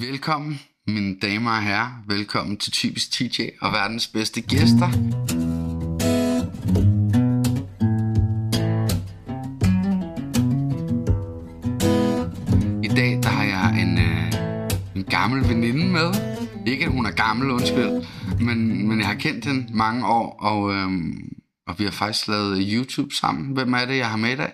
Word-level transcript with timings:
Velkommen, 0.00 0.60
mine 0.86 1.18
damer 1.20 1.50
og 1.50 1.62
herrer. 1.62 2.02
Velkommen 2.06 2.56
til 2.56 2.72
Typisk 2.72 3.10
TJ 3.12 3.42
og 3.60 3.72
verdens 3.72 4.06
bedste 4.06 4.40
gæster. 4.40 4.88
I 12.84 12.88
dag 12.88 13.22
der 13.22 13.28
har 13.28 13.44
jeg 13.44 13.82
en, 13.82 13.98
øh, 13.98 14.32
en 14.96 15.04
gammel 15.04 15.48
veninde 15.48 15.86
med. 15.86 16.08
Ikke 16.66 16.84
at 16.84 16.90
hun 16.90 17.06
er 17.06 17.10
gammel, 17.10 17.50
undskyld, 17.50 18.06
men, 18.40 18.88
men 18.88 18.98
jeg 18.98 19.06
har 19.06 19.14
kendt 19.14 19.44
hende 19.44 19.76
mange 19.76 20.06
år, 20.06 20.38
og, 20.40 20.74
øhm, 20.74 21.32
og 21.66 21.78
vi 21.78 21.84
har 21.84 21.90
faktisk 21.90 22.28
lavet 22.28 22.68
YouTube 22.72 23.14
sammen. 23.14 23.52
Hvem 23.54 23.72
er 23.72 23.84
det, 23.84 23.96
jeg 23.96 24.10
har 24.10 24.16
med 24.16 24.32
i 24.32 24.36
dag? 24.36 24.52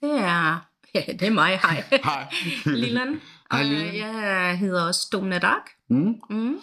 Det 0.00 0.20
er, 0.20 0.66
ja, 0.94 1.02
det 1.12 1.22
er 1.22 1.32
mig, 1.32 1.58
hej. 1.58 1.84
Hej. 2.04 2.26
Lilland. 2.82 3.20
Og 3.50 3.64
Lilland. 3.64 3.96
jeg 3.96 4.58
hedder 4.58 4.82
også 4.86 5.08
Domna 5.12 5.38
Dark. 5.38 5.70
Mm. 5.88 6.14
Mm. 6.30 6.54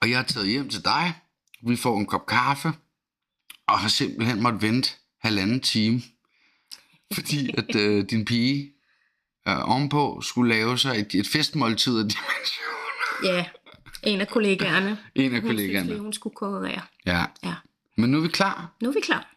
Og 0.00 0.10
jeg 0.10 0.18
er 0.18 0.22
taget 0.22 0.48
hjem 0.48 0.68
til 0.68 0.84
dig. 0.84 1.14
Vi 1.66 1.76
får 1.76 1.98
en 1.98 2.06
kop 2.06 2.26
kaffe. 2.26 2.72
Og 3.66 3.78
har 3.78 3.88
simpelthen 3.88 4.42
måttet 4.42 4.62
vente 4.62 4.90
halvanden 5.20 5.60
time. 5.60 6.02
Fordi 7.14 7.50
at 7.58 7.76
øh, 7.76 8.04
din 8.10 8.24
pige 8.24 8.72
øh, 9.48 9.68
ovenpå 9.70 10.20
skulle 10.22 10.54
lave 10.54 10.78
sig 10.78 10.98
et, 10.98 11.14
et 11.14 11.26
festmåltid 11.28 11.98
af 11.98 12.02
dimensioner. 12.04 12.68
Ja, 13.34 13.46
en 14.02 14.20
af 14.20 14.28
kollegaerne. 14.28 14.98
En 15.14 15.34
af 15.34 15.40
Hun 15.40 15.48
kollegaerne. 15.50 15.98
hun 15.98 16.12
skulle 16.12 16.34
konkurrere. 16.36 16.80
Ja. 17.06 17.24
Ja, 17.42 17.54
Men 17.96 18.10
nu 18.10 18.18
er 18.18 18.22
vi 18.22 18.28
klar. 18.28 18.72
nu 18.82 18.88
er 18.88 18.92
vi 18.92 19.00
klar. 19.00 19.34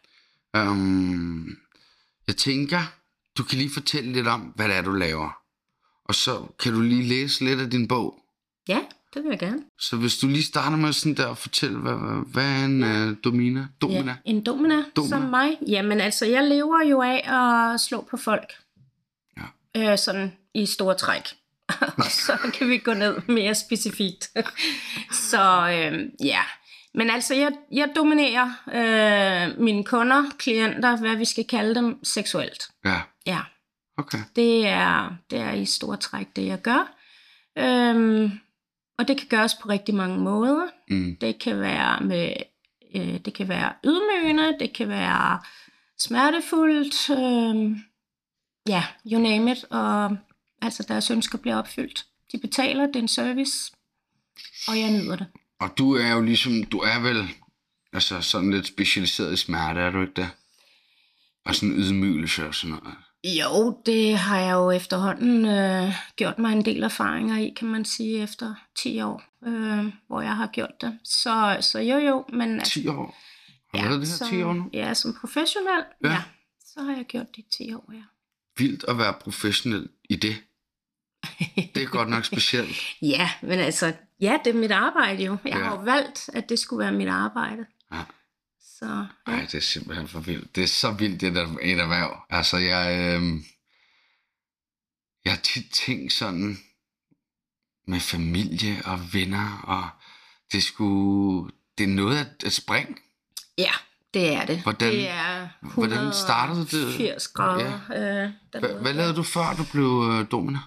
Um, 0.70 1.56
jeg 2.26 2.36
tænker, 2.36 2.80
du 3.38 3.42
kan 3.44 3.58
lige 3.58 3.70
fortælle 3.74 4.12
lidt 4.12 4.26
om, 4.26 4.40
hvad 4.40 4.68
det 4.68 4.76
er, 4.76 4.82
du 4.82 4.92
laver. 4.92 5.38
Og 6.08 6.14
så 6.14 6.46
kan 6.58 6.72
du 6.72 6.80
lige 6.80 7.08
læse 7.08 7.44
lidt 7.44 7.60
af 7.60 7.70
din 7.70 7.88
bog. 7.88 8.18
Ja, 8.68 8.80
det 9.14 9.22
vil 9.22 9.30
jeg 9.30 9.38
gerne. 9.38 9.62
Så 9.80 9.96
hvis 9.96 10.18
du 10.18 10.26
lige 10.26 10.44
starter 10.44 10.76
med 10.76 10.92
sådan 10.92 11.16
der 11.16 11.30
at 11.30 11.38
fortælle, 11.38 11.78
hvad, 11.78 12.24
hvad, 12.32 12.44
er 12.44 12.64
en 12.64 12.82
uh, 12.82 13.16
domina? 13.24 13.66
Domina? 13.80 14.16
Ja, 14.26 14.30
en 14.30 14.44
domina, 14.44 14.84
Domina. 14.96 15.16
som 15.16 15.22
mig. 15.22 15.58
Jamen 15.68 16.00
altså, 16.00 16.26
jeg 16.26 16.48
lever 16.48 16.84
jo 16.90 17.02
af 17.02 17.32
at 17.32 17.80
slå 17.80 18.06
på 18.10 18.16
folk. 18.16 18.52
Ja. 19.36 19.92
Øh, 19.92 19.98
sådan 19.98 20.32
i 20.54 20.66
store 20.66 20.94
træk. 20.94 21.22
så 22.26 22.38
kan 22.54 22.68
vi 22.68 22.78
gå 22.78 22.94
ned 22.94 23.16
mere 23.28 23.54
specifikt. 23.54 24.30
så 25.30 25.68
øh, 25.70 26.26
ja. 26.26 26.42
Men 26.94 27.10
altså, 27.10 27.34
jeg, 27.34 27.52
jeg 27.72 27.92
dominerer 27.96 28.52
øh, 28.74 29.60
mine 29.60 29.84
kunder, 29.84 30.24
klienter, 30.38 30.96
hvad 30.96 31.16
vi 31.16 31.24
skal 31.24 31.44
kalde 31.44 31.74
dem, 31.74 32.04
seksuelt. 32.04 32.68
Ja, 32.84 33.00
Ja, 33.26 33.40
okay. 33.96 34.18
det 34.36 34.66
er, 34.66 35.16
det 35.30 35.38
er 35.38 35.52
i 35.52 35.64
store 35.64 35.96
træk 35.96 36.26
det, 36.36 36.46
jeg 36.46 36.62
gør. 36.62 36.96
Øhm, 37.58 38.30
og 38.98 39.08
det 39.08 39.18
kan 39.18 39.28
gøres 39.28 39.54
på 39.54 39.68
rigtig 39.68 39.94
mange 39.94 40.18
måder. 40.18 40.66
Mm. 40.90 41.16
Det 41.20 41.38
kan 41.38 41.60
være 41.60 42.00
med, 42.00 42.32
øh, 42.94 43.20
det 43.24 43.34
kan 43.34 43.48
være 43.48 43.72
ydmygende, 43.84 44.56
det 44.60 44.72
kan 44.72 44.88
være 44.88 45.40
smertefuldt, 45.98 47.10
øh, 47.10 47.78
ja, 48.68 48.84
you 49.12 49.20
name 49.20 49.52
it, 49.52 49.64
og 49.70 50.16
altså 50.62 50.82
deres 50.88 51.10
ønsker 51.10 51.38
bliver 51.38 51.56
opfyldt. 51.56 52.06
De 52.32 52.38
betaler, 52.38 52.86
det 52.86 52.96
er 52.96 53.00
en 53.00 53.08
service, 53.08 53.72
og 54.68 54.80
jeg 54.80 54.90
nyder 54.90 55.16
det. 55.16 55.26
Og 55.60 55.78
du 55.78 55.94
er 55.94 56.12
jo 56.12 56.22
ligesom, 56.22 56.64
du 56.64 56.78
er 56.78 57.00
vel 57.00 57.28
altså 57.92 58.20
sådan 58.20 58.50
lidt 58.50 58.66
specialiseret 58.66 59.32
i 59.32 59.36
smerte, 59.36 59.80
er 59.80 59.90
du 59.90 60.00
ikke 60.00 60.12
det? 60.16 60.30
Og 61.44 61.54
sådan 61.54 61.74
ydmygelse 61.74 62.46
og 62.46 62.54
sådan 62.54 62.76
noget. 62.76 62.96
Jo, 63.38 63.80
det 63.86 64.16
har 64.18 64.38
jeg 64.40 64.52
jo 64.52 64.70
efterhånden 64.70 65.44
øh, 65.46 65.92
gjort 66.16 66.38
mig 66.38 66.52
en 66.52 66.64
del 66.64 66.82
erfaringer 66.82 67.36
i, 67.38 67.54
kan 67.56 67.68
man 67.68 67.84
sige, 67.84 68.22
efter 68.22 68.54
10 68.76 69.00
år, 69.00 69.22
øh, 69.46 69.84
hvor 70.06 70.20
jeg 70.20 70.36
har 70.36 70.46
gjort 70.46 70.80
det. 70.80 70.98
Så, 71.04 71.56
så 71.60 71.78
jo, 71.78 71.96
jo, 71.98 72.24
men... 72.32 72.60
10 72.64 72.88
år? 72.88 73.16
Har 73.74 73.82
du 73.84 73.88
været 73.88 74.00
det 74.00 74.20
her 74.20 74.36
10 74.36 74.42
år 74.42 74.52
nu? 74.52 74.70
Ja, 74.72 74.94
som 74.94 75.16
professionel, 75.20 75.84
Ja. 76.04 76.08
ja. 76.08 76.14
ja. 76.14 76.22
Så 76.66 76.82
har 76.82 76.96
jeg 76.96 77.04
gjort 77.04 77.26
det 77.36 77.38
i 77.38 77.46
10 77.64 77.74
år, 77.74 77.90
ja. 77.92 78.02
Vildt 78.58 78.84
at 78.88 78.98
være 78.98 79.14
professionel 79.20 79.88
i 80.10 80.16
det. 80.16 80.36
Det 81.74 81.82
er 81.82 81.86
godt 81.86 82.08
nok 82.08 82.24
specielt. 82.32 82.76
Ja, 83.02 83.30
men 83.42 83.58
altså, 83.58 83.92
ja, 84.20 84.38
det 84.44 84.50
er 84.54 84.58
mit 84.58 84.70
arbejde 84.70 85.24
jo. 85.24 85.36
Jeg 85.44 85.52
Ja. 85.52 85.58
ja. 85.58 85.64
har 85.64 85.76
jo 85.76 85.82
valgt, 85.82 86.30
at 86.32 86.48
det 86.48 86.58
skulle 86.58 86.80
være 86.84 86.92
mit 86.92 87.08
arbejde. 87.08 87.66
Ja. 87.92 88.02
Så 88.78 88.84
Nej, 89.26 89.36
ja. 89.36 89.40
det 89.42 89.54
er 89.54 89.60
simpelthen 89.60 90.08
for 90.08 90.20
vildt. 90.20 90.56
Det 90.56 90.62
er 90.62 90.68
så 90.68 90.90
vildt, 90.90 91.20
det 91.20 91.34
der 91.34 91.46
et 91.62 91.78
erhverv. 91.80 92.20
Altså, 92.30 92.56
jeg, 92.56 92.98
øh, 92.98 93.22
jeg 95.24 95.32
har 95.32 95.40
tit 95.40 95.64
tænkt 95.72 96.12
sådan 96.12 96.58
med 97.86 98.00
familie 98.00 98.82
og 98.84 98.98
venner, 99.12 99.60
og 99.64 99.88
det 100.52 100.62
skulle, 100.62 101.52
det 101.78 101.84
er 101.84 101.88
noget 101.94 102.18
at, 102.18 102.44
at 102.46 102.52
springe. 102.52 102.96
ja, 103.58 103.72
det 104.14 104.34
er 104.34 104.46
det. 104.46 104.62
Hvordan- 104.62 104.92
det 104.92 105.08
er 105.10 105.48
hvordan 105.74 106.12
startede 106.12 106.60
det? 106.66 106.94
80 106.94 107.28
grader. 107.28 107.80
Ja. 107.90 108.24
Øh, 108.24 108.30
dernede. 108.52 108.80
hvad 108.82 108.92
lavede 108.94 109.14
du 109.16 109.22
før, 109.22 109.54
du 109.58 109.64
blev 109.72 110.10
øh, 110.12 110.26
domina? 110.30 110.58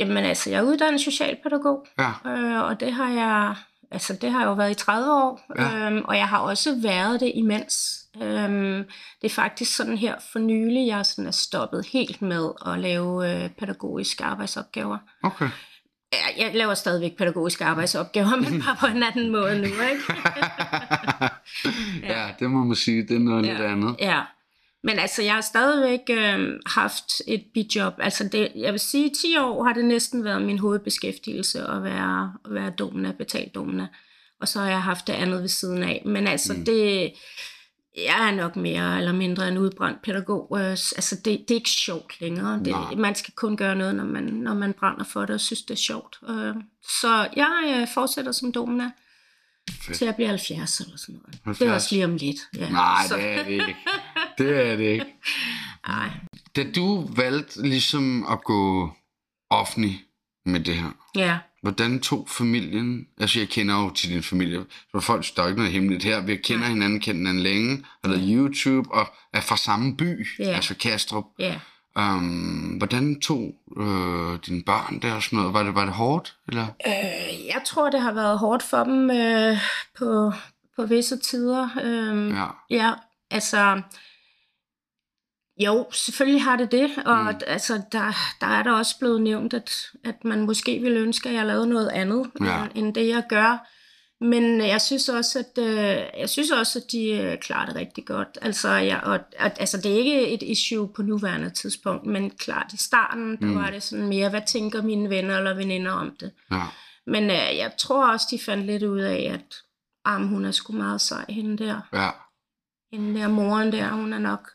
Jamen 0.00 0.16
altså, 0.24 0.50
jeg 0.50 0.58
er 0.58 0.62
uddannet 0.62 1.00
socialpædagog, 1.00 1.86
Ja, 1.98 2.12
øh, 2.30 2.62
og 2.62 2.80
det 2.80 2.92
har 2.92 3.08
jeg, 3.10 3.56
altså 3.90 4.12
det 4.20 4.30
har 4.32 4.40
jeg 4.40 4.46
jo 4.46 4.52
været 4.52 4.70
i 4.70 4.74
30 4.74 5.12
år, 5.12 5.40
Ja. 5.58 5.86
øhm, 5.90 6.02
og 6.04 6.16
jeg 6.16 6.28
har 6.28 6.38
også 6.38 6.74
været 6.82 7.20
det 7.20 7.32
imens. 7.34 7.96
Øhm, 8.22 8.84
det 9.22 9.26
er 9.30 9.34
faktisk 9.34 9.76
sådan 9.76 9.96
her 9.98 10.14
for 10.32 10.38
nylig, 10.38 10.86
jeg 10.86 11.06
sådan 11.06 11.26
er 11.26 11.30
stoppet 11.30 11.86
helt 11.92 12.22
med 12.22 12.50
at 12.66 12.78
lave 12.78 13.32
øh, 13.44 13.50
pædagogiske 13.50 14.24
arbejdsopgaver. 14.24 14.98
okay. 15.22 15.48
Ja, 16.12 16.44
jeg 16.44 16.54
laver 16.54 16.74
stadigvæk 16.74 17.16
pædagogiske 17.18 17.64
arbejdsopgaver, 17.64 18.36
men 18.36 18.60
bare 18.66 18.76
på 18.80 18.86
en 18.86 19.02
anden 19.02 19.30
måde 19.32 19.58
nu, 19.58 19.64
ikke? 19.64 20.02
ja, 22.12 22.28
det 22.38 22.50
må 22.50 22.64
man 22.64 22.76
sige, 22.76 23.02
det 23.02 23.16
er 23.16 23.20
noget 23.20 23.46
ja. 23.46 23.50
lidt 23.52 23.62
Ja. 23.62 23.72
andet. 23.72 23.96
Ja. 24.00 24.20
Men 24.86 24.98
altså, 24.98 25.22
jeg 25.22 25.34
har 25.34 25.40
stadigvæk 25.40 26.00
øh, 26.10 26.60
haft 26.66 27.04
et 27.26 27.44
bijob. 27.54 27.94
Altså, 27.98 28.28
det, 28.32 28.52
jeg 28.56 28.72
vil 28.72 28.80
sige, 28.80 29.10
10 29.22 29.36
år 29.38 29.64
har 29.64 29.72
det 29.72 29.84
næsten 29.84 30.24
været 30.24 30.42
min 30.42 30.58
hovedbeskæftigelse 30.58 31.60
at 31.66 31.82
være, 31.84 32.32
at 32.44 32.54
være 32.54 32.70
domina, 32.70 33.12
betalt 33.12 33.54
domina. 33.54 33.86
Og 34.40 34.48
så 34.48 34.58
har 34.60 34.68
jeg 34.68 34.82
haft 34.82 35.06
det 35.06 35.12
andet 35.12 35.40
ved 35.42 35.48
siden 35.48 35.82
af. 35.82 36.02
Men 36.06 36.26
altså, 36.26 36.52
mm. 36.52 36.64
det... 36.64 37.12
Jeg 38.04 38.28
er 38.28 38.34
nok 38.34 38.56
mere 38.56 38.98
eller 38.98 39.12
mindre 39.12 39.48
en 39.48 39.58
udbrændt 39.58 40.02
pædagog. 40.02 40.56
Øh, 40.60 40.70
Altså, 40.70 41.16
det, 41.24 41.24
det 41.24 41.50
er 41.50 41.54
ikke 41.54 41.70
sjovt 41.70 42.20
længere. 42.20 42.58
Nej. 42.62 42.90
Det, 42.90 42.98
man 42.98 43.14
skal 43.14 43.34
kun 43.36 43.56
gøre 43.56 43.76
noget, 43.76 43.94
når 43.94 44.04
man, 44.04 44.22
når 44.22 44.54
man 44.54 44.72
brænder 44.72 45.04
for 45.04 45.20
det 45.20 45.30
og 45.30 45.40
synes, 45.40 45.62
det 45.62 45.70
er 45.70 45.78
sjovt. 45.78 46.18
Øh, 46.28 46.54
Så 47.00 47.28
jeg 47.36 47.76
øh, 47.80 47.88
fortsætter 47.94 48.32
som 48.32 48.52
domina 48.52 48.90
Fedt. 49.70 49.98
til 49.98 50.04
jeg 50.04 50.14
bliver 50.14 50.28
70 50.28 50.80
eller 50.80 50.96
sådan 50.96 51.14
noget. 51.14 51.32
Det 51.32 51.40
70. 51.44 51.70
er 51.70 51.74
også 51.74 51.88
lige 51.94 52.04
om 52.04 52.16
lidt. 52.16 52.36
Ja. 52.56 52.68
Nej, 52.70 53.02
Så- 53.08 53.16
det 53.16 53.24
er 53.24 53.44
det 53.44 53.50
ikke. 53.52 53.76
Det 54.38 54.70
er 54.72 54.76
det 54.76 54.84
ikke. 54.84 55.06
Ej. 55.88 56.10
Da 56.56 56.64
du 56.76 57.08
valgte 57.16 57.62
ligesom 57.68 58.26
at 58.30 58.44
gå 58.44 58.90
offentlig 59.50 60.02
med 60.46 60.60
det 60.60 60.74
her, 60.74 60.90
Ja. 61.16 61.38
hvordan 61.62 62.00
tog 62.00 62.28
familien, 62.30 63.06
altså 63.20 63.38
jeg 63.38 63.48
kender 63.48 63.82
jo 63.84 63.90
til 63.90 64.10
din 64.10 64.22
familie, 64.22 64.64
så 64.92 65.00
folk 65.00 65.24
der 65.36 65.42
er 65.42 65.46
ikke 65.46 65.58
noget 65.58 65.72
hemmeligt 65.72 66.04
her, 66.04 66.20
vi 66.20 66.36
kender 66.36 66.60
Nej. 66.60 66.68
hinanden, 66.68 67.00
kendt 67.00 67.18
hinanden 67.18 67.42
længe, 67.42 67.84
har 68.04 68.10
lavet 68.10 68.24
YouTube 68.28 68.90
og 68.92 69.06
er 69.32 69.40
fra 69.40 69.56
samme 69.56 69.96
by, 69.96 70.26
Ja. 70.38 70.44
altså 70.44 70.74
Kastrup. 70.74 71.24
Ja. 71.38 71.60
Um, 71.98 72.74
hvordan 72.78 73.20
tog 73.20 73.54
øh, 73.78 74.38
dine 74.46 74.62
børn 74.66 74.98
der 75.02 75.12
og 75.14 75.22
sådan 75.22 75.36
noget? 75.36 75.54
Var 75.54 75.62
det, 75.62 75.74
var 75.74 75.84
det 75.84 75.94
hårdt? 75.94 76.36
Eller? 76.48 76.66
Øh, 76.86 77.46
jeg 77.46 77.62
tror, 77.66 77.90
det 77.90 78.00
har 78.00 78.12
været 78.12 78.38
hårdt 78.38 78.62
for 78.62 78.84
dem 78.84 79.10
øh, 79.10 79.56
på, 79.98 80.32
på 80.76 80.86
visse 80.86 81.16
tider. 81.18 81.68
Øh, 81.84 82.28
Ja. 82.30 82.46
ja, 82.70 82.92
altså... 83.30 83.82
Jo, 85.58 85.86
selvfølgelig 85.92 86.42
har 86.42 86.56
det 86.56 86.72
det, 86.72 86.90
og 87.06 87.18
Mm. 87.24 87.40
altså, 87.46 87.82
der, 87.92 88.12
der 88.40 88.46
er 88.46 88.62
der 88.62 88.72
også 88.72 88.98
blevet 88.98 89.22
nævnt, 89.22 89.54
at, 89.54 89.72
at 90.04 90.24
man 90.24 90.40
måske 90.46 90.78
ville 90.78 90.98
ønske, 91.00 91.28
at 91.28 91.34
jeg 91.34 91.46
lavede 91.46 91.66
noget 91.66 91.88
andet, 91.88 92.30
Ja. 92.40 92.62
end, 92.64 92.70
end 92.74 92.94
det 92.94 93.08
jeg 93.08 93.24
gør. 93.28 93.66
Men 94.20 94.60
jeg 94.60 94.80
synes 94.80 95.08
også, 95.08 95.38
at, 95.38 95.62
øh, 95.64 96.20
jeg 96.20 96.28
synes 96.30 96.50
også, 96.50 96.78
at 96.78 96.92
de 96.92 97.08
øh, 97.10 97.38
klarer 97.38 97.66
det 97.66 97.74
rigtig 97.76 98.06
godt. 98.06 98.38
Altså, 98.42 98.68
jeg, 98.70 99.00
og, 99.02 99.18
at, 99.38 99.56
altså, 99.60 99.76
det 99.80 99.92
er 99.92 99.96
ikke 99.98 100.28
et 100.28 100.42
issue 100.42 100.88
på 100.96 101.02
nuværende 101.02 101.50
tidspunkt, 101.50 102.06
men 102.06 102.30
klart 102.30 102.72
i 102.72 102.76
starten, 102.76 103.30
der 103.40 103.46
Mm. 103.46 103.54
var 103.54 103.70
det 103.70 103.82
sådan 103.82 104.06
mere, 104.08 104.28
hvad 104.30 104.42
tænker 104.46 104.82
mine 104.82 105.10
venner 105.10 105.36
eller 105.38 105.54
veninder 105.54 105.92
om 105.92 106.16
det? 106.20 106.30
ja. 106.52 106.62
Men 107.06 107.24
øh, 107.24 107.56
jeg 107.56 107.72
tror 107.78 108.12
også, 108.12 108.26
de 108.30 108.38
fandt 108.38 108.66
lidt 108.66 108.82
ud 108.82 109.00
af, 109.00 109.30
at 109.34 109.54
arm, 110.04 110.26
hun 110.28 110.44
er 110.44 110.50
sgu 110.50 110.72
meget 110.72 111.00
sej, 111.00 111.24
hende 111.28 111.64
der. 111.64 111.80
Ja. 111.92 112.10
Hende 112.92 113.20
der 113.20 113.28
moren 113.28 113.72
der, 113.72 113.88
hun 113.88 114.12
er 114.12 114.18
nok... 114.18 114.50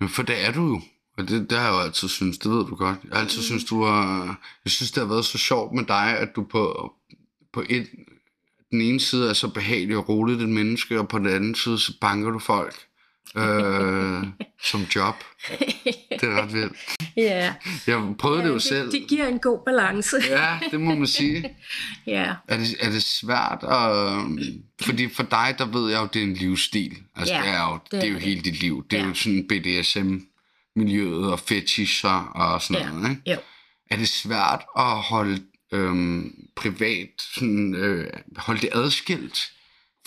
Men 0.00 0.08
for 0.08 0.22
det 0.22 0.46
er 0.46 0.52
du 0.52 0.66
jo. 0.68 0.80
Og 1.18 1.28
det, 1.28 1.50
det 1.50 1.58
har 1.58 1.64
jeg 1.64 1.74
jo 1.74 1.80
altid 1.80 2.08
synes, 2.08 2.38
det 2.38 2.50
ved 2.50 2.64
du 2.66 2.74
godt. 2.74 2.98
Jeg 3.04 3.12
har 3.12 3.20
altid 3.20 3.42
synes, 3.42 3.64
du 3.64 3.82
har... 3.82 4.38
Jeg 4.64 4.70
synes, 4.70 4.90
det 4.90 5.00
har 5.00 5.08
været 5.08 5.24
så 5.24 5.38
sjovt 5.38 5.74
med 5.74 5.84
dig, 5.84 6.18
at 6.18 6.36
du 6.36 6.44
på, 6.44 6.92
på 7.52 7.64
et, 7.68 7.86
den 8.70 8.80
ene 8.80 9.00
side 9.00 9.28
er 9.28 9.32
så 9.32 9.48
behagelig 9.48 9.96
og 9.96 10.08
roligt 10.08 10.42
et 10.42 10.48
menneske, 10.48 11.00
og 11.00 11.08
på 11.08 11.18
den 11.18 11.26
anden 11.26 11.54
side, 11.54 11.78
så 11.78 11.92
banker 12.00 12.30
du 12.30 12.38
folk. 12.38 12.86
Øh, 13.36 14.24
som 14.62 14.80
job. 14.80 15.14
Det 16.10 16.22
er 16.22 16.42
ret 16.42 16.52
vildt. 16.52 16.72
Ja, 17.16 17.54
Jeg 17.86 18.14
prøvede 18.18 18.42
det 18.42 18.48
jo 18.48 18.54
det, 18.54 18.62
selv. 18.62 18.92
det 18.92 19.06
giver 19.08 19.26
en 19.26 19.38
god 19.38 19.58
balance. 19.66 20.16
Ja, 20.30 20.58
det 20.70 20.80
må 20.80 20.94
man 20.94 21.06
sige. 21.06 21.56
Ja, 22.06 22.34
Er 22.48 22.56
det, 22.56 22.66
er 22.80 22.90
det 22.90 23.02
svært? 23.02 23.58
at... 23.62 24.16
fordi 24.86 25.08
for 25.08 25.22
dig, 25.22 25.54
der 25.58 25.64
ved 25.66 25.90
jeg 25.90 26.00
jo, 26.00 26.08
det 26.12 26.20
er 26.22 26.26
en 26.26 26.34
livsstil. 26.34 26.96
Altså, 27.16 27.34
Ja, 27.34 27.40
det 27.42 27.48
er 27.50 27.70
jo, 27.72 27.78
det 27.90 28.04
er 28.08 28.12
jo 28.12 28.18
hele 28.18 28.40
dit 28.40 28.60
liv. 28.60 28.84
Det 28.90 28.96
er 28.98 29.02
Ja. 29.02 29.08
jo 29.08 29.14
sådan 29.14 29.48
BDSM-miljøet 29.48 31.32
og 31.32 31.40
fetisher 31.40 32.30
og 32.34 32.62
sådan 32.62 32.82
Ja. 32.82 32.90
noget. 32.92 33.10
Ikke? 33.10 33.30
jo. 33.30 33.36
Er 33.90 33.96
det 33.96 34.08
svært 34.08 34.62
at 34.78 34.84
holde 35.02 35.42
øhm, 35.72 36.34
privat, 36.56 37.08
sådan, 37.34 37.74
øh, 37.74 38.06
holde 38.36 38.60
det 38.60 38.68
adskilt? 38.72 39.52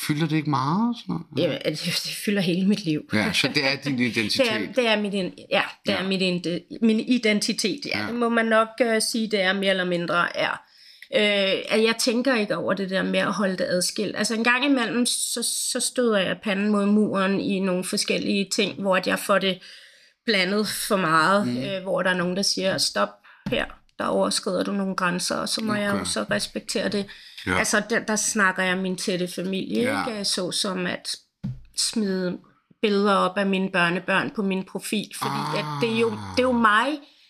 Fylder 0.07 0.27
det 0.27 0.35
ikke 0.35 0.49
meget? 0.49 0.95
Sådan 1.01 1.15
noget? 1.37 1.51
Ja, 1.63 1.69
det, 1.69 1.79
det 1.83 2.13
fylder 2.25 2.41
hele 2.41 2.67
mit 2.67 2.85
liv. 2.85 3.01
Ja, 3.13 3.33
så 3.33 3.47
det 3.47 3.65
er 3.65 3.75
din 3.83 3.99
identitet. 4.11 4.45
Det 4.45 4.53
er, 4.53 4.59
det 4.75 4.87
er, 4.87 5.01
mit, 5.01 5.13
ja, 5.51 5.61
det 5.85 5.91
Ja. 5.91 5.97
er 5.97 6.07
mit, 6.07 6.45
min 6.81 6.99
identitet. 6.99 7.79
Ja, 7.85 7.97
Ja. 7.97 8.01
ja. 8.03 8.07
Det 8.07 8.15
må 8.15 8.29
man 8.29 8.45
nok 8.45 8.67
uh, 8.81 8.87
sige, 8.99 9.27
det 9.31 9.41
er 9.41 9.53
mere 9.53 9.69
eller 9.69 9.85
mindre 9.85 10.37
er. 10.37 10.61
Øh, 11.15 11.63
at 11.69 11.83
jeg 11.83 11.95
tænker 11.99 12.35
ikke 12.35 12.57
over 12.57 12.73
det 12.73 12.89
der 12.89 13.03
med 13.03 13.19
at 13.19 13.33
holde 13.33 13.57
det 13.57 13.63
adskilt. 13.63 14.15
Altså 14.17 14.35
en 14.35 14.43
gang 14.43 14.65
imellem, 14.65 15.05
så, 15.05 15.43
så 15.71 15.79
støder 15.79 16.17
jeg 16.17 16.37
panden 16.43 16.69
mod 16.69 16.85
muren 16.85 17.39
i 17.41 17.59
nogle 17.59 17.83
forskellige 17.83 18.49
ting, 18.55 18.81
hvor 18.81 18.97
at 18.97 19.07
jeg 19.07 19.19
får 19.19 19.37
det 19.39 19.59
blandet 20.25 20.67
for 20.67 20.97
meget, 20.97 21.47
mm. 21.47 21.57
øh, 21.57 21.81
hvor 21.83 22.01
der 22.01 22.09
er 22.09 22.17
nogen, 22.17 22.35
der 22.35 22.41
siger, 22.41 22.77
stop 22.77 23.09
her, 23.47 23.65
der 23.99 24.05
overskrider 24.05 24.63
du 24.63 24.71
nogle 24.71 24.95
grænser, 24.95 25.35
og 25.35 25.49
så 25.49 25.63
må 25.63 25.71
okay. 25.73 25.81
jeg 25.81 25.99
jo 25.99 26.05
så 26.05 26.25
respektere 26.31 26.89
det. 26.89 27.05
Ja. 27.45 27.57
Altså 27.57 27.81
der, 27.89 27.99
der 27.99 28.15
snakker 28.15 28.63
jeg 28.63 28.77
min 28.77 28.97
tætte 28.97 29.27
familie, 29.27 29.81
Ja. 29.81 30.05
ikke? 30.07 30.25
så 30.25 30.51
som 30.51 30.85
at 30.85 31.15
smide 31.77 32.37
billeder 32.81 33.15
op 33.15 33.37
af 33.37 33.45
mine 33.45 33.69
børnebørn 33.71 34.31
på 34.35 34.41
min 34.41 34.63
profil, 34.65 35.07
fordi 35.15 35.35
ah. 35.53 35.59
at 35.59 35.65
det, 35.81 35.95
er 35.95 35.99
jo, 35.99 36.09
det 36.09 36.39
er 36.39 36.43
jo 36.43 36.51
mig. 36.51 36.87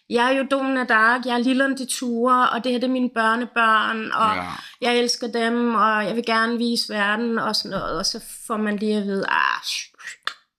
Jeg 0.09 0.33
er 0.33 0.37
jo 0.37 0.45
Domina 0.51 0.83
Dark, 0.83 1.25
jeg 1.25 1.33
er 1.33 1.37
Lilleren 1.37 1.77
de 1.77 1.85
Ture, 1.85 2.49
og 2.49 2.63
det 2.63 2.71
her 2.71 2.79
det 2.79 2.87
er 2.87 2.91
mine 2.91 3.09
børnebørn, 3.09 4.11
og 4.11 4.35
ja. 4.35 4.51
jeg 4.81 4.99
elsker 4.99 5.27
dem, 5.27 5.75
og 5.75 6.05
jeg 6.05 6.15
vil 6.15 6.25
gerne 6.25 6.57
vise 6.57 6.93
verden, 6.93 7.39
og 7.39 7.55
sådan 7.55 7.71
noget, 7.71 7.97
og 7.97 8.05
så 8.05 8.23
får 8.47 8.57
man 8.57 8.77
lige 8.77 8.97
at 8.97 9.03
vide, 9.03 9.25
ah, 9.29 9.61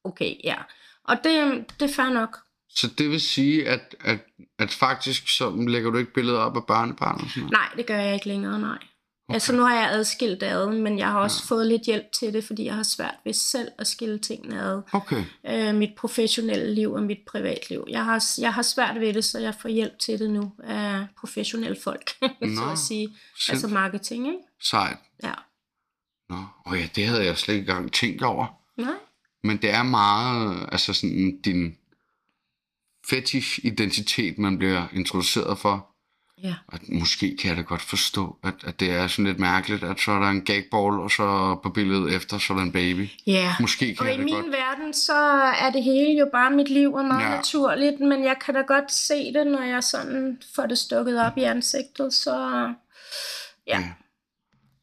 okay, 0.05 0.35
ja. 0.45 0.57
Og 1.05 1.17
det, 1.25 1.65
det 1.81 1.91
er 1.91 1.95
fair 1.95 2.09
nok. 2.09 2.39
Så 2.71 2.87
det 2.99 3.11
vil 3.11 3.21
sige, 3.21 3.69
at, 3.69 3.97
at, 4.05 4.19
at 4.59 4.71
faktisk 4.71 5.37
så 5.37 5.51
lægger 5.69 5.91
du 5.91 5.99
ikke 5.99 6.13
billeder 6.13 6.39
op 6.39 6.57
af 6.57 6.67
børnebørn 6.67 7.15
og 7.15 7.29
sådan 7.29 7.41
noget? 7.41 7.53
Nej, 7.53 7.69
det 7.77 7.87
gør 7.87 7.97
jeg 7.97 8.15
ikke 8.15 8.29
længere, 8.29 8.59
nej. 8.61 8.79
Okay. 9.31 9.35
Altså 9.35 9.53
nu 9.53 9.63
har 9.63 9.75
jeg 9.75 9.91
adskilt 9.91 10.41
det 10.41 10.47
ad, 10.47 10.67
men 10.73 10.99
jeg 10.99 11.07
har 11.11 11.19
også 11.21 11.43
ja. 11.45 11.55
fået 11.55 11.67
lidt 11.67 11.83
hjælp 11.83 12.13
til 12.13 12.33
det, 12.33 12.45
fordi 12.45 12.65
jeg 12.65 12.75
har 12.75 12.83
svært 12.83 13.15
ved 13.25 13.33
selv 13.33 13.69
at 13.79 13.87
skille 13.87 14.19
tingene 14.19 14.61
ad. 14.63 14.83
Okay. 14.93 15.25
øh, 15.49 15.75
mit 15.75 15.91
professionelle 15.99 16.75
liv 16.75 16.93
og 16.93 17.03
mit 17.03 17.19
privatliv. 17.27 17.85
Jeg 17.89 18.05
har, 18.05 18.25
jeg 18.41 18.55
har 18.55 18.63
svært 18.63 19.01
ved 19.01 19.15
det, 19.15 19.25
så 19.25 19.39
jeg 19.39 19.55
får 19.63 19.69
hjælp 19.69 19.99
til 19.99 20.19
det 20.19 20.31
nu 20.31 20.53
af 20.65 21.07
professionelle 21.19 21.77
folk, 21.85 22.11
så 22.21 22.63
Nå, 22.65 22.71
at 22.73 22.79
sige. 22.79 23.09
sind- 23.39 23.51
Altså 23.55 23.69
marketing, 23.69 24.27
ikke? 24.27 24.39
Sejt. 24.63 24.97
Ja. 25.23 25.33
Nå, 26.31 26.45
og 26.67 26.77
ja, 26.79 26.89
det 26.97 27.07
havde 27.07 27.25
jeg 27.25 27.39
slet 27.39 27.55
ikke 27.55 27.71
engang 27.71 27.93
tænkt 27.93 28.23
over. 28.23 28.47
Nej. 28.77 28.95
Men 29.45 29.57
det 29.57 29.71
er 29.71 29.83
meget, 29.83 30.69
altså 30.73 30.93
sådan 30.93 31.41
din 31.45 31.77
fetish-identitet, 33.11 34.39
man 34.39 34.59
bliver 34.59 34.87
introduceret 34.93 35.59
for. 35.59 35.90
Ja. 36.43 36.55
At 36.73 36.81
måske 36.89 37.37
kan 37.41 37.49
jeg 37.49 37.57
da 37.57 37.63
godt 37.63 37.83
forstå, 37.83 38.37
at, 38.45 38.55
at 38.65 38.81
det 38.81 38.91
er 38.91 39.07
sådan 39.07 39.25
lidt 39.25 39.39
mærkeligt, 39.39 39.85
at 39.85 40.01
så 40.01 40.11
er 40.13 40.19
der 40.19 40.29
en 40.29 40.45
gagball, 40.45 41.01
og 41.01 41.11
så 41.11 41.59
på 41.63 41.69
billedet 41.71 42.15
efter, 42.17 42.39
så 42.39 42.53
er 42.53 42.57
der 42.57 42.65
en 42.65 42.73
baby. 42.73 43.09
Ja. 43.27 43.55
Måske 43.61 43.95
kan 43.95 43.99
Og 44.01 44.07
jeg 44.13 44.21
i 44.21 44.25
min 44.25 44.35
godt. 44.35 44.47
verden, 44.47 44.95
så 44.95 45.15
er 45.61 45.71
det 45.71 45.83
hele 45.85 46.19
jo 46.19 46.29
bare 46.33 46.51
mit 46.51 46.69
liv 46.69 46.93
og 46.95 47.05
meget 47.05 47.21
Ja. 47.23 47.31
ja. 47.31 47.37
naturligt, 47.37 48.01
men 48.01 48.25
jeg 48.25 48.37
kan 48.45 48.55
da 48.55 48.61
godt 48.61 48.93
se 48.93 49.33
det, 49.33 49.47
når 49.47 49.63
jeg 49.63 49.85
sådan 49.85 50.39
får 50.55 50.67
det 50.67 50.79
stukket 50.79 51.21
op 51.27 51.39
i 51.39 51.43
ansigtet, 51.43 52.13
så 52.13 52.69
ja. 53.67 53.83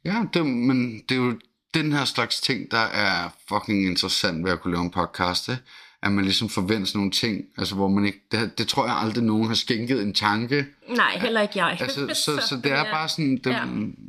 Ja, 0.05 0.23
det, 0.33 0.45
men 0.45 1.01
det 1.09 1.11
er 1.17 1.19
jo 1.21 1.39
den 1.73 1.91
her 1.93 2.05
slags 2.05 2.41
ting, 2.41 2.71
der 2.71 2.77
er 2.93 3.29
fucking 3.49 3.85
interessant 3.87 4.45
ved 4.45 4.51
at 4.51 4.61
kunne 4.61 4.73
lave 4.73 4.83
en 4.83 4.91
podcast, 4.91 5.49
ikke? 5.49 5.61
At 6.03 6.11
man 6.11 6.23
ligesom 6.23 6.49
forventer 6.49 6.85
sådan 6.87 6.99
nogle 6.99 7.11
ting, 7.11 7.45
altså 7.57 7.75
hvor 7.75 7.87
man 7.87 8.05
ikke, 8.05 8.19
det, 8.31 8.57
det 8.57 8.67
tror 8.67 8.85
jeg 8.85 8.95
aldrig 8.97 9.23
nogen 9.23 9.47
har 9.47 9.55
skænket 9.55 10.01
en 10.01 10.13
tanke, 10.13 10.65
Nej, 10.89 11.17
heller 11.17 11.41
ikke 11.41 11.65
jeg. 11.65 11.77
altså, 11.81 12.07
så, 12.25 12.47
så 12.47 12.55
det 12.63 12.71
er 12.71 12.77
ja. 12.85 12.91
bare 12.91 13.09
sådan, 13.09 13.37
det, 13.37 13.51
ja. 13.51 13.65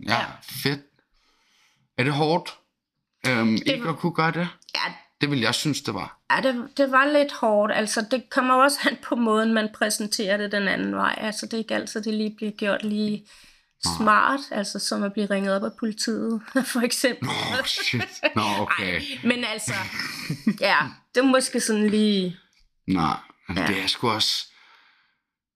Ja. 0.07 0.25
fedt. 0.43 0.81
Er 1.99 2.05
det 2.05 2.13
hårdt, 2.13 2.55
øhm, 3.27 3.59
ikke 3.67 3.89
at 3.89 3.97
kunne 3.97 4.15
gøre 4.15 4.31
det? 4.33 4.49
Ja, 4.75 4.93
Det 5.21 5.31
vil 5.31 5.41
jeg 5.41 5.55
synes, 5.55 5.81
det 5.83 5.95
var. 5.95 6.19
Ja, 6.31 6.41
det, 6.49 6.69
det 6.77 6.93
var 6.93 7.13
lidt 7.13 7.33
hårdt. 7.33 7.73
Altså, 7.75 8.07
det 8.11 8.31
kommer 8.31 8.55
også 8.55 8.79
an 8.91 8.97
på 9.03 9.15
måden, 9.17 9.55
man 9.55 9.69
præsenterer 9.75 10.37
det 10.37 10.53
den 10.53 10.69
anden 10.69 10.95
vej. 10.95 11.15
Altså, 11.21 11.47
det 11.47 11.55
er 11.55 11.59
ikke 11.59 11.75
altid, 11.75 12.01
det 12.03 12.15
lige 12.15 12.35
bliver 12.37 12.53
gjort 12.53 12.85
lige 12.85 13.27
smart. 13.85 14.41
Altså, 14.51 14.79
som 14.79 15.03
at 15.03 15.13
blive 15.13 15.27
ringet 15.27 15.55
op 15.57 15.65
af 15.65 15.71
politiet, 15.79 16.43
for 16.73 16.81
eksempel. 16.81 17.29
Oh, 17.29 17.65
shit. 17.65 18.09
Nå, 18.37 18.43
okay. 18.59 18.95
Ej, 19.01 19.03
men 19.25 19.45
altså, 19.45 19.75
ja, 20.61 20.77
det 21.15 21.21
er 21.21 21.27
måske 21.27 21.61
sådan 21.61 21.89
lige... 21.91 22.37
Nej, 22.89 23.17
men 23.49 23.59
Ja. 23.59 23.67
det 23.67 23.83
er 23.83 23.87
sgu 23.87 24.09
også... 24.11 24.45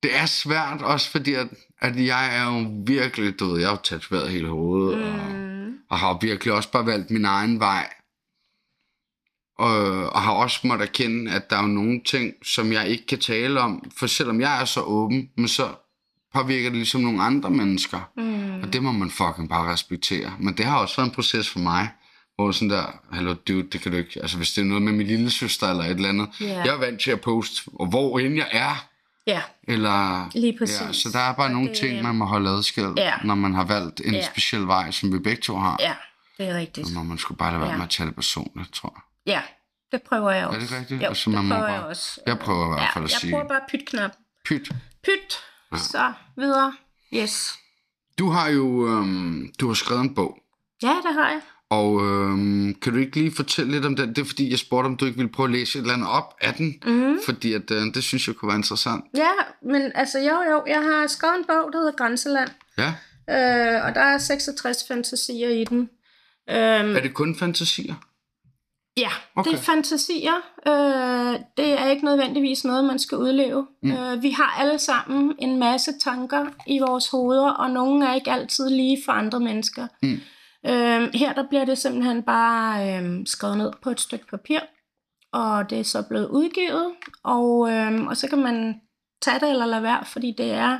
Det 0.02 0.16
er 0.16 0.26
svært 0.26 0.82
også, 0.82 1.10
fordi 1.10 1.34
at, 1.34 1.46
at 1.80 2.06
jeg 2.06 2.36
er 2.36 2.44
jo 2.44 2.82
virkelig, 2.86 3.38
du 3.40 3.46
ved, 3.46 3.60
jeg 3.60 3.69
har 3.69 3.76
jo 3.76 3.82
tatoveret 3.82 4.30
hele 4.30 4.48
hovedet, 4.48 4.98
mm. 4.98 5.04
og, 5.04 5.72
og 5.90 5.98
har 5.98 6.18
virkelig 6.20 6.54
også 6.54 6.70
bare 6.70 6.86
valgt 6.86 7.10
min 7.10 7.25
egen 7.25 7.60
vej. 7.60 7.92
Og, 9.58 10.10
og 10.12 10.22
har 10.22 10.32
også 10.32 10.66
måttet 10.66 10.88
erkende, 10.88 11.32
at 11.32 11.50
der 11.50 11.56
er 11.56 11.60
jo 11.62 11.66
nogle 11.68 12.00
ting, 12.06 12.34
som 12.46 12.72
jeg 12.72 12.88
ikke 12.88 13.06
kan 13.06 13.20
tale 13.20 13.60
om, 13.60 13.90
for 13.98 14.06
selvom 14.06 14.40
jeg 14.40 14.60
er 14.60 14.64
så 14.64 14.80
åben, 14.80 15.30
men 15.36 15.48
så 15.48 15.75
påvirker 16.34 16.69
det 16.70 16.76
ligesom 16.76 17.00
nogle 17.00 17.23
andre 17.23 17.50
mennesker. 17.50 18.11
Mm. 18.17 18.62
Og 18.62 18.73
det 18.73 18.82
må 18.82 18.93
man 18.93 19.11
fucking 19.11 19.49
bare 19.49 19.73
respektere. 19.73 20.32
Men 20.38 20.56
det 20.56 20.64
har 20.64 20.79
også 20.79 20.96
været 20.96 21.08
en 21.08 21.14
proces 21.14 21.49
for 21.49 21.58
mig, 21.58 21.88
hvor 22.37 22.52
sådan 22.52 22.70
der, 22.70 22.84
hallo 23.12 23.34
dude, 23.49 23.62
det 23.73 23.81
kan 23.81 23.93
du 23.93 23.99
ikke, 23.99 24.20
altså 24.23 24.37
hvis 24.37 24.52
det 24.52 24.61
er 24.61 24.64
noget 24.64 24.82
med 24.82 24.93
min 24.93 25.06
lille 25.06 25.31
søster 25.31 25.70
eller 25.70 25.84
et 25.84 25.90
eller 25.90 26.08
andet, 26.08 26.29
Ja. 26.40 26.46
jeg 26.64 26.75
er 26.75 26.79
vant 26.79 27.00
til 27.00 27.11
at 27.11 27.20
poste, 27.20 27.61
og 27.75 27.87
hvor 27.87 28.19
end 28.19 28.34
jeg 28.37 28.49
er, 28.52 28.87
Ja, 29.26 29.43
eller... 29.69 30.29
Lige 30.34 30.58
præcis. 30.58 30.81
Ja, 30.81 30.93
så 30.93 31.08
der 31.12 31.19
er 31.19 31.32
bare 31.34 31.46
Og 31.46 31.52
nogle 31.52 31.69
det- 31.69 31.76
ting, 31.76 32.02
man 32.02 32.14
må 32.14 32.25
holde 32.25 32.50
adskilt, 32.50 32.99
Ja. 32.99 33.12
når 33.25 33.35
man 33.35 33.55
har 33.55 33.64
valgt 33.64 34.00
en 34.05 34.14
Ja. 34.14 34.26
speciel 34.26 34.62
vej, 34.67 34.90
som 34.90 35.12
vi 35.12 35.19
begge 35.19 35.43
to 35.43 35.56
har. 35.58 35.76
ja, 35.81 35.94
det 36.38 36.49
er 36.49 36.56
rigtigt. 36.56 36.87
Og 36.87 36.93
når 36.93 37.02
man 37.02 37.19
skulle 37.19 37.38
bare 37.38 37.50
lade 37.50 37.61
være 37.61 37.70
Ja. 37.70 37.76
med 37.76 37.85
at 37.85 37.90
tage 37.90 38.06
det 38.06 38.14
personligt, 38.14 38.73
tror 38.75 38.93
jeg. 38.96 39.35
Ja, 39.35 39.40
det 39.93 40.02
prøver 40.08 40.31
jeg 40.31 40.40
Er 40.43 40.46
også. 40.46 40.61
det 40.61 40.73
rigtigt? 40.73 41.02
Jo, 41.02 41.06
Altså, 41.06 41.31
det 41.31 41.35
man 41.38 41.44
må 41.44 41.55
prøver 41.55 41.67
bare- 41.69 41.75
jeg 41.76 41.82
også. 41.85 42.20
Jeg 42.26 42.38
prøver 42.38 42.67
i 42.67 42.69
hvert 42.78 42.90
fald 42.94 43.05
ja, 43.05 43.06
at 43.06 43.12
jeg 43.12 43.20
sige- 43.20 43.31
bruger 43.31 43.49
bare 43.49 43.61
pytknap. 43.70 44.11
Pyt. 44.44 44.70
Pyt. 45.05 45.38
Så 45.78 46.12
videre. 46.36 46.72
Yes. 47.14 47.54
Du 48.19 48.28
har 48.28 48.48
jo 48.48 48.88
øhm, 48.88 49.52
du 49.61 49.66
har 49.66 49.75
skrevet 49.75 50.00
en 50.02 50.14
bog, 50.14 50.38
Ja, 50.82 50.88
det 51.06 51.14
har 51.14 51.30
jeg. 51.30 51.40
og 51.70 52.00
øhm, 52.06 52.75
kan 52.75 52.92
du 52.92 52.99
ikke 52.99 53.16
lige 53.16 53.32
fortælle 53.37 53.73
lidt 53.73 53.85
om 53.85 53.97
den? 53.97 54.08
Det 54.08 54.18
er 54.18 54.25
fordi, 54.25 54.50
jeg 54.50 54.58
spurgte, 54.58 54.87
om 54.87 54.97
du 54.97 55.04
ikke 55.04 55.16
ville 55.16 55.32
prøve 55.32 55.47
at 55.47 55.52
læse 55.52 55.78
et 55.78 55.82
eller 55.82 55.94
andet 55.94 56.08
op 56.08 56.35
af 56.40 56.54
den, 56.54 56.75
Mm. 56.87 57.18
fordi 57.25 57.52
at, 57.52 57.70
øh, 57.70 57.94
det 57.94 58.02
synes 58.04 58.26
jeg 58.28 58.37
kunne 58.37 58.49
være 58.49 58.56
interessant. 58.58 59.04
Ja, 59.16 59.30
men 59.62 59.92
altså 59.94 60.18
jo 60.18 60.25
jo, 60.52 60.64
jeg 60.66 60.82
har 60.82 61.06
skrevet 61.06 61.37
en 61.38 61.44
bog, 61.44 61.73
der 61.73 61.78
hedder 61.78 61.92
Grænseland, 61.92 62.49
Ja, 62.78 62.88
øh, 63.30 63.85
og 63.87 63.94
der 63.94 64.00
er 64.00 64.18
66 64.18 64.85
fantasier 64.88 65.49
i 65.49 65.64
den. 65.64 65.78
Øhm, 66.50 66.97
er 66.97 67.00
det 67.00 67.14
kun 67.14 67.37
fantasier? 67.37 67.94
Ja, 68.96 69.08
Okay. 69.37 69.50
det 69.50 69.58
er 69.58 69.62
fantasier. 69.62 70.34
Øh, 70.66 71.40
det 71.56 71.80
er 71.80 71.87
ikke 71.87 72.04
nødvendigvis 72.04 72.64
noget, 72.64 72.84
man 72.84 72.99
skal 72.99 73.18
udleve. 73.18 73.66
Mm. 73.82 73.92
Øh, 73.92 74.22
vi 74.22 74.30
har 74.30 74.56
alle 74.61 74.78
sammen 74.78 75.34
en 75.38 75.58
masse 75.58 75.92
tanker 75.99 76.46
i 76.66 76.78
vores 76.78 77.08
hoveder, 77.08 77.50
og 77.50 77.70
nogle 77.70 78.06
er 78.08 78.14
ikke 78.14 78.30
altid 78.32 78.70
lige 78.70 78.99
for 79.04 79.12
andre 79.12 79.40
mennesker. 79.40 79.87
Mm. 80.02 80.20
Øh, 80.70 81.11
her 81.14 81.32
der 81.32 81.49
bliver 81.49 81.64
det 81.64 81.78
simpelthen 81.78 82.22
bare 82.22 82.99
øh, 83.02 83.26
skrevet 83.26 83.58
ned 83.58 83.72
på 83.82 83.90
et 83.90 84.00
stykke 84.00 84.26
papir, 84.26 84.58
og 85.32 85.70
det 85.70 85.80
er 85.80 85.84
så 85.84 86.02
blevet 86.02 86.28
udgivet, 86.28 86.92
og, 87.25 87.70
øh, 87.72 88.06
og 88.06 88.16
så 88.16 88.28
kan 88.28 88.38
man 88.38 88.80
tage 89.22 89.40
det 89.40 89.50
eller 89.50 89.66
lade 89.66 89.82
være, 89.82 90.04
fordi 90.04 90.34
det 90.38 90.50
er, 90.52 90.78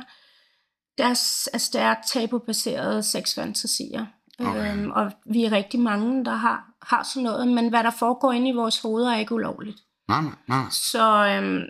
det 0.97 1.05
er, 1.05 1.13
s- 1.13 1.47
altså 1.47 1.69
det 1.73 1.81
er 1.81 1.95
tabubaserede 2.07 3.03
sexfantasier. 3.03 4.05
Okay. 4.39 4.73
Øhm, 4.77 4.91
og 4.91 5.11
vi 5.25 5.43
er 5.43 5.51
rigtig 5.51 5.79
mange, 5.79 6.25
der 6.25 6.31
har, 6.35 6.65
har 6.87 7.03
sådan 7.03 7.23
noget, 7.23 7.47
men 7.47 7.69
hvad 7.69 7.83
der 7.83 7.91
foregår 7.99 8.31
inde 8.31 8.49
i 8.49 8.53
vores 8.53 8.79
hoveder 8.81 9.11
er 9.11 9.19
ikke 9.19 9.33
ulovligt. 9.35 9.77
Nej, 10.07 10.21
nej, 10.21 10.31
nej. 10.47 10.63
Så 10.71 11.03
øhm, 11.25 11.61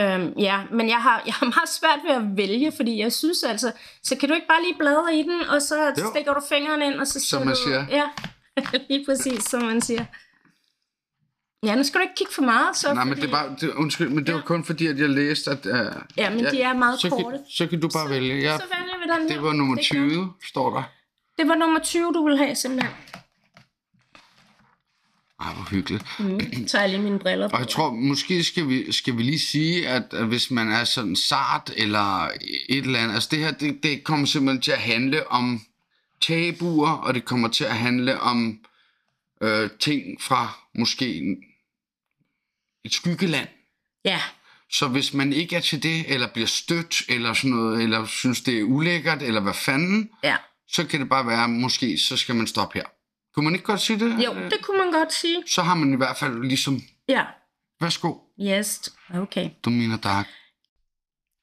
øhm, 0.00 0.32
ja, 0.38 0.60
men 0.72 0.88
jeg 0.88 1.02
har, 1.02 1.22
jeg 1.26 1.34
har 1.34 1.46
meget 1.46 1.68
svært 1.68 1.98
ved 2.04 2.10
at 2.10 2.36
vælge, 2.36 2.72
fordi 2.76 2.98
jeg 2.98 3.12
synes 3.12 3.42
altså, 3.42 3.72
så 4.02 4.16
kan 4.16 4.28
du 4.28 4.34
ikke 4.34 4.46
bare 4.48 4.62
lige 4.62 4.74
bladre 4.78 5.14
i 5.16 5.22
den, 5.22 5.40
og 5.48 5.62
så 5.62 5.86
Jo. 5.98 6.10
stikker 6.10 6.34
du 6.34 6.40
fingeren 6.48 6.82
ind, 6.82 6.94
og 6.94 7.06
så 7.06 7.20
Som 7.20 7.46
man 7.46 7.54
du, 7.54 7.60
siger. 7.66 7.86
Ja, 7.90 8.04
lige 8.90 9.04
præcis, 9.08 9.44
som 9.44 9.62
man 9.62 9.80
siger. 9.80 10.04
Ja, 11.66 11.74
nu 11.74 11.82
skal 11.82 11.98
du 11.98 12.02
ikke 12.02 12.14
kigge 12.14 12.32
for 12.32 12.42
meget, 12.42 12.76
så 12.76 12.94
Nej, 12.94 13.04
men 13.04 13.12
fordi, 13.12 13.20
det 13.20 13.28
er 13.28 13.32
bare, 13.32 13.56
det, 13.60 13.70
undskyld, 13.74 14.08
men 14.08 14.26
det 14.26 14.34
var 14.34 14.40
Ja. 14.40 14.46
kun 14.46 14.64
fordi, 14.64 14.86
at 14.86 14.98
jeg 14.98 15.08
læste, 15.08 15.50
at... 15.50 15.66
Uh, 15.66 16.02
Ja, 16.16 16.30
men 16.30 16.38
de 16.44 16.62
er 16.62 16.72
meget 16.72 17.00
så 17.00 17.08
korte. 17.08 17.24
Kan, 17.38 17.46
så 17.50 17.66
kan 17.66 17.80
du 17.80 17.88
bare 17.88 18.08
vælge. 18.10 18.34
Ja, 18.34 18.58
Så 18.58 18.64
vælger 18.78 18.96
vi 18.98 19.12
den 19.12 19.28
her. 19.28 19.34
det 19.36 19.42
var 19.42 19.52
nummer 19.52 19.74
Det 19.76 19.90
er 19.90 20.00
godt. 20.00 20.10
20, 20.12 20.32
står 20.48 20.70
der. 20.74 20.82
Det 21.38 21.48
var 21.48 21.54
nummer 21.54 21.80
20, 21.80 22.12
du 22.12 22.24
ville 22.24 22.38
have 22.38 22.54
simpelthen. 22.54 22.92
Ej, 25.42 25.54
hvor 25.54 25.70
hyggeligt. 25.70 26.04
Mm. 26.18 26.68
Så 26.68 26.80
jeg 26.80 26.88
lige 26.88 27.02
mine 27.02 27.18
briller 27.18 27.48
på. 27.48 27.56
Og 27.56 27.60
jeg 27.60 27.68
tror, 27.68 27.90
måske 27.90 28.44
skal 28.44 28.68
vi, 28.68 28.92
skal 28.92 29.16
vi 29.16 29.22
lige 29.22 29.38
sige, 29.38 29.88
at, 29.88 30.14
at 30.14 30.26
hvis 30.26 30.50
man 30.50 30.72
er 30.72 30.84
sådan 30.84 31.16
sart 31.16 31.72
eller 31.76 32.28
et 32.68 32.84
eller 32.84 32.98
andet, 32.98 33.14
altså 33.14 33.28
det 33.32 33.38
her, 33.38 33.50
det, 33.50 33.82
det 33.82 34.04
kommer 34.04 34.26
simpelthen 34.26 34.62
til 34.62 34.72
at 34.72 34.78
handle 34.78 35.30
om 35.30 35.60
tabuer, 36.20 36.90
og 36.90 37.14
det 37.14 37.24
kommer 37.24 37.48
til 37.48 37.64
at 37.64 37.76
handle 37.76 38.20
om 38.20 38.58
øh, 39.42 39.70
ting 39.80 40.22
fra 40.22 40.58
måske 40.74 41.36
et 42.84 42.92
skyggeland. 42.92 43.48
Ja, 44.04 44.20
Så 44.70 44.88
hvis 44.88 45.14
man 45.14 45.32
ikke 45.32 45.56
er 45.56 45.60
til 45.60 45.82
det, 45.82 46.04
eller 46.08 46.28
bliver 46.28 46.46
stødt, 46.46 47.02
eller 47.08 47.32
sådan 47.32 47.50
noget, 47.50 47.82
eller 47.82 48.06
synes, 48.06 48.40
det 48.40 48.58
er 48.58 48.62
ulækkert, 48.62 49.22
eller 49.22 49.40
hvad 49.40 49.54
fanden, 49.54 50.10
ja. 50.24 50.36
så 50.68 50.86
kan 50.86 51.00
det 51.00 51.08
bare 51.08 51.26
være, 51.26 51.48
måske 51.48 51.98
så 51.98 52.16
skal 52.16 52.34
man 52.34 52.46
stoppe 52.46 52.78
her. 52.78 52.86
Kunne 53.34 53.44
man 53.44 53.54
ikke 53.54 53.64
godt 53.66 53.80
sige 53.80 53.98
det? 53.98 54.24
Jo, 54.24 54.34
det 54.34 54.58
kunne 54.62 54.78
man 54.78 54.92
godt 54.92 55.12
sige. 55.12 55.42
Så 55.46 55.62
har 55.62 55.74
man 55.74 55.92
i 55.92 55.96
hvert 55.96 56.16
fald 56.16 56.42
ligesom, 56.44 56.80
Ja. 57.08 57.24
værsgo, 57.80 58.14
Yes. 58.42 58.92
Okay. 59.14 59.50
du 59.64 59.70
mener 59.70 59.96
Dark. 59.96 60.26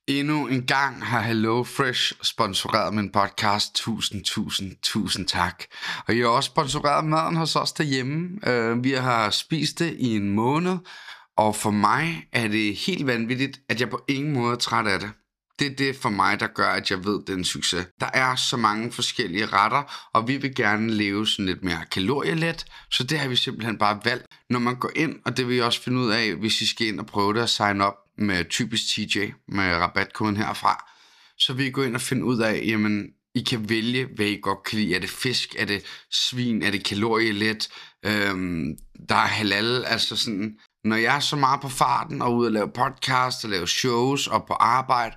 Endnu 0.08 0.48
en 0.48 0.66
gang 0.66 1.06
har 1.06 1.22
Hello 1.22 1.64
Fresh 1.64 2.14
sponsoreret 2.24 2.94
min 2.94 3.12
podcast. 3.12 3.76
Tusind, 3.76 4.24
tusind, 4.26 4.76
tusind 4.84 5.28
tak. 5.28 5.64
Og 6.08 6.18
jeg 6.18 6.26
har 6.26 6.30
også 6.32 6.48
sponsoreret 6.48 7.06
maden 7.06 7.36
hos 7.36 7.56
os 7.56 7.72
derhjemme. 7.72 8.30
Øh, 8.50 8.84
Vi 8.84 8.92
har 8.92 9.30
spist 9.30 9.80
det 9.80 9.96
i 10.00 10.16
en 10.16 10.30
måned, 10.30 10.78
og 11.38 11.56
for 11.56 11.72
mig 11.72 12.28
er 12.34 12.48
det 12.48 12.76
helt 12.76 13.08
vanvittigt, 13.08 13.60
at 13.70 13.80
jeg 13.82 13.90
på 13.90 14.06
ingen 14.08 14.34
måde 14.34 14.52
er 14.54 14.58
træt 14.58 14.88
af 14.88 15.00
det. 15.00 15.12
Det 15.60 15.72
er 15.72 15.76
det 15.76 15.96
for 15.96 16.10
mig, 16.10 16.40
der 16.40 16.48
gør, 16.48 16.70
at 16.70 16.92
jeg 16.92 17.06
ved, 17.06 17.20
at 17.22 17.28
det 17.28 17.34
er 17.34 17.38
en 17.38 17.44
succes. 17.44 17.88
Der 18.00 18.10
er 18.14 18.36
så 18.36 18.58
mange 18.58 18.92
forskellige 18.92 19.46
retter, 19.46 20.10
og 20.14 20.28
vi 20.28 20.38
vil 20.38 20.56
gerne 20.56 20.92
leve 20.92 21.28
sådan 21.28 21.46
lidt 21.46 21.64
mere 21.64 21.86
kalorielet, 21.92 22.66
så 22.92 23.04
det 23.04 23.20
har 23.20 23.28
vi 23.28 23.36
simpelthen 23.36 23.78
bare 23.78 24.00
valgt. 24.04 24.26
Når 24.50 24.60
man 24.60 24.76
går 24.76 24.92
ind, 24.96 25.16
og 25.26 25.38
det 25.38 25.48
vil 25.48 25.58
I 25.58 25.62
også 25.62 25.82
finde 25.82 26.00
ud 26.00 26.12
af, 26.12 26.36
hvis 26.36 26.62
I 26.62 26.68
skal 26.68 26.88
ind 26.88 27.00
og 27.00 27.06
prøve 27.06 27.34
det 27.34 27.42
og 27.42 27.50
sign 27.50 27.82
op 27.82 27.96
med 28.18 28.46
typisk 28.50 28.84
TJ, 28.88 29.20
med 29.48 29.76
rabatkoden 29.76 30.38
herfra, 30.38 30.86
så 31.38 31.54
vil 31.54 31.66
I 31.66 31.72
gå 31.72 31.84
ind 31.84 31.96
og 31.96 32.02
finde 32.02 32.26
ud 32.26 32.40
af, 32.40 32.64
jamen, 32.66 33.08
I 33.36 33.42
kan 33.42 33.70
vælge, 33.70 34.08
hvad 34.16 34.26
I 34.26 34.40
godt 34.42 34.64
kan 34.64 34.80
lide. 34.80 34.96
Er 34.96 35.00
det 35.00 35.10
fisk? 35.10 35.56
Er 35.58 35.66
det 35.66 35.84
svin? 36.12 36.64
Er 36.64 36.72
det 36.72 36.86
kalorielet? 36.86 37.70
Øhm, 38.06 38.78
der 39.10 39.16
er 39.16 39.28
halal, 39.28 39.86
altså 39.86 40.16
sådan... 40.16 40.58
Når 40.84 40.96
jeg 40.96 41.16
er 41.16 41.20
så 41.20 41.36
meget 41.36 41.62
på 41.62 41.70
farten 41.70 42.22
og 42.22 42.36
ude 42.36 42.48
og 42.48 42.52
lave 42.52 42.72
podcast 42.76 43.44
og 43.44 43.50
lave 43.50 43.68
shows 43.68 44.28
og 44.28 44.46
på 44.48 44.54
arbejde, 44.54 45.16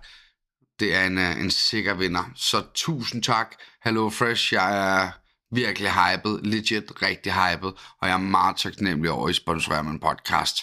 det 0.82 0.94
er 0.94 1.06
en, 1.06 1.18
øh, 1.18 1.40
en 1.40 1.50
sikker 1.50 1.94
vinder. 1.94 2.32
Så 2.34 2.64
tusind 2.74 3.22
tak, 3.22 3.54
Hello 3.84 4.10
Fresh. 4.10 4.54
Jeg 4.54 5.00
er 5.00 5.10
virkelig 5.50 5.90
hyped, 5.90 6.42
legit 6.42 7.02
rigtig 7.02 7.32
hyped, 7.32 7.72
og 7.98 8.08
jeg 8.08 8.14
er 8.14 8.18
meget 8.18 8.56
taknemmelig 8.56 9.10
over, 9.10 9.28
at 9.28 9.30
I 9.30 9.34
sponsorerer 9.34 9.82
min 9.82 10.00
podcast. 10.00 10.56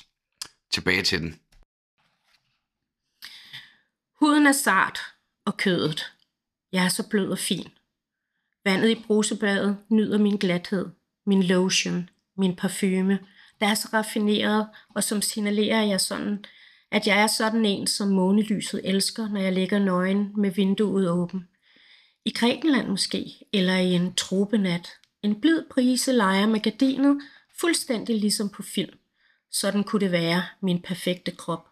Tilbage 0.71 1.03
til 1.03 1.19
den. 1.19 1.39
Huden 4.19 4.47
er 4.47 4.51
sart, 4.51 4.99
og 5.45 5.57
kødet. 5.57 6.13
Jeg 6.71 6.85
er 6.85 6.89
så 6.89 7.09
blød 7.09 7.31
og 7.31 7.39
fin. 7.39 7.67
Vandet 8.65 8.89
i 8.89 9.03
brusebadet 9.07 9.77
nyder 9.89 10.17
min 10.17 10.37
glathed, 10.37 10.85
min 11.25 11.43
lotion, 11.43 12.09
min 12.37 12.55
parfume, 12.55 13.19
der 13.59 13.67
er 13.67 13.75
så 13.75 13.89
raffineret, 13.93 14.69
og 14.95 15.03
som 15.03 15.21
signalerer 15.21 15.81
jeg 15.81 16.01
sådan, 16.01 16.45
at 16.91 17.07
jeg 17.07 17.21
er 17.21 17.27
sådan 17.27 17.65
en, 17.65 17.87
som 17.87 18.07
månelyset 18.07 18.81
elsker, 18.83 19.29
når 19.29 19.39
jeg 19.39 19.53
ligger 19.53 19.79
nøgen 19.79 20.31
med 20.37 20.51
vinduet 20.51 21.09
åben. 21.09 21.47
I 22.25 22.31
Grækenland 22.31 22.87
måske, 22.87 23.25
eller 23.53 23.75
i 23.75 23.93
en 23.93 24.13
tropenat. 24.13 24.89
En 25.23 25.41
blid 25.41 25.63
brise 25.71 26.11
leger 26.11 26.47
med 26.47 26.59
gardinet, 26.59 27.21
fuldstændig 27.59 28.19
ligesom 28.19 28.49
på 28.49 28.63
film. 28.63 28.97
Sådan 29.51 29.83
kunne 29.83 29.99
det 29.99 30.11
være, 30.11 30.43
min 30.61 30.81
perfekte 30.81 31.31
krop. 31.31 31.67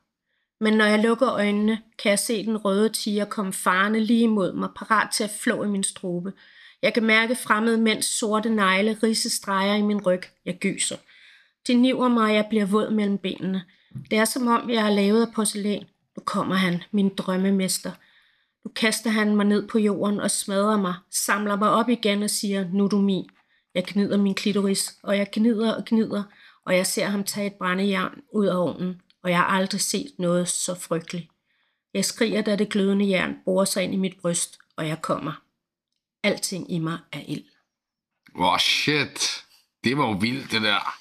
Men 0.60 0.74
når 0.74 0.86
jeg 0.86 1.00
lukker 1.00 1.34
øjnene, 1.34 1.82
kan 2.00 2.10
jeg 2.10 2.20
se 2.20 2.46
den 2.46 2.58
røde 2.58 2.90
tiger 2.90 3.26
komme 3.26 3.54
farne 3.54 4.00
lige 4.00 4.24
imod 4.24 4.54
mig, 4.54 4.70
parat 4.76 5.10
til 5.14 5.24
at 5.24 5.38
flå 5.40 5.64
i 5.64 5.68
min 5.68 5.84
strobe. 5.84 6.34
Jeg 6.82 6.94
kan 6.94 7.04
mærke 7.04 7.36
fremmede 7.36 7.78
mænds 7.78 8.06
sorte 8.06 8.50
negle 8.50 8.98
ridse 9.04 9.30
streger 9.30 9.76
i 9.76 9.82
min 9.82 10.06
ryg. 10.06 10.22
Jeg 10.46 10.58
gyser. 10.60 10.98
De 11.68 11.74
niver 11.74 12.08
mig, 12.08 12.24
og 12.24 12.36
jeg 12.36 12.46
bliver 12.50 12.66
våd 12.66 12.92
mellem 12.92 13.18
benene. 13.18 13.64
Det 14.12 14.18
er 14.18 14.26
som 14.26 14.48
om, 14.48 14.70
jeg 14.70 14.86
er 14.86 14.90
lavet 14.90 15.26
af 15.26 15.34
porcelæn. 15.34 15.86
Nu 16.18 16.24
kommer 16.26 16.56
han, 16.56 16.84
min 16.92 17.10
drømmemester. 17.16 17.92
Nu 18.66 18.72
kaster 18.76 19.10
han 19.10 19.36
mig 19.36 19.46
ned 19.46 19.68
på 19.68 19.80
jorden 19.80 20.20
og 20.20 20.32
smadrer 20.32 20.78
mig, 20.78 20.96
samler 21.12 21.56
mig 21.56 21.70
op 21.70 21.90
igen 21.90 22.24
og 22.24 22.30
siger, 22.30 22.68
nu 22.74 22.84
er 22.84 22.88
du 22.88 22.98
min. 22.98 23.30
Jeg 23.76 23.86
gnider 23.88 24.18
min 24.18 24.36
klitoris, 24.36 24.98
og 25.04 25.18
jeg 25.18 25.28
gnider 25.32 25.76
og 25.76 25.86
gnider, 25.86 26.24
og 26.66 26.76
jeg 26.76 26.88
ser 26.88 27.06
ham 27.06 27.24
tage 27.24 27.48
et 27.48 27.54
brændejern 27.54 28.22
ud 28.34 28.46
af 28.46 28.56
ovnen, 28.56 29.02
og 29.24 29.30
jeg 29.30 29.38
har 29.38 29.46
aldrig 29.46 29.82
set 29.82 30.12
noget 30.20 30.48
så 30.48 30.76
frygteligt. 30.76 31.30
Jeg 31.94 32.06
skriger, 32.06 32.42
da 32.42 32.56
det 32.56 32.70
glødende 32.70 33.10
jern 33.10 33.36
borer 33.46 33.66
sig 33.66 33.84
ind 33.84 33.94
i 33.94 33.98
mit 33.98 34.18
bryst, 34.22 34.60
og 34.76 34.88
jeg 34.88 35.02
kommer. 35.02 35.42
Alting 36.24 36.72
i 36.72 36.80
mig 36.80 36.98
er 37.12 37.22
ild. 37.28 37.46
Oh, 38.36 38.60
shit. 38.60 39.44
Det 39.84 39.98
var 39.98 40.08
jo 40.08 40.12
vildt, 40.12 40.52
det 40.52 40.62
der. 40.62 40.98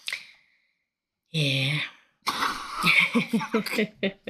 Ja. 1.34 1.38
Yeah. 1.38 1.80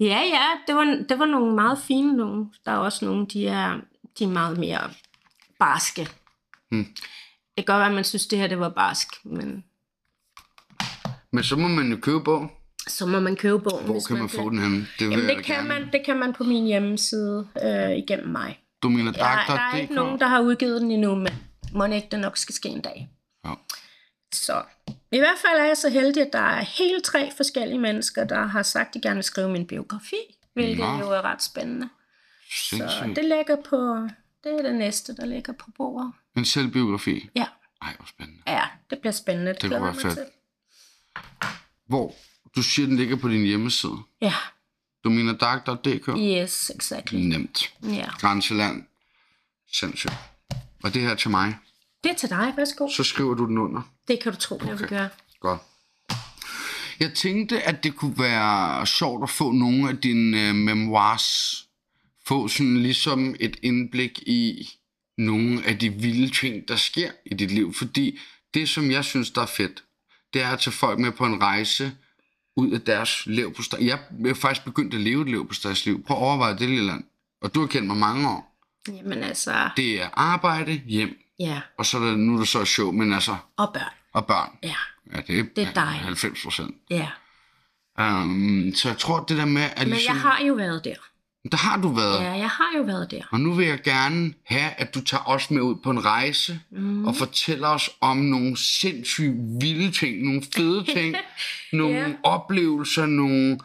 ja, 0.00 0.20
ja, 0.20 0.44
det 0.66 0.74
var, 0.74 0.84
det 1.08 1.18
var 1.18 1.26
nogle 1.26 1.54
meget 1.54 1.78
fine 1.86 2.16
nogle. 2.16 2.46
Der 2.66 2.72
er 2.72 2.76
også 2.76 3.04
nogle, 3.04 3.26
de 3.26 3.46
er, 3.46 3.80
de 4.18 4.24
er 4.24 4.28
meget 4.28 4.58
mere 4.58 4.90
barske. 5.58 6.08
Hmm. 6.70 6.84
Det 7.56 7.66
kan 7.66 7.74
godt 7.74 7.78
være, 7.78 7.88
at 7.88 7.94
man 7.94 8.04
synes, 8.04 8.26
det 8.26 8.38
her 8.38 8.46
det 8.46 8.58
var 8.60 8.68
barsk, 8.68 9.08
men 9.24 9.64
Men 11.32 11.44
så 11.44 11.56
må 11.56 11.68
man 11.68 11.90
jo 11.90 11.96
købe 12.02 12.20
bog. 12.24 12.50
så 12.86 13.06
må 13.06 13.20
man 13.20 13.36
købe 13.36 13.58
bogen. 13.58 13.84
Hvor 13.84 14.00
kan 14.06 14.16
man 14.16 14.22
vil. 14.22 14.30
få 14.30 14.50
den 14.50 14.58
henne? 14.58 14.86
Det 14.98 15.10
Jamen, 15.10 15.28
det 15.28 15.44
kan, 15.44 15.54
gerne. 15.56 15.68
man, 15.68 15.92
det 15.92 16.02
kan 16.06 16.16
man 16.18 16.32
på 16.32 16.44
min 16.44 16.64
hjemmeside 16.66 17.48
øh, 17.64 17.90
igennem 17.96 18.28
mig. 18.28 18.58
Du 18.82 18.88
mener 18.88 19.12
Der, 19.12 19.44
der 19.46 19.60
er 19.72 19.76
ikke 19.76 19.94
nogen, 19.94 20.20
der 20.20 20.26
har 20.26 20.40
udgivet 20.40 20.80
den 20.82 20.90
endnu, 20.90 21.14
men 21.14 21.32
må 21.72 21.84
ikke 21.84 22.08
det 22.10 22.20
nok 22.20 22.36
skal 22.36 22.54
ske 22.54 22.68
en 22.68 22.80
dag. 22.80 23.08
Ja. 23.44 23.50
Så 24.34 24.62
i 25.12 25.18
hvert 25.18 25.38
fald 25.38 25.60
er 25.60 25.64
jeg 25.64 25.76
så 25.76 25.88
heldig, 25.88 26.22
at 26.22 26.32
der 26.32 26.38
er 26.38 26.60
helt 26.62 27.04
tre 27.04 27.32
forskellige 27.36 27.78
mennesker, 27.78 28.24
der 28.24 28.46
har 28.46 28.62
sagt, 28.62 28.88
at 28.88 28.94
de 28.94 29.00
gerne 29.00 29.14
vil 29.14 29.24
skrive 29.24 29.48
min 29.48 29.66
biografi, 29.66 30.16
hvilket 30.54 30.78
Nå. 30.78 30.98
jo 30.98 31.10
er 31.10 31.22
ret 31.22 31.42
spændende. 31.42 31.88
Så 32.50 32.76
Sindssygt. 32.76 33.16
det 33.16 33.24
ligger 33.24 33.56
på, 33.68 34.08
det 34.44 34.52
er 34.52 34.62
det 34.62 34.74
næste, 34.74 35.16
der 35.16 35.24
ligger 35.26 35.52
på 35.52 35.70
bordet. 35.76 36.12
En 36.36 36.44
selvbiografi. 36.44 37.28
Ja, 37.36 37.46
Ej, 37.82 37.94
hvor 37.96 38.06
spændende. 38.06 38.42
ja 38.46 38.62
det 38.90 38.98
bliver 38.98 39.12
spændende. 39.12 39.52
Det, 39.52 39.60
kunne 39.60 39.68
glæder 39.68 39.84
mig 39.84 39.96
fedt. 39.96 40.14
til. 40.14 40.24
Hvor? 41.86 42.14
Du 42.56 42.62
siger, 42.62 42.86
den 42.86 42.96
ligger 42.96 43.16
på 43.16 43.28
din 43.28 43.42
hjemmeside. 43.44 43.96
Ja, 44.20 44.34
Du 45.04 45.10
mener 45.10 45.32
Dark.dk? 45.32 46.08
yes, 46.18 46.70
exactly. 46.70 47.16
Nemt. 47.18 47.74
Ja. 47.82 48.06
Grænseland. 48.20 48.84
Sindssygt. 49.72 50.12
Og 50.84 50.94
det 50.94 51.02
her 51.02 51.14
til 51.14 51.30
mig. 51.30 51.58
Det 52.04 52.10
er 52.12 52.14
til 52.16 52.30
dig, 52.30 52.52
værsgo. 52.56 52.88
Så 52.88 53.04
skriver 53.04 53.34
du 53.34 53.46
den 53.46 53.58
under. 53.58 53.82
Det 54.08 54.20
kan 54.22 54.32
du 54.32 54.38
tro, 54.38 54.60
jeg 54.60 54.78
vil 54.78 54.84
Okay. 54.84 54.88
gøre. 54.96 55.08
Godt. 55.40 55.60
Jeg 57.00 57.14
tænkte, 57.14 57.62
at 57.62 57.84
det 57.84 57.96
kunne 57.96 58.18
være 58.18 58.86
sjovt 58.86 59.22
at 59.22 59.30
få 59.30 59.52
nogle 59.52 59.88
af 59.88 59.96
dine 59.96 60.48
øh, 60.48 60.54
memoirs. 60.54 61.66
Få 62.26 62.48
sådan 62.48 62.82
ligesom 62.82 63.34
et 63.40 63.56
indblik 63.62 64.18
i 64.26 64.68
nogle 65.18 65.64
af 65.66 65.78
de 65.78 65.90
vilde 65.90 66.30
ting, 66.34 66.68
der 66.68 66.76
sker 66.76 67.10
i 67.26 67.34
dit 67.34 67.50
liv. 67.50 67.74
Fordi 67.74 68.18
det, 68.54 68.68
som 68.68 68.90
jeg 68.90 69.04
synes, 69.04 69.30
der 69.30 69.42
er 69.42 69.46
fedt, 69.46 69.84
det 70.34 70.42
er 70.42 70.48
at 70.48 70.60
tage 70.60 70.72
folk 70.72 70.98
med 70.98 71.12
på 71.12 71.26
en 71.26 71.42
rejse 71.42 71.92
ud 72.56 72.70
af 72.70 72.80
deres 72.80 73.26
liv 73.26 73.54
på 73.54 73.62
Jeg 73.80 73.98
er 74.26 74.34
faktisk 74.34 74.64
begyndt 74.64 74.94
at 74.94 75.00
leve 75.00 75.22
et 75.22 75.28
liv 75.28 75.48
på 75.48 75.54
liv. 75.84 76.04
Prøv 76.04 76.16
at 76.16 76.22
overveje 76.22 76.58
det, 76.58 76.68
Lilland. 76.68 77.04
Og 77.40 77.54
du 77.54 77.60
har 77.60 77.66
kendt 77.66 77.86
mig 77.86 77.96
mange 77.96 78.28
år. 78.28 78.54
Jamen 78.88 79.22
altså, 79.22 79.70
Det 79.76 80.02
er 80.02 80.08
arbejde, 80.12 80.72
hjem, 80.72 81.23
ja, 81.38 81.60
og 81.78 81.86
så 81.86 81.98
er 81.98 82.02
der, 82.04 82.16
nu 82.16 82.34
er 82.34 82.38
der 82.38 82.44
så 82.44 82.64
show, 82.64 82.92
men 82.92 83.12
altså, 83.12 83.36
og 83.56 83.70
børn. 83.74 83.92
og 84.12 84.26
børn. 84.26 84.50
Ja, 84.62 84.74
Ja, 85.14 85.20
det 85.26 85.38
er, 85.38 85.42
Det 85.56 85.68
er 85.68 85.72
dejligt. 85.72 86.04
90 86.04 86.42
procent. 86.42 86.74
ja. 86.90 87.08
Um, 87.98 88.72
så 88.74 88.88
jeg 88.88 88.98
tror, 88.98 89.24
det 89.24 89.36
der 89.36 89.44
med, 89.44 89.62
at 89.62 89.78
Men 89.78 89.88
ligesom, 89.88 90.14
jeg 90.14 90.22
har 90.22 90.44
jo 90.44 90.54
været 90.54 90.84
der. 90.84 90.94
der 91.52 91.56
har 91.56 91.76
du 91.80 91.88
været. 91.88 92.20
Ja, 92.24 92.30
jeg 92.32 92.48
har 92.48 92.78
jo 92.78 92.82
været 92.82 93.10
der. 93.10 93.22
Og 93.30 93.40
nu 93.40 93.52
vil 93.52 93.66
jeg 93.66 93.82
gerne 93.82 94.34
have, 94.46 94.70
at 94.70 94.94
du 94.94 95.00
tager 95.04 95.28
os 95.28 95.50
med 95.50 95.62
ud 95.62 95.74
på 95.82 95.90
en 95.90 96.04
rejse, 96.04 96.60
mm. 96.70 97.04
og 97.06 97.16
fortæller 97.16 97.68
os 97.68 97.90
om 98.00 98.16
nogle 98.16 98.56
sindssygt 98.56 99.34
vilde 99.60 99.90
ting, 99.90 100.22
nogle 100.22 100.42
fede 100.54 100.84
ting, 100.94 101.16
nogle 101.72 101.96
Ja. 101.98 102.12
oplevelser, 102.22 103.06
nogle 103.06 103.58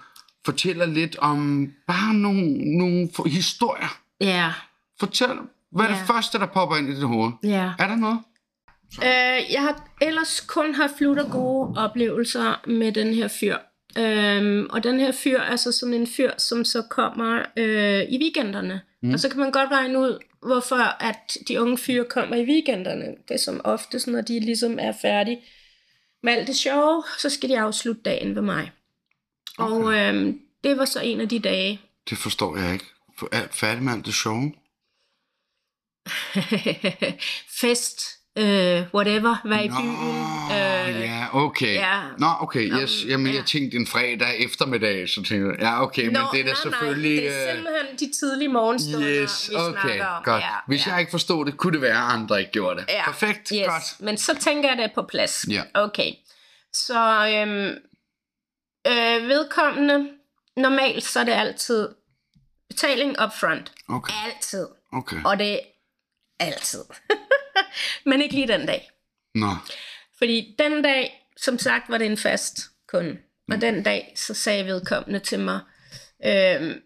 fortæller 0.45 0.85
lidt 0.85 1.15
om 1.15 1.67
bare 1.87 2.13
nogle, 2.13 2.77
nogle 2.77 3.09
for- 3.15 3.27
historier. 3.27 3.97
Ja, 4.21 4.53
Fortæl, 4.99 5.37
hvad 5.71 5.85
er 5.85 5.89
det 5.89 5.97
Ja. 5.97 6.13
første, 6.15 6.39
der 6.39 6.45
popper 6.45 6.75
ind 6.75 6.89
i 6.89 6.95
dit 6.95 7.03
hoved? 7.03 7.31
ja. 7.43 7.71
Er 7.79 7.87
der 7.87 7.95
noget? 7.95 8.19
Øh, 9.03 9.53
jeg 9.53 9.61
har 9.61 9.87
ellers 10.01 10.41
kun 10.41 10.75
haft 10.75 10.93
flut 10.97 11.19
og 11.19 11.31
gode 11.31 11.73
oplevelser 11.77 12.61
med 12.67 12.91
den 12.91 13.13
her 13.13 13.27
fyr. 13.27 13.57
Øhm, 13.97 14.67
og 14.69 14.83
den 14.83 14.99
her 14.99 15.11
fyr 15.11 15.39
er 15.39 15.55
så 15.55 15.71
sådan 15.71 15.93
en 15.93 16.07
fyr, 16.07 16.31
som 16.37 16.65
så 16.65 16.81
kommer 16.89 17.45
øh, 17.57 18.03
i 18.09 18.17
weekenderne. 18.21 18.81
Mm. 19.03 19.13
Og 19.13 19.19
så 19.19 19.29
kan 19.29 19.39
man 19.39 19.51
godt 19.51 19.71
regne 19.71 19.99
ud, 19.99 20.19
hvorfor 20.47 21.03
at 21.03 21.37
de 21.47 21.61
unge 21.61 21.77
fyre 21.77 22.05
kommer 22.09 22.35
i 22.35 22.45
weekenderne. 22.45 23.05
Det 23.27 23.33
er 23.33 23.37
som 23.39 23.61
ofte, 23.63 24.11
når 24.11 24.21
de 24.21 24.39
ligesom 24.39 24.77
er 24.79 24.93
færdige 25.01 25.39
med 26.23 26.33
alt 26.33 26.47
det 26.47 26.55
sjove, 26.55 27.03
så 27.19 27.29
skal 27.29 27.49
de 27.49 27.59
afslutte 27.59 28.01
dagen 28.01 28.35
ved 28.35 28.41
mig. 28.41 28.71
Okay. 29.57 29.73
Og 29.73 29.93
øhm, 29.93 30.39
det 30.63 30.77
var 30.77 30.85
så 30.85 30.99
en 31.01 31.21
af 31.21 31.29
de 31.29 31.39
dage. 31.39 31.81
Det 32.09 32.17
forstår 32.17 32.57
jeg 32.57 32.73
ikke. 32.73 32.85
Færdig 33.51 33.83
med 33.83 33.93
alt 33.93 34.05
det 34.05 34.13
sjove. 34.13 34.51
Fest, 37.61 38.01
øh, 38.37 38.83
whatever, 38.93 39.35
være 39.45 39.65
i 39.65 39.67
Nå, 39.67 39.75
byen. 39.75 39.95
Øh, 40.51 41.01
ja, 41.01 41.27
okay. 41.45 41.73
ja. 41.73 42.01
Nå, 42.17 42.27
okay, 42.39 42.81
yes. 42.81 43.05
Jamen, 43.07 43.27
ja. 43.27 43.37
jeg 43.37 43.45
tænkte 43.45 43.77
en 43.77 43.87
fredag 43.87 44.43
eftermiddag, 44.45 45.09
så 45.09 45.15
tænkte 45.15 45.35
jeg, 45.35 45.59
ja, 45.59 45.83
okay, 45.83 46.05
men 46.05 46.13
Nå, 46.13 46.19
det 46.33 46.39
er 46.39 46.43
da 46.43 46.49
nej, 46.49 46.55
selvfølgelig... 46.61 47.15
Nej, 47.15 47.23
det 47.23 47.41
er 47.43 47.49
øh, 47.49 47.55
simpelthen 47.55 47.97
de 47.99 48.11
tidlige 48.19 48.47
morgenstunder, 48.49 49.23
Yes, 49.23 49.49
vi 49.49 49.55
okay, 49.55 49.81
snakker 49.81 50.05
om. 50.05 50.23
godt. 50.23 50.43
Ja, 50.43 50.49
Hvis 50.67 50.87
ja. 50.87 50.91
jeg 50.91 50.99
ikke 50.99 51.11
forstod 51.11 51.45
det, 51.45 51.57
kunne 51.57 51.73
det 51.73 51.81
være, 51.81 51.97
at 52.07 52.13
andre 52.13 52.39
ikke 52.39 52.51
gjorde 52.51 52.79
det. 52.79 52.85
Ja, 52.89 53.05
Perfekt, 53.05 53.49
yes. 53.55 53.65
godt. 53.65 53.83
Men 53.99 54.17
så 54.17 54.35
tænker 54.39 54.69
jeg, 54.69 54.77
det 54.77 54.91
på 54.95 55.01
plads. 55.09 55.45
Ja. 55.49 55.61
Okay. 55.73 56.11
Så 56.73 57.27
øhm, 57.27 57.75
øh, 58.87 59.27
vedkommende, 59.29 60.09
normalt 60.57 61.03
så 61.03 61.19
er 61.19 61.23
det 61.23 61.31
altid 61.31 61.89
betaling 62.69 63.15
upfront. 63.23 63.71
Okay, 63.89 64.13
Altid. 64.25 64.67
okay. 64.93 65.17
Og 65.25 65.39
det 65.39 65.59
altid. 66.39 66.83
Men 68.05 68.21
ikke 68.21 68.35
lige 68.35 68.47
den 68.47 68.65
dag. 68.65 68.91
Nå, 69.35 69.47
Fordi 70.17 70.55
den 70.59 70.81
dag, 70.81 71.29
som 71.37 71.59
sagt, 71.59 71.89
var 71.89 71.97
det 71.97 72.07
en 72.07 72.17
fast 72.17 72.59
kunde. 72.87 73.11
Mm. 73.11 73.53
Og 73.53 73.61
den 73.61 73.83
dag, 73.83 74.13
så 74.15 74.33
sagde 74.33 74.65
vedkommende 74.65 75.19
til 75.19 75.39
mig, 75.39 75.59
øhm, 76.25 76.81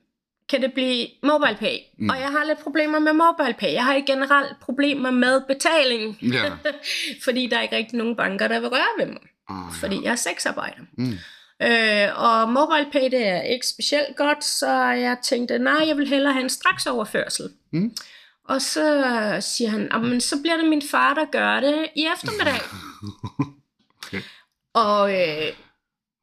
kan 0.49 0.61
det 0.61 0.73
blive 0.73 1.07
MobilePay? 1.23 1.77
Mm. 1.97 2.09
Og 2.09 2.19
jeg 2.19 2.29
har 2.31 2.43
lidt 2.45 2.59
problemer 2.59 2.99
med 2.99 3.13
MobilePay. 3.13 3.73
Jeg 3.73 3.85
har 3.85 3.95
ikke 3.95 4.11
generelt 4.11 4.59
problemer 4.61 5.11
med 5.11 5.41
betaling. 5.47 6.17
ja. 6.21 6.51
fordi 7.25 7.47
der 7.47 7.57
er 7.57 7.61
ikke 7.61 7.75
rigtig 7.75 7.97
nogen 7.97 8.15
banker, 8.15 8.47
der 8.47 8.59
vil 8.59 8.69
røre 8.69 8.99
ved 8.99 9.05
mig. 9.05 9.21
Oh, 9.49 9.73
Fordi 9.79 9.99
jeg 10.03 10.11
er 10.11 10.15
sexarbejder. 10.15 10.81
Mm. 10.97 11.17
Øh, 11.61 12.23
og 12.23 12.49
MobilePay, 12.49 13.11
det 13.11 13.27
er 13.27 13.41
ikke 13.41 13.67
specielt 13.67 14.15
godt, 14.15 14.43
så 14.43 14.71
jeg 14.81 15.17
tænkte, 15.23 15.59
nej, 15.59 15.87
jeg 15.87 15.97
vil 15.97 16.07
hellere 16.07 16.33
have 16.33 16.43
en 16.43 16.49
straksoverførsel. 16.49 17.49
Mm. 17.71 17.95
Og 18.45 18.61
så 18.61 19.37
siger 19.41 19.69
han, 19.69 19.89
men 20.01 20.21
så 20.21 20.41
bliver 20.41 20.57
det 20.57 20.69
min 20.69 20.81
far, 20.91 21.13
der 21.13 21.25
gør 21.31 21.59
det 21.59 21.87
i 21.95 22.07
eftermiddag. 22.15 22.59
Okay. 24.07 24.21
Og 24.73 25.13
øh, 25.13 25.53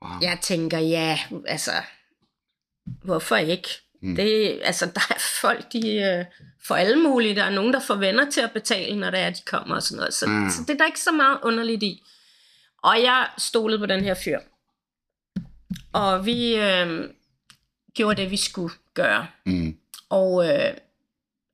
Wow. 0.05 0.11
jeg 0.23 0.39
tænker, 0.43 0.79
ja, 0.79 1.19
altså, 1.47 1.71
hvorfor 3.05 3.37
ikke? 3.37 3.69
Mm. 4.03 4.15
Det, 4.17 4.61
altså, 4.65 4.87
der 4.87 5.01
er 5.11 5.19
folk, 5.41 5.73
de 5.73 5.95
øh, 5.95 6.25
får 6.67 6.75
alle 6.75 7.03
mulige. 7.03 7.35
Der 7.35 7.45
er 7.45 7.51
nogen, 7.51 7.73
der 7.73 7.81
får 7.81 7.95
venner 7.95 8.31
til 8.31 8.41
at 8.41 8.53
betale, 8.53 8.97
når 8.97 9.11
det 9.11 9.21
er, 9.21 9.31
de 9.31 9.41
kommer 9.47 9.75
og 9.75 9.83
sådan 9.83 9.97
noget. 9.99 10.15
Så, 10.15 10.27
Mm. 10.27 10.51
så 10.51 10.63
det 10.63 10.71
er 10.71 10.77
der 10.79 10.87
ikke 10.87 11.01
så 11.01 11.13
meget 11.13 11.39
underligt 11.43 11.83
i. 11.83 12.03
Og 12.83 13.03
jeg 13.03 13.29
stolede 13.39 13.79
på 13.79 13.87
den 13.87 14.05
her 14.05 14.15
fyr. 14.25 14.39
Og 15.93 16.27
vi 16.27 16.57
øh, 16.57 17.11
gjorde 17.95 18.23
det, 18.23 18.31
vi 18.31 18.37
skulle 18.37 18.75
gøre. 18.95 19.27
Mm. 19.47 19.77
Og 20.09 20.49
øh, 20.49 20.75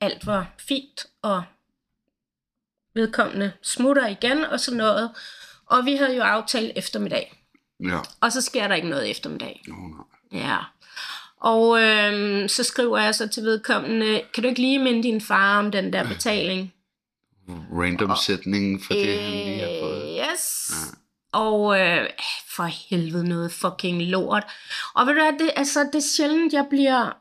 alt 0.01 0.27
var 0.27 0.55
fint, 0.59 1.07
og 1.23 1.43
vedkommende 2.95 3.53
smutter 3.63 4.07
igen 4.07 4.45
og 4.45 4.61
sådan 4.61 4.79
noget. 4.79 5.11
Og 5.67 5.85
vi 5.85 5.97
havde 5.97 6.17
jo 6.17 6.23
aftalt 6.23 6.73
eftermiddag. 6.77 7.43
Ja. 7.81 7.99
Og 8.21 8.33
så 8.33 8.41
sker 8.41 8.69
der 8.69 8.75
ikke 8.75 8.89
noget 8.89 9.11
eftermiddag. 9.11 9.63
Oh, 9.69 9.91
nej. 9.91 10.43
Ja. 10.43 10.59
Og 11.41 11.81
øhm, 11.81 12.49
så 12.49 12.63
skriver 12.63 12.99
jeg 12.99 13.15
så 13.15 13.29
til 13.29 13.43
vedkommende, 13.43 14.23
kan 14.35 14.43
du 14.43 14.49
ikke 14.49 14.61
lige 14.61 14.79
minde 14.79 15.03
din 15.03 15.21
far 15.21 15.59
om 15.59 15.71
den 15.71 15.93
der 15.93 16.09
betaling? 16.09 16.73
Random 17.73 18.17
sætning 18.27 18.85
for 18.85 18.95
det, 18.95 19.21
han 19.21 19.33
lige 19.33 19.61
har 19.61 19.81
fået. 19.81 20.03
Øh, 20.03 20.33
yes. 20.33 20.73
Og 21.33 21.81
øh, 21.81 22.11
for 22.49 22.65
helvede 22.65 23.29
noget 23.29 23.53
fucking 23.53 24.03
lort. 24.03 24.45
Og 24.95 25.07
ved 25.07 25.15
du 25.15 25.21
hvad, 25.21 25.39
det, 25.39 25.51
altså, 25.57 25.81
det 25.93 25.95
er 25.95 26.09
sjældent, 26.17 26.53
jeg 26.53 26.67
bliver 26.71 27.17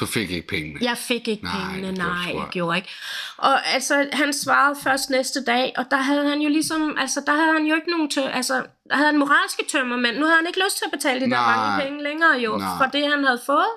Du 0.00 0.06
fik 0.06 0.30
ikke 0.30 0.48
pengene. 0.48 0.78
Jeg 0.82 0.98
fik 0.98 1.28
ikke 1.28 1.44
Nej, 1.44 1.72
pengene, 1.72 1.92
nej, 1.92 2.34
jeg 2.34 2.46
gjorde 2.50 2.76
ikke. 2.76 2.88
Og 3.36 3.66
altså, 3.66 4.08
han 4.12 4.32
svarede 4.32 4.76
først 4.82 5.10
næste 5.10 5.44
dag, 5.44 5.72
og 5.76 5.84
der 5.90 5.96
havde 5.96 6.28
han 6.28 6.40
jo 6.40 6.48
ligesom, 6.48 6.96
altså, 6.98 7.22
der 7.26 7.32
havde 7.32 7.52
han 7.52 7.66
jo 7.66 7.74
ikke 7.74 7.90
nogen 7.90 8.10
tø, 8.10 8.20
altså, 8.20 8.54
der 8.90 8.96
havde 8.96 9.06
han 9.06 9.18
moralske 9.18 9.64
tømmer, 9.68 9.96
men 9.96 10.14
nu 10.14 10.24
havde 10.24 10.36
han 10.36 10.46
ikke 10.46 10.60
lyst 10.64 10.76
til 10.78 10.84
at 10.84 10.90
betale 10.92 11.20
de 11.20 11.30
der 11.30 11.36
Nej. 11.36 11.56
mange 11.56 11.84
penge 11.84 12.02
længere 12.02 12.38
jo, 12.38 12.56
Nej. 12.56 12.76
for 12.78 12.84
det 12.84 13.10
han 13.10 13.24
havde 13.24 13.40
fået. 13.46 13.72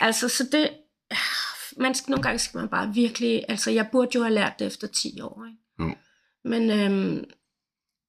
Altså, 0.00 0.28
så 0.28 0.44
det, 0.52 0.70
man 1.76 1.94
skal, 1.94 2.10
nogle 2.10 2.22
gange 2.22 2.38
skal 2.38 2.58
man 2.58 2.68
bare 2.68 2.94
virkelig, 2.94 3.44
altså, 3.48 3.70
jeg 3.70 3.88
burde 3.92 4.10
jo 4.14 4.22
have 4.22 4.34
lært 4.34 4.58
det 4.58 4.66
efter 4.66 4.86
10 4.86 5.20
år, 5.20 5.44
ikke? 5.46 5.90
Jo. 5.90 5.94
Men 6.44 6.70
øhm, 6.70 7.24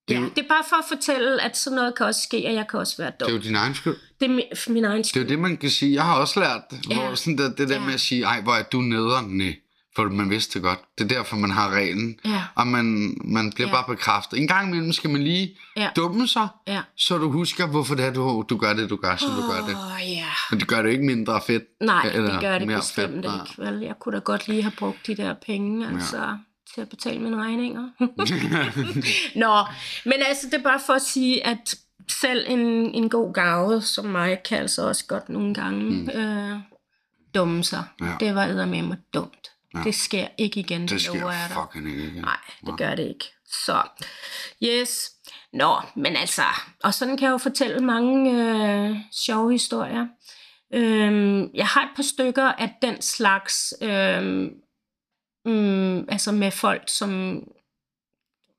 Det 0.10 0.15
er 0.15 0.19
ja, 0.19 0.26
jo- 0.26 0.32
det 0.36 0.43
er 0.43 0.48
bare 0.48 0.63
for 0.69 0.76
at 0.76 0.86
fortælle, 0.88 1.41
at 1.41 1.58
sådan 1.58 1.76
noget 1.76 1.95
kan 1.95 2.06
også 2.06 2.22
ske, 2.22 2.43
og 2.48 2.54
jeg 2.54 2.65
kan 2.69 2.80
også 2.80 2.98
være 2.98 3.12
dum. 3.19 3.26
Det 3.28 3.34
er 3.36 3.38
jo 3.38 3.43
din 3.43 3.56
egen 3.56 3.76
skyld. 3.76 3.95
Det 4.19 4.26
er 4.26 4.30
min, 4.30 4.43
min 4.67 4.86
egen 4.86 4.98
Det 4.98 5.06
er 5.06 5.10
skyld. 5.10 5.24
jo 5.24 5.30
det, 5.30 5.39
man 5.39 5.58
kan 5.58 5.69
sige. 5.69 5.93
Jeg 5.93 6.04
har 6.04 6.15
også 6.15 6.39
lært 6.39 6.62
det. 6.72 6.89
Ja. 6.89 6.95
Hvor 6.95 7.15
sådan 7.15 7.38
det, 7.38 7.58
det 7.58 7.69
der 7.69 7.76
Ja. 7.80 7.86
med 7.86 7.93
at 7.93 8.00
sige, 8.00 8.24
ej, 8.24 8.41
hvor 8.41 8.54
er 8.54 8.63
du 8.63 8.82
nederen? 8.82 9.26
Nej, 9.38 9.56
for 9.95 10.04
man 10.10 10.30
vidste 10.30 10.54
det 10.54 10.63
godt. 10.63 10.80
Det 10.98 11.04
er 11.04 11.08
derfor, 11.08 11.36
man 11.36 11.52
har 11.52 11.69
reglen. 11.69 12.15
Ja, 12.26 12.43
Og 12.56 12.67
man, 12.67 13.17
man 13.26 13.52
bliver 13.52 13.67
Ja. 13.67 13.74
bare 13.74 13.84
bekræftet. 13.88 14.39
En 14.39 14.48
gang 14.48 14.67
imellem 14.69 14.93
skal 14.93 15.10
man 15.10 15.24
lige 15.24 15.58
ja, 15.78 15.89
dumme 15.95 16.28
sig, 16.28 16.48
ja. 16.67 16.82
så 16.98 17.17
du 17.17 17.32
husker, 17.32 17.67
hvorfor 17.67 17.95
det 17.95 18.06
er, 18.06 18.13
du, 18.13 18.45
du 18.50 18.58
gør 18.58 18.74
det, 18.74 18.89
du 18.89 18.95
gør, 18.95 19.15
så 19.15 19.26
du 19.26 19.52
gør 19.52 19.65
det. 19.67 19.78
Ja. 20.10 20.26
Men 20.52 20.60
det 20.60 20.67
gør 20.67 20.82
det 20.82 20.89
ikke 20.91 21.06
mindre 21.06 21.41
fedt. 21.48 21.63
Nej, 21.82 22.12
Eller 22.13 22.32
det 22.32 22.41
gør 22.41 22.58
det 22.60 22.67
mere 22.67 22.78
bestemt 22.78 23.13
fedt, 23.26 23.26
ikke. 23.58 23.62
Vel? 23.72 23.80
Jeg 23.82 23.95
kunne 24.00 24.15
da 24.15 24.19
godt 24.19 24.48
lige 24.48 24.62
have 24.62 24.74
brugt 24.80 25.08
de 25.08 25.15
der 25.17 25.36
penge 25.45 25.88
altså, 25.88 26.38
til 26.73 26.82
at 26.82 26.89
betale 26.89 27.19
mine 27.19 27.43
regninger. 27.43 27.89
Nå, 29.43 29.65
men 30.05 30.13
altså, 30.27 30.47
det 30.47 30.53
er 30.53 30.63
bare 30.63 30.79
for 30.86 30.93
at 30.93 31.01
sige, 31.01 31.47
at 31.47 31.75
selv 32.08 32.45
en, 32.47 32.60
en 32.95 33.10
god 33.10 33.34
gave 33.34 33.82
som 33.82 34.05
mig 34.05 34.43
kan 34.43 34.58
altså 34.58 34.88
også 34.88 35.05
godt 35.05 35.29
nogle 35.29 35.53
gange 35.53 35.84
mm. 35.84 36.10
øh, 36.10 36.60
dumme 37.36 37.63
sig. 37.63 37.84
Ja. 38.01 38.15
Det 38.19 38.36
var 38.36 38.45
eddermame 38.45 38.88
mig 38.88 38.97
dumt. 39.13 39.51
Ja. 39.75 39.82
Det 39.84 39.95
sker 39.95 40.27
ikke 40.38 40.60
igen, 40.60 40.82
det, 40.82 40.89
det 40.89 41.01
sker 41.01 41.19
lover 41.19 41.32
jeg 41.32 41.49
fucking 41.49 41.89
ikke 41.89 42.03
igen. 42.03 42.21
Nej, 42.21 42.38
det 42.65 42.77
gør 42.77 42.95
det 42.95 43.08
ikke. 43.08 43.25
Så, 43.51 43.82
yes. 44.63 45.12
Nå, 45.53 45.82
men 45.95 46.15
altså, 46.15 46.43
og 46.84 46.93
sådan 46.93 47.17
kan 47.17 47.25
jeg 47.25 47.32
jo 47.32 47.38
fortælle 47.38 47.79
mange 47.79 48.43
øh, 48.43 48.95
sjove 49.12 49.51
historier. 49.51 50.08
Øhm, 50.73 51.49
jeg 51.53 51.67
har 51.67 51.82
et 51.82 51.89
par 51.95 52.03
stykker 52.03 52.43
af 52.43 52.73
den 52.82 53.01
slags, 53.01 53.73
øhm, 53.82 54.49
mm, 55.50 56.06
altså 56.10 56.32
med 56.32 56.52
folk, 56.52 56.84
som 56.88 57.44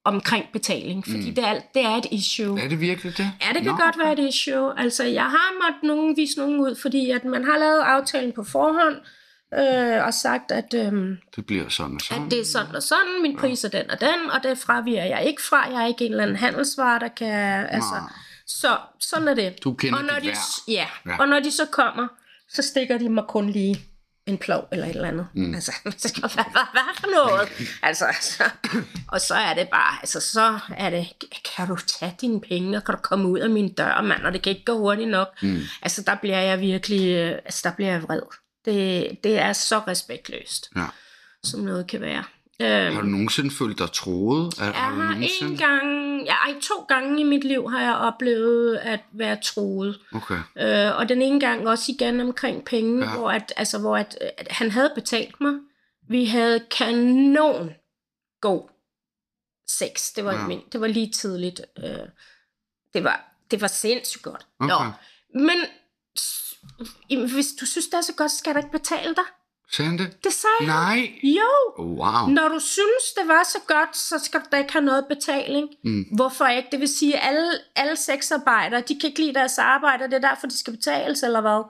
omkring 0.05 0.45
betaling, 0.53 1.05
fordi 1.07 1.29
mm. 1.29 1.35
det, 1.35 1.45
er, 1.45 1.61
det 1.75 1.85
er 1.85 1.95
et 1.97 2.07
issue. 2.11 2.61
Er 2.61 2.69
det 2.69 2.81
virkelig 2.81 3.17
det? 3.19 3.33
Ja, 3.43 3.49
det 3.55 3.63
kan 3.63 3.73
Nå, 3.73 3.77
godt 3.77 3.99
være 3.99 4.13
et 4.13 4.29
issue. 4.29 4.81
Altså, 4.81 5.05
jeg 5.05 5.25
har 5.25 5.53
måttet 5.65 5.83
nogen, 5.83 6.17
vise 6.17 6.39
nogen 6.39 6.61
ud, 6.61 6.75
fordi 6.83 7.11
at 7.11 7.25
man 7.25 7.45
har 7.45 7.59
lavet 7.59 7.81
aftalen 7.81 8.33
på 8.33 8.45
forhånd, 8.45 8.97
øh, 9.59 10.07
og 10.07 10.15
sagt, 10.15 10.51
at, 10.53 10.75
øh, 10.75 10.93
Det 11.37 11.47
bliver 11.47 11.69
sådan 11.69 11.95
og 11.95 12.01
sådan. 12.01 12.25
at 12.25 12.31
det 12.31 12.41
er 12.41 12.45
sådan 12.45 12.75
og 12.77 12.83
sådan, 12.83 13.23
min 13.23 13.37
pris 13.37 13.65
er 13.65 13.69
den 13.69 13.91
og 13.91 14.01
den, 14.01 14.31
og 14.33 14.43
det 14.43 14.59
fraviger 14.59 15.05
jeg 15.05 15.25
ikke 15.27 15.43
fra. 15.43 15.69
Jeg 15.73 15.83
er 15.83 15.87
ikke 15.87 16.05
en 16.05 16.11
eller 16.11 16.23
anden 16.23 16.37
handelsvare, 16.37 16.99
der 17.01 17.09
kan... 17.09 17.67
Altså, 17.71 17.95
Nej. 18.01 18.11
så 18.47 18.77
sådan 19.01 19.29
er 19.29 19.35
det. 19.35 19.65
Du 19.65 19.75
kender 19.75 19.99
og 19.99 20.05
når 20.05 20.15
dit 20.15 20.23
de, 20.23 20.29
værd. 20.29 20.37
ja, 20.69 20.73
Ja. 20.73 21.11
ja, 21.11 21.17
og 21.21 21.29
når 21.29 21.41
de 21.41 21.51
så 21.51 21.67
kommer, 21.73 22.07
så 22.49 22.63
stikker 22.63 22.99
de 22.99 23.09
mig 23.09 23.25
kun 23.29 23.51
lige 23.51 23.81
en 24.27 24.39
plov 24.39 24.69
eller 24.73 24.87
et 24.87 24.91
eller 24.97 25.09
andet. 25.09 25.27
Mm. 25.35 25.55
Altså, 25.55 25.73
så, 25.99 26.21
hvad, 26.21 26.31
hvad, 26.53 26.63
hvad 26.73 26.83
for 27.01 27.07
noget? 27.31 27.49
altså, 27.83 28.05
så, 28.21 28.45
og 29.09 29.21
så 29.21 29.35
er 29.35 29.55
det 29.55 29.69
bare, 29.69 29.99
altså, 30.01 30.21
så 30.21 30.59
er 30.77 30.91
det, 30.91 31.09
kan 31.57 31.69
du 31.69 31.77
tage 31.77 32.17
dine 32.21 32.41
penge, 32.41 32.77
og 32.77 32.85
kan 32.85 32.95
du 32.95 33.01
komme 33.03 33.29
ud 33.29 33.39
af 33.39 33.51
min 33.51 33.73
dør, 33.75 34.01
mand, 34.03 34.23
og 34.23 34.33
det 34.33 34.43
kan 34.43 34.51
ikke 34.53 34.65
gå 34.65 34.79
hurtigt 34.79 35.09
nok. 35.09 35.43
Mm. 35.43 35.61
Altså, 35.83 36.03
der 36.03 36.15
bliver 36.15 36.41
jeg 36.41 36.61
virkelig, 36.61 37.17
altså, 37.19 37.61
der 37.65 37.73
bliver 37.75 37.91
jeg 37.91 38.03
vred. 38.03 38.21
Det, 38.65 39.11
det 39.25 39.39
er 39.39 39.53
så 39.53 39.79
respektløst, 39.79 40.71
Ja. 40.77 40.87
som 41.45 41.61
noget 41.61 41.87
kan 41.87 42.01
være. 42.01 42.25
Øhm, 42.61 42.95
Har 42.95 43.01
du 43.03 43.07
nogensinde 43.07 43.51
følt 43.51 43.79
dig 43.79 43.93
troet? 43.93 44.55
Er, 44.61 44.65
jeg 44.65 44.75
har 44.75 44.95
nogensinde- 45.13 45.53
en 45.53 45.59
gang, 45.59 46.23
ja, 46.25 46.33
ej, 46.35 46.55
to 46.63 46.75
gange 46.89 47.21
i 47.21 47.25
mit 47.25 47.45
liv 47.45 47.71
har 47.71 47.83
jeg 47.83 47.95
oplevet 47.95 48.77
at 48.77 49.01
være 49.13 49.39
troet. 49.43 50.01
Okay. 50.15 50.39
Øh, 50.59 50.97
og 50.99 51.09
den 51.09 51.23
ene 51.23 51.41
gang 51.41 51.69
også 51.69 51.93
igen 51.93 52.21
omkring 52.21 52.65
penge, 52.65 53.05
Ja. 53.05 53.17
hvor, 53.17 53.31
at, 53.31 53.53
altså, 53.57 53.79
hvor 53.79 53.97
at, 53.97 54.19
at 54.39 54.49
han 54.51 54.71
havde 54.71 54.93
betalt 54.95 55.41
mig. 55.41 55.55
Vi 56.09 56.25
havde 56.25 56.61
kanon 56.79 57.71
god 58.41 58.69
sex. 59.69 60.13
Det 60.17 60.25
var, 60.25 60.33
Ja. 60.33 60.47
min, 60.47 60.61
det 60.73 60.81
var 60.81 60.87
lige 60.87 61.11
tidligt. 61.11 61.61
Øh, 61.79 61.85
det, 62.95 63.05
var, 63.05 63.25
det 63.51 63.61
var 63.61 63.67
sindssygt 63.69 64.23
godt. 64.23 64.47
Okay. 64.59 64.75
Nå, 64.75 65.45
men 65.45 65.61
hvis 67.35 67.47
du 67.61 67.67
synes, 67.67 67.87
det 67.87 67.95
er 67.95 68.01
så 68.01 68.13
godt, 68.17 68.31
skal 68.31 68.51
jeg 68.51 68.55
da 68.55 68.59
ikke 68.67 68.79
betale 68.79 69.15
dig. 69.15 69.25
Sagde 69.73 69.89
han 69.91 69.99
det? 69.99 70.17
Sagde 70.23 70.57
han. 70.61 70.69
Nej. 70.69 71.11
Jo, 71.23 71.83
Wow. 71.85 72.27
når 72.29 72.49
du 72.49 72.59
synes, 72.61 73.05
det 73.19 73.29
var 73.29 73.43
så 73.53 73.59
godt, 73.67 73.97
så 73.97 74.19
skal 74.25 74.41
du 74.41 74.45
da 74.53 74.57
ikke 74.57 74.73
have 74.73 74.85
noget 74.85 75.05
betaling. 75.09 75.69
Mm. 75.85 76.05
Hvorfor 76.13 76.47
ikke? 76.47 76.69
Det 76.73 76.81
vil 76.81 76.89
sige, 76.89 77.17
at 77.21 77.29
alle, 77.29 77.51
alle 77.77 77.97
sexarbejdere, 77.97 78.81
de 78.89 78.99
kan 79.01 79.09
ikke 79.09 79.21
lide 79.21 79.35
deres 79.35 79.59
arbejde, 79.59 80.05
og 80.05 80.11
det 80.11 80.25
er 80.25 80.29
derfor, 80.29 80.47
de 80.47 80.59
skal 80.59 80.73
betales, 80.77 81.23
eller 81.23 81.41
hvad? 81.41 81.63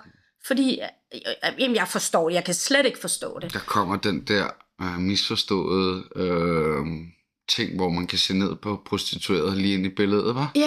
Fordi, 0.46 0.80
øh, 1.14 1.20
jamen, 1.58 1.76
jeg 1.76 1.88
forstår 1.88 2.28
det. 2.28 2.34
Jeg 2.34 2.44
kan 2.44 2.54
slet 2.54 2.86
ikke 2.86 2.98
forstå 3.00 3.38
det. 3.42 3.52
Der 3.52 3.58
kommer 3.58 3.96
den 3.96 4.20
der 4.20 4.46
øh, 4.82 4.98
misforståede 4.98 6.04
øh, 6.16 6.86
ting, 7.48 7.76
hvor 7.76 7.88
man 7.88 8.06
kan 8.06 8.18
se 8.18 8.34
ned 8.34 8.56
på 8.56 8.82
prostitueret 8.86 9.56
lige 9.56 9.74
ind 9.74 9.86
i 9.86 9.88
billedet, 9.88 10.34
var? 10.34 10.52
Ja, 10.54 10.60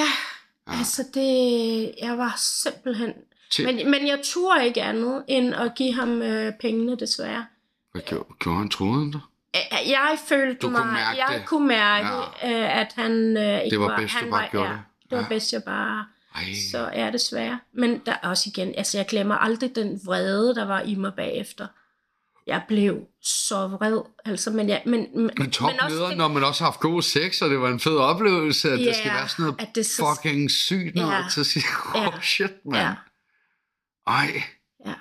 ja. 0.68 0.78
altså 0.78 1.04
det, 1.14 1.92
jeg 2.02 2.18
var 2.18 2.34
simpelthen... 2.38 3.14
Til, 3.56 3.66
Men, 3.66 3.92
men 3.92 4.08
jeg 4.08 4.20
turde 4.24 4.66
ikke 4.66 4.82
andet, 4.82 5.24
end 5.28 5.54
at 5.56 5.72
give 5.76 5.94
ham 5.94 6.22
øh, 6.22 6.54
pengene, 6.62 6.96
desværre. 6.96 7.46
Hvad 7.92 8.02
gjorde, 8.02 8.26
gjorde 8.40 8.58
han? 8.58 8.70
Troede 8.70 9.00
han 9.00 9.12
dig? 9.12 9.20
Øh, 9.56 9.90
Jeg 9.90 10.18
følte 10.28 10.60
Du 10.62 10.70
mig, 10.70 10.82
kunne 10.82 10.94
mærke 10.94 11.18
jeg 11.18 11.38
det. 11.40 11.46
kunne 11.46 11.68
mærke, 11.68 12.08
ja. 12.44 12.52
øh, 12.64 12.80
at 12.82 12.94
han 12.96 13.38
øh, 13.38 13.60
ikke 13.62 13.70
Det 13.70 13.80
var 13.80 13.98
bedst, 14.00 14.14
han 14.14 14.24
du 14.26 14.30
bare 14.32 14.42
var, 14.42 14.50
gjorde 14.52 14.68
ja, 14.70 14.74
det. 14.74 14.82
det 15.10 15.18
var 15.18 15.24
Ja. 15.24 15.30
bedst, 15.30 15.54
jeg 15.54 15.64
bare... 15.64 16.06
Ej, 16.36 16.42
Så 16.72 16.90
er 16.94 17.12
det 17.12 17.22
svært. 17.22 17.58
Men 17.74 18.02
der 18.06 18.16
er 18.24 18.28
også 18.30 18.50
igen, 18.50 18.74
altså 18.78 18.98
jeg 18.98 19.06
glemmer 19.06 19.36
aldrig 19.36 19.76
den 19.76 20.00
vrede, 20.06 20.56
der 20.56 20.66
var 20.66 20.82
i 20.82 20.96
mig 20.96 21.12
bagefter. 21.18 21.68
Jeg 22.48 22.62
blev 22.68 23.00
så 23.22 23.68
vred, 23.68 24.00
altså, 24.26 24.52
men, 24.52 24.70
jeg, 24.70 24.82
men, 24.86 25.00
men, 25.00 25.10
men 25.16 25.32
men 25.38 25.48
også 25.48 25.70
nederen, 25.90 26.10
det- 26.10 26.18
når 26.18 26.28
man 26.28 26.44
også 26.44 26.64
har 26.64 26.72
haft 26.72 26.80
god 26.80 27.02
sex, 27.02 27.42
og 27.42 27.50
det 27.50 27.60
var 27.60 27.70
en 27.70 27.80
fed 27.80 27.98
oplevelse, 27.98 28.72
at 28.72 28.80
det 28.80 28.96
skal 28.96 29.08
Ja, 29.10 29.14
være 29.14 29.30
sådan 29.30 29.44
noget 29.46 29.62
at 29.62 29.76
det 29.76 29.86
så- 29.86 30.16
fucking 30.16 30.52
sygt 30.52 30.96
noget 30.96 31.12
Ja. 31.12 31.24
til 31.34 31.40
at 31.40 31.46
sige, 31.46 31.64
Ja. 31.96 32.08
oh 32.08 32.22
shit, 32.22 32.52
mand. 32.66 32.78
Ja. 32.84 32.94
Ej, 34.08 34.28
Ja. 34.86 34.94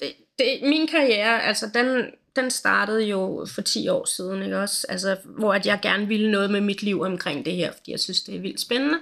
Det, 0.00 0.12
det, 0.38 0.58
min 0.62 0.86
karriere, 0.86 1.42
altså 1.42 1.70
den, 1.74 2.10
den 2.36 2.50
startede 2.50 3.04
jo 3.04 3.46
for 3.54 3.62
10 3.62 3.88
år 3.88 4.04
siden, 4.04 4.42
ikke 4.42 4.58
også? 4.58 4.86
Altså, 4.88 5.16
hvor 5.24 5.54
at 5.54 5.66
jeg 5.66 5.78
gerne 5.82 6.06
ville 6.06 6.30
noget 6.30 6.50
med 6.50 6.60
mit 6.60 6.82
liv 6.82 7.00
omkring 7.00 7.44
det 7.44 7.52
her, 7.52 7.72
fordi 7.72 7.90
jeg 7.90 8.00
synes, 8.00 8.22
det 8.22 8.36
er 8.36 8.40
vildt 8.40 8.60
spændende. 8.60 8.98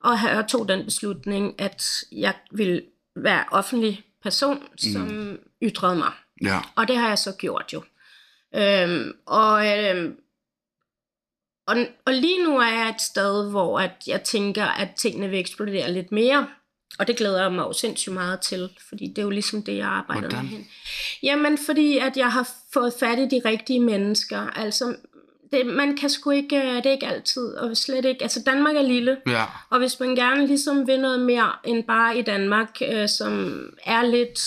Og 0.00 0.12
jeg 0.24 0.44
tog 0.48 0.68
den 0.68 0.84
beslutning, 0.84 1.60
at 1.60 2.04
jeg 2.12 2.34
ville 2.50 2.82
være 3.16 3.44
offentlig 3.50 4.04
person, 4.22 4.68
som 4.76 5.02
mm. 5.02 5.38
ytrede 5.62 5.96
mig. 5.96 6.12
ja. 6.42 6.60
Og 6.76 6.88
det 6.88 6.96
har 6.96 7.08
jeg 7.08 7.18
så 7.18 7.32
gjort 7.38 7.72
jo. 7.72 7.82
Øhm, 8.54 9.12
og, 9.26 9.78
øhm, 9.78 10.16
og, 11.66 11.76
og 12.06 12.12
lige 12.12 12.44
nu 12.44 12.58
er 12.58 12.66
jeg 12.66 12.88
et 12.88 13.00
sted, 13.00 13.50
hvor 13.50 13.80
at 13.80 13.92
jeg 14.06 14.22
tænker, 14.22 14.64
at 14.64 14.88
tingene 14.96 15.28
vil 15.28 15.38
eksplodere 15.38 15.92
lidt 15.92 16.12
mere. 16.12 16.48
Og 16.98 17.06
det 17.06 17.16
glæder 17.16 17.42
jeg 17.42 17.52
mig 17.52 17.62
jo 17.62 17.72
sindssygt 17.72 18.12
meget 18.14 18.40
til, 18.40 18.68
fordi 18.88 19.06
det 19.08 19.18
er 19.18 19.22
jo 19.22 19.30
ligesom 19.30 19.62
det, 19.62 19.76
jeg 19.76 19.86
arbejder 19.86 20.20
Hvordan? 20.28 20.44
med 20.44 20.50
hen. 20.50 20.66
Jamen, 21.22 21.58
fordi 21.58 21.98
at 21.98 22.16
jeg 22.16 22.32
har 22.32 22.48
fået 22.72 22.92
fat 23.00 23.18
i 23.18 23.28
de 23.28 23.40
rigtige 23.44 23.80
mennesker. 23.80 24.40
Altså, 24.58 24.96
det, 25.52 25.66
man 25.66 25.96
kan 25.96 26.10
sgu 26.10 26.30
ikke, 26.30 26.56
øh, 26.56 26.74
det 26.76 26.86
er 26.86 26.90
ikke 26.90 27.06
altid, 27.06 27.54
og 27.54 27.76
slet 27.76 28.04
ikke, 28.04 28.22
altså 28.22 28.42
Danmark 28.46 28.76
er 28.76 28.82
lille, 28.82 29.16
Ja. 29.26 29.44
og 29.70 29.78
hvis 29.78 30.00
man 30.00 30.14
gerne 30.16 30.46
ligesom 30.46 30.86
vil 30.86 31.00
noget 31.00 31.20
mere 31.20 31.52
end 31.64 31.84
bare 31.84 32.18
i 32.18 32.22
Danmark, 32.22 32.76
øh, 32.92 33.08
som 33.08 33.62
er 33.84 34.02
lidt, 34.02 34.40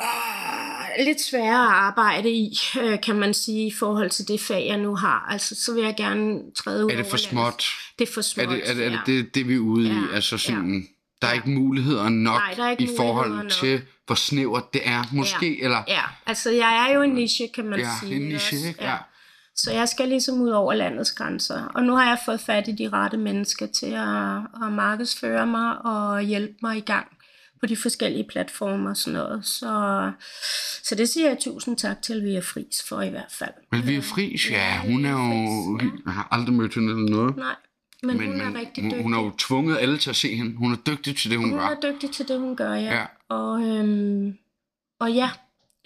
øh, 0.00 0.53
lidt 0.98 1.20
sværere 1.20 1.62
at 1.66 1.72
arbejde 1.72 2.30
i, 2.30 2.58
øh, 2.80 3.00
kan 3.00 3.16
man 3.16 3.34
sige, 3.34 3.66
i 3.66 3.70
forhold 3.72 4.10
til 4.10 4.28
det 4.28 4.40
fag, 4.40 4.66
jeg 4.68 4.76
nu 4.78 4.96
har. 4.96 5.26
Altså, 5.30 5.54
så 5.54 5.74
vil 5.74 5.82
jeg 5.84 5.94
gerne 5.96 6.40
træde 6.56 6.86
ud 6.86 6.90
Er 6.90 6.96
det 6.96 7.06
for 7.06 7.16
småt? 7.16 7.64
Det 7.98 8.08
er 8.08 8.12
for 8.12 8.20
Er 8.20 8.22
småt, 8.22 8.48
det, 8.48 8.70
er 8.70 8.74
det, 8.74 8.84
er 8.86 8.90
det, 8.90 8.96
ja. 8.96 9.12
det, 9.12 9.34
det 9.34 9.48
vi 9.48 9.54
er 9.54 9.58
ude 9.58 9.88
i? 9.88 9.92
Ja, 9.92 10.00
Altså 10.14 10.38
sådan, 10.38 10.86
der 11.22 11.26
er 11.28 11.30
Ja. 11.32 11.36
ikke 11.36 11.50
muligheder 11.50 12.08
nok 12.08 12.34
Nej, 12.40 12.54
der 12.56 12.64
er 12.64 12.70
ikke 12.70 12.84
i 12.84 12.88
forhold 12.96 13.30
nok. 13.42 13.50
til, 13.50 13.82
hvor 14.06 14.14
snævert 14.14 14.72
det 14.74 14.80
er, 14.84 15.04
måske, 15.12 15.62
eller... 15.62 15.82
Ja, 15.88 16.00
altså 16.26 16.50
jeg 16.50 16.86
er 16.88 16.94
jo 16.94 17.02
en 17.02 17.10
niche, 17.10 17.48
kan 17.54 17.64
man 17.64 17.78
Ja, 17.78 17.88
sige. 18.00 18.14
en 18.16 18.22
ikke 18.22 18.32
niche, 18.34 18.56
også? 18.56 18.68
ikke? 18.68 18.84
Ja. 18.84 18.96
Så 19.56 19.72
jeg 19.72 19.88
skal 19.88 20.08
ligesom 20.08 20.40
ud 20.40 20.50
over 20.50 20.74
landets 20.74 21.12
grænser. 21.12 21.64
Og 21.64 21.82
nu 21.82 21.94
har 21.96 22.08
jeg 22.08 22.18
fået 22.24 22.40
fat 22.40 22.68
i 22.68 22.72
de 22.72 22.88
rette 22.88 23.16
mennesker 23.16 23.66
til 23.66 23.86
at, 23.86 24.66
at 24.66 24.72
markedsføre 24.72 25.46
mig 25.46 25.78
og 25.84 26.20
hjælpe 26.22 26.54
mig 26.62 26.76
i 26.76 26.80
gang 26.80 27.06
på 27.64 27.68
de 27.68 27.76
forskellige 27.76 28.24
platformer 28.28 28.90
og 28.90 28.96
sådan 28.96 29.12
noget. 29.18 29.46
Så, 29.46 30.12
så 30.82 30.94
det 30.94 31.08
siger 31.08 31.28
jeg 31.28 31.38
tusind 31.40 31.76
tak 31.76 32.02
til 32.02 32.24
Via 32.24 32.40
Fris 32.40 32.84
for 32.88 33.02
i 33.02 33.08
hvert 33.08 33.32
fald. 33.32 33.50
Men 33.72 33.86
vi 33.86 33.94
er 33.96 34.00
fris, 34.02 34.50
ja. 34.50 34.56
Ja, 34.56 34.90
Hun 34.92 35.04
er 35.04 35.10
jo... 35.10 35.16
Via 35.80 35.88
Friis, 35.90 36.02
Jeg 36.06 36.12
har 36.12 36.28
aldrig 36.30 36.54
mødt 36.54 36.74
hende 36.74 36.92
eller 36.92 37.10
noget. 37.10 37.36
Nej, 37.36 37.54
men, 38.02 38.16
Men, 38.16 38.26
hun 38.26 38.40
er 38.40 38.44
men 38.44 38.56
rigtig 38.58 38.82
hun, 38.82 38.90
dygtig. 38.90 39.02
hun 39.02 39.12
har 39.12 39.20
jo 39.22 39.32
tvunget 39.38 39.78
alle 39.78 39.98
til 39.98 40.10
at 40.10 40.16
se 40.16 40.36
hende. 40.36 40.56
Hun 40.56 40.72
er 40.72 40.76
dygtig 40.76 41.16
til 41.16 41.30
det, 41.30 41.38
hun, 41.38 41.48
Hun 41.50 41.58
gør. 41.58 41.66
er 41.66 41.80
dygtig 41.80 42.10
til 42.10 42.28
det, 42.28 42.40
hun 42.40 42.56
gør, 42.56 42.74
ja. 42.74 42.94
Ja. 42.94 43.04
Og, 43.28 43.62
øhm, 43.62 44.34
og 45.00 45.12
ja, 45.12 45.30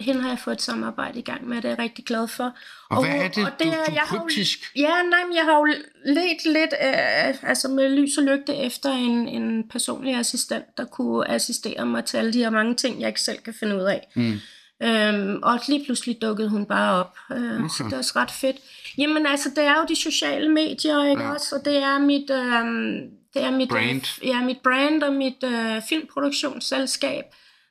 hende 0.01 0.21
har 0.23 0.29
jeg 0.29 0.39
fået 0.39 0.55
et 0.55 0.63
samarbejde 0.63 1.19
i 1.19 1.23
gang 1.23 1.49
med, 1.49 1.57
og 1.57 1.63
det 1.63 1.69
er 1.69 1.73
jeg 1.73 1.79
rigtig 1.79 2.05
glad 2.05 2.29
for. 2.29 2.53
Og 2.91 3.05
hvad 3.07 3.15
er 3.17 3.23
det, 3.29 3.37
du- 3.37 3.41
du 3.65 3.71
er 3.71 3.75
jeg 3.93 4.03
har 4.03 4.17
jo- 4.17 4.23
kryptisk? 4.23 4.59
Ja, 4.77 5.03
nej, 5.03 5.25
men 5.27 5.37
jeg 5.37 5.45
har 5.45 5.57
jo 5.59 5.65
let 6.07 6.45
lidt 6.45 6.75
øh, 6.85 7.49
altså 7.51 7.69
med 7.69 7.89
lys 7.89 8.19
og 8.19 8.25
lygte 8.25 8.57
efter 8.57 8.91
en, 8.93 9.29
en 9.29 9.69
personlig 9.69 10.15
assistent, 10.15 10.65
der 10.77 10.85
kunne 10.85 11.31
assistere 11.31 11.87
mig 11.87 12.05
til 12.05 12.17
alle 12.17 12.33
de 12.33 12.39
her 12.39 12.51
mange 12.51 12.75
ting, 12.75 13.01
jeg 13.01 13.09
ikke 13.09 13.21
selv 13.21 13.39
kan 13.39 13.55
finde 13.61 13.77
ud 13.77 13.83
af. 13.83 14.09
Mm. 14.17 14.35
Øhm, 14.83 15.39
og 15.43 15.59
lige 15.69 15.85
pludselig 15.85 16.23
dukkede 16.23 16.49
hun 16.49 16.67
bare 16.67 16.93
op. 17.05 17.19
Øh, 17.33 17.65
okay. 17.65 17.85
Det 17.85 17.93
er 17.93 17.99
også 17.99 18.13
ret 18.17 18.31
fedt. 18.31 18.57
Jamen 18.99 19.27
altså, 19.27 19.51
det 19.57 19.65
er 19.65 19.75
jo 19.77 19.85
de 19.89 19.97
sociale 19.97 20.49
medier, 20.49 21.05
ikke 21.11 21.23
Ja. 21.23 21.33
også? 21.33 21.57
Og 21.57 21.65
det 21.65 21.77
er 21.77 21.99
mit, 21.99 22.31
øhm, 22.31 23.11
det 23.35 23.43
er 23.45 23.51
mit, 23.51 23.69
Brand. 23.69 24.03
Øh, 24.23 24.29
ja, 24.29 24.41
mit 24.45 24.59
brand 24.65 25.03
og 25.03 25.13
mit 25.13 25.45
øh, 25.45 25.83
filmproduktionsselskab, 25.89 27.25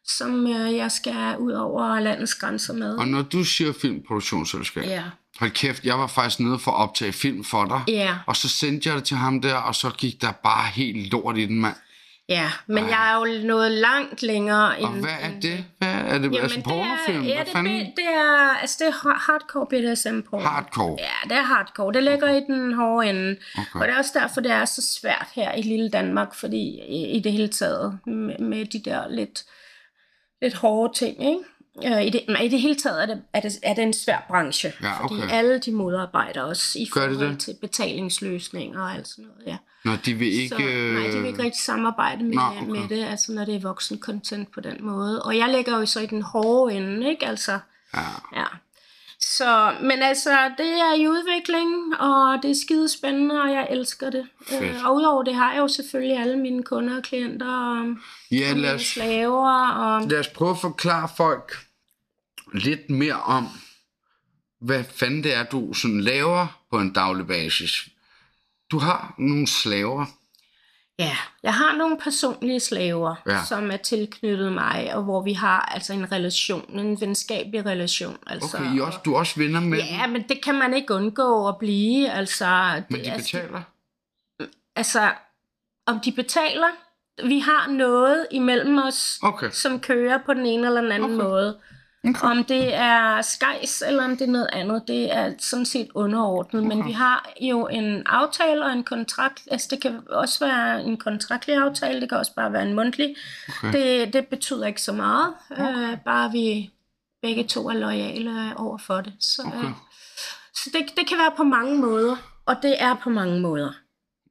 som 0.08 0.48
øh, 0.48 0.76
jeg 0.76 0.91
skal 0.91 1.38
ud 1.39 1.52
over 1.54 2.00
landets 2.00 2.36
grænser 2.36 2.74
med. 2.74 2.96
Og 2.96 3.08
når 3.08 3.22
du 3.22 3.43
siger 3.43 3.74
filmproduktionsselskab, 3.82 4.84
Ja. 4.84 5.04
hold 5.39 5.52
kæft, 5.52 5.84
jeg 5.84 6.00
var 6.00 6.08
faktisk 6.08 6.39
nede 6.39 6.60
for 6.60 6.72
at 6.72 6.78
optage 6.78 7.13
film 7.13 7.43
for 7.43 7.65
dig. 7.65 7.82
Ja, 7.88 8.15
Og 8.28 8.36
så 8.36 8.50
sendte 8.50 8.89
jeg 8.89 8.96
det 8.98 9.04
til 9.04 9.17
ham 9.17 9.41
der, 9.41 9.56
og 9.56 9.76
så 9.76 9.89
gik 9.98 10.22
der 10.22 10.32
bare 10.32 10.67
helt 10.74 11.12
lort 11.12 11.38
i 11.38 11.46
den, 11.46 11.60
mand. 11.62 11.76
ja, 12.30 12.52
men 12.67 12.84
Ej. 12.84 12.89
jeg 12.89 13.12
er 13.13 13.15
jo 13.17 13.48
nået 13.48 13.72
langt 13.72 14.22
længere 14.24 14.80
end... 14.80 14.88
Og 14.88 14.93
hvad 14.93 15.15
er 15.22 15.39
det? 15.41 15.65
Hvad 15.78 15.88
er 15.88 16.13
det? 16.17 16.24
Jamen, 16.24 16.36
altså 16.36 16.62
pornofilm? 16.63 17.24
er, 17.24 17.28
ja, 17.28 17.39
det, 17.46 17.52
fanden? 17.54 17.74
det, 17.80 17.93
det 17.98 18.06
er, 18.06 18.58
altså 18.62 18.76
det 18.80 18.88
er 18.88 19.10
ha- 19.10 19.20
hardcore 19.32 19.65
BDSM 19.70 20.20
porno. 20.30 20.43
Hardcore? 20.43 20.98
Ja, 21.00 21.30
det 21.30 21.38
er 21.38 21.43
hardcore. 21.43 21.93
Det 21.93 22.04
ligger 22.04 22.30
i 22.30 22.39
den 22.39 22.74
hårde 22.74 23.10
ende. 23.10 23.38
Okay. 23.58 23.80
Og 23.80 23.88
det 23.88 23.93
er 23.93 23.98
også 23.98 24.12
derfor, 24.13 24.41
det 24.41 24.52
er 24.52 24.65
så 24.65 24.82
svært 25.02 25.28
her 25.36 25.54
i 25.54 25.62
lille 25.62 25.89
Danmark, 25.89 26.34
fordi 26.36 26.80
i, 26.88 27.12
i 27.17 27.20
det 27.20 27.32
hele 27.32 27.48
taget, 27.48 28.00
med, 28.06 28.39
med 28.39 28.65
de 28.65 28.82
der 28.89 29.08
lidt, 29.10 29.43
lidt 30.41 30.54
hårde 30.54 30.93
ting, 30.93 31.26
ikke? 31.26 31.39
Øh, 31.95 32.06
I 32.06 32.10
det, 32.10 32.21
nej, 32.30 32.41
I 32.41 32.47
det 32.47 32.62
hele 32.62 32.76
taget 32.76 33.02
er 33.02 33.06
det, 33.06 33.21
er 33.34 33.39
det, 33.39 33.52
er 33.63 33.73
det 33.73 33.84
en 33.84 33.93
svær 33.93 34.26
branche, 34.28 34.73
Ja, 34.82 35.06
okay. 35.06 35.15
fordi 35.15 35.32
alle 35.32 35.60
de 35.60 35.71
modarbejder 35.71 36.43
os 36.43 36.76
i 36.76 36.86
Gør 36.86 37.02
forhold 37.02 37.30
det? 37.30 37.39
til 37.39 37.56
betalingsløsninger 37.62 38.82
og 38.82 38.93
alt 38.93 39.08
sådan 39.08 39.26
noget. 39.26 39.47
Ja. 39.47 39.58
Nå, 39.86 39.91
de 40.06 40.13
vil 40.13 40.34
ikke... 40.34 40.56
Så, 40.56 40.62
nej, 40.93 41.08
de 41.12 41.17
vil 41.17 41.26
ikke 41.28 41.43
rigtig 41.43 41.62
samarbejde 41.62 42.23
med, 42.23 42.34
Nå, 42.36 42.41
okay. 42.41 42.65
med 42.65 42.89
det, 42.89 43.06
altså 43.06 43.32
når 43.32 43.45
det 43.45 43.56
er 43.56 43.60
voksen 43.60 44.00
content 44.00 44.52
på 44.52 44.62
den 44.62 44.78
måde. 44.80 45.23
Og 45.23 45.38
jeg 45.38 45.50
ligger 45.50 45.80
jo 45.80 45.86
så 45.86 46.00
i 46.00 46.06
den 46.06 46.21
hårde 46.21 46.76
ende, 46.76 47.10
ikke? 47.10 47.26
Altså, 47.28 47.60
Ja. 47.93 48.00
ja. 48.36 48.45
Så, 49.38 49.76
men 49.82 50.02
altså, 50.02 50.52
det 50.58 50.80
er 50.80 50.93
i 50.95 51.08
udvikling, 51.08 52.00
og 52.00 52.43
det 52.43 52.52
er 52.52 52.56
skide 52.65 52.89
spændende, 52.89 53.41
og 53.41 53.52
jeg 53.52 53.67
elsker 53.71 54.10
det. 54.10 54.28
Fedt. 54.47 54.63
Øh, 54.63 54.86
og 54.86 54.95
udover 54.95 55.23
det 55.23 55.36
har 55.36 55.54
jeg 55.54 55.60
jo 55.60 55.67
selvfølgelig 55.67 56.17
alle 56.17 56.38
mine 56.38 56.63
kunder 56.63 56.97
og 56.97 57.04
klienter, 57.04 57.47
og, 57.47 57.95
Ja, 58.32 58.52
og 58.52 58.56
lad 58.56 58.56
mine 58.56 58.73
os, 58.73 58.82
slaver, 58.82 59.67
og 59.67 60.08
lad 60.08 60.19
os 60.19 60.28
prøve 60.28 60.52
at 60.52 60.58
forklare 60.58 61.10
folk 61.17 61.58
lidt 62.54 62.89
mere 62.89 63.21
om, 63.21 63.47
hvad 64.60 64.84
fanden 64.84 65.23
det 65.23 65.36
er, 65.36 65.43
du 65.43 65.73
sådan 65.73 66.02
laver 66.02 66.62
på 66.71 66.80
en 66.80 66.93
daglig 66.93 67.28
basis. 67.28 67.89
Du 68.71 68.80
har 68.80 69.15
nogle 69.17 69.47
slaver. 69.47 70.06
Ja, 71.00 71.18
jeg 71.44 71.54
har 71.54 71.76
nogle 71.76 71.98
personlige 71.98 72.60
slaver, 72.60 73.16
Ja. 73.28 73.44
som 73.48 73.72
er 73.72 73.78
tilknyttet 73.78 74.54
mig, 74.54 74.92
og 74.96 75.04
hvor 75.04 75.22
vi 75.24 75.34
har 75.34 75.60
altså 75.62 75.94
en 75.94 76.12
relation, 76.12 76.80
en 76.80 77.02
venskabelig 77.02 77.66
relation. 77.66 78.18
Altså, 78.28 78.58
Okay, 78.58 78.76
I 78.76 78.80
også, 78.80 79.00
du 79.06 79.14
er 79.14 79.20
også 79.20 79.40
venner 79.40 79.60
med 79.60 79.78
Ja, 79.78 80.08
men 80.08 80.22
det 80.30 80.44
kan 80.44 80.56
man 80.56 80.74
ikke 80.74 80.94
undgå 80.94 81.48
at 81.48 81.58
blive. 81.58 82.12
Altså, 82.12 82.72
det, 82.76 82.86
men 82.92 83.00
de 83.06 83.12
altså, 83.12 83.38
betaler? 83.38 83.62
altså, 84.76 85.12
om 85.86 86.00
de 86.00 86.12
betaler, 86.12 86.68
vi 87.28 87.40
har 87.40 87.68
noget 87.68 88.28
imellem 88.32 88.78
os, 88.78 89.20
Okay. 89.24 89.50
som 89.52 89.80
kører 89.80 90.18
på 90.26 90.34
den 90.34 90.46
ene 90.46 90.68
eller 90.68 90.82
den 90.82 90.92
anden 90.92 91.14
okay. 91.20 91.24
måde. 91.30 91.60
Om 92.22 92.43
det 92.43 92.74
er 92.74 93.22
skejs, 93.22 93.84
eller 93.88 94.04
om 94.04 94.17
det 94.17 94.28
er 94.28 94.32
noget 94.32 94.50
andet, 94.54 94.84
det 94.88 95.15
er 95.15 95.34
sådan 95.39 95.65
set 95.65 95.88
underordnet. 95.96 96.65
Okay. 96.65 96.76
Men 96.76 96.86
vi 96.88 96.91
har 96.91 97.30
jo 97.41 97.67
en 97.67 98.04
aftale 98.06 98.65
og 98.65 98.72
en 98.74 98.84
kontrakt. 98.84 99.41
Altså, 99.52 99.67
det 99.72 99.82
kan 99.82 100.00
også 100.10 100.46
være 100.46 100.84
en 100.84 100.98
kontraktlig 100.98 101.56
aftale, 101.56 102.02
det 102.02 102.10
kan 102.10 102.17
også 102.17 102.34
bare 102.36 102.54
være 102.54 102.63
en 102.63 102.74
mundtlig. 102.74 103.15
Okay. 103.63 103.74
Det, 104.04 104.13
det 104.13 104.28
betyder 104.28 104.65
ikke 104.67 104.82
så 104.82 104.91
meget. 104.93 105.34
Okay. 105.52 105.91
Øh, 105.91 105.98
bare 106.06 106.32
vi 106.32 106.70
begge 107.22 107.43
to 107.43 107.70
er 107.70 107.74
lojale 107.74 108.54
over 108.58 108.78
for 108.78 109.02
det. 109.02 109.13
Så, 109.20 109.41
Okay. 109.46 109.58
øh, 109.67 109.72
så 110.54 110.70
det, 110.74 110.82
det 110.98 111.08
kan 111.08 111.17
være 111.17 111.32
på 111.38 111.43
mange 111.43 111.78
måder, 111.78 112.15
og 112.46 112.56
det 112.62 112.76
er 112.80 112.96
på 113.04 113.10
mange 113.10 113.39
måder. 113.39 113.72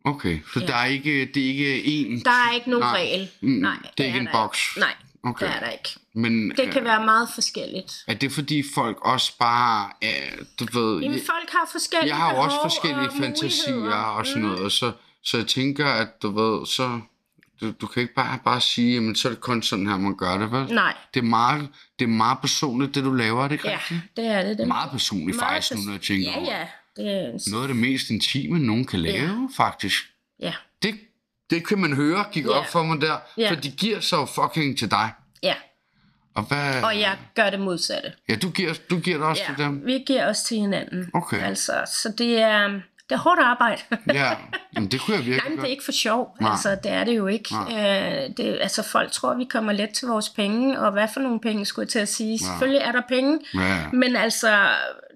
Okay, 0.05 0.39
så 0.55 0.61
Ja. 0.61 0.67
der 0.67 0.75
er 0.75 0.85
ikke, 0.85 1.31
det 1.35 1.43
er 1.43 1.47
ikke 1.75 1.79
én... 1.81 2.23
Der 2.25 2.31
er 2.31 2.55
ikke 2.55 2.71
nogen 2.71 2.83
Nej. 2.87 2.97
regel. 2.97 3.29
Nej, 3.41 3.77
det 3.99 4.03
er 4.05 4.07
ikke 4.07 4.19
en 4.19 4.29
boks. 4.33 4.77
Nej, 4.79 4.95
Okay. 5.27 5.47
det 5.47 5.55
er 5.55 5.61
der 5.61 5.71
ikke. 5.71 5.89
Men 6.15 6.51
Det 6.51 6.71
kan 6.73 6.79
øh, 6.79 6.85
være 6.85 7.05
meget 7.05 7.29
forskelligt. 7.35 8.05
er 8.07 8.15
det 8.15 8.33
fordi 8.33 8.63
folk 8.75 8.99
også 9.01 9.39
bare, 9.39 9.91
øh, 10.05 10.39
du 10.61 10.81
ved... 10.81 11.01
Jamen, 11.03 11.21
folk 11.27 11.51
har 11.53 11.69
forskellige 11.73 12.15
jeg 12.15 12.17
har 12.23 12.33
jo 12.35 12.39
også 12.41 12.57
behov 12.57 12.71
forskellige 12.71 13.09
og 13.09 13.15
fantasier 13.17 13.93
og 13.95 14.27
sådan 14.27 14.43
Mm. 14.43 14.49
noget, 14.49 14.73
så, 14.73 14.93
så 15.25 15.37
jeg 15.37 15.47
tænker, 15.47 15.87
at 15.87 16.09
du 16.23 16.31
ved, 16.31 16.67
så... 16.67 17.01
Du, 17.61 17.71
du 17.81 17.87
kan 17.87 18.03
ikke 18.03 18.15
bare, 18.15 18.39
bare 18.45 18.61
sige, 18.61 18.95
jamen 18.95 19.15
så 19.17 19.29
er 19.29 19.33
det 19.33 19.41
kun 19.41 19.63
sådan 19.63 19.87
her, 19.87 19.97
man 19.97 20.17
gør 20.17 20.39
det, 20.39 20.53
vel? 20.53 20.75
Nej, 20.75 20.95
Det 21.15 21.21
er 21.21 21.25
meget, 21.25 21.69
det 21.99 22.05
er 22.05 22.09
meget 22.09 22.39
personligt, 22.41 22.95
det 22.95 23.05
du 23.05 23.13
laver, 23.13 23.45
er 23.45 23.49
det 23.49 23.55
ikke 23.55 23.69
ja, 23.69 23.77
rigtigt? 23.77 24.01
det 24.17 24.27
er 24.27 24.43
det. 24.43 24.59
det 24.59 24.69
Meget 24.69 24.91
personligt 24.91 25.37
meget 25.39 25.53
faktisk, 25.53 25.73
nu 25.75 25.79
pers- 25.81 25.87
når 25.87 25.93
jeg 25.93 26.01
tænker 26.03 26.31
Ja, 26.31 26.41
ja. 26.59 26.67
det 26.97 27.13
er 27.13 27.27
en... 27.33 27.41
Noget 27.51 27.63
af 27.65 27.69
det 27.69 27.77
mest 27.77 28.11
intime, 28.11 28.59
nogen 28.59 28.85
kan 28.85 29.01
lave, 29.01 29.49
ja. 29.57 29.63
faktisk. 29.65 30.05
Ja, 30.41 30.53
Det, 30.83 30.95
det 31.51 31.67
kan 31.67 31.79
man 31.79 31.93
høre, 31.97 32.25
gik 32.33 32.45
Ja. 32.45 32.51
op 32.51 32.67
for 32.67 32.83
mig 32.83 33.01
der. 33.01 33.17
Ja. 33.37 33.51
For 33.51 33.55
de 33.55 33.71
giver 33.71 34.09
jo 34.13 34.25
fucking 34.25 34.79
til 34.79 34.91
dig. 34.91 35.11
ja. 35.43 35.55
Og 36.35 36.43
hvad... 36.43 36.83
Og 36.83 37.01
jeg 37.01 37.17
gør 37.35 37.51
det 37.51 37.61
modsatte. 37.61 38.13
Ja, 38.29 38.35
du 38.37 38.51
giver, 38.51 38.75
du 38.91 38.99
giver 38.99 39.17
det 39.19 39.27
også 39.27 39.43
Ja, 39.49 39.55
til 39.55 39.65
dem. 39.65 39.87
vi 39.87 40.05
giver 40.07 40.27
os 40.29 40.43
til 40.43 40.57
hinanden. 40.57 41.11
Okay. 41.15 41.43
Altså, 41.43 41.73
så 42.03 42.13
det 42.19 42.39
er, 42.43 42.69
det 42.69 43.13
er 43.13 43.17
hårdt 43.17 43.41
arbejde. 43.41 43.83
Ja, 44.15 44.31
Jamen, 44.75 44.91
det 44.91 45.01
kunne 45.01 45.17
jeg 45.17 45.27
virkelig 45.27 45.43
Nej, 45.45 45.49
men 45.49 45.59
det 45.59 45.65
er 45.65 45.71
ikke 45.71 45.85
for 45.85 45.93
sjov. 45.93 46.37
Nej. 46.41 46.51
Altså, 46.51 46.77
det 46.83 46.93
er 46.93 47.05
det 47.05 47.17
jo 47.17 47.27
ikke. 47.27 47.55
Øh, 47.71 48.37
det, 48.37 48.59
altså, 48.61 48.83
folk 48.83 49.13
tror, 49.13 49.35
vi 49.35 49.45
kommer 49.45 49.73
let 49.73 49.91
til 49.91 50.09
vores 50.09 50.29
penge, 50.29 50.81
og 50.81 50.93
hvad 50.93 51.09
for 51.15 51.21
nogle 51.21 51.41
penge, 51.41 51.65
skulle 51.67 51.85
jeg 51.85 51.91
til 51.91 51.99
at 51.99 52.09
sige. 52.09 52.39
Selvfølgelig 52.39 52.81
er 52.81 52.93
der 52.93 53.03
penge, 53.09 53.39
Ja. 53.55 53.87
men 53.93 54.17
altså, 54.17 54.69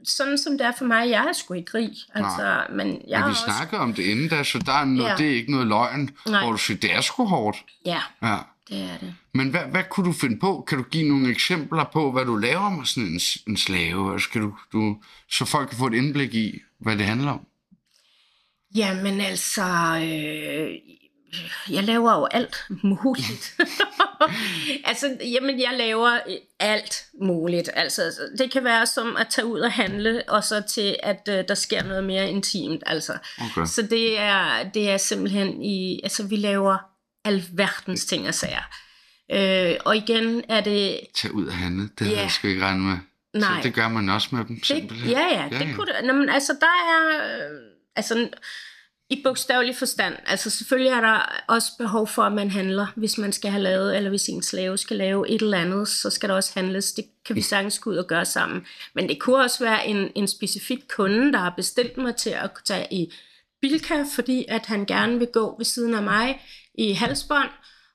sådan 0.05 0.39
som 0.39 0.59
det 0.59 0.67
er 0.67 0.73
for 0.79 0.85
mig, 0.85 1.11
jeg 1.11 1.27
er 1.29 1.33
sgu 1.33 1.55
ikke 1.55 1.71
rig. 1.79 1.91
Altså, 2.15 2.65
men 2.73 2.87
jeg 3.09 3.21
Men 3.21 3.27
vi 3.27 3.31
også... 3.31 3.43
snakker 3.45 3.79
om 3.79 3.95
det 3.95 4.03
inden 4.03 4.29
da, 4.29 4.43
så 4.43 4.59
der 4.59 4.73
er 4.73 4.85
noget, 4.85 5.11
Ja. 5.11 5.17
det 5.17 5.27
er 5.31 5.35
ikke 5.35 5.51
noget 5.51 5.67
løgn, 5.67 6.11
Nej. 6.29 6.43
hvor 6.43 6.53
du 6.53 6.59
siger, 6.59 6.79
det 6.79 6.95
er 6.95 7.01
sgu 7.01 7.25
hårdt. 7.25 7.57
Ja, 7.87 8.01
Ja. 8.23 8.37
det 8.69 8.83
er 8.83 8.99
det. 9.01 9.15
Men 9.35 9.49
hvad, 9.51 9.61
hvad 9.61 9.83
kunne 9.91 10.07
du 10.07 10.13
finde 10.13 10.39
på? 10.39 10.65
Kan 10.69 10.79
du 10.79 10.85
give 10.85 11.09
nogle 11.09 11.31
eksempler 11.31 11.85
på, 11.93 12.13
hvad 12.13 12.25
du 12.25 12.37
laver 12.37 12.71
med 12.71 12.85
sådan 12.87 13.09
en, 13.09 13.21
en 13.49 13.57
slave? 13.57 14.13
Altså, 14.13 14.31
kan 14.31 14.43
du, 14.43 14.55
du, 14.73 14.97
så 15.31 15.45
folk 15.45 15.69
kan 15.69 15.79
få 15.79 15.87
et 15.87 15.95
indblik 15.95 16.35
i, 16.35 16.59
hvad 16.81 16.97
det 16.97 17.07
handler 17.07 17.31
om? 17.33 17.47
Jamen 18.75 19.21
altså, 19.21 19.63
øh, 20.05 20.71
jeg 21.71 21.85
laver 21.85 22.12
jo 22.19 22.29
alt 22.31 22.64
muligt. 22.83 23.55
altså, 24.90 25.16
jamen 25.21 25.61
jeg 25.61 25.75
laver 25.79 26.19
alt 26.59 27.05
muligt. 27.23 27.71
Altså, 27.75 28.03
det 28.38 28.51
kan 28.51 28.64
være 28.64 28.87
som 28.87 29.16
at 29.16 29.27
tage 29.31 29.47
ud 29.47 29.61
og 29.61 29.73
handle, 29.73 30.23
og 30.29 30.45
så 30.45 30.61
til, 30.69 30.97
at 31.03 31.29
øh, 31.29 31.45
der 31.49 31.55
sker 31.55 31.83
noget 31.85 32.05
mere 32.05 32.29
intimt. 32.31 32.83
Altså. 32.87 33.12
Okay. 33.40 33.66
Så 33.66 33.83
det 33.83 34.19
er, 34.19 34.71
det 34.75 34.90
er 34.90 34.97
simpelthen 34.97 35.62
i, 35.62 36.01
altså 36.03 36.27
vi 36.27 36.37
laver 36.37 36.77
alverdens 37.25 38.05
ting 38.05 38.29
og 38.29 38.35
sager. 38.35 38.62
Øh, 39.33 39.77
og 39.85 39.97
igen 39.97 40.43
er 40.49 40.61
det, 40.61 41.01
Tag 41.14 41.35
ud 41.35 41.47
og 41.47 41.55
handle, 41.55 41.83
det 41.83 42.07
havde 42.07 42.16
Ja. 42.16 42.23
jeg 42.23 42.31
sgu 42.31 42.49
ikke 42.49 42.62
regnet 42.64 42.83
med. 42.85 42.97
Nej. 43.40 43.62
Så 43.62 43.66
det 43.69 43.75
gør 43.75 43.88
man 43.88 44.09
også 44.09 44.29
med 44.33 44.45
dem, 44.45 44.57
det 44.57 44.66
simpelthen. 44.66 45.11
ja, 45.11 45.21
ja, 45.43 45.59
det 45.59 45.75
kunne 45.77 45.87
det. 45.87 46.05
Nå, 46.05 46.12
men 46.12 46.29
altså 46.29 46.53
der 46.61 46.66
er, 46.66 47.27
øh, 47.51 47.61
altså 47.97 48.29
i 49.11 49.20
bogstavelig 49.25 49.77
forstand, 49.77 50.14
altså 50.27 50.51
selvfølgelig 50.51 50.90
er 50.90 51.01
der 51.01 51.42
også 51.49 51.68
behov 51.79 52.07
for, 52.07 52.23
at 52.23 52.33
man 52.33 52.51
handler, 52.51 52.87
hvis 52.96 53.18
man 53.18 53.33
skal 53.33 53.51
have 53.51 53.62
lavet, 53.62 53.96
eller 53.96 54.11
hvis 54.11 54.29
en 54.29 54.42
slave 54.42 54.79
skal 54.79 54.96
lave 54.96 55.29
et 55.29 55.42
eller 55.42 55.59
andet, 55.59 55.88
så 55.88 56.11
skal 56.11 56.29
der 56.29 56.35
også 56.35 56.51
handles. 56.55 56.92
Det 56.92 57.05
kan 57.27 57.37
vi 57.37 57.42
sagtens 57.42 57.79
gå 57.79 57.90
ud 57.90 57.96
og 57.96 58.07
gøre 58.07 58.25
sammen. 58.25 58.66
Men 58.94 59.09
det 59.09 59.20
kunne 59.20 59.37
også 59.37 59.64
være 59.64 59.87
en, 59.87 60.11
en 60.14 60.29
specifik 60.29 60.79
kunde, 60.96 61.33
der 61.33 61.38
har 61.38 61.55
bestilt 61.57 61.96
mig 61.96 62.16
til 62.16 62.31
at 62.31 62.51
tage 62.64 62.87
i 62.90 63.12
Bilka, 63.61 64.05
fordi 64.14 64.44
at 64.49 64.66
han 64.66 64.87
gerne 64.87 65.18
vil 65.18 65.29
gå 65.33 65.55
ved 65.59 65.64
siden 65.64 65.94
af 65.94 66.03
mig 66.03 66.42
i 66.75 66.92
halsbånd 66.92 67.51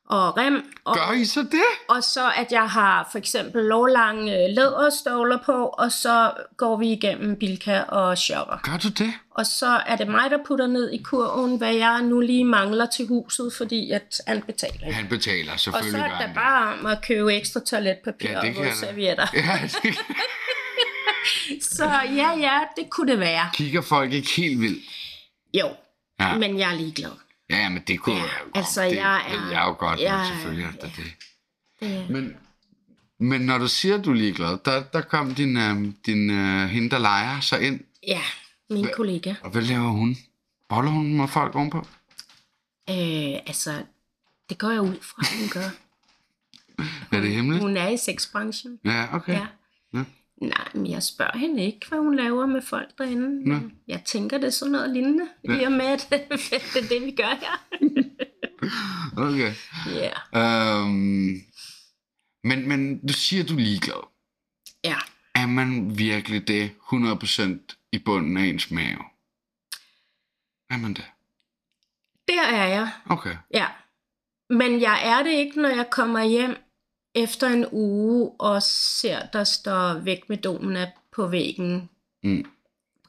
og 0.10 0.38
rem. 0.38 0.72
Og, 0.86 0.96
Gør 0.96 1.12
I 1.12 1.26
så 1.26 1.40
det? 1.42 1.64
og 1.90 2.04
så 2.04 2.32
at 2.36 2.52
jeg 2.52 2.70
har 2.70 3.08
for 3.12 3.18
eksempel 3.18 3.64
lovlange 3.64 4.34
øh, 4.34 4.50
læderstøvler 4.56 5.38
på, 5.46 5.66
og 5.68 5.92
så 5.92 6.32
går 6.58 6.78
vi 6.78 6.92
igennem 6.92 7.36
Bilka 7.36 7.82
og 7.82 8.18
shopper. 8.18 8.58
Gør 8.64 8.78
du 8.78 8.90
det? 8.90 9.14
Og 9.32 9.46
så 9.46 9.68
er 9.86 9.96
det 9.96 10.08
mig, 10.08 10.30
der 10.32 10.38
putter 10.48 10.68
ned 10.68 10.92
i 10.92 10.98
kurven, 10.98 11.58
hvad 11.58 11.74
jeg 11.74 12.02
nu 12.02 12.20
lige 12.20 12.46
mangler 12.46 12.86
til 12.86 13.08
huset, 13.08 13.54
fordi 13.58 13.92
at 13.92 14.22
han 14.28 14.42
betaler. 14.42 14.92
Han 14.92 15.08
betaler 15.10 15.54
Og 15.54 15.60
selvfølgelig. 15.60 16.00
så 16.00 16.06
er 16.06 16.26
det 16.28 16.36
bare 16.36 16.74
om 16.80 16.86
at 16.86 17.06
købe 17.08 17.34
ekstra 17.34 17.60
toiletpapir 17.60 18.30
Ja, 18.30 18.42
det 18.42 18.58
og 18.58 18.66
servietter. 18.74 19.28
Ja, 19.34 19.60
det 19.84 19.96
Så 21.62 21.86
ja, 22.16 22.32
ja, 22.40 22.60
det 22.78 22.90
kunne 22.90 23.12
det 23.12 23.20
være. 23.20 23.50
kigger 23.54 23.82
folk 23.82 24.14
ikke 24.14 24.30
helt 24.38 24.60
vildt. 24.62 24.84
Jo, 25.54 25.70
ja. 26.20 26.38
men 26.38 26.60
jeg 26.60 26.72
er 26.72 26.76
ligeglad. 26.76 27.12
Ja, 27.50 27.58
ja, 27.58 27.70
men 27.70 27.84
det 27.88 28.00
kunne 28.00 28.16
Ja, 28.16 28.22
jeg 28.24 28.32
altså, 28.56 28.84
det, 28.84 28.96
jeg 28.96 29.22
ved 29.32 29.38
er- 29.40 29.52
Jeg 29.52 29.62
er 29.64 29.66
jo 29.68 29.76
godt, 29.80 30.00
jeg 30.02 30.18
men 30.18 30.28
selvfølgelig 30.28 30.66
er 30.66 30.72
det 30.88 30.92
det. 30.96 31.14
Det, 31.80 32.10
Men, 32.10 32.36
men 33.20 33.42
når 33.42 33.58
du 33.58 33.68
siger, 33.68 33.98
at 33.98 34.06
du 34.06 34.12
er 34.12 34.16
ligeglad, 34.16 34.58
der, 34.66 34.84
der 34.84 35.02
kom 35.02 35.36
din, 35.36 35.58
øh, 35.58 35.94
din 36.06 36.30
øh, 36.30 36.70
hende, 36.70 36.90
der 36.90 36.98
leger 37.00 37.40
sig 37.40 37.62
ind. 37.62 37.80
ja, 38.08 38.22
min 38.70 38.88
kollega. 38.96 39.34
Og 39.42 39.50
hvad 39.52 39.62
laver 39.62 39.88
hun? 39.90 40.18
Boller 40.70 40.92
hun 40.92 41.18
med 41.18 41.28
folk 41.28 41.56
ovenpå? 41.56 41.78
Øh, 42.90 43.40
altså, 43.48 43.84
det 44.50 44.58
går 44.58 44.70
jeg 44.70 44.82
ud 44.82 44.98
fra, 45.02 45.24
hun 45.40 45.50
gør. 45.50 45.70
Er 47.18 47.22
det 47.22 47.32
hemmeligt? 47.32 47.64
Hun 47.64 47.78
er 47.78 47.88
i 47.88 47.98
sexbranchen. 47.98 48.80
Ja, 48.86 49.16
okay. 49.16 49.34
Ja. 49.34 49.48
Ja. 49.94 50.04
Nej, 50.42 50.68
men 50.74 50.92
jeg 50.92 51.04
spørger 51.04 51.38
hende 51.38 51.64
ikke, 51.66 51.90
hvad 51.90 52.00
hun 52.00 52.16
laver 52.16 52.46
med 52.46 52.62
folk 52.62 52.98
derinde. 52.98 53.50
Nå. 53.50 53.56
Jeg 53.88 54.04
tænker, 54.06 54.38
det 54.38 54.48
er 54.48 54.52
sådan 54.52 54.72
noget 54.72 54.90
lignende, 54.90 55.28
ja. 55.44 55.62
i 55.62 55.64
og 55.64 55.72
med, 55.72 55.86
at 55.86 56.08
det 56.10 56.54
er 56.84 56.88
det, 56.90 57.06
vi 57.06 57.12
gør 57.12 57.40
her. 57.40 57.66
Okay. 59.18 59.54
Ja. 59.88 60.12
Øhm, 60.40 61.42
men, 62.44 62.68
men 62.68 63.08
du 63.08 63.14
siger, 63.14 63.44
du 63.44 63.54
er 63.54 63.60
ligeglad. 63.60 64.08
Ja. 64.84 64.96
Er 65.36 65.48
man 65.48 65.98
virkelig 65.98 66.48
det 66.48 66.72
100% 66.94 67.88
i 67.92 67.98
bunden 68.00 68.38
af 68.38 68.42
ens 68.44 68.72
mave? 68.72 69.04
Er 70.70 70.78
man 70.78 70.94
det? 70.94 71.06
Der 72.28 72.42
er 72.42 72.68
jeg, 72.68 72.92
Okay. 73.10 73.36
ja. 73.54 73.68
Men 74.50 74.82
jeg 74.82 75.02
er 75.06 75.24
det 75.24 75.32
ikke, 75.32 75.62
når 75.62 75.70
jeg 75.70 75.90
kommer 75.92 76.24
hjem 76.24 76.56
efter 77.16 77.48
en 77.48 77.66
uge 77.72 78.32
og 78.40 78.64
ser, 78.64 79.20
der 79.34 79.44
står 79.44 79.94
væk 79.94 80.30
med 80.30 80.38
domene 80.38 80.92
på 81.16 81.28
væggen. 81.28 81.90
Mm. 82.24 82.46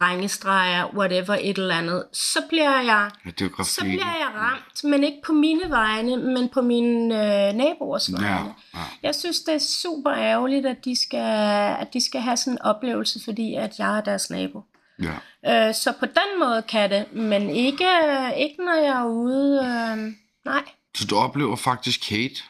Drengestreger, 0.01 0.95
whatever, 0.95 1.35
et 1.41 1.59
eller 1.59 1.75
andet. 1.75 2.05
Så 2.13 2.39
bliver 2.49 2.81
jeg 2.81 3.11
grafik. 3.49 3.73
så 3.73 3.81
bliver 3.81 4.17
jeg 4.19 4.31
ramt, 4.35 4.85
men 4.85 5.05
ikke 5.05 5.19
på 5.27 5.33
mine 5.33 5.71
vegne, 5.71 6.17
men 6.17 6.49
på 6.49 6.63
mine 6.63 7.05
øh, 7.49 7.55
naboers 7.55 8.13
vegne. 8.13 8.29
Ja, 8.29 8.45
ja. 8.75 8.85
Jeg 9.03 9.15
synes, 9.15 9.41
det 9.41 9.55
er 9.55 9.59
super 9.59 10.13
ærgerligt, 10.13 10.67
at 10.67 10.85
de 10.85 10.97
skal, 11.03 11.77
at 11.81 11.89
de 11.93 12.05
skal 12.05 12.21
have 12.21 12.37
sådan 12.37 12.53
en 12.53 12.63
oplevelse, 12.63 13.21
fordi 13.25 13.55
at 13.55 13.79
jeg 13.79 13.97
er 13.97 14.01
deres 14.01 14.31
nabo. 14.31 14.63
ja. 15.03 15.69
Øh, 15.69 15.75
så 15.75 15.93
på 16.01 16.07
den 16.07 16.39
måde 16.41 16.63
kan 16.63 16.91
det, 16.91 17.13
men 17.13 17.51
ikke, 17.51 17.89
ikke 18.37 18.57
når 18.65 18.75
jeg 18.75 19.01
er 19.01 19.07
ude. 19.07 19.59
Øh, 19.59 20.13
nej. 20.45 20.63
Så 20.97 21.07
du 21.07 21.17
oplever 21.17 21.57
faktisk 21.57 22.11
hate? 22.11 22.43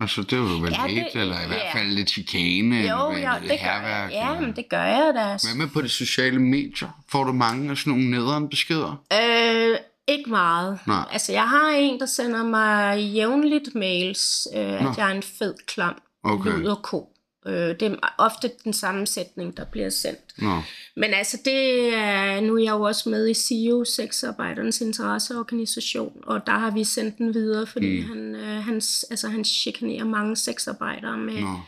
Altså, 0.00 0.22
det 0.22 0.32
er 0.32 0.36
jo 0.36 0.42
vel 0.42 0.70
Ja, 0.72 0.76
hate, 0.80 0.94
det- 0.94 1.20
eller 1.20 1.44
i 1.44 1.46
hvert 1.46 1.60
ja. 1.74 1.78
fald 1.78 1.88
lidt 1.88 2.10
chikane, 2.10 2.76
Jo, 2.76 3.10
eller 3.12 3.34
jo, 3.34 3.40
det 3.40 3.48
gør 3.48 3.48
jeg. 3.50 3.58
hærværk, 3.58 4.10
Ja, 4.12 4.40
men 4.40 4.56
det 4.56 4.64
gør 4.70 4.82
jeg 4.82 5.12
da. 5.14 5.24
Hvad 5.26 5.54
med 5.56 5.68
på 5.68 5.80
de 5.80 5.88
sociale 5.88 6.38
medier? 6.38 6.88
Får 7.08 7.24
du 7.24 7.32
mange 7.32 7.70
af 7.70 7.76
sådan 7.76 7.90
nogle 7.92 8.10
nederen 8.10 8.48
beskeder? 8.48 9.02
Øh, 9.12 9.76
ikke 10.08 10.30
meget. 10.30 10.78
Nej. 10.86 11.04
Altså, 11.12 11.32
jeg 11.32 11.48
har 11.48 11.70
en, 11.70 12.00
der 12.00 12.06
sender 12.06 12.44
mig 12.44 13.00
jævnligt 13.14 13.74
mails, 13.74 14.48
øh, 14.56 14.60
Nå. 14.80 14.90
at 14.90 14.98
jeg 14.98 15.10
er 15.10 15.14
en 15.14 15.22
fed 15.22 15.54
klam 15.66 15.94
Okay. 16.24 16.50
luderko. 16.50 17.08
Øh, 17.48 17.80
det 17.80 17.82
er 17.82 18.14
ofte 18.18 18.50
den 18.64 18.72
samme 18.72 19.06
sætning, 19.06 19.56
der 19.56 19.64
bliver 19.64 19.90
sendt. 19.90 20.20
Nå, 20.38 20.62
Men 20.96 21.14
altså, 21.14 21.38
det 21.44 21.94
er, 21.94 22.40
nu 22.40 22.54
er 22.56 22.62
jeg 22.62 22.72
jo 22.72 22.82
også 22.82 23.08
med 23.08 23.28
i 23.28 23.34
SIO, 23.34 23.84
Sexarbejdernes 23.84 24.80
Interesseorganisation, 24.80 26.22
og 26.26 26.46
der 26.46 26.52
har 26.52 26.70
vi 26.70 26.84
sendt 26.84 27.18
den 27.18 27.34
videre, 27.34 27.66
fordi 27.66 28.00
mm. 28.00 28.08
han, 28.08 28.34
øh, 28.34 28.64
han, 28.64 28.74
altså, 29.10 29.28
han 29.28 29.44
chikanerer 29.44 30.04
mange 30.04 30.36
sexarbejdere 30.36 31.18
med, 31.18 31.40
nå. 31.40 31.60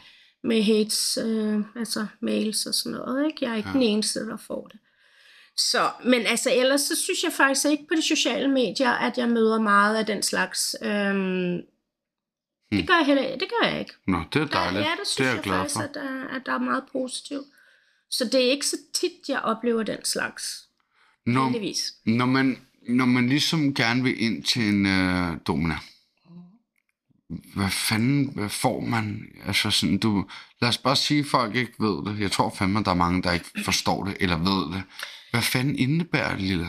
med 0.45 0.63
hates, 0.63 1.19
øh, 1.25 1.61
altså 1.77 2.07
mails 2.21 2.67
og 2.67 2.75
sådan 2.75 2.99
noget. 2.99 3.27
Ikke? 3.27 3.39
Jeg 3.45 3.53
er 3.53 3.57
ikke 3.57 3.69
ja. 3.69 3.73
den 3.73 3.83
eneste, 3.83 4.21
der 4.21 4.37
får 4.37 4.69
det. 4.73 4.81
Så, 5.57 5.91
men 6.05 6.27
altså 6.27 6.51
ellers 6.55 6.81
så 6.81 6.97
synes 6.97 7.23
jeg 7.23 7.33
faktisk 7.33 7.67
ikke 7.67 7.87
på 7.89 7.95
de 7.95 8.03
sociale 8.03 8.49
medier, 8.49 8.91
at 8.91 9.19
jeg 9.19 9.29
møder 9.29 9.61
meget 9.61 9.97
af 9.97 10.07
den 10.07 10.23
slags. 10.23 10.77
Øhm, 10.83 11.61
det 12.73 12.87
gør 12.87 12.95
jeg 12.95 13.07
heller 13.07 13.37
det 13.37 13.49
gør 13.49 13.69
jeg 13.69 13.81
ikke. 13.81 13.93
Nå, 14.07 14.23
det 14.33 14.43
er 14.43 14.47
dejligt. 14.47 14.85
Ja, 14.85 14.91
det 14.91 15.07
synes 15.07 15.17
det 15.17 15.27
er 15.27 15.29
jeg, 15.29 15.37
jeg 15.37 15.45
glad 15.45 15.57
faktisk, 15.57 15.77
for. 15.77 15.83
at 15.83 15.95
der, 15.95 16.37
at 16.37 16.43
der 16.47 16.53
er 16.53 16.59
meget 16.59 16.85
positivt. 16.93 17.47
Så 18.11 18.25
det 18.25 18.35
er 18.47 18.51
ikke 18.51 18.67
så 18.67 18.77
tit, 18.95 19.13
jeg 19.29 19.41
oplever 19.41 19.83
den 19.83 20.05
slags. 20.05 20.65
Når, 21.27 21.45
Heldigvis. 21.45 21.95
når, 22.05 22.27
man, 22.27 22.59
når 22.89 23.05
man 23.05 23.29
ligesom 23.29 23.75
gerne 23.75 24.03
vil 24.03 24.23
ind 24.23 24.45
til 24.45 24.63
en 24.63 24.87
øh, 24.87 25.37
domina, 25.47 25.79
hvad 27.55 27.71
fanden 27.71 28.33
hvad 28.35 28.49
får 28.49 28.81
man? 28.81 29.23
Altså 29.47 29.71
sådan, 29.71 29.99
du, 29.99 30.25
lad 30.61 30.69
os 30.69 30.79
bare 30.79 30.97
sige, 30.97 31.21
at 31.21 31.27
folk 31.27 31.57
ikke 31.57 31.73
ved 31.79 32.13
det. 32.13 32.21
Jeg 32.21 32.33
tror 32.33 32.55
fandme, 32.59 32.83
der 32.85 32.91
er 32.91 32.95
mange, 32.95 33.23
der 33.23 33.33
ikke 33.33 33.47
forstår 33.65 34.05
det 34.05 34.17
eller 34.21 34.37
ved 34.37 34.75
det. 34.75 34.83
Hvad 35.31 35.43
fanden 35.43 35.77
indebærer 35.77 36.31
det, 36.37 36.41
lille? 36.41 36.67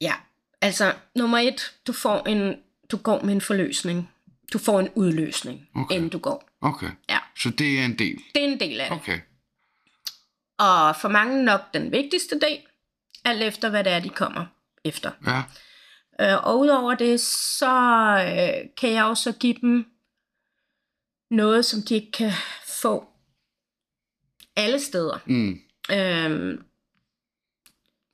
Ja, 0.00 0.14
altså 0.60 0.94
nummer 1.16 1.38
et, 1.38 1.72
du 1.86 1.92
får 1.92 2.28
en, 2.28 2.56
du 2.90 2.96
går 2.96 3.22
med 3.24 3.34
en 3.34 3.40
forløsning. 3.40 4.10
Du 4.52 4.58
får 4.58 4.80
en 4.80 4.88
udløsning, 4.94 5.68
Okay. 5.74 5.94
inden 5.94 6.08
du 6.10 6.18
går. 6.18 6.48
Okay, 6.60 6.90
Ja, 7.08 7.18
så 7.38 7.50
det 7.50 7.78
er 7.80 7.84
en 7.84 7.98
del. 7.98 8.16
det 8.34 8.44
er 8.44 8.48
en 8.48 8.60
del 8.60 8.80
af 8.80 8.90
det. 8.90 8.96
Okay, 8.98 9.20
Og 10.58 10.96
for 10.96 11.08
mange 11.08 11.44
nok 11.44 11.60
den 11.74 11.92
vigtigste 11.92 12.40
del, 12.40 12.58
alt 13.24 13.42
efter 13.42 13.70
hvad 13.70 13.84
det 13.84 13.92
er, 13.92 14.00
de 14.00 14.08
kommer 14.08 14.46
efter. 14.84 15.10
ja. 15.26 15.42
Øh, 16.20 16.44
og 16.46 16.58
udover 16.58 16.94
det, 16.94 17.20
så 17.20 17.70
øh, 18.20 18.68
kan 18.76 18.90
jeg 18.92 19.04
også 19.04 19.32
give 19.32 19.54
dem 19.60 19.86
noget, 21.30 21.64
som 21.64 21.82
de 21.82 21.94
ikke 21.94 22.12
kan 22.12 22.32
få 22.82 23.08
alle 24.56 24.80
steder. 24.80 25.18
Mm. 25.26 25.60
Øhm, 25.92 26.64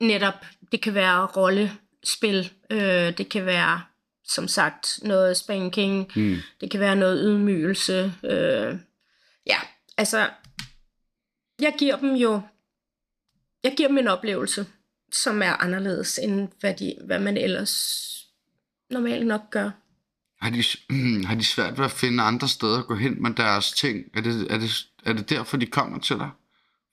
netop, 0.01 0.33
det 0.71 0.81
kan 0.81 0.93
være 0.93 1.25
rollespil, 1.25 2.51
øh, 2.69 3.17
det 3.17 3.29
kan 3.29 3.45
være, 3.45 3.81
som 4.29 4.47
sagt, 4.47 4.99
noget 5.03 5.37
spanking, 5.37 6.11
Mm. 6.15 6.37
det 6.61 6.71
kan 6.71 6.79
være 6.79 6.95
noget 6.95 7.21
ydmygelse. 7.23 8.13
Øh, 8.23 8.77
ja, 9.47 9.57
altså, 9.97 10.29
jeg 11.61 11.73
giver 11.79 11.95
dem 11.97 12.15
jo, 12.15 12.41
jeg 13.63 13.73
giver 13.77 13.89
dem 13.89 13.97
en 13.97 14.07
oplevelse, 14.07 14.65
som 15.13 15.41
er 15.41 15.53
anderledes, 15.53 16.17
end 16.23 16.47
hvad, 16.59 16.73
de, 16.73 16.95
hvad 17.05 17.19
man 17.19 17.37
ellers 17.37 18.05
normalt 18.89 19.27
nok 19.27 19.41
gør. 19.51 19.69
Har 20.41 20.49
de, 20.49 20.63
har 21.27 21.35
de 21.35 21.43
svært 21.45 21.77
ved 21.77 21.85
at 21.85 21.91
finde 21.91 22.23
andre 22.23 22.47
steder 22.47 22.79
at 22.79 22.85
gå 22.85 22.95
hen 22.95 23.21
med 23.21 23.31
deres 23.33 23.71
ting? 23.71 24.05
Er 24.13 24.21
det, 24.21 24.51
er 24.51 24.57
det, 24.57 24.69
er 25.05 25.13
det 25.13 25.29
derfor, 25.29 25.57
de 25.57 25.65
kommer 25.65 25.99
til 25.99 26.15
dig? 26.15 26.29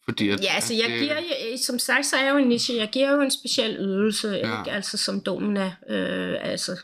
Fordi 0.05 0.29
at, 0.29 0.41
Ja, 0.43 0.55
altså 0.55 0.75
jeg 0.75 0.89
det- 0.91 1.01
giver, 1.01 1.15
jo- 1.15 1.57
som 1.67 1.79
sagt, 1.79 2.07
så 2.07 2.17
er 2.17 2.25
jeg 2.25 2.33
jo 2.33 2.37
en 2.39 2.49
niche, 2.49 2.77
jeg 2.77 2.91
giver 2.93 3.13
jo 3.13 3.21
en 3.21 3.31
speciel 3.31 3.77
ydelse, 3.77 4.29
ja. 4.29 4.59
ikke? 4.59 4.71
altså 4.71 4.97
som 4.99 5.21
domina, 5.21 5.75
øh, 5.89 6.37
altså, 6.41 6.77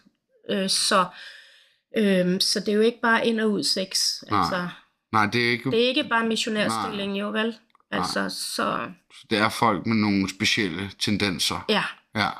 øh, 0.50 0.70
så, 0.70 1.06
øh, 1.96 2.40
så 2.40 2.60
det 2.60 2.68
er 2.68 2.72
jo 2.72 2.80
ikke 2.80 3.00
bare 3.02 3.26
ind 3.26 3.40
og 3.40 3.50
ud 3.50 3.62
sex, 3.64 4.22
Nej. 4.30 4.40
altså, 4.40 4.68
Nej, 5.12 5.26
det 5.26 5.46
er 5.46 5.50
ikke... 5.50 5.70
det 5.70 5.84
er 5.84 5.88
ikke 5.88 6.04
bare 6.04 6.26
missionærstilling, 6.26 7.20
jo 7.20 7.30
vel, 7.30 7.58
altså, 7.90 8.28
så, 8.28 8.90
Det 9.30 9.38
er 9.38 9.48
folk 9.48 9.86
med 9.86 9.96
nogle 9.96 10.30
specielle 10.30 10.90
tendenser. 10.98 11.64
ja, 11.68 11.84
Ja. 12.14 12.30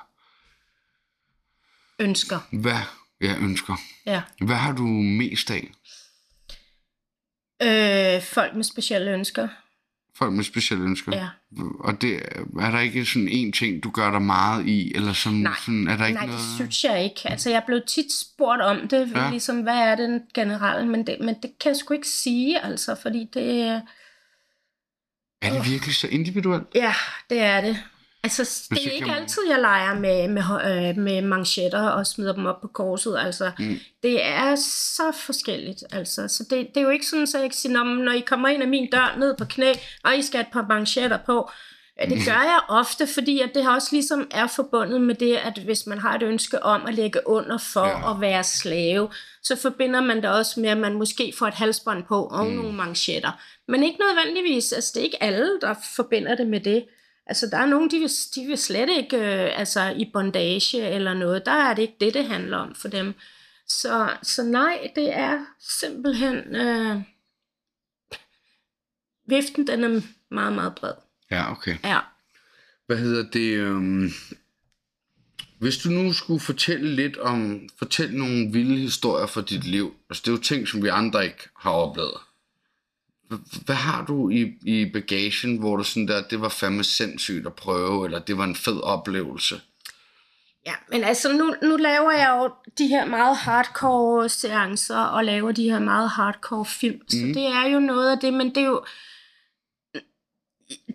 ønsker, 1.99 2.39
Hvad 2.53 2.79
jeg 3.21 3.37
ønsker. 3.41 3.77
ja. 4.07 4.23
Hvad 4.41 4.57
har 4.57 4.73
du 4.73 4.83
mest 4.93 5.51
af? 5.51 5.71
Øh, 7.63 8.23
folk 8.23 8.55
med 8.55 8.65
specielle 8.65 9.11
ønsker, 9.11 9.49
Folk 10.19 10.33
med 10.33 10.45
specielle 10.45 10.85
ønsker. 10.85 11.17
ja. 11.17 11.29
Og 11.81 12.03
det, 12.03 12.23
er 12.61 12.71
der 12.71 12.81
ikke 12.81 13.07
sådan 13.07 13.29
en 13.29 13.53
ting, 13.53 13.85
du 13.85 13.91
gør 13.91 14.11
dig 14.11 14.23
meget 14.23 14.67
i? 14.67 14.93
Eller 14.95 15.13
sådan, 15.13 15.39
Nej. 15.39 15.53
sådan 15.65 15.89
er 15.89 15.97
der 15.97 16.07
ikke 16.07 16.19
Nej, 16.19 16.27
noget... 16.27 16.41
det 16.41 16.55
synes 16.57 16.85
jeg 16.85 17.05
ikke. 17.05 17.21
Altså, 17.25 17.51
jeg 17.51 17.57
er 17.57 17.67
blevet 17.67 17.85
tit 17.89 18.07
spurgt 18.21 18.63
om 18.63 18.89
det, 18.89 19.13
ja. 19.17 19.31
ligesom, 19.31 19.61
hvad 19.61 19.75
er 19.79 19.95
den 19.95 20.21
generelle, 20.35 20.89
men 20.89 21.07
det, 21.07 21.17
men 21.21 21.35
det 21.35 21.51
kan 21.61 21.69
jeg 21.69 21.77
sgu 21.77 21.95
ikke 21.95 22.09
sige, 22.09 22.61
altså, 22.65 22.97
fordi 23.03 23.27
det, 23.35 23.83
Er 25.43 25.53
det 25.53 25.71
virkelig 25.71 25.95
så 25.95 26.07
individuelt? 26.07 26.67
Ja, 26.75 26.95
det 27.31 27.39
er 27.41 27.61
det. 27.61 27.77
Altså, 28.25 28.67
det 28.71 28.87
er 28.87 28.91
ikke 28.91 29.13
altid, 29.13 29.43
jeg 29.51 29.61
leger 29.61 29.95
med, 29.95 30.29
med, 30.29 30.43
øh, 30.43 30.97
med 30.99 31.23
manchetter 31.23 31.83
og 31.89 32.07
smider 32.07 32.33
dem 32.33 32.47
op 32.47 32.61
på 32.61 32.69
korset. 32.69 33.19
Altså, 33.19 33.51
Mm. 33.59 33.65
mm. 33.65 33.79
Det 34.03 34.25
er 34.27 34.55
så 34.97 35.13
forskelligt. 35.15 35.85
Altså. 35.93 36.29
Så 36.29 36.45
det, 36.51 36.67
det 36.75 36.77
er 36.77 36.81
jo 36.85 36.89
ikke 36.91 37.07
sådan, 37.07 37.23
at 37.23 37.35
jeg 37.35 37.43
kan 37.43 37.53
sige, 37.53 37.73
"Nå, 37.73 37.85
men 37.85 38.05
når 38.05 38.13
I 38.13 38.21
kommer 38.21 38.49
ind 38.49 38.63
ad 38.63 38.69
min 38.69 38.91
dør 38.91 39.15
ned 39.19 39.35
på 39.39 39.45
knæ, 39.45 39.73
og 40.05 40.17
I 40.17 40.23
skal 40.23 40.39
have 40.39 40.47
et 40.47 40.53
par 40.53 40.67
manchetter 40.69 41.19
på. 41.27 41.51
Det 42.09 42.19
gør 42.27 42.33
jeg 42.43 42.61
ofte, 42.69 43.07
fordi 43.07 43.41
at 43.41 43.51
det 43.55 43.69
også 43.69 43.89
ligesom 43.93 44.29
er 44.31 44.47
forbundet 44.47 45.01
med 45.01 45.15
det, 45.15 45.37
at 45.37 45.59
hvis 45.59 45.87
man 45.87 45.99
har 45.99 46.15
et 46.15 46.23
ønske 46.23 46.63
om 46.63 46.87
at 46.87 46.95
lægge 46.95 47.29
under 47.29 47.59
for 47.59 47.87
ja. 47.87 48.11
at 48.11 48.21
være 48.21 48.45
slave, 48.45 49.09
så 49.43 49.57
forbinder 49.57 50.01
man 50.01 50.17
det 50.17 50.31
også 50.31 50.61
med, 50.61 50.69
at 50.71 50.77
man 50.79 50.93
måske 50.95 51.33
får 51.39 51.47
et 51.47 51.55
halsbånd 51.55 52.05
på 52.05 52.25
og 52.25 52.47
mm. 52.47 52.53
nogle 52.53 52.73
manchetter. 52.73 53.31
Men 53.69 53.83
ikke 53.83 53.99
nødvendigvis, 54.01 54.73
altså 54.73 54.91
det 54.95 55.01
er 55.01 55.05
ikke 55.05 55.23
alle, 55.23 55.49
der 55.61 55.75
forbinder 55.97 56.35
det 56.35 56.47
med 56.47 56.61
det. 56.61 56.85
Altså 57.33 57.47
der 57.47 57.59
er 57.59 57.67
nogen, 57.67 57.91
de 57.91 57.99
vil, 57.99 58.11
de 58.35 58.47
vil 58.47 58.59
slet 58.59 58.89
ikke 58.89 59.17
øh, 59.17 59.59
altså, 59.59 59.95
i 59.99 60.11
bondage 60.13 60.89
eller 60.89 61.15
noget. 61.15 61.47
Der 61.47 61.53
er 61.53 61.75
det 61.75 61.83
ikke 61.83 61.97
det, 62.01 62.15
det 62.15 62.25
handler 62.25 62.57
om 62.57 62.75
for 62.75 62.89
dem. 62.89 63.15
Så, 63.69 64.17
så 64.23 64.43
nej, 64.43 64.91
det 64.97 65.17
er 65.17 65.45
simpelthen... 65.81 66.57
Øh, 66.57 67.03
viften, 69.29 69.67
den 69.67 69.85
er 69.85 70.01
meget, 70.31 70.53
meget 70.53 70.75
bred. 70.75 70.93
Ja, 71.31 71.53
okay. 71.53 71.77
Ja. 71.85 71.99
Hvad 72.87 72.97
hedder 72.97 73.31
det? 73.31 73.53
Øhm... 73.57 74.11
Hvis 75.59 75.79
du 75.79 75.89
nu 75.89 76.13
skulle 76.13 76.41
fortælle 76.41 76.95
lidt 76.95 77.17
om, 77.17 77.69
fortælle 77.79 78.19
nogle 78.19 78.53
vilde 78.53 78.77
historier 78.77 79.27
fra 79.27 79.41
dit 79.41 79.65
liv, 79.65 79.95
altså 80.11 80.23
det 80.25 80.29
er 80.29 80.37
jo 80.37 80.43
ting, 80.43 80.69
som 80.69 80.83
vi 80.83 80.89
andre 80.89 81.25
ikke 81.25 81.49
har 81.57 81.71
oplevet. 81.71 82.19
Hvad 83.65 83.77
har 83.77 84.05
du 84.05 84.31
i, 84.31 84.53
i 84.63 84.91
bagagen, 84.93 85.57
hvor 85.57 85.77
du 85.77 85.85
sådan 85.85 86.09
der, 86.09 86.23
det 86.23 86.41
var 86.41 86.49
fandme 86.49 86.85
sindssygt 86.85 87.47
at 87.47 87.55
prøve, 87.55 88.05
eller 88.05 88.19
det 88.19 88.39
var 88.39 88.45
en 88.45 88.57
fed 88.57 88.81
oplevelse? 88.81 89.61
Ja, 90.67 90.75
men 90.91 91.05
altså 91.05 91.33
nu, 91.33 91.55
nu 91.63 91.77
laver 91.77 92.11
jeg 92.13 92.39
jo 92.39 92.51
de 92.79 92.87
her 92.87 93.05
meget 93.05 93.37
hardcore 93.37 94.29
seancer, 94.29 94.99
og 94.99 95.25
laver 95.25 95.53
de 95.53 95.71
her 95.71 95.79
meget 95.79 96.11
hardcore 96.11 96.67
film. 96.67 96.97
Mm. 96.97 97.09
Så 97.09 97.19
det 97.19 97.47
er 97.47 97.69
jo 97.69 97.81
noget 97.81 98.11
af 98.11 98.19
det, 98.19 98.35
men 98.35 98.49
det 98.49 98.57
er 98.57 98.67
jo... 98.67 98.85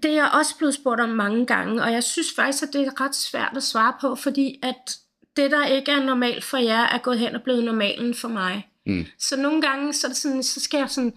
Det 0.03 0.11
er 0.11 0.15
jeg 0.15 0.31
også 0.33 0.57
blevet 0.57 0.73
spurgt 0.73 1.01
om 1.01 1.09
mange 1.09 1.45
gange, 1.45 1.83
og 1.83 1.91
jeg 1.91 2.03
synes 2.03 2.27
faktisk, 2.35 2.63
at 2.63 2.69
det 2.73 2.87
er 2.87 3.01
ret 3.01 3.15
svært 3.15 3.53
at 3.55 3.63
svare 3.63 3.93
på, 4.01 4.15
fordi 4.15 4.59
at 4.63 4.97
det, 5.37 5.51
der 5.51 5.65
ikke 5.65 5.91
er 5.91 6.03
normalt 6.03 6.43
for 6.43 6.57
jer, 6.57 6.83
er 6.83 6.97
gået 6.97 7.19
hen 7.19 7.35
og 7.35 7.41
blevet 7.41 7.63
normalen 7.63 8.13
for 8.13 8.27
mig. 8.27 8.67
Mm. 8.85 9.05
Så 9.19 9.37
nogle 9.37 9.61
gange, 9.61 9.93
så, 9.93 10.07
er 10.07 10.09
det 10.09 10.17
sådan, 10.17 10.43
så 10.43 10.59
skal 10.59 10.77
jeg 10.77 10.89
sådan, 10.89 11.13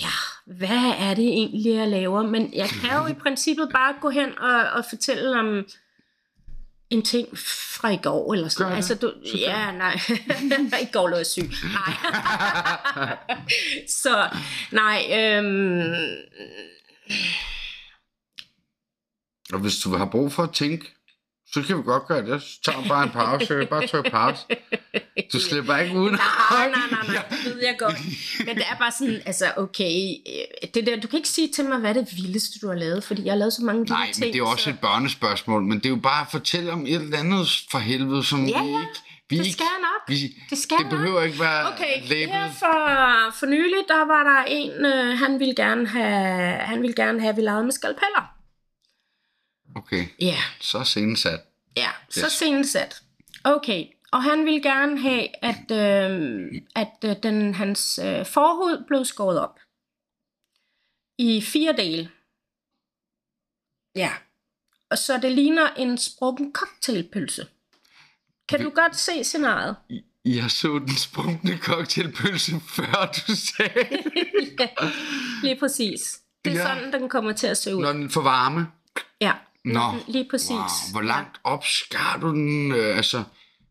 ja, 0.00 0.10
hvad 0.46 0.94
er 0.98 1.14
det 1.14 1.24
egentlig, 1.24 1.74
jeg 1.74 1.88
laver? 1.88 2.22
Men 2.22 2.54
jeg 2.54 2.68
kan 2.68 2.90
jo 2.98 3.06
i 3.06 3.14
princippet 3.14 3.68
bare 3.72 3.94
gå 4.00 4.10
hen 4.10 4.38
og, 4.38 4.70
og 4.70 4.84
fortælle 4.90 5.38
om 5.38 5.64
en 6.90 7.02
ting 7.02 7.38
fra 7.80 7.90
i 7.90 7.96
går, 7.96 8.34
eller 8.34 8.48
sådan 8.48 8.70
Gør. 8.70 8.76
Altså, 8.76 8.94
du, 8.94 9.12
ja, 9.38 9.72
nej. 9.72 10.00
I 10.82 10.88
går 10.92 11.08
lå 11.08 11.16
jeg 11.16 11.26
syg. 11.26 11.50
Nej. 11.72 11.96
så, 14.02 14.28
nej, 14.72 15.04
øhm, 15.12 15.94
Og 19.52 19.58
hvis 19.58 19.78
du 19.78 19.96
har 19.96 20.06
brug 20.06 20.32
for 20.32 20.42
at 20.42 20.52
tænke, 20.52 20.86
så 21.54 21.62
kan 21.66 21.78
vi 21.78 21.82
godt 21.82 22.06
gøre 22.06 22.26
det. 22.26 22.42
Så 22.42 22.58
tager 22.64 22.88
bare 22.88 23.02
en 23.04 23.10
pause. 23.10 23.66
bare 23.70 23.86
tryk 23.86 24.10
pause. 24.10 24.42
Du 25.32 25.40
slipper 25.40 25.76
ikke 25.76 25.94
uden. 25.98 26.14
Nej, 26.14 26.68
nej, 26.70 26.80
nej, 26.90 27.06
nej, 27.14 27.24
det 27.44 27.54
ved 27.54 27.62
jeg 27.62 27.76
godt. 27.78 27.94
Men 28.46 28.56
det 28.56 28.64
er 28.70 28.76
bare 28.78 28.92
sådan, 28.98 29.20
altså 29.26 29.44
okay, 29.56 30.14
øh, 30.28 30.68
det 30.74 30.86
der, 30.86 31.00
du 31.00 31.08
kan 31.08 31.16
ikke 31.16 31.28
sige 31.28 31.48
til 31.48 31.64
mig, 31.64 31.78
hvad 31.78 31.94
det 31.94 32.08
vildeste, 32.16 32.58
du 32.58 32.68
har 32.68 32.74
lavet, 32.74 33.04
fordi 33.04 33.24
jeg 33.24 33.32
har 33.32 33.38
lavet 33.38 33.52
så 33.52 33.62
mange 33.62 33.84
Nej, 33.84 34.10
ting. 34.12 34.26
men 34.26 34.32
det 34.32 34.38
er 34.40 34.44
også 34.46 34.64
så... 34.64 34.70
et 34.70 34.78
børnespørgsmål, 34.80 35.62
men 35.62 35.78
det 35.78 35.86
er 35.86 35.90
jo 35.90 35.96
bare 35.96 36.20
at 36.20 36.30
fortælle 36.30 36.72
om 36.72 36.86
et 36.86 36.94
eller 36.94 37.18
andet 37.18 37.46
for 37.70 37.78
helvede, 37.78 38.24
som 38.24 38.44
Ja, 38.46 38.62
vi 38.62 38.68
ja, 38.70 38.80
ikke... 38.80 39.00
Vi 39.30 39.38
det 39.38 39.44
ikke, 39.44 39.52
skal 39.52 39.64
jeg 39.74 39.80
nok. 39.80 40.08
Vi, 40.08 40.34
Det 40.50 40.58
skal 40.58 40.76
det 40.76 40.84
nok. 40.86 40.92
behøver 40.92 41.22
ikke 41.22 41.40
være 41.40 41.72
Okay, 41.72 41.94
label. 42.08 42.28
her 42.34 42.50
for, 42.58 43.38
for 43.38 43.46
nylig, 43.46 43.78
der 43.88 44.06
var 44.06 44.22
der 44.22 44.44
en, 44.48 44.84
øh, 44.86 45.18
han 45.18 45.38
ville 45.40 45.54
gerne 45.54 45.88
have, 45.88 46.52
han 46.58 46.82
ville 46.82 46.94
gerne 46.94 47.20
have, 47.20 47.30
at 47.30 47.36
vi 47.36 47.42
lavede 47.42 47.64
med 47.64 47.72
skalpeller. 47.72 48.24
Okay, 49.80 50.06
Ja, 50.20 50.36
så 50.60 50.78
er 50.78 50.84
scenen 50.84 51.16
sat. 51.16 51.40
ja, 51.76 51.90
så 52.10 52.20
Yes. 52.24 52.32
scenen 52.32 52.64
sat. 52.66 53.02
Okay, 53.44 53.86
og 54.12 54.22
han 54.22 54.44
ville 54.44 54.62
gerne 54.62 55.00
have, 55.00 55.44
at, 55.44 55.70
øh, 55.70 56.48
at 56.76 56.92
øh, 57.04 57.16
den, 57.22 57.54
hans 57.54 57.98
øh, 57.98 58.26
forhud 58.26 58.84
blev 58.86 59.04
skåret 59.04 59.40
op. 59.40 59.60
I 61.18 61.40
fire 61.40 61.72
dele. 61.76 62.10
Ja. 63.96 64.12
Og 64.90 64.98
så 64.98 65.18
det 65.22 65.32
ligner 65.32 65.68
en 65.74 65.98
sprukken 65.98 66.52
cocktailpølse. 66.52 67.46
Kan 68.48 68.62
du 68.62 68.70
godt 68.70 68.96
se 68.96 69.24
scenariet? 69.24 69.76
Jeg 70.24 70.50
så 70.50 70.68
den 70.78 70.96
sprungne 70.96 71.58
cocktailpølse, 71.58 72.52
før 72.76 73.12
du 73.26 73.34
sagde, 73.36 73.88
ja, 74.60 74.68
lige 75.42 75.56
præcis. 75.58 76.20
Det 76.44 76.52
er 76.52 76.56
ja. 76.56 76.62
sådan, 76.62 76.92
den 76.92 77.08
kommer 77.08 77.32
til 77.32 77.46
at 77.46 77.58
se 77.58 77.76
ud. 77.76 77.82
når 77.82 77.92
den 77.92 78.10
får 78.10 78.20
varme. 78.22 78.66
Ja, 79.20 79.32
Nå, 79.64 79.80
lige 80.08 80.26
præcis. 80.30 80.50
Wow, 80.50 80.60
hvor 80.92 81.02
langt 81.02 81.40
op 81.44 81.64
skar 81.66 82.18
du 82.22 82.28
den? 82.30 82.72
Øh, 82.72 82.96
altså, 82.96 83.22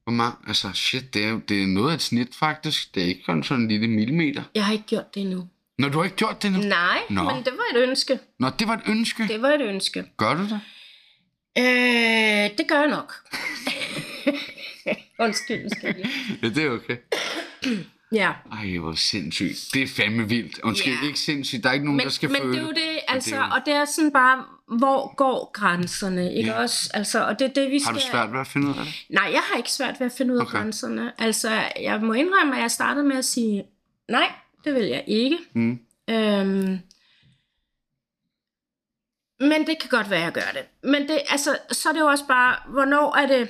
hvor 0.04 0.14
mange, 0.14 0.36
altså 0.48 0.72
shit, 0.74 1.14
det 1.14 1.26
er, 1.26 1.40
det 1.50 1.64
er 1.64 1.68
noget 1.68 1.90
af 1.92 1.96
et 1.96 2.02
snit 2.02 2.36
faktisk. 2.36 2.96
Det 2.96 3.04
er 3.04 3.08
ikke 3.08 3.24
kun 3.26 3.44
sådan 3.44 3.64
en 3.64 3.70
lille 3.70 3.88
millimeter. 3.88 4.44
Jeg 4.56 4.66
har 4.66 4.74
ikke 4.74 4.86
gjort 4.86 5.16
det 5.16 5.22
endnu. 5.22 5.48
Når 5.78 5.90
du 5.90 5.98
har 5.98 6.06
ikke 6.06 6.16
gjort 6.18 6.44
det 6.44 6.52
nu? 6.52 6.60
Nej, 6.60 7.00
Nå. 7.10 7.24
men 7.24 7.44
det 7.44 7.54
var 7.54 7.78
et 7.80 7.84
ønske. 7.90 8.20
Nå, 8.40 8.50
det 8.60 8.68
var 8.68 8.74
et 8.74 8.82
ønske. 8.88 9.28
Det 9.28 9.42
var 9.42 9.50
et 9.50 9.62
ønske. 9.62 10.04
Gør 10.18 10.34
du 10.34 10.44
det? 10.44 10.60
Øh, 11.58 12.58
det 12.58 12.68
gør 12.68 12.80
jeg 12.80 12.90
nok. 12.90 13.14
Undskyld, 15.20 15.64
undskyld. 15.64 16.06
Ja, 16.44 16.50
det 16.50 16.64
er 16.66 16.70
okay. 16.72 16.98
Ja. 18.12 18.32
Ej, 18.52 18.78
hvor 18.78 18.94
sindssygt. 18.94 19.70
Det 19.74 19.84
er 19.84 19.88
fandme 19.88 20.30
vildt. 20.30 20.60
Undskyld, 20.64 20.94
Ja. 21.02 21.08
ikke 21.08 21.20
sindssygt. 21.20 21.64
Der 21.64 21.70
er 21.70 21.74
ikke 21.74 21.86
nogen, 21.86 21.98
Men, 21.98 22.04
der 22.04 22.10
skal 22.12 22.30
men 22.30 22.42
føle 22.42 22.52
det 22.54 22.60
er 22.60 22.64
jo 22.64 22.70
det, 22.70 23.00
altså, 23.08 23.30
det 23.30 23.38
er 23.38 23.46
jo- 23.46 23.52
og 23.54 23.62
det 23.66 23.74
er 23.74 23.86
sådan 23.86 24.12
bare, 24.12 24.44
hvor 24.78 25.16
går 25.16 25.52
grænserne, 25.54 26.34
ikke 26.34 26.50
Ja. 26.52 26.62
også? 26.62 26.90
Altså, 26.94 27.26
og 27.26 27.40
det 27.40 27.56
det, 27.56 27.70
vi 27.72 27.80
Har 27.80 27.80
skal... 27.80 27.96
du 27.96 28.00
svært 28.12 28.32
ved 28.34 28.40
at 28.40 28.48
finde 28.48 28.68
ud 28.68 28.74
af 28.74 28.86
det? 28.86 28.94
Nej, 29.10 29.30
jeg 29.34 29.42
har 29.52 29.58
ikke 29.58 29.72
svært 29.72 30.00
ved 30.00 30.06
at 30.08 30.12
finde 30.14 30.34
ud 30.34 30.38
af 30.40 30.42
Okay. 30.42 30.58
grænserne. 30.58 31.14
Altså, 31.18 31.50
jeg 31.82 32.00
må 32.02 32.14
indrømme, 32.14 32.56
at 32.56 32.62
jeg 32.62 32.72
startede 32.72 33.06
med 33.06 33.16
at 33.18 33.26
sige, 33.26 33.66
nej, 34.10 34.32
det 34.64 34.76
vil 34.76 34.84
jeg 34.86 35.04
ikke. 35.08 35.38
Mm. 35.54 35.80
Øhm, 36.10 36.80
men 39.40 39.68
det 39.68 39.80
kan 39.82 39.90
godt 39.90 40.10
være, 40.10 40.20
at 40.20 40.26
jeg 40.26 40.34
gør 40.34 40.52
det. 40.54 40.66
Men 40.92 41.02
det, 41.08 41.20
altså, 41.30 41.58
så 41.72 41.90
er 41.90 41.94
det 41.94 42.00
jo 42.00 42.06
også 42.08 42.28
bare, 42.28 42.56
hvornår 42.68 43.16
er 43.18 43.28
det, 43.28 43.50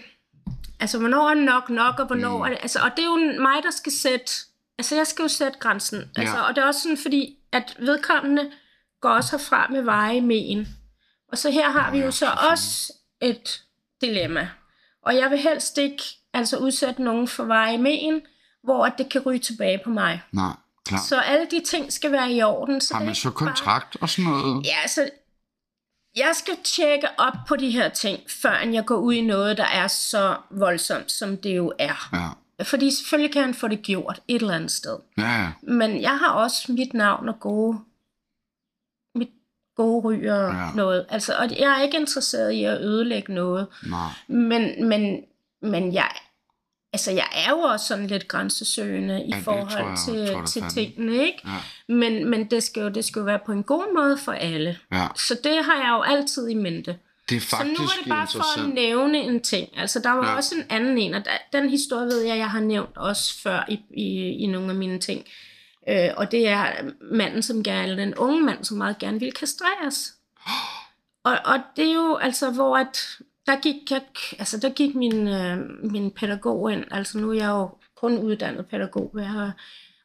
altså, 0.79 0.99
hvornår 0.99 1.29
er 1.29 1.33
nok 1.33 1.69
nok, 1.69 1.99
og 1.99 2.05
hvornår 2.05 2.37
Mm. 2.37 2.43
er 2.43 2.49
det, 2.49 2.57
altså, 2.61 2.79
og 2.79 2.91
det 2.97 2.99
er 2.99 3.07
jo 3.07 3.41
mig, 3.41 3.63
der 3.63 3.71
skal 3.71 3.91
sætte, 3.91 4.31
altså, 4.77 4.95
jeg 4.95 5.07
skal 5.07 5.23
jo 5.23 5.27
sætte 5.29 5.59
grænsen. 5.59 6.03
Altså, 6.15 6.35
Ja. 6.37 6.41
og 6.41 6.55
det 6.55 6.61
er 6.61 6.65
også 6.67 6.81
sådan, 6.81 6.97
fordi, 6.97 7.37
at 7.51 7.75
vedkommende 7.79 8.51
går 9.01 9.09
også 9.09 9.31
herfra 9.37 9.67
med 9.71 9.81
veje 9.81 10.21
men. 10.21 10.67
Og 11.31 11.37
så 11.37 11.49
her 11.51 11.69
har 11.71 11.91
vi 11.91 11.97
jo 11.97 12.11
så 12.11 12.25
også 12.51 12.93
et 13.21 13.61
dilemma. 14.01 14.49
Og 15.05 15.15
jeg 15.15 15.29
vil 15.29 15.39
helst 15.39 15.77
ikke 15.77 16.03
altså 16.33 16.57
udsætte 16.57 17.03
nogen 17.03 17.27
for 17.27 17.43
veje 17.43 17.77
men, 17.77 18.21
hvor 18.63 18.85
at 18.85 18.93
det 18.97 19.09
kan 19.09 19.21
ryge 19.21 19.39
tilbage 19.39 19.81
på 19.83 19.89
mig. 19.89 20.21
Nej, 20.31 20.51
klar. 20.85 20.99
Så 21.07 21.19
alle 21.19 21.47
de 21.51 21.61
ting 21.65 21.93
skal 21.93 22.11
være 22.11 22.31
i 22.31 22.41
orden. 22.43 22.81
Så 22.81 22.93
Har 22.93 23.03
man 23.03 23.15
så 23.15 23.27
ikke 23.29 23.39
bare- 23.39 23.47
kontrakt 23.47 23.97
og 24.01 24.09
sådan 24.09 24.31
noget? 24.31 24.65
Ja, 24.65 24.75
altså, 24.81 25.09
jeg 26.15 26.31
skal 26.33 26.53
tjekke 26.63 27.07
op 27.17 27.33
på 27.47 27.55
de 27.55 27.69
her 27.71 27.89
ting, 27.89 28.19
før 28.41 28.57
jeg 28.59 28.85
går 28.85 28.95
ud 28.97 29.13
i 29.13 29.21
noget, 29.21 29.57
der 29.57 29.65
er 29.65 29.87
så 29.87 30.35
voldsomt, 30.51 31.11
som 31.11 31.37
det 31.37 31.55
jo 31.57 31.73
er. 31.79 32.09
Ja, 32.59 32.63
Fordi 32.63 32.91
selvfølgelig 32.91 33.33
kan 33.33 33.41
han 33.43 33.53
få 33.53 33.67
det 33.67 33.81
gjort 33.81 34.21
et 34.27 34.41
eller 34.41 34.53
andet 34.55 34.71
sted. 34.71 34.97
ja. 35.17 35.51
Men 35.63 36.01
jeg 36.01 36.17
har 36.19 36.29
også 36.29 36.71
mit 36.71 36.93
navn 36.93 37.29
og 37.29 37.39
gode, 37.39 37.79
gode 39.83 40.01
ryg 40.05 40.17
og 40.31 40.53
Ja. 40.53 40.57
ja. 40.65 40.69
noget. 40.75 41.05
Altså, 41.09 41.33
og 41.33 41.59
jeg 41.59 41.77
er 41.79 41.81
ikke 41.83 41.97
interesseret 41.97 42.51
i 42.51 42.63
at 42.63 42.81
ødelægge 42.81 43.33
noget. 43.33 43.67
Nej. 43.89 44.07
Men, 44.27 44.87
men, 44.89 45.19
men 45.61 45.93
jeg, 45.93 46.09
altså, 46.93 47.11
jeg 47.11 47.27
er 47.45 47.49
jo 47.51 47.59
også 47.59 47.85
sådan 47.85 48.07
lidt 48.07 48.27
grænsesøgende 48.27 49.23
i 49.25 49.31
det 49.31 49.43
forhold 49.43 49.87
jeg- 49.87 49.97
til, 50.05 50.27
tror 50.33 50.39
jeg 50.39 50.47
til 50.47 50.63
tingene, 50.73 51.13
ikke? 51.25 51.39
Ja, 51.45 51.93
Men, 51.93 52.29
men 52.29 52.45
det, 52.51 52.63
skal 52.63 52.83
jo, 52.83 52.89
det 52.89 53.05
skal 53.05 53.19
jo 53.19 53.25
være 53.25 53.39
på 53.45 53.51
en 53.51 53.63
god 53.63 53.93
måde 53.95 54.17
for 54.17 54.31
alle. 54.31 54.77
ja. 54.91 55.07
Så 55.15 55.33
det 55.43 55.65
har 55.65 55.75
jeg 55.83 55.89
jo 55.97 56.01
altid 56.15 56.47
i 56.49 56.53
mente. 56.53 56.97
Det 57.29 57.35
er 57.35 57.41
Så 57.41 57.47
faktisk 57.49 57.79
nu 57.79 57.85
er 57.85 57.89
det 58.03 58.09
bare 58.09 58.27
for 58.27 58.59
at 58.59 58.73
nævne 58.73 59.17
en 59.17 59.41
ting. 59.41 59.69
Altså, 59.77 59.99
der 59.99 60.09
var 60.11 60.25
Ja. 60.25 60.31
ja. 60.31 60.35
også 60.37 60.55
en 60.55 60.63
anden 60.69 60.97
en, 60.97 61.13
og 61.13 61.25
der, 61.25 61.31
den 61.59 61.69
historie 61.69 62.05
ved 62.05 62.21
jeg, 62.21 62.37
jeg 62.37 62.49
har 62.51 62.59
nævnt 62.59 62.97
også 62.97 63.41
før 63.43 63.65
i, 63.69 63.79
i, 63.97 64.27
i 64.43 64.45
nogle 64.47 64.69
af 64.69 64.75
mine 64.75 64.99
ting. 64.99 65.25
Øh, 65.89 66.09
og 66.17 66.31
det 66.31 66.47
er 66.47 66.71
manden, 67.01 67.41
som 67.43 67.63
gerne, 67.63 67.97
den 67.97 68.15
unge 68.15 68.41
mand, 68.43 68.63
som 68.63 68.77
meget 68.77 68.97
gerne 68.99 69.19
ville 69.19 69.31
kastreres. 69.31 70.13
Og, 71.23 71.37
og 71.45 71.59
det 71.75 71.89
er 71.89 71.93
jo 71.93 72.15
altså, 72.15 72.51
hvor 72.51 72.77
at, 72.77 73.17
der 73.45 73.59
gik, 73.61 73.91
jeg, 73.91 74.01
altså, 74.39 74.57
der 74.57 74.69
gik 74.69 74.95
min, 74.95 75.27
øh, 75.27 75.57
min 75.91 76.11
pædagog 76.11 76.71
ind, 76.73 76.83
altså 76.91 77.17
nu 77.17 77.29
er 77.31 77.35
jeg 77.35 77.49
jo 77.49 77.69
kun 77.95 78.17
uddannet 78.17 78.65
pædagog, 78.65 79.11
jeg, 79.17 79.51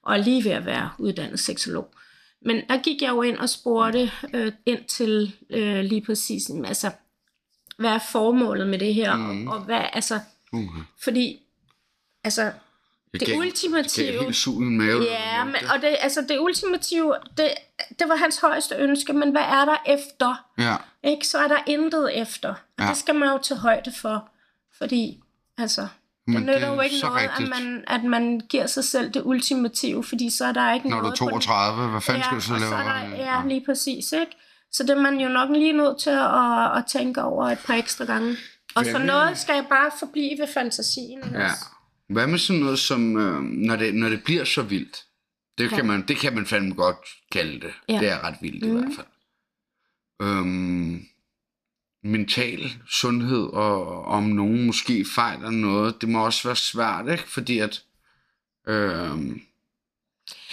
og 0.02 0.14
er 0.14 0.22
lige 0.22 0.44
ved 0.44 0.50
at 0.50 0.66
være 0.66 0.90
uddannet 0.98 1.40
seksolog. 1.40 1.94
Men 2.42 2.56
der 2.68 2.82
gik 2.82 3.02
jeg 3.02 3.08
jo 3.10 3.22
ind 3.22 3.38
og 3.38 3.48
spurgte 3.48 4.10
øh, 4.34 4.52
ind 4.66 4.84
til 4.84 5.32
øh, 5.50 5.80
lige 5.84 6.02
præcis, 6.02 6.50
altså, 6.64 6.90
hvad 7.78 7.90
er 7.90 7.98
formålet 8.12 8.66
med 8.66 8.78
det 8.78 8.94
her, 8.94 9.16
Mhm. 9.16 9.36
mm. 9.36 9.48
og, 9.48 9.54
og 9.56 9.64
hvad, 9.64 9.80
altså, 9.92 10.20
Uh, 10.52 10.76
fordi, 11.04 11.42
altså, 12.24 12.52
det 13.20 13.28
gav- 13.28 13.38
ultimative... 13.38 14.12
gav 14.12 14.22
helt 14.22 14.36
sug 14.36 14.62
i 14.62 14.64
en 14.64 14.78
mave. 14.78 15.02
Ja, 15.02 15.44
men, 15.44 15.54
og 15.74 15.82
det, 15.82 15.96
altså 16.00 16.20
det 16.28 16.38
ultimative, 16.38 17.14
det, 17.38 17.48
det 17.98 18.08
var 18.08 18.16
hans 18.16 18.38
højeste 18.40 18.74
ønske, 18.74 19.12
men 19.12 19.30
hvad 19.30 19.42
er 19.42 19.64
der 19.64 19.76
efter? 19.86 20.44
Ja, 20.58 20.76
Ikke? 21.10 21.26
Så 21.28 21.38
er 21.38 21.48
der 21.48 21.56
intet 21.66 22.20
efter. 22.20 22.48
Og 22.48 22.56
Ja. 22.78 22.86
det 22.88 22.96
skal 22.96 23.14
man 23.14 23.28
jo 23.28 23.38
tage 23.42 23.58
højde 23.60 23.92
for, 24.00 24.28
fordi 24.78 25.20
altså, 25.58 25.80
det 25.80 25.88
men 26.26 26.42
nytter 26.42 26.54
det 26.54 26.62
er 26.62 26.74
jo 26.74 26.80
ikke 26.80 26.96
noget, 27.02 27.22
rigtigt. 27.22 27.52
at 27.54 27.62
man, 27.62 27.84
at 27.86 28.04
man 28.04 28.40
giver 28.48 28.66
sig 28.66 28.84
selv 28.84 29.10
det 29.10 29.22
ultimative, 29.24 30.04
fordi 30.04 30.30
så 30.30 30.44
er 30.44 30.52
der 30.52 30.72
ikke 30.74 30.88
Når 30.88 30.96
du 30.96 30.98
er 30.98 31.02
noget... 31.02 31.18
på 31.18 31.24
den- 31.24 31.40
32, 31.40 31.88
hvad 31.90 32.00
fanden 32.00 32.22
skal 32.24 32.36
du 32.36 32.42
så 32.42 32.52
lave? 32.52 32.68
så 32.68 32.74
er 32.76 32.82
der, 32.82 33.16
ja, 33.16 33.42
lige 33.48 33.64
præcis, 33.66 34.12
ikke? 34.12 34.32
Så 34.72 34.82
det 34.82 34.90
er 34.90 35.00
man 35.00 35.20
jo 35.20 35.28
nok 35.28 35.50
lige 35.50 35.72
nødt 35.72 35.98
til 35.98 36.10
at, 36.10 36.76
at 36.78 36.84
tænke 36.88 37.22
over 37.22 37.48
et 37.50 37.58
par 37.66 37.74
ekstra 37.74 38.04
gange. 38.04 38.36
Og 38.74 38.84
så 38.84 38.98
noget 38.98 39.38
skal 39.38 39.64
bare 39.68 39.90
forblive 39.98 40.38
ved 40.40 40.46
fantasien. 40.54 41.20
Ja. 41.32 41.44
også? 41.44 41.64
Hvad 42.14 42.26
med 42.26 42.38
sådan 42.38 42.62
noget 42.62 42.78
som, 42.78 43.16
øh, 43.16 43.42
når, 43.42 43.76
det, 43.76 43.94
når 43.94 44.08
det 44.08 44.24
bliver 44.24 44.44
så 44.44 44.62
vildt? 44.62 45.04
Det, 45.58 45.64
Ja. 45.72 45.76
kan 45.76 45.86
man, 45.86 46.08
det 46.08 46.16
kan 46.16 46.34
man 46.34 46.46
fandme 46.46 46.74
godt 46.74 46.96
kalde 47.32 47.60
det. 47.60 47.72
Ja. 47.88 47.98
Det 47.98 48.08
er 48.08 48.24
ret 48.24 48.36
vildt 48.40 48.64
i 48.64 48.68
Mhm. 48.68 48.78
hvert 48.78 48.92
fald. 48.96 49.06
Øhm, 50.22 51.06
mental 52.02 52.72
sundhed, 52.90 53.42
og 53.52 54.04
om 54.04 54.22
nogen 54.22 54.66
måske 54.66 55.04
fejler 55.14 55.50
noget, 55.50 56.00
det 56.00 56.08
må 56.08 56.24
også 56.24 56.48
være 56.48 56.56
svært, 56.56 57.08
ikke? 57.12 57.30
Fordi 57.30 57.58
at... 57.58 57.82
Øhm, 58.68 59.40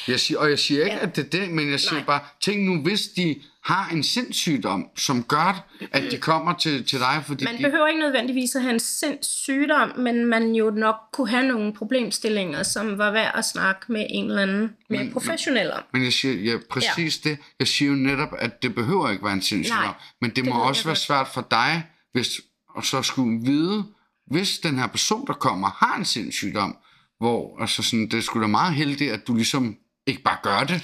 jeg 0.08 0.20
siger, 0.20 0.40
og 0.40 0.50
jeg 0.50 0.60
siger 0.60 0.84
ikke. 0.84 0.96
Ja. 0.98 1.04
at 1.04 1.16
det 1.16 1.26
er 1.26 1.30
det, 1.30 1.50
men 1.52 1.70
jeg 1.72 1.80
siger 1.80 1.94
Nej. 1.94 2.06
bare, 2.06 2.22
tænk 2.42 2.66
nu, 2.66 2.82
hvis 2.82 3.08
de 3.08 3.42
har 3.64 3.90
en 3.90 4.04
sindssygdom, 4.04 4.88
som 4.96 5.24
gør, 5.24 5.68
at 5.92 6.12
de 6.12 6.18
kommer 6.18 6.54
til, 6.54 6.86
til 6.86 7.00
dig, 7.00 7.24
fordi 7.28 7.44
Man 7.46 7.58
de... 7.58 7.64
behøver 7.64 7.88
ikke 7.88 8.00
nødvendigvis 8.00 8.56
at 8.56 8.62
have 8.62 8.74
en 8.74 8.80
sindssygdom, 8.80 9.92
men 9.98 10.26
man 10.26 10.52
jo 10.56 10.70
nok 10.72 10.96
kunne 11.14 11.30
have 11.30 11.48
nogle 11.48 11.74
problemstillinger, 11.74 12.64
som 12.64 12.98
var 12.98 13.12
værd 13.12 13.32
at 13.36 13.46
snakke 13.46 13.92
med 13.92 14.06
en 14.10 14.26
eller 14.30 14.42
anden 14.42 14.76
mere 14.90 15.04
Men- 15.04 15.14
professionel 15.14 15.72
om. 15.72 15.84
Men 15.94 16.04
jeg 16.04 16.14
siger 16.14 16.52
ja, 16.52 16.58
præcis 16.70 17.22
ja. 17.26 17.30
det. 17.30 17.38
Jeg 17.60 17.68
siger 17.68 17.90
jo 17.90 17.96
netop, 17.96 18.30
at 18.40 18.64
det 18.64 18.76
behøver 18.76 19.10
ikke 19.10 19.24
være 19.24 19.34
en 19.34 19.42
sindssygdom. 19.42 19.84
Nej, 19.84 19.94
Men 20.22 20.30
det, 20.30 20.36
det 20.36 20.46
må 20.54 20.60
også 20.60 20.84
være 20.84 20.92
godt. 20.92 20.98
svært 20.98 21.28
for 21.28 21.48
dig, 21.52 21.84
hvis, 22.14 22.42
og 22.76 22.86
så 22.86 23.02
skulle 23.02 23.42
vide, 23.46 23.84
hvis 24.28 24.60
den 24.60 24.80
her 24.80 24.88
person, 24.88 25.28
der 25.28 25.34
kommer, 25.34 25.70
har 25.86 25.98
en 25.98 26.06
sindssygdom, 26.06 26.78
hvor 27.20 27.62
altså 27.62 27.84
sådan, 27.84 28.08
det 28.10 28.24
skulle 28.24 28.44
da 28.44 28.48
meget 28.48 28.74
heldigt, 28.74 29.12
at 29.12 29.28
du 29.28 29.36
ligesom 29.36 29.78
ikke 30.08 30.22
bare 30.22 30.38
gør 30.44 30.64
det, 30.64 30.84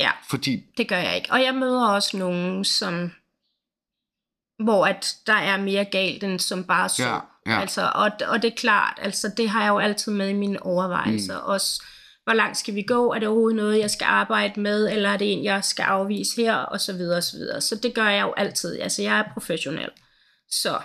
Ja, 0.00 0.10
fordi 0.30 0.64
det 0.76 0.88
gør 0.88 0.96
jeg 0.96 1.16
ikke. 1.16 1.32
Og 1.32 1.42
jeg 1.42 1.54
møder 1.54 1.86
også 1.86 2.16
nogen, 2.16 2.64
som 2.64 3.10
hvor 4.64 4.86
at 4.86 5.16
der 5.26 5.32
er 5.32 5.56
mere 5.56 5.84
galt 5.84 6.24
end 6.24 6.38
som 6.38 6.64
bare 6.64 6.88
så. 6.88 7.02
Ja, 7.02 7.18
ja. 7.46 7.60
Altså, 7.60 7.90
og, 7.94 8.10
og 8.28 8.42
det 8.42 8.52
er 8.52 8.56
klart, 8.56 8.98
altså 9.02 9.32
det 9.36 9.48
har 9.48 9.62
jeg 9.62 9.68
jo 9.68 9.78
altid 9.78 10.12
med 10.12 10.28
i 10.28 10.32
mine 10.32 10.62
overvejelser. 10.62 11.38
Mm. 11.38 11.44
Også, 11.44 11.82
hvor 12.24 12.32
langt 12.32 12.56
skal 12.56 12.74
vi 12.74 12.82
gå? 12.82 13.12
Er 13.12 13.18
det 13.18 13.28
overhovedet 13.28 13.56
noget, 13.56 13.78
jeg 13.78 13.90
skal 13.90 14.04
arbejde 14.04 14.60
med? 14.60 14.92
Eller 14.92 15.10
er 15.10 15.16
det 15.16 15.32
en, 15.32 15.44
jeg 15.44 15.64
skal 15.64 15.82
afvise 15.82 16.42
her? 16.42 16.54
Og 16.54 16.80
så 16.80 16.92
videre, 16.92 17.16
og 17.16 17.22
så 17.22 17.36
videre. 17.36 17.60
Så 17.60 17.76
det 17.76 17.94
gør 17.94 18.08
jeg 18.08 18.22
jo 18.22 18.34
altid. 18.36 18.80
Altså, 18.80 19.02
jeg 19.02 19.18
er 19.18 19.24
professionel. 19.34 19.90
Så, 20.50 20.78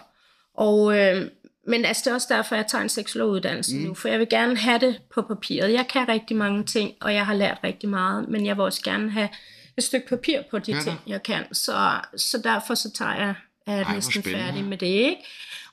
og, 0.58 0.98
øh, 1.00 1.32
men 1.68 1.86
altså, 1.86 2.02
det 2.06 2.12
er 2.12 2.14
også 2.14 2.28
derfor, 2.30 2.56
jeg 2.56 2.66
tager 2.68 2.82
en 2.82 2.90
seksologuddannelse 2.90 3.78
mm. 3.78 3.84
nu, 3.84 3.94
for 3.94 4.08
jeg 4.08 4.20
vil 4.20 4.30
gerne 4.30 4.58
have 4.58 4.80
det 4.80 5.02
på 5.14 5.22
papiret. 5.22 5.74
Jeg 5.74 5.88
kan 5.88 6.10
rigtig 6.10 6.38
mange 6.38 6.64
ting, 6.64 6.94
og 7.02 7.14
jeg 7.14 7.26
har 7.26 7.34
lært 7.34 7.60
rigtig 7.64 7.90
meget, 7.90 8.30
men 8.30 8.46
jeg 8.46 8.56
vil 8.56 8.64
også 8.64 8.82
gerne 8.84 9.12
have 9.12 9.30
et 9.78 9.84
stykke 9.84 10.08
papir 10.08 10.42
på 10.52 10.60
de 10.60 10.72
Ja 10.72 10.82
ting, 10.82 11.00
jeg 11.08 11.24
kan. 11.24 11.54
Så, 11.54 12.00
så 12.18 12.38
derfor 12.44 12.76
så 12.76 12.92
tager 12.92 13.16
jeg, 13.16 13.34
er 13.68 13.84
hvor 13.84 13.94
næsten 13.94 14.24
færdig 14.24 14.64
med 14.64 14.78
det, 14.78 14.86
ikke? 14.86 15.22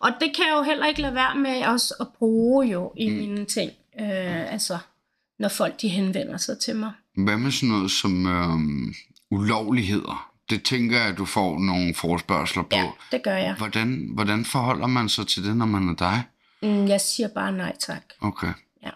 Og 0.00 0.10
det 0.20 0.36
kan 0.36 0.44
jeg 0.46 0.54
jo 0.58 0.62
heller 0.62 0.86
ikke 0.86 1.02
lade 1.02 1.14
være 1.14 1.36
med 1.36 1.66
også 1.66 1.94
at 2.00 2.06
bruge 2.18 2.66
jo 2.66 2.92
i 2.96 3.10
mm. 3.10 3.16
mine 3.16 3.44
ting, 3.44 3.72
øh, 4.00 4.52
altså 4.52 4.78
når 5.38 5.48
folk 5.48 5.80
de 5.80 5.88
henvender 5.88 6.36
sig 6.36 6.58
til 6.58 6.76
mig. 6.76 6.92
hvad 7.16 7.36
med 7.36 7.50
sådan 7.50 7.68
noget 7.68 7.90
som 7.90 8.26
øhm, 8.26 8.94
ulovligheder? 9.30 10.31
Det 10.50 10.62
tænker 10.62 10.98
jeg, 10.98 11.06
at 11.08 11.18
du 11.18 11.24
får 11.24 11.58
nogle 11.58 11.94
forespørgseler 11.94 12.62
på. 12.62 12.76
Ja, 12.76 12.90
det 13.12 13.22
gør 13.22 13.36
jeg. 13.36 13.54
Hvordan, 13.54 14.08
hvordan 14.14 14.44
forholder 14.44 14.86
man 14.86 15.08
sig 15.08 15.26
til 15.26 15.44
det, 15.44 15.56
når 15.56 15.66
man 15.66 15.88
er 15.88 15.94
dig? 15.94 16.22
Mm, 16.62 16.86
jeg 16.88 17.00
siger 17.00 17.28
bare 17.34 17.52
nej 17.52 17.76
tak. 17.80 18.02
Okay. 18.20 18.52
Ja. 18.82 18.90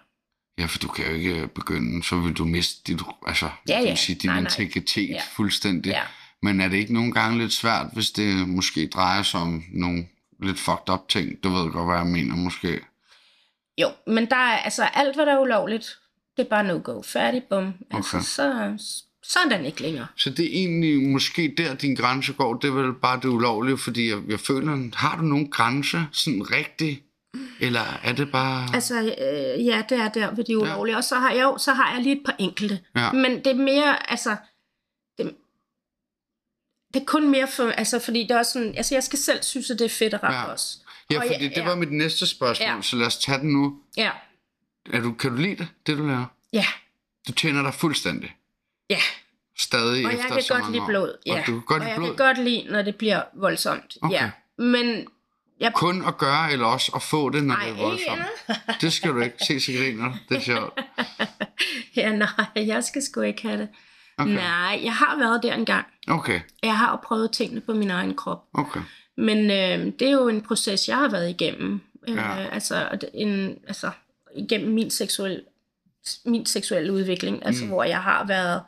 Ja, 0.59 0.66
for 0.66 0.78
du 0.78 0.88
kan 0.88 1.07
jo 1.07 1.12
ikke 1.14 1.49
begynde, 1.49 2.05
så 2.05 2.16
vil 2.16 2.32
du 2.32 2.44
miste 2.44 2.82
dit, 2.92 3.01
altså, 3.26 3.51
Ja, 3.68 3.80
ja. 3.80 3.94
sige, 3.94 4.16
din 4.16 4.30
Nej, 4.30 4.40
nej. 4.40 4.44
integritet 4.44 5.09
Ja. 5.09 5.20
fuldstændig. 5.36 5.90
Ja. 5.90 6.03
Men 6.42 6.61
er 6.61 6.68
det 6.68 6.76
ikke 6.76 6.94
nogle 6.94 7.12
gange 7.12 7.38
lidt 7.38 7.53
svært, 7.53 7.86
hvis 7.92 8.11
det 8.11 8.49
måske 8.49 8.86
drejer 8.86 9.22
sig 9.22 9.40
om 9.40 9.64
nogle 9.72 10.07
lidt 10.42 10.59
fucked 10.59 10.90
up 10.92 11.09
ting? 11.09 11.42
Du 11.44 11.49
ved 11.49 11.70
godt, 11.70 11.86
hvad 11.86 11.97
jeg 11.97 12.07
mener, 12.07 12.36
måske. 12.36 12.80
Jo, 13.78 13.88
men 14.07 14.26
der 14.30 14.36
er 14.36 14.59
altså 14.59 14.84
alt, 14.84 15.14
hvad 15.16 15.26
der 15.26 15.32
er 15.34 15.40
ulovligt, 15.40 15.99
det 16.36 16.44
er 16.44 16.49
bare 16.49 16.64
no-go. 16.64 17.03
Færdig, 17.03 17.42
bum. 17.51 17.74
Altså, 17.90 18.16
Okay. 18.16 18.24
så, 18.24 18.76
så 19.29 19.39
er 19.39 19.49
den 19.49 19.64
ikke 19.66 19.83
længere. 19.83 20.07
Så 20.16 20.31
det 20.31 20.45
er 20.45 20.51
egentlig 20.51 21.03
måske 21.09 21.55
der, 21.57 21.74
din 21.74 21.95
grænse 21.95 22.33
går. 22.33 22.55
Det 22.55 22.68
er 22.68 22.72
vel 22.72 22.93
bare 22.95 23.16
det 23.16 23.29
ulovlige, 23.29 23.79
fordi 23.79 24.09
jeg, 24.11 24.18
jeg 24.29 24.41
føler, 24.41 24.91
har 24.97 25.16
du 25.16 25.22
nogen 25.22 25.51
grænse 25.51 26.07
sådan 26.12 26.51
rigtigt? 26.51 27.03
Eller 27.61 27.81
er 28.03 28.12
det 28.12 28.33
bare... 28.33 28.68
Altså, 28.74 29.01
øh, 29.03 29.66
ja, 29.66 29.83
det 29.89 29.99
er 29.99 30.09
der 30.09 30.35
ved 30.35 30.45
de 30.45 30.59
ulovlige. 30.59 30.97
Og 30.97 31.05
så 31.05 31.14
har 31.18 31.31
jeg 31.31 31.43
jo, 31.43 31.59
så 31.59 31.72
har 31.72 31.95
jeg 31.95 32.03
lige 32.03 32.16
et 32.16 32.22
par 32.27 32.37
enkelte. 32.39 32.81
Ja. 32.97 33.12
Men 33.12 33.31
det 33.39 33.47
er 33.47 33.55
mere, 33.55 34.11
altså, 34.11 34.37
det, 35.18 35.35
det 36.95 37.01
er 37.01 37.05
kun 37.05 37.31
mere 37.31 37.49
for, 37.49 37.68
altså, 37.68 37.99
fordi 37.99 38.22
det 38.22 38.31
er 38.31 38.39
også 38.39 38.53
sådan, 38.53 38.74
altså, 38.77 38.95
jeg 38.95 39.03
skal 39.03 39.18
selv 39.18 39.43
synes, 39.43 39.70
at 39.70 39.79
det 39.79 39.85
er 39.85 39.89
fedt 39.89 40.14
at 40.14 40.22
rappe 40.22 40.37
Ja. 40.37 40.43
ja. 40.45 40.53
også. 40.53 40.79
ja, 41.11 41.16
og 41.18 41.22
fordi 41.27 41.45
jeg- 41.45 41.51
det 41.55 41.61
ja. 41.62 41.64
var 41.68 41.74
mit 41.77 41.93
næste 41.93 42.27
spørgsmål, 42.27 42.68
Ja. 42.68 42.83
så 42.83 42.97
lad 42.97 43.07
os 43.07 43.16
tage 43.18 43.39
den 43.39 43.53
nu. 43.53 43.79
Ja, 43.97 44.11
Er 44.93 45.01
du, 45.01 45.12
kan 45.12 45.31
du 45.31 45.37
lide 45.37 45.57
det, 45.57 45.68
det 45.87 45.99
du 45.99 46.07
laver? 46.07 46.27
ja, 46.53 46.66
Du 47.29 47.33
tjener 47.33 47.62
dig 47.62 47.74
fuldstændig. 47.74 48.36
Ja. 48.91 48.99
Stadig 49.59 50.07
Og 50.07 50.12
jeg 50.12 50.20
efter 50.20 50.34
kan 50.34 50.43
så 50.43 50.55
godt 50.55 50.70
lide 50.72 50.82
år. 50.82 50.87
blod. 50.87 51.16
Ja. 51.26 51.41
Og 51.41 51.47
du 51.47 51.53
kan 51.53 51.62
godt 51.66 51.82
og 51.82 51.87
lide 51.87 51.91
jeg 51.91 51.97
blod? 51.97 52.09
kan 52.16 52.26
godt 52.26 52.39
lide, 52.39 52.66
når 52.70 52.82
det 52.82 52.97
bliver 52.97 53.22
voldsomt. 53.34 53.97
Okay. 54.03 54.14
Ja. 54.14 54.30
Men 54.59 55.07
jeg 55.61 55.72
Kun 55.74 56.05
at 56.07 56.18
gøre, 56.18 56.53
eller 56.53 56.66
også 56.66 56.93
at 56.95 57.03
få 57.03 57.30
det, 57.30 57.45
når 57.45 57.55
Nej, 57.55 57.64
det 57.66 57.72
er 57.78 57.82
voldsomt? 57.82 58.18
endnu. 58.49 58.55
Det 58.80 58.93
skal 58.93 59.11
du 59.11 59.20
ikke. 59.20 59.37
Se, 59.47 59.61
så 59.61 59.72
griner. 59.72 60.12
Det 60.28 60.37
er 60.37 60.41
sjovt. 60.41 60.80
Ja, 61.97 62.12
nej, 62.12 62.28
jeg 62.57 62.84
skal 62.84 63.03
sgu 63.03 63.20
ikke 63.20 63.43
have 63.43 63.59
det. 63.61 63.68
Okay. 64.18 64.32
Nej, 64.34 64.80
jeg 64.84 64.95
har 64.95 65.16
været 65.18 65.43
der 65.43 65.55
engang. 65.55 65.87
Okay, 66.09 66.41
Jeg 66.62 66.78
har 66.78 67.03
prøvet 67.07 67.32
tingene 67.32 67.61
på 67.61 67.72
min 67.74 67.91
egen 67.91 68.14
krop. 68.14 68.45
okay. 68.55 68.80
Men 69.16 69.39
øh, 69.51 69.93
det 69.99 70.03
er 70.09 70.12
jo 70.12 70.28
en 70.28 70.43
proces, 70.43 70.89
jeg 70.89 70.97
har 70.97 71.09
været 71.09 71.30
igennem. 71.30 71.80
Øh, 72.09 72.14
Ja. 72.16 72.47
altså, 72.53 72.89
og 72.91 73.01
det- 73.01 73.11
en, 73.14 73.59
altså, 73.66 73.91
igennem 74.37 74.74
min 74.74 74.91
seksuelle, 74.91 75.41
min 76.25 76.47
seksuelle 76.47 76.93
udvikling. 76.93 77.47
Altså, 77.47 77.65
Mm. 77.65 77.71
hvor 77.71 77.85
jeg 77.85 78.03
har 78.03 78.27
været 78.27 78.63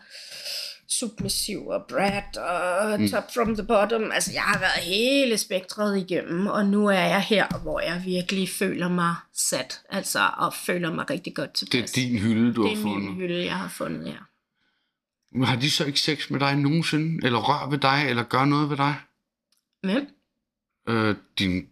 submissiv 0.89 1.67
og 1.67 1.85
brat 1.89 2.37
og 2.37 3.01
mm. 3.01 3.09
top 3.09 3.35
from 3.35 3.55
the 3.57 3.67
bottom. 3.67 4.13
Altså, 4.13 4.33
jeg 4.33 4.43
har 4.43 4.59
været 4.59 4.73
hele 4.83 5.39
spektret 5.39 5.99
igennem, 5.99 6.47
og 6.47 6.67
nu 6.67 6.87
er 6.87 6.93
jeg 7.01 7.23
her, 7.23 7.59
hvor 7.63 7.81
jeg 7.81 8.03
virkelig 8.05 8.49
føler 8.49 8.89
mig 8.89 9.15
sat, 9.35 9.81
altså, 9.91 10.31
og 10.39 10.55
føler 10.55 10.93
mig 10.95 11.11
rigtig 11.11 11.35
godt 11.35 11.55
tilpas. 11.55 11.91
Det 11.93 12.05
er 12.05 12.09
din 12.09 12.19
hylde, 12.19 12.55
du 12.55 12.63
det 12.63 12.71
har 12.71 12.79
er 12.79 12.83
fundet. 12.83 13.11
min 13.11 13.15
hylde, 13.15 13.45
jeg 13.45 13.57
har 13.57 13.69
fundet, 13.69 14.07
ja. 14.07 14.17
Men 15.33 15.45
Har 15.45 15.57
de 15.57 15.71
så 15.71 15.85
ikke 15.85 16.01
sex 16.01 16.31
med 16.31 16.41
dig 16.41 16.57
nogensinde? 16.57 17.27
Eller 17.27 17.39
rør 17.39 17.71
ved 17.71 17.79
dig? 17.79 18.07
Eller 18.09 18.23
gør 18.23 18.45
noget 18.45 18.71
ved 18.71 18.77
dig? 18.77 18.95
Men, 19.83 20.07
Øh, 20.89 21.17
dine 21.39 21.63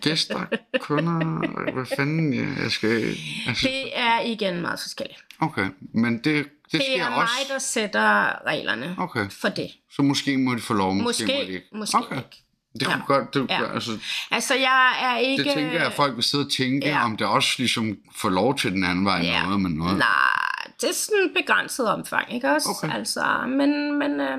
gæster, 0.00 0.46
kunder, 0.80 1.72
hvad 1.72 1.86
fanden 1.96 2.32
ja, 2.34 2.62
jeg 2.62 2.70
skal... 2.70 3.16
Altså, 3.48 3.68
det 3.68 3.98
er 3.98 4.20
igen 4.20 4.60
meget 4.60 4.80
forskelligt. 4.80 5.24
okay, 5.40 5.66
men 5.94 6.14
det, 6.14 6.24
det, 6.24 6.46
Det 6.72 6.82
sker 6.82 7.04
er 7.04 7.08
også. 7.10 7.32
mig, 7.40 7.48
der 7.54 7.58
sætter 7.58 8.46
reglerne 8.46 8.94
Okay, 8.98 9.30
for 9.30 9.48
det. 9.48 9.70
så 9.92 10.02
måske 10.02 10.38
må 10.38 10.54
de 10.54 10.60
få 10.60 10.74
lov, 10.74 10.94
måske, 10.94 11.04
Måske, 11.24 11.36
må 11.38 11.42
de 11.46 11.52
ikke. 11.52 11.66
måske 11.72 11.98
okay. 11.98 12.16
ikke. 12.16 12.42
Det 12.80 12.86
kunne 12.86 12.96
Ja. 12.96 13.04
godt, 13.06 13.34
det, 13.34 13.46
Ja. 13.50 13.74
altså, 13.74 13.92
Altså, 14.30 14.54
jeg 14.54 14.92
er 15.02 15.16
ikke... 15.18 15.44
det 15.44 15.52
tænker 15.54 15.72
jeg, 15.72 15.86
at 15.86 15.92
folk 15.92 16.16
vil 16.16 16.24
sidde 16.24 16.44
og 16.44 16.50
tænke, 16.52 16.86
Ja. 16.88 17.04
om 17.04 17.16
det 17.16 17.26
også 17.26 17.54
ligesom 17.58 17.96
får 18.16 18.28
lov 18.28 18.58
til 18.58 18.72
den 18.72 18.84
anden 18.84 19.04
vej 19.04 19.20
Ja. 19.22 19.42
noget 19.44 19.60
med 19.60 19.70
noget. 19.70 19.98
Nej, 19.98 20.72
det 20.80 20.88
er 20.88 20.94
sådan 20.94 21.24
et 21.24 21.32
begrænset 21.36 21.88
omfang, 21.88 22.34
ikke 22.34 22.50
også? 22.50 22.68
Okay. 22.84 22.94
Altså, 22.96 23.24
men, 23.48 23.98
men 23.98 24.20
øh, 24.20 24.38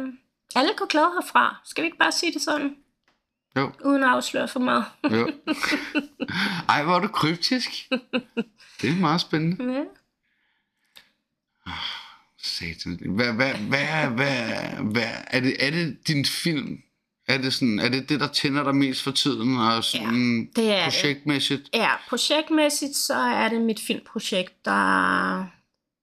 alle 0.55 0.69
går 0.77 0.87
glade 0.87 1.09
herfra. 1.21 1.55
Skal 1.65 1.81
vi 1.81 1.85
ikke 1.85 1.97
bare 1.97 2.11
sige 2.11 2.33
det 2.33 2.41
sådan, 2.41 2.71
Jo, 3.57 3.71
uden 3.85 4.03
at 4.03 4.09
afsløre 4.09 4.47
for 4.47 4.59
meget? 4.59 4.85
jo. 5.11 5.31
Ej, 6.69 6.83
hvor 6.83 6.95
er 6.95 6.99
du 6.99 7.07
kryptisk. 7.07 7.69
Det 8.81 8.89
er 8.89 8.95
meget 8.95 9.21
spændende. 9.21 9.73
ja. 9.73 9.83
Satan. 12.43 12.99
Hvad, 13.15 13.33
hvad, 13.33 13.53
hvad, 13.53 14.07
hvad, 14.07 14.37
hvad, 14.91 15.09
er, 15.27 15.39
det, 15.39 15.55
er 15.59 15.69
det 15.71 16.07
din 16.07 16.25
film? 16.25 16.77
Er 17.27 17.37
det, 17.37 17.53
sådan, 17.53 17.79
er 17.79 17.89
det 17.89 18.09
det, 18.09 18.19
der 18.19 18.27
tænder 18.27 18.63
dig 18.63 18.75
mest 18.75 19.03
for 19.03 19.11
tiden? 19.11 19.57
Og 19.57 19.83
sådan 19.83 20.49
det 20.55 20.71
er 20.71 20.83
det. 20.83 20.93
projektmæssigt? 20.93 21.69
ja, 21.73 21.89
projektmæssigt, 22.09 22.95
så 22.95 23.13
er 23.13 23.49
det 23.49 23.61
mit 23.61 23.79
filmprojekt, 23.79 24.65
der, 24.65 25.45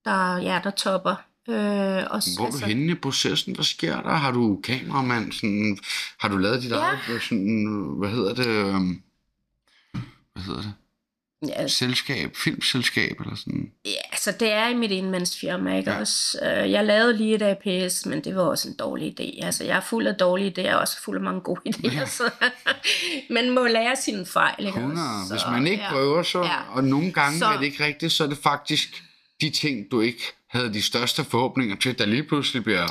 der, 0.05 0.39
ja, 0.39 0.61
der 0.65 0.71
topper. 0.71 1.30
Øh, 1.49 2.03
også, 2.11 2.31
Hvor 2.39 2.47
er 2.47 2.51
du 2.51 2.59
henne 2.67 2.93
i 2.93 2.95
processen? 2.95 3.55
Hvad 3.55 3.65
sker 3.65 4.03
der? 4.03 4.11
Har 4.15 4.31
du 4.33 4.61
kameramand? 4.65 5.33
Sådan, 5.33 5.79
har 6.19 6.29
du 6.29 6.37
lavet 6.37 6.63
dit 6.63 6.71
Ja. 6.71 6.77
eget, 6.77 7.23
sådan, 7.23 7.95
hvad 7.99 8.09
hedder 8.11 8.35
det? 8.35 8.47
øhm, 8.47 9.03
Hvad 10.35 10.43
hedder 10.43 10.61
det? 10.63 10.73
Ja, 11.49 11.67
Selskab? 11.69 12.37
Filmselskab? 12.37 13.21
Eller 13.21 13.35
sådan? 13.37 13.71
Ja, 13.85 13.91
altså 14.13 14.33
det 14.41 14.53
er 14.53 14.69
i 14.69 14.75
mit 14.75 14.93
enmandsfirma, 14.93 15.77
ikke 15.79 15.91
Ja. 15.91 16.01
også? 16.01 16.39
Øh, 16.43 16.71
Jeg 16.71 16.85
lavede 16.87 17.17
lige 17.17 17.35
et 17.35 17.43
APS, 17.43 18.07
men 18.07 18.25
det 18.25 18.37
var 18.37 18.43
også 18.43 18.69
en 18.69 18.77
dårlig 18.77 19.21
idé. 19.21 19.45
Altså 19.47 19.65
jeg 19.65 19.77
er 19.77 19.81
fuld 19.81 20.07
af 20.07 20.15
dårlige 20.15 20.55
idéer, 20.59 20.75
og 20.75 20.81
også 20.81 21.03
fuld 21.03 21.17
af 21.17 21.23
mange 21.23 21.41
gode 21.41 21.61
idéer. 21.69 21.95
Ja. 21.95 22.07
Så 22.07 22.31
man 23.37 23.51
må 23.51 23.67
lære 23.67 23.97
sine 23.97 24.27
fejl, 24.27 24.55
ikke 24.67 24.79
100. 24.79 25.09
også? 25.21 25.33
Hvis 25.35 25.43
Så, 25.43 25.51
man 25.51 25.67
ikke 25.67 25.83
ja. 25.83 25.91
prøver, 25.91 26.23
så, 26.23 26.43
Ja. 26.43 26.57
og 26.73 26.85
nogle 26.85 27.13
gange 27.13 27.39
Så- 27.39 27.47
er 27.47 27.57
det 27.59 27.65
ikke 27.65 27.85
rigtigt, 27.85 28.13
så 28.13 28.25
er 28.25 28.29
det 28.29 28.39
faktisk 28.39 29.05
de 29.41 29.51
ting, 29.51 29.91
du 29.91 30.01
ikke 30.01 30.23
havde 30.51 30.73
de 30.75 30.83
største 30.83 31.25
forhåbninger 31.25 31.77
til, 31.77 31.99
der 31.99 32.07
lige 32.07 32.23
pludselig 32.23 32.65
bliver 32.65 32.87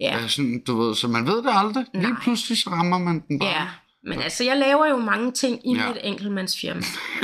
Ja, 0.00 0.18
ja. 0.18 0.28
sådan, 0.28 0.62
du 0.66 0.80
ved, 0.80 0.94
så 0.94 1.08
man 1.08 1.26
ved 1.26 1.36
det 1.36 1.50
aldrig. 1.52 1.84
Lige 1.94 2.10
Nej. 2.10 2.20
pludselig 2.22 2.58
så 2.58 2.70
rammer 2.70 2.98
man 2.98 3.22
den 3.28 3.38
bare. 3.38 3.48
ja. 3.48 3.66
Men 4.04 4.22
altså, 4.22 4.44
jeg 4.44 4.56
laver 4.56 4.86
jo 4.86 4.96
mange 4.96 5.32
ting 5.32 5.66
i 5.70 5.74
Ja. 5.74 5.82
ja. 5.82 5.88
mit 5.88 5.98
enkeltmandsfirma. 6.02 6.80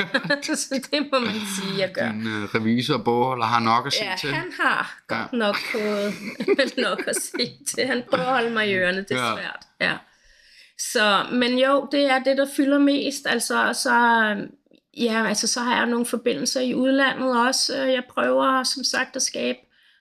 så 0.43 0.87
det 0.91 1.07
må 1.13 1.19
man 1.19 1.31
sige, 1.33 1.77
jeg 1.79 1.91
gør. 1.93 2.11
Din 2.11 2.21
uh, 2.27 2.43
revisor 2.55 2.93
og 2.93 3.03
bogholder 3.03 3.45
har 3.45 3.59
nok 3.59 3.87
at 3.87 3.93
se 3.93 4.03
Ja, 4.03 4.15
til. 4.19 4.31
han 4.33 4.51
har 4.61 4.97
Ja. 5.09 5.15
godt 5.15 5.33
nok 5.33 5.55
fået 5.71 6.13
nok 6.87 7.01
at 7.07 7.15
se 7.15 7.51
til. 7.75 7.87
Han 7.87 8.03
prøver 8.09 8.23
at 8.25 8.29
holde 8.33 8.49
mig 8.49 8.69
i 8.69 8.73
ørerne, 8.73 8.97
det 9.09 9.11
er 9.11 9.29
Ja. 9.29 9.35
svært. 9.35 9.59
Ja. 9.81 9.97
Så, 10.77 11.25
men 11.31 11.59
jo, 11.59 11.87
det 11.91 12.11
er 12.11 12.19
det, 12.19 12.37
der 12.37 12.47
fylder 12.55 12.79
mest. 12.79 13.21
Altså, 13.25 13.79
så, 13.83 13.93
ja, 14.97 15.25
altså, 15.27 15.47
så 15.47 15.59
har 15.59 15.75
jeg 15.75 15.85
nogle 15.85 16.05
forbindelser 16.05 16.61
i 16.61 16.75
udlandet 16.75 17.47
også. 17.47 17.75
Jeg 17.75 18.03
prøver, 18.09 18.63
som 18.63 18.83
sagt, 18.83 19.15
at 19.15 19.21
skabe... 19.21 19.57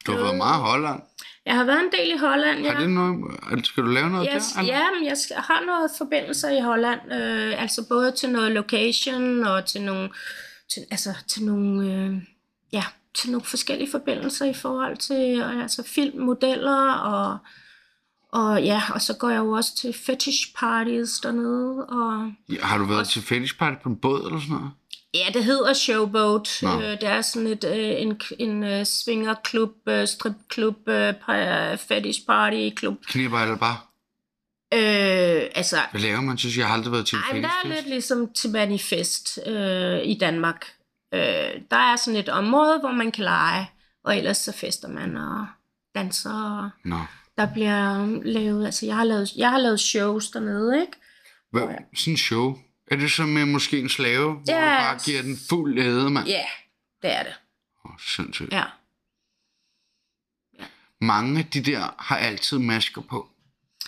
Du 0.07 0.13
har 0.13 0.19
været 0.19 0.37
meget 0.37 0.59
i 0.59 0.63
Holland. 0.63 1.03
Jeg 1.47 1.57
har 1.57 1.65
været 1.65 1.81
en 1.81 1.93
del 1.93 2.15
i 2.15 2.19
Holland, 2.19 2.59
ja. 2.65 2.73
Har 2.73 2.81
det 2.81 2.91
noget, 2.91 3.39
altså, 3.51 3.73
skal 3.73 3.83
du 3.83 3.89
lave 3.89 4.11
noget 4.11 4.27
Jeg, 4.27 4.35
der? 4.35 4.61
eller? 4.61 4.75
ja, 4.75 4.85
men 4.95 5.07
jeg 5.07 5.17
har 5.37 5.67
noget 5.67 5.91
forbindelser 5.99 6.51
i 6.51 6.61
Holland, 6.61 7.01
øh, 7.13 7.63
altså 7.63 7.89
både 7.89 8.13
til 8.13 8.29
noget 8.31 8.53
location 8.53 9.45
og 9.45 9.65
til 9.67 9.83
nogle, 9.83 10.11
til, 10.75 10.83
altså 10.91 11.15
til 11.29 11.45
nogle, 11.45 11.93
øh, 11.93 12.17
ja, 12.73 12.85
til 13.15 13.31
nogle 13.31 13.45
forskellige 13.45 13.91
forbindelser 13.91 14.45
i 14.45 14.55
forhold 14.55 14.97
til 14.97 15.41
øh, 15.41 15.63
altså 15.63 15.83
filmmodeller 15.83 16.93
og 16.93 17.39
og 18.33 18.63
ja, 18.63 18.83
og 18.95 19.03
så 19.03 19.15
går 19.15 19.29
jeg 19.29 19.39
jo 19.39 19.51
også 19.51 19.77
til 19.77 19.93
fetish 19.93 20.55
parties 20.57 21.21
dernede 21.21 21.87
og 21.87 22.33
Ja, 22.49 22.65
har 22.67 22.79
du 22.79 22.85
været 22.85 23.09
til 23.09 23.23
fetish 23.23 23.59
party 23.59 23.83
på 23.83 23.89
en 23.89 23.97
båd 23.97 24.27
eller 24.27 24.41
sådan 24.41 24.57
noget? 24.57 24.71
Ja, 25.15 25.27
det 25.35 25.45
hedder 25.45 25.73
Showboat. 25.73 26.59
Nå. 26.63 26.81
Øh, 26.81 26.91
det 26.91 27.05
er 27.05 27.23
sådan 27.23 27.47
et, 27.47 27.65
øh, 27.65 28.03
en, 28.03 28.21
en 28.39 28.65
øh, 28.65 28.85
swingerklub, 28.85 29.75
øh, 29.89 30.09
stripklub, 30.09 30.89
øh, 30.89 31.15
fetish 31.79 32.27
party 32.27 32.69
klub. 32.77 32.97
Knipper 33.07 33.39
eller 33.39 33.57
bare? 33.57 33.77
Øh, 34.75 35.51
altså, 35.55 35.77
Hvad 35.91 36.01
laver 36.01 36.21
man? 36.21 36.39
Synes 36.39 36.59
jeg 36.59 36.67
har 36.67 36.75
aldrig 36.75 36.93
været 36.93 37.07
til 37.07 37.19
ej, 37.33 37.41
der 37.41 37.49
er 37.49 37.69
lidt 37.69 37.89
ligesom 37.89 38.33
til 38.33 38.51
Manifest 38.51 39.39
øh, 39.47 40.01
i 40.05 40.19
Danmark. 40.21 40.67
Øh, 41.15 41.21
der 41.71 41.77
er 41.77 41.97
sådan 41.97 42.21
et 42.21 42.29
område, 42.29 42.79
hvor 42.81 42.93
man 42.93 43.13
kan 43.13 43.25
lege, 43.25 43.71
og 44.05 44.17
ellers 44.17 44.37
så 44.37 44.53
fester 44.53 44.89
man 44.89 45.17
og 45.17 45.47
danser. 45.95 46.63
Og 46.65 46.71
Nå. 46.85 46.99
Der 47.39 47.53
bliver 47.53 48.07
lavet, 48.23 48.65
altså 48.67 48.87
jeg 48.87 48.97
har 48.97 49.05
lavet, 49.05 49.33
jeg 49.37 49.51
har 49.51 49.59
lavet 49.59 49.81
shows 49.81 50.29
dernede, 50.31 50.81
ikke? 50.81 50.93
Hvad, 51.51 51.63
sådan 51.95 52.13
en 52.13 52.17
show? 52.17 52.59
Er 52.91 52.97
det 52.97 53.11
som 53.11 53.29
med 53.29 53.45
måske 53.45 53.79
en 53.81 53.89
slave, 53.89 54.33
hvor 54.33 54.43
Ja. 54.53 54.61
du 54.61 54.67
bare 54.67 54.99
giver 55.05 55.23
den 55.23 55.37
fuld 55.49 55.79
æde, 55.79 56.11
mand? 56.11 56.27
Ja, 56.27 56.33
yeah, 56.33 56.47
det 57.03 57.13
er 57.13 57.23
det. 57.23 57.33
Oh, 57.85 57.91
sindssygt. 58.01 58.53
Ja. 58.53 58.65
Mange 61.01 61.39
af 61.39 61.47
de 61.47 61.61
der 61.61 61.95
har 61.99 62.17
altid 62.17 62.59
masker 62.59 63.03
på, 63.03 63.29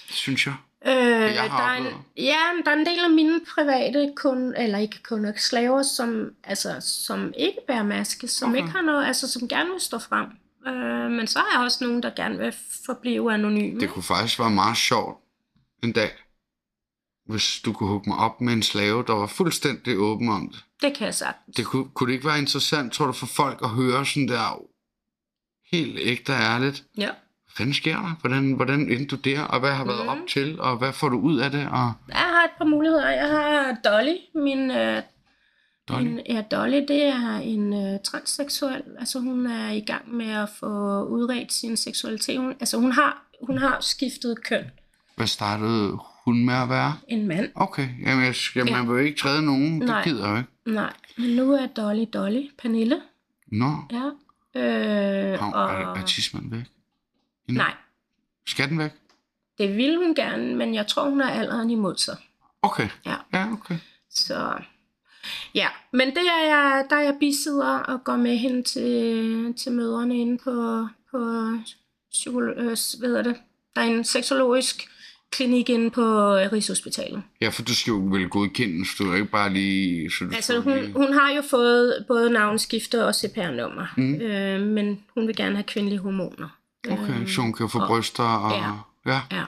synes 0.09 0.46
jeg. 0.46 0.55
Øh, 0.86 0.94
Jeg 1.34 1.51
har 1.51 1.61
der 1.61 1.66
er 1.66 1.76
en, 1.76 2.05
ja, 2.16 2.38
der 2.64 2.70
er 2.70 2.74
en 2.76 2.86
del 2.86 3.05
af 3.05 3.11
mine 3.11 3.40
private 3.55 4.12
kun, 4.16 4.55
eller 4.57 4.78
ikke 4.78 5.03
kunder, 5.03 5.32
slaver, 5.36 5.82
som, 5.82 6.30
altså, 6.44 6.76
som 6.80 7.32
ikke 7.38 7.59
bærer 7.66 7.82
maske, 7.82 8.28
som 8.28 8.48
okay. 8.51 8.59
ikke 8.59 8.70
har 8.70 8.80
noget, 8.82 9.07
altså 9.07 9.32
som 9.32 9.48
gerne 9.48 9.70
vil 9.70 9.80
stå 9.80 9.98
frem. 9.98 10.26
Øh, 10.67 11.11
men 11.11 11.27
så 11.27 11.39
har 11.39 11.59
jeg 11.59 11.65
også 11.65 11.85
nogen, 11.85 12.03
der 12.03 12.11
gerne 12.17 12.39
vil 12.39 12.55
forblive 12.87 13.33
anonyme. 13.35 13.81
Det 13.81 13.91
kunne 13.91 14.03
faktisk 14.03 14.39
være 14.39 14.51
meget 14.51 14.77
sjovt 14.77 15.19
en 15.85 15.93
dag, 15.93 16.11
hvis 17.27 17.61
du 17.65 17.73
kunne 17.73 17.89
hugge 17.89 18.11
mig 18.11 18.19
op 18.19 18.41
med 18.41 18.53
en 18.53 18.63
slave, 18.63 19.05
der 19.07 19.13
var 19.13 19.27
fuldstændig 19.27 19.99
åben 19.99 20.29
om 20.29 20.49
det. 20.49 20.65
Det 20.83 20.95
kan 20.97 21.05
jeg 21.07 21.15
sagtens. 21.15 21.57
Det 21.57 21.67
kunne, 21.67 21.89
kunne 21.95 22.07
det 22.09 22.15
ikke 22.15 22.27
være 22.29 22.39
interessant, 22.39 22.93
tror 22.93 23.07
du, 23.07 23.13
for 23.13 23.27
folk 23.27 23.59
at 23.63 23.71
høre 23.71 24.07
sådan 24.07 24.29
der 24.29 24.63
helt 25.73 25.99
ægte 26.03 26.33
ærligt? 26.33 26.85
Ja. 26.99 27.05
Hvad 27.45 27.55
fanden 27.57 27.75
sker 27.75 27.97
der? 27.97 28.17
Hvordan, 28.21 28.53
hvordan 28.53 28.81
endte 28.81 29.17
du 29.17 29.17
der? 29.17 29.43
Og 29.43 29.61
hvad 29.61 29.73
har 29.73 29.85
været 29.85 30.01
Mhm. 30.01 30.09
op 30.09 30.19
til? 30.29 30.61
Og 30.61 30.77
hvad 30.77 30.93
får 30.93 31.09
du 31.09 31.19
ud 31.21 31.39
af 31.39 31.51
det? 31.51 31.69
Og 31.69 31.93
Jeg 32.09 32.17
har 32.17 32.45
et 32.45 32.51
par 32.59 32.65
muligheder. 32.65 33.11
Jeg 33.11 33.29
har 33.29 33.77
Dolly, 33.85 34.17
min, 34.35 34.71
øh, 34.71 35.03
Dolly? 35.91 36.05
min 36.09 36.20
ja, 36.28 36.43
Dolly, 36.51 36.76
det 36.88 37.03
er 37.03 37.36
en 37.36 37.72
øh, 37.72 37.99
transseksuel. 38.05 38.82
Altså 38.99 39.18
hun 39.20 39.47
er 39.47 39.70
i 39.70 39.80
gang 39.80 40.14
med 40.14 40.30
at 40.30 40.49
få 40.49 41.03
udredt 41.05 41.53
sin 41.53 41.76
seksualitet. 41.76 42.38
Hun, 42.41 42.51
altså 42.61 42.76
hun 42.78 42.93
har, 42.93 43.22
hun 43.43 43.59
har 43.59 43.78
skiftet 43.80 44.45
køn. 44.45 44.64
hvad 45.16 45.26
startede 45.26 45.99
hun 46.24 46.45
med 46.45 46.55
at 46.55 46.68
være? 46.68 46.93
En 47.09 47.26
mand. 47.26 47.49
Okay, 47.55 47.88
jamen, 48.07 48.24
jeg, 48.24 48.34
jamen 48.57 48.68
Ja. 48.72 48.78
man 48.82 48.88
vil 48.88 49.01
jo 49.01 49.07
ikke 49.07 49.18
træde 49.18 49.43
nogen. 49.43 49.78
Nej. 49.78 49.97
Det 49.97 50.05
gider 50.05 50.30
jo 50.30 50.36
ikke. 50.36 50.51
Nej, 50.66 50.93
men 51.18 51.36
nu 51.36 51.53
er 51.53 51.66
Dolly 51.66 52.05
Dolly. 52.12 52.51
Pernille. 52.62 53.01
Nå, 53.53 53.72
Ja. 53.91 54.11
Øh, 54.61 55.38
Hov, 55.38 55.53
og, 55.53 55.70
er, 55.70 55.95
er 55.95 56.05
tismen 56.07 56.51
væk? 56.51 56.64
Endnu? 57.49 57.62
nej, 57.62 57.74
Skal 58.47 58.68
den 58.68 58.78
væk? 58.78 58.91
det 59.59 59.76
ville 59.76 59.99
hun 59.99 60.14
gerne, 60.14 60.55
men 60.55 60.74
jeg 60.74 60.86
tror, 60.86 61.11
hun 61.11 61.20
har 61.20 61.30
alderen 61.30 61.70
imod 61.70 61.97
sig. 61.97 62.16
Okay. 62.62 62.88
Ja. 63.07 63.14
Ja, 63.32 63.53
okay. 63.53 63.76
Så 64.11 64.53
ja, 65.55 65.66
men 65.92 66.09
det 66.09 66.18
er 66.40 66.44
jeg, 66.48 66.84
der 66.90 66.96
er 66.96 67.01
jeg 67.01 67.16
bisidder 67.20 67.78
og 67.78 68.05
går 68.05 68.16
med 68.16 68.36
hende 68.36 68.62
til, 68.62 69.55
til 69.55 69.72
møderne 69.72 70.18
inde 70.18 70.38
på, 70.38 70.86
på 71.11 71.18
psykolo- 72.14 72.59
øh, 72.61 72.76
hvad 72.98 73.09
hedder 73.09 73.22
det? 73.22 73.36
Der 73.76 73.82
er 73.82 73.86
en 73.86 74.05
seksologisk 74.05 74.88
klinik 75.32 75.68
inde 75.68 75.90
på 75.90 76.03
øh, 76.36 76.53
Rigshospitalet. 76.53 77.22
Ja, 77.40 77.48
for 77.48 77.62
du 77.62 77.74
skal 77.74 77.90
jo 77.90 77.96
vel 77.98 78.28
godkendes, 78.28 78.88
du 78.98 79.11
er 79.11 79.14
ikke 79.14 79.30
bare 79.30 79.53
lige... 79.53 80.11
Så 80.11 80.24
du 80.24 80.30
Altså 80.34 80.61
hun, 80.61 80.72
lige... 80.78 80.92
hun 80.92 81.12
har 81.12 81.30
jo 81.30 81.42
fået 81.42 82.05
både 82.09 82.30
navnskifte 82.30 83.05
og 83.07 83.14
CPR-nummer, 83.14 83.86
Mm. 83.96 84.14
øh, 84.14 84.61
men 84.66 85.05
hun 85.14 85.26
vil 85.26 85.36
gerne 85.36 85.55
have 85.57 85.64
kvindelige 85.64 85.98
hormoner. 86.01 86.48
Okay, 86.90 87.26
så 87.26 87.40
hun 87.40 87.53
kan 87.53 87.68
få 87.70 87.80
og- 87.80 87.86
bryster 87.88 88.22
og... 88.24 88.53
ja. 89.07 89.12
ja. 89.12 89.20
Ja. 89.32 89.44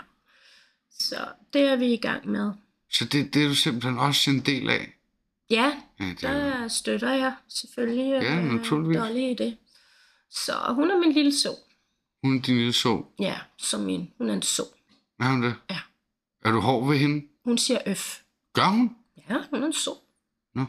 Så 0.98 1.16
det 1.52 1.62
er 1.62 1.76
vi 1.76 1.92
i 1.92 1.96
gang 1.96 2.28
med. 2.30 2.50
Så 2.92 3.04
det, 3.04 3.34
det 3.34 3.44
er 3.44 3.48
du 3.48 3.54
simpelthen 3.54 3.98
også 3.98 4.30
en 4.30 4.40
del 4.40 4.70
af? 4.70 4.92
Ja, 5.52 5.82
er, 5.98 6.14
der 6.20 6.68
støtter 6.68 7.10
jeg 7.12 7.34
selvfølgelig 7.48 8.04
Ja, 8.22 8.36
øh, 8.38 8.44
naturligvis. 8.44 8.96
Dolly 8.96 9.18
i 9.30 9.34
det. 9.34 9.58
Så 10.30 10.52
hun 10.74 10.90
er 10.90 10.98
min 10.98 11.12
lille 11.12 11.32
så. 11.38 11.56
Hun 12.24 12.36
er 12.38 12.42
din 12.42 12.56
lille 12.56 12.72
så. 12.72 13.04
Ja, 13.20 13.38
som 13.58 13.80
min. 13.80 14.10
Hun 14.18 14.28
er 14.28 14.34
en 14.34 14.42
så. 14.42 14.62
Er 15.20 15.24
hun 15.30 15.42
det? 15.42 15.54
Ja. 15.70 15.78
Er 16.44 16.50
du 16.52 16.60
hård 16.60 16.88
ved 16.88 16.98
hende? 16.98 17.26
Hun 17.44 17.58
siger 17.58 17.78
øf. 17.86 18.20
Gør 18.52 18.66
hun? 18.68 18.96
Ja, 19.28 19.36
hun 19.50 19.62
er 19.62 19.66
en 19.66 19.72
så. 19.72 19.94
Nå. 20.54 20.64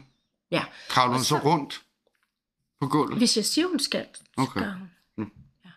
Ja, 0.50 0.64
Kravler 0.88 1.14
hun 1.16 1.24
så 1.24 1.28
så- 1.28 1.38
rundt 1.38 1.82
på 2.80 2.86
gulvet? 2.88 3.18
hvis 3.18 3.36
jeg 3.36 3.44
siger, 3.44 3.66
hun 3.68 3.78
skal, 3.78 4.06
så 4.14 4.22
Okay. 4.36 4.60
gør 4.60 4.72
hun. 4.72 4.90
Mm. 5.16 5.30
Ja, 5.64 5.70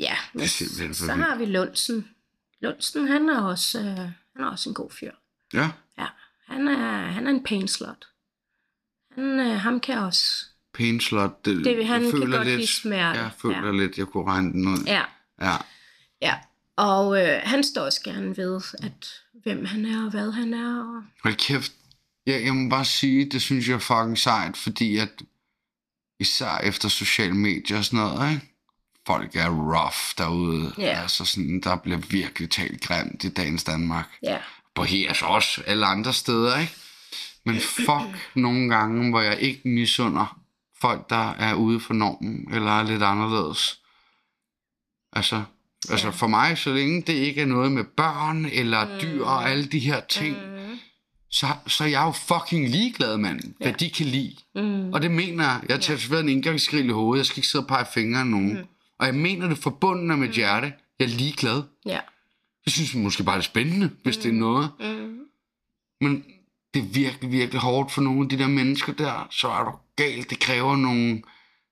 ja 0.00 0.16
men 0.32 0.94
så 0.94 1.12
har 1.12 1.36
vi 1.36 1.44
Lundsen. 1.46 2.08
Lundsen, 2.60 3.08
han 3.08 3.28
er 3.28 3.40
også, 3.42 3.78
øh, 3.80 3.86
han 3.96 4.12
er 4.38 4.46
også 4.46 4.68
en 4.68 4.74
god 4.74 4.90
fyr. 4.90 5.12
Ja. 5.54 5.70
Han 6.52 6.68
er, 6.68 7.06
han 7.06 7.26
er 7.26 7.30
en 7.30 7.42
painslot. 7.44 8.04
Han, 9.14 9.40
øh, 9.40 9.60
ham 9.60 9.80
kan 9.80 9.98
også. 9.98 10.44
Pænslot. 10.74 11.44
Det, 11.44 11.64
Det 11.64 11.76
vil 11.76 11.86
han 11.86 12.02
jeg 12.02 12.10
kan 12.12 12.20
føler 12.20 12.36
godt 12.36 12.48
lidt, 12.48 12.58
lide 12.58 12.70
smerte. 12.72 13.20
Jeg 13.20 13.30
føler 13.42 13.66
Ja. 13.66 13.72
lidt, 13.72 13.98
jeg 13.98 14.06
kunne 14.06 14.24
regne 14.26 14.52
den 14.52 14.68
ud. 14.68 14.84
Ja, 14.86 15.02
ja. 15.40 15.56
ja. 16.22 16.34
Og 16.76 17.22
øh, 17.22 17.40
han 17.44 17.64
står 17.64 17.82
også 17.82 18.02
gerne 18.04 18.36
ved, 18.36 18.60
at 18.82 19.14
hvem 19.42 19.64
han 19.64 19.84
er 19.86 20.04
og 20.04 20.10
hvad 20.10 20.32
han 20.32 20.54
er. 20.54 20.78
Og... 20.80 21.02
Hold 21.22 21.34
kæft. 21.34 21.72
Jeg, 22.26 22.44
jeg 22.44 22.54
må 22.54 22.70
bare 22.70 22.84
sige, 22.84 23.30
det 23.30 23.42
synes 23.42 23.68
jeg 23.68 23.74
er 23.74 23.78
fucking 23.78 24.18
sejt, 24.18 24.56
fordi 24.56 24.96
at 24.98 25.22
især 26.20 26.58
efter 26.58 26.88
sociale 26.88 27.34
medier 27.36 27.78
og 27.78 27.84
sådan 27.84 27.98
noget, 27.98 28.32
ikke? 28.32 28.48
folk 29.06 29.36
er 29.36 29.48
rough 29.50 29.96
derude. 30.18 30.72
Ja. 30.78 31.02
Altså 31.02 31.24
sådan, 31.24 31.60
der 31.60 31.76
bliver 31.76 31.98
virkelig 31.98 32.50
talt 32.50 32.80
grimt 32.80 33.24
i 33.24 33.28
dagens 33.28 33.64
Danmark. 33.64 34.18
Ja, 34.22 34.38
På 34.74 34.82
her 34.84 35.22
også, 35.24 35.62
alle 35.66 35.86
andre 35.86 36.12
steder, 36.12 36.58
ikke? 36.60 36.72
Men 37.44 37.60
fuck 37.60 38.30
nogle 38.34 38.68
gange, 38.76 39.10
hvor 39.10 39.20
jeg 39.20 39.38
ikke 39.40 39.60
misunder 39.64 40.38
folk, 40.80 41.10
der 41.10 41.30
er 41.30 41.54
ude 41.54 41.80
for 41.80 41.94
normen, 41.94 42.54
eller 42.54 42.70
er 42.80 42.82
lidt 42.82 43.02
anderledes. 43.02 43.78
Altså, 45.12 45.42
altså 45.90 46.06
Ja. 46.06 46.12
for 46.12 46.26
mig, 46.26 46.58
så 46.58 46.72
længe 46.72 47.02
det 47.02 47.12
ikke 47.12 47.40
er 47.40 47.46
noget 47.46 47.72
med 47.72 47.84
børn, 47.84 48.44
eller 48.44 48.98
dyr 49.00 49.24
og 49.24 49.50
alle 49.50 49.66
de 49.66 49.78
her 49.78 50.00
ting, 50.08 50.36
mm, 50.36 50.78
så, 51.30 51.46
så 51.66 51.84
er 51.84 51.88
jeg 51.88 52.02
jo 52.06 52.10
fucking 52.12 52.68
ligeglad, 52.68 53.16
mand, 53.18 53.40
hvad 53.56 53.66
Ja. 53.66 53.72
de 53.72 53.90
kan 53.90 54.06
lide. 54.06 54.36
mm, 54.54 54.92
Og 54.92 55.02
det 55.02 55.10
mener 55.10 55.44
jeg. 55.44 55.60
Jeg 55.68 55.76
har 55.76 55.80
tatoveret 55.80 56.22
en 56.22 56.28
indgangsgrill 56.28 56.86
i 56.88 56.92
hovedet. 56.92 57.18
Jeg 57.18 57.26
skal 57.26 57.38
ikke 57.38 57.48
sidde 57.48 57.64
og 57.64 57.68
pege 57.68 57.86
fingre 57.94 58.20
af 58.20 58.26
nogen. 58.26 58.52
Mm. 58.52 58.64
Og 58.98 59.06
jeg 59.06 59.14
mener 59.14 59.48
det 59.48 59.58
forbundet 59.58 60.10
af 60.10 60.18
mit 60.18 60.30
hjerte. 60.30 60.72
Jeg 60.98 61.04
er 61.04 61.08
ligeglad. 61.08 61.62
ja. 61.86 61.98
Jeg 62.66 62.72
synes 62.72 62.94
måske 62.94 63.24
bare, 63.24 63.34
det 63.36 63.42
er 63.42 63.44
spændende, 63.50 63.90
hvis 64.02 64.16
det 64.16 64.28
er 64.28 64.32
noget. 64.32 64.70
Mm, 64.80 65.26
Men 66.00 66.24
det 66.74 66.82
er 66.82 66.86
virkelig, 66.86 67.32
virkelig 67.32 67.60
hårdt 67.60 67.92
for 67.92 68.00
nogle 68.02 68.22
af 68.22 68.28
de 68.28 68.38
der 68.38 68.48
mennesker 68.48 68.92
der. 68.92 69.28
Så 69.30 69.48
er 69.48 69.64
du 69.64 69.78
galt. 69.96 70.30
Det 70.30 70.40
kræver 70.40 70.76
nogle 70.76 71.22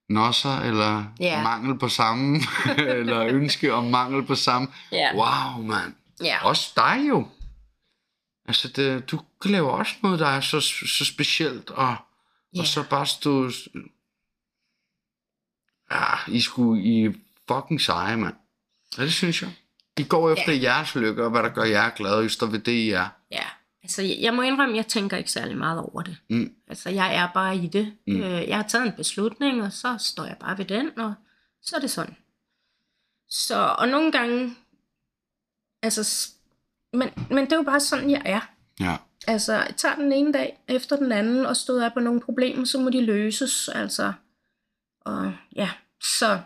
nosser, 0.09 0.57
eller 0.59 1.05
Ja. 1.21 1.43
mangel 1.43 1.79
på 1.79 1.89
samme, 1.89 2.41
eller 2.99 3.21
ønske 3.27 3.75
om 3.75 3.85
mangel 3.85 4.27
på 4.27 4.35
samme. 4.35 4.69
ja. 4.93 5.11
Wow, 5.15 5.63
mand. 5.67 5.95
ja. 6.23 6.45
Også 6.47 6.73
dig 6.77 7.05
jo. 7.09 7.29
Altså, 8.49 8.69
det, 8.69 9.11
du 9.11 9.21
laver 9.45 9.71
også 9.71 9.95
noget, 10.03 10.19
der 10.21 10.27
er 10.27 10.41
så, 10.41 10.61
så 10.61 11.05
specielt, 11.05 11.71
og, 11.71 11.97
Ja. 12.55 12.61
og 12.61 12.67
så 12.67 12.89
bare 12.91 13.07
stå... 13.07 13.51
Ja, 15.91 16.05
I 16.29 16.41
skulle 16.41 16.83
I 16.83 17.09
fucking 17.49 17.81
seje, 17.81 18.17
mand. 18.17 18.35
Ja, 18.99 19.03
det 19.03 19.13
synes 19.13 19.43
jeg. 19.43 19.51
I 20.01 20.05
går 20.05 20.31
efter 20.31 20.53
ja. 20.53 20.61
jeres 20.63 20.95
lykke, 20.95 21.25
og 21.25 21.31
hvad 21.31 21.43
der 21.43 21.49
gør 21.49 21.65
jer 21.65 21.91
glade, 21.91 22.27
I 22.27 22.29
står 22.29 22.47
ved 22.47 22.59
det, 22.59 22.73
I 22.73 22.91
er. 22.91 23.09
Ja, 23.31 23.45
altså 23.83 24.03
jeg, 24.03 24.19
jeg 24.21 24.35
må 24.35 24.43
indrømme, 24.43 24.77
jeg 24.77 24.87
tænker 24.87 25.17
ikke 25.17 25.31
særlig 25.31 25.57
meget 25.57 25.81
over 25.81 26.03
det. 26.03 26.17
Mm. 26.31 26.53
Altså 26.69 26.91
jeg 26.91 27.15
er 27.15 27.29
bare 27.35 27.57
i 27.57 27.67
det. 27.67 27.93
Mm. 28.07 28.17
Øh, 28.17 28.49
jeg 28.49 28.57
har 28.57 28.69
taget 28.69 28.87
en 28.87 28.93
beslutning, 28.93 29.63
og 29.63 29.73
så 29.73 29.97
står 29.99 30.25
jeg 30.25 30.37
bare 30.41 30.59
ved 30.59 30.65
den, 30.65 30.99
og 30.99 31.15
så 31.63 31.77
er 31.77 31.81
det 31.81 31.91
sådan. 31.91 32.17
Så, 33.29 33.75
og 33.79 33.89
nogle 33.89 34.13
gange, 34.13 34.57
altså, 35.83 36.29
men, 36.93 37.09
men 37.31 37.45
det 37.45 37.53
er 37.53 37.57
jo 37.57 37.63
bare 37.63 37.81
sådan, 37.81 38.11
jeg 38.11 38.23
er. 38.25 38.41
Ja. 38.81 38.97
Altså, 39.27 39.53
jeg 39.53 39.75
tager 39.77 39.95
den 39.95 40.13
ene 40.13 40.33
dag 40.33 40.59
efter 40.69 40.97
den 40.97 41.13
anden, 41.13 41.47
og 41.47 41.57
stod 41.57 41.81
af 41.81 41.93
på 41.93 42.01
nogle 42.01 42.21
problemer, 42.21 42.65
så 42.65 42.81
må 42.81 42.91
de 42.91 43.05
løses, 43.05 43.69
altså. 43.69 44.13
Og 45.01 45.33
ja, 45.57 45.71
så 46.03 46.41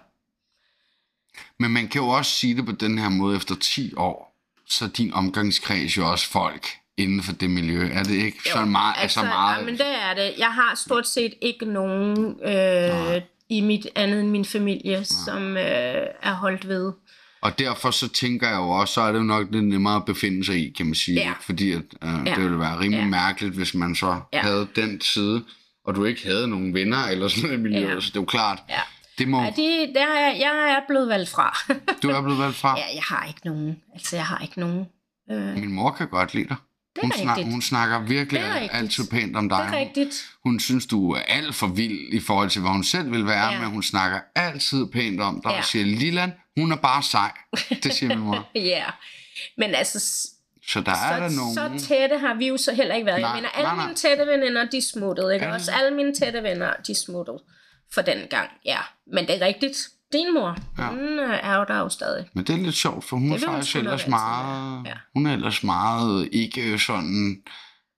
Men 1.58 1.70
man 1.70 1.88
kan 1.88 2.00
jo 2.00 2.08
også 2.08 2.30
sige 2.30 2.56
det 2.56 2.66
på 2.66 2.72
den 2.72 2.98
her 2.98 3.08
måde, 3.08 3.36
efter 3.36 3.54
10 3.54 3.94
år, 3.96 4.34
så 4.68 4.86
din 4.86 5.12
omgangskreds 5.12 5.96
jo 5.96 6.10
også 6.10 6.30
folk 6.30 6.66
inden 6.96 7.22
for 7.22 7.32
det 7.32 7.50
miljø. 7.50 7.88
Er 7.92 8.02
det 8.02 8.14
ikke 8.14 8.38
så 8.52 8.64
meget? 8.64 8.94
Altså, 8.98 9.20
så 9.20 9.26
meget 9.26 9.58
Ja, 9.58 9.64
men 9.64 9.74
det 9.74 9.86
er 10.02 10.14
det. 10.14 10.34
Jeg 10.38 10.52
har 10.52 10.74
stort 10.74 11.08
set 11.08 11.34
ikke 11.42 11.66
nogen 11.66 12.40
øh, 12.44 13.20
i 13.48 13.60
mit 13.60 13.86
andet 13.94 14.20
end 14.20 14.28
min 14.30 14.44
familie, 14.44 15.04
som 15.04 15.56
øh, 15.56 16.06
er 16.22 16.32
holdt 16.34 16.68
ved. 16.68 16.92
Og 17.42 17.58
derfor 17.58 17.90
så 17.90 18.08
tænker 18.08 18.48
jeg 18.48 18.56
jo 18.56 18.70
også, 18.70 18.94
så 18.94 19.00
er 19.00 19.12
det 19.12 19.18
jo 19.18 19.24
nok 19.24 19.46
lidt 19.52 19.64
nemmere 19.64 19.96
at 19.96 20.04
befinde 20.04 20.44
sig 20.44 20.56
i, 20.56 20.72
kan 20.76 20.86
man 20.86 20.94
sige. 20.94 21.14
Ja. 21.20 21.28
ikke? 21.28 21.44
Fordi 21.44 21.72
at, 21.72 21.82
øh, 22.04 22.08
ja. 22.26 22.34
Det 22.34 22.42
ville 22.42 22.58
være 22.58 22.80
rimelig 22.80 23.00
ja. 23.00 23.06
Mærkeligt, 23.06 23.54
hvis 23.54 23.74
man 23.74 23.94
så 23.94 24.20
ja. 24.32 24.40
Havde 24.40 24.68
den 24.76 25.00
side, 25.00 25.44
og 25.86 25.94
du 25.94 26.04
ikke 26.04 26.26
havde 26.26 26.48
nogen 26.48 26.74
venner 26.74 27.06
eller 27.06 27.28
sådan 27.28 27.60
miljøet. 27.62 27.88
Ja. 27.88 27.94
Ja. 27.94 28.00
Så 28.00 28.08
det 28.08 28.16
er 28.16 28.20
jo 28.20 28.24
klart, 28.24 28.58
Ja. 28.68 28.80
Det 29.18 29.28
må, 29.28 29.42
Ja, 29.42 29.50
de, 29.50 29.92
der 29.94 30.06
er, 30.06 30.32
jeg 30.34 30.70
er 30.76 30.80
blevet 30.88 31.08
valgt 31.08 31.30
fra. 31.30 31.58
du 32.02 32.08
er 32.10 32.22
blevet 32.22 32.38
valgt 32.38 32.56
fra. 32.56 32.78
ja, 32.78 32.84
jeg 32.94 33.02
har 33.02 33.24
ikke 33.26 33.40
nogen. 33.44 33.82
Altså, 33.94 34.16
jeg 34.16 34.24
har 34.26 34.38
ikke 34.38 34.60
nogen. 34.60 34.86
Øh, 35.30 35.36
det 35.36 35.58
Min 35.58 35.72
mor 35.72 35.90
kan 35.90 36.08
godt 36.08 36.34
lide 36.34 36.48
dig. 36.48 36.56
er 36.96 37.00
Hun, 37.02 37.12
snak, 37.12 37.38
hun 37.44 37.62
snakker 37.62 38.00
virkelig 38.00 38.42
Det 38.42 38.68
altid 38.72 39.04
pænt 39.10 39.36
om 39.36 39.48
dig. 39.48 39.58
er 39.72 39.78
rigtigt. 39.78 40.24
Hun 40.44 40.60
synes, 40.60 40.86
du 40.86 41.10
er 41.12 41.20
alt 41.20 41.54
for 41.54 41.66
vild 41.66 42.12
i 42.12 42.20
forhold 42.20 42.50
til, 42.50 42.60
hvad 42.60 42.70
hun 42.70 42.84
selv 42.84 43.12
vil 43.12 43.26
være, 43.26 43.52
ja. 43.52 43.60
Men 43.60 43.70
hun 43.70 43.82
snakker 43.82 44.18
altid 44.34 44.86
pænt 44.86 45.20
om 45.20 45.40
dig 45.44 45.50
ja. 45.50 45.58
Og 45.58 45.64
siger, 45.64 45.84
Lilland, 45.84 46.32
hun 46.58 46.72
er 46.72 46.76
bare 46.76 47.02
sej. 47.02 47.32
Det 47.82 47.92
siger 47.94 48.08
min 48.08 48.18
mor. 48.24 48.48
Ja. 48.54 48.84
Men 49.58 49.74
altså, 49.74 50.28
Så 50.68 50.80
der 50.80 50.92
er 50.92 51.20
der 51.20 51.28
så, 51.28 51.36
nogen... 51.36 51.78
så 51.78 51.86
tætte 51.88 52.18
har 52.18 52.34
vi 52.34 52.48
jo 52.48 52.56
så 52.56 52.74
heller 52.74 52.94
ikke 52.94 53.06
været. 53.06 53.20
Nej, 53.20 53.30
jeg 53.30 53.36
mener, 53.36 53.48
alle 53.48 53.66
nej, 53.68 53.76
nej. 53.76 53.86
mine 53.86 53.96
tætte 53.96 54.26
veninder, 54.26 54.64
de 54.64 54.88
smuttede. 54.92 55.34
Ikke? 55.34 55.46
Det 55.46 55.54
Også 55.54 55.70
det? 55.70 55.78
alle 55.78 55.96
mine 55.96 56.14
tætte 56.14 56.42
venner, 56.42 56.72
de 56.86 56.94
smuttede 56.94 57.38
for 57.94 58.02
den 58.02 58.18
gang. 58.30 58.50
Ja, 58.64 58.78
men 59.12 59.26
det 59.26 59.42
er 59.42 59.46
rigtigt. 59.46 59.76
Din 60.12 60.34
mor, 60.34 60.56
Ja. 60.78 60.82
ja. 60.84 60.88
hun 60.90 61.18
øh, 61.18 61.38
er 61.42 61.56
jo 61.56 61.64
der 61.68 61.78
jo 61.78 61.88
stadig. 61.88 62.26
Men 62.34 62.44
det 62.44 62.54
er 62.54 62.58
lidt 62.58 62.74
sjovt, 62.74 63.04
for 63.04 63.16
hun 63.16 63.30
er 63.32 63.36
Det 63.36 63.44
hun 63.46 63.54
faktisk 63.54 63.74
nok 63.74 63.84
ellers 63.84 64.06
meget... 64.08 64.82
Ja. 64.86 64.92
Hun 65.14 65.26
er 65.26 65.32
ellers 65.32 65.62
meget 65.62 66.28
ikke 66.32 66.78
sådan... 66.78 67.36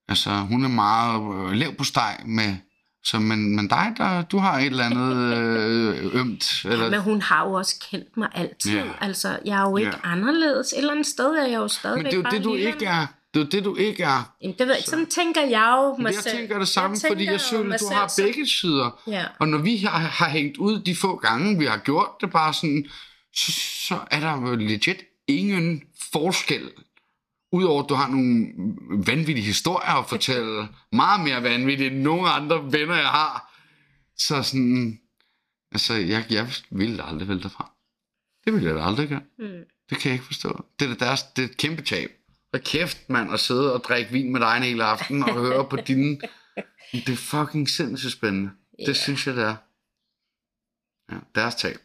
Altså, 0.08 0.30
hun 0.30 0.64
er 0.64 0.68
meget 0.68 1.48
øh, 1.50 1.52
lav 1.52 1.74
på 1.74 1.84
steg 1.84 2.16
med... 2.24 2.56
Så, 3.04 3.18
men, 3.18 3.56
men 3.56 3.68
dig, 3.68 3.94
der, 3.96 4.22
du 4.22 4.38
har 4.38 4.58
et 4.58 4.66
eller 4.66 4.84
andet 4.84 5.36
øh, 5.36 6.20
ømt. 6.20 6.44
Eller, 6.64 6.90
Men 6.90 7.00
hun 7.00 7.22
har 7.22 7.46
jo 7.46 7.52
også 7.52 7.74
kendt 7.90 8.16
mig 8.16 8.28
altid. 8.34 8.72
Ja. 8.72 8.84
Yeah. 8.84 8.94
Altså, 9.00 9.38
jeg 9.44 9.58
er 9.58 9.62
jo 9.70 9.76
ikke 9.76 9.90
Ja. 9.90 9.96
yeah. 9.96 10.12
anderledes. 10.12 10.72
Et 10.72 10.78
eller 10.78 10.90
andet 10.92 11.06
sted 11.06 11.24
er 11.26 11.46
jeg 11.46 11.56
jo 11.56 11.68
stadigvæk 11.68 12.02
men 12.04 12.12
det 12.12 12.18
er 12.26 12.30
jo 12.30 12.36
det, 12.38 12.44
du 12.44 12.54
ikke 12.54 12.86
er. 12.86 13.06
Det 13.36 13.46
er 13.46 13.50
det, 13.50 13.64
du 13.64 13.76
ikke 13.76 14.02
er. 14.02 14.34
Jamen, 14.42 14.58
det 14.58 14.66
ved, 14.66 14.74
så. 14.80 14.90
Sådan 14.90 15.06
tænker 15.06 15.40
jeg 15.40 15.74
jo 15.78 16.02
mig 16.02 16.12
jeg 16.12 16.22
selv. 16.22 16.36
tænker 16.36 16.58
det 16.58 16.68
samme, 16.68 16.96
jeg 17.02 17.10
fordi 17.12 17.24
jeg 17.24 17.34
at 17.34 17.80
du 17.80 17.88
har 17.92 18.12
begge 18.18 18.46
sider. 18.46 19.02
Ja. 19.06 19.24
Og 19.38 19.48
når 19.48 19.58
vi 19.58 19.76
har, 19.76 19.98
har 19.98 20.28
hængt 20.28 20.56
ud 20.56 20.80
de 20.80 20.96
få 20.96 21.16
gange, 21.16 21.58
vi 21.58 21.64
har 21.64 21.78
gjort 21.78 22.08
det 22.20 22.30
bare 22.30 22.54
sådan, 22.54 22.86
så, 23.34 23.52
så 23.88 23.98
er 24.10 24.20
der 24.20 24.56
legit 24.56 25.02
ingen 25.26 25.82
forskel. 26.12 26.70
Udover 27.52 27.82
at 27.82 27.88
du 27.88 27.94
har 27.94 28.08
nogle 28.08 28.46
vanvittige 29.06 29.46
historier 29.46 30.00
at 30.00 30.08
fortælle, 30.08 30.68
meget 30.92 31.20
mere 31.20 31.42
vanvittige 31.42 31.90
end 31.90 32.02
nogen 32.02 32.26
andre 32.28 32.72
venner, 32.72 32.94
jeg 32.94 33.08
har. 33.08 33.52
Så 34.18 34.42
sådan, 34.42 34.98
altså, 35.72 35.94
jeg, 35.94 36.24
jeg 36.30 36.48
ville 36.70 37.04
aldrig 37.04 37.28
vælge 37.28 37.42
dig 37.42 37.50
fra. 37.50 37.72
Det 38.44 38.52
ville 38.52 38.68
jeg 38.68 38.76
da 38.76 38.82
aldrig 38.82 39.08
gøre. 39.08 39.22
Mm. 39.38 39.64
Det 39.90 39.98
kan 39.98 40.08
jeg 40.08 40.12
ikke 40.12 40.24
forstå. 40.24 40.64
Det 40.80 40.90
er, 40.90 40.94
deres, 40.94 41.22
det 41.22 41.44
er 41.44 41.48
et 41.48 41.56
kæmpe 41.56 41.82
tab. 41.82 42.10
Og 42.56 42.62
kæft, 42.64 43.10
mand, 43.10 43.32
at 43.32 43.40
sidde 43.40 43.72
og 43.74 43.84
drikke 43.84 44.10
vin 44.12 44.32
med 44.32 44.40
dig 44.40 44.56
en 44.56 44.62
hel 44.62 44.80
aften 44.80 45.22
og 45.22 45.34
høre 45.34 45.68
på 45.68 45.76
dine... 45.76 46.20
Det 46.92 47.08
er 47.08 47.16
fucking 47.16 47.68
sindssygt 47.68 48.12
spændende. 48.12 48.50
Det 48.78 48.88
Ja. 48.88 48.92
synes 48.92 49.26
jeg, 49.26 49.36
det 49.36 49.44
er. 49.44 49.56
Ja, 51.12 51.16
deres 51.34 51.54
tab. 51.54 51.76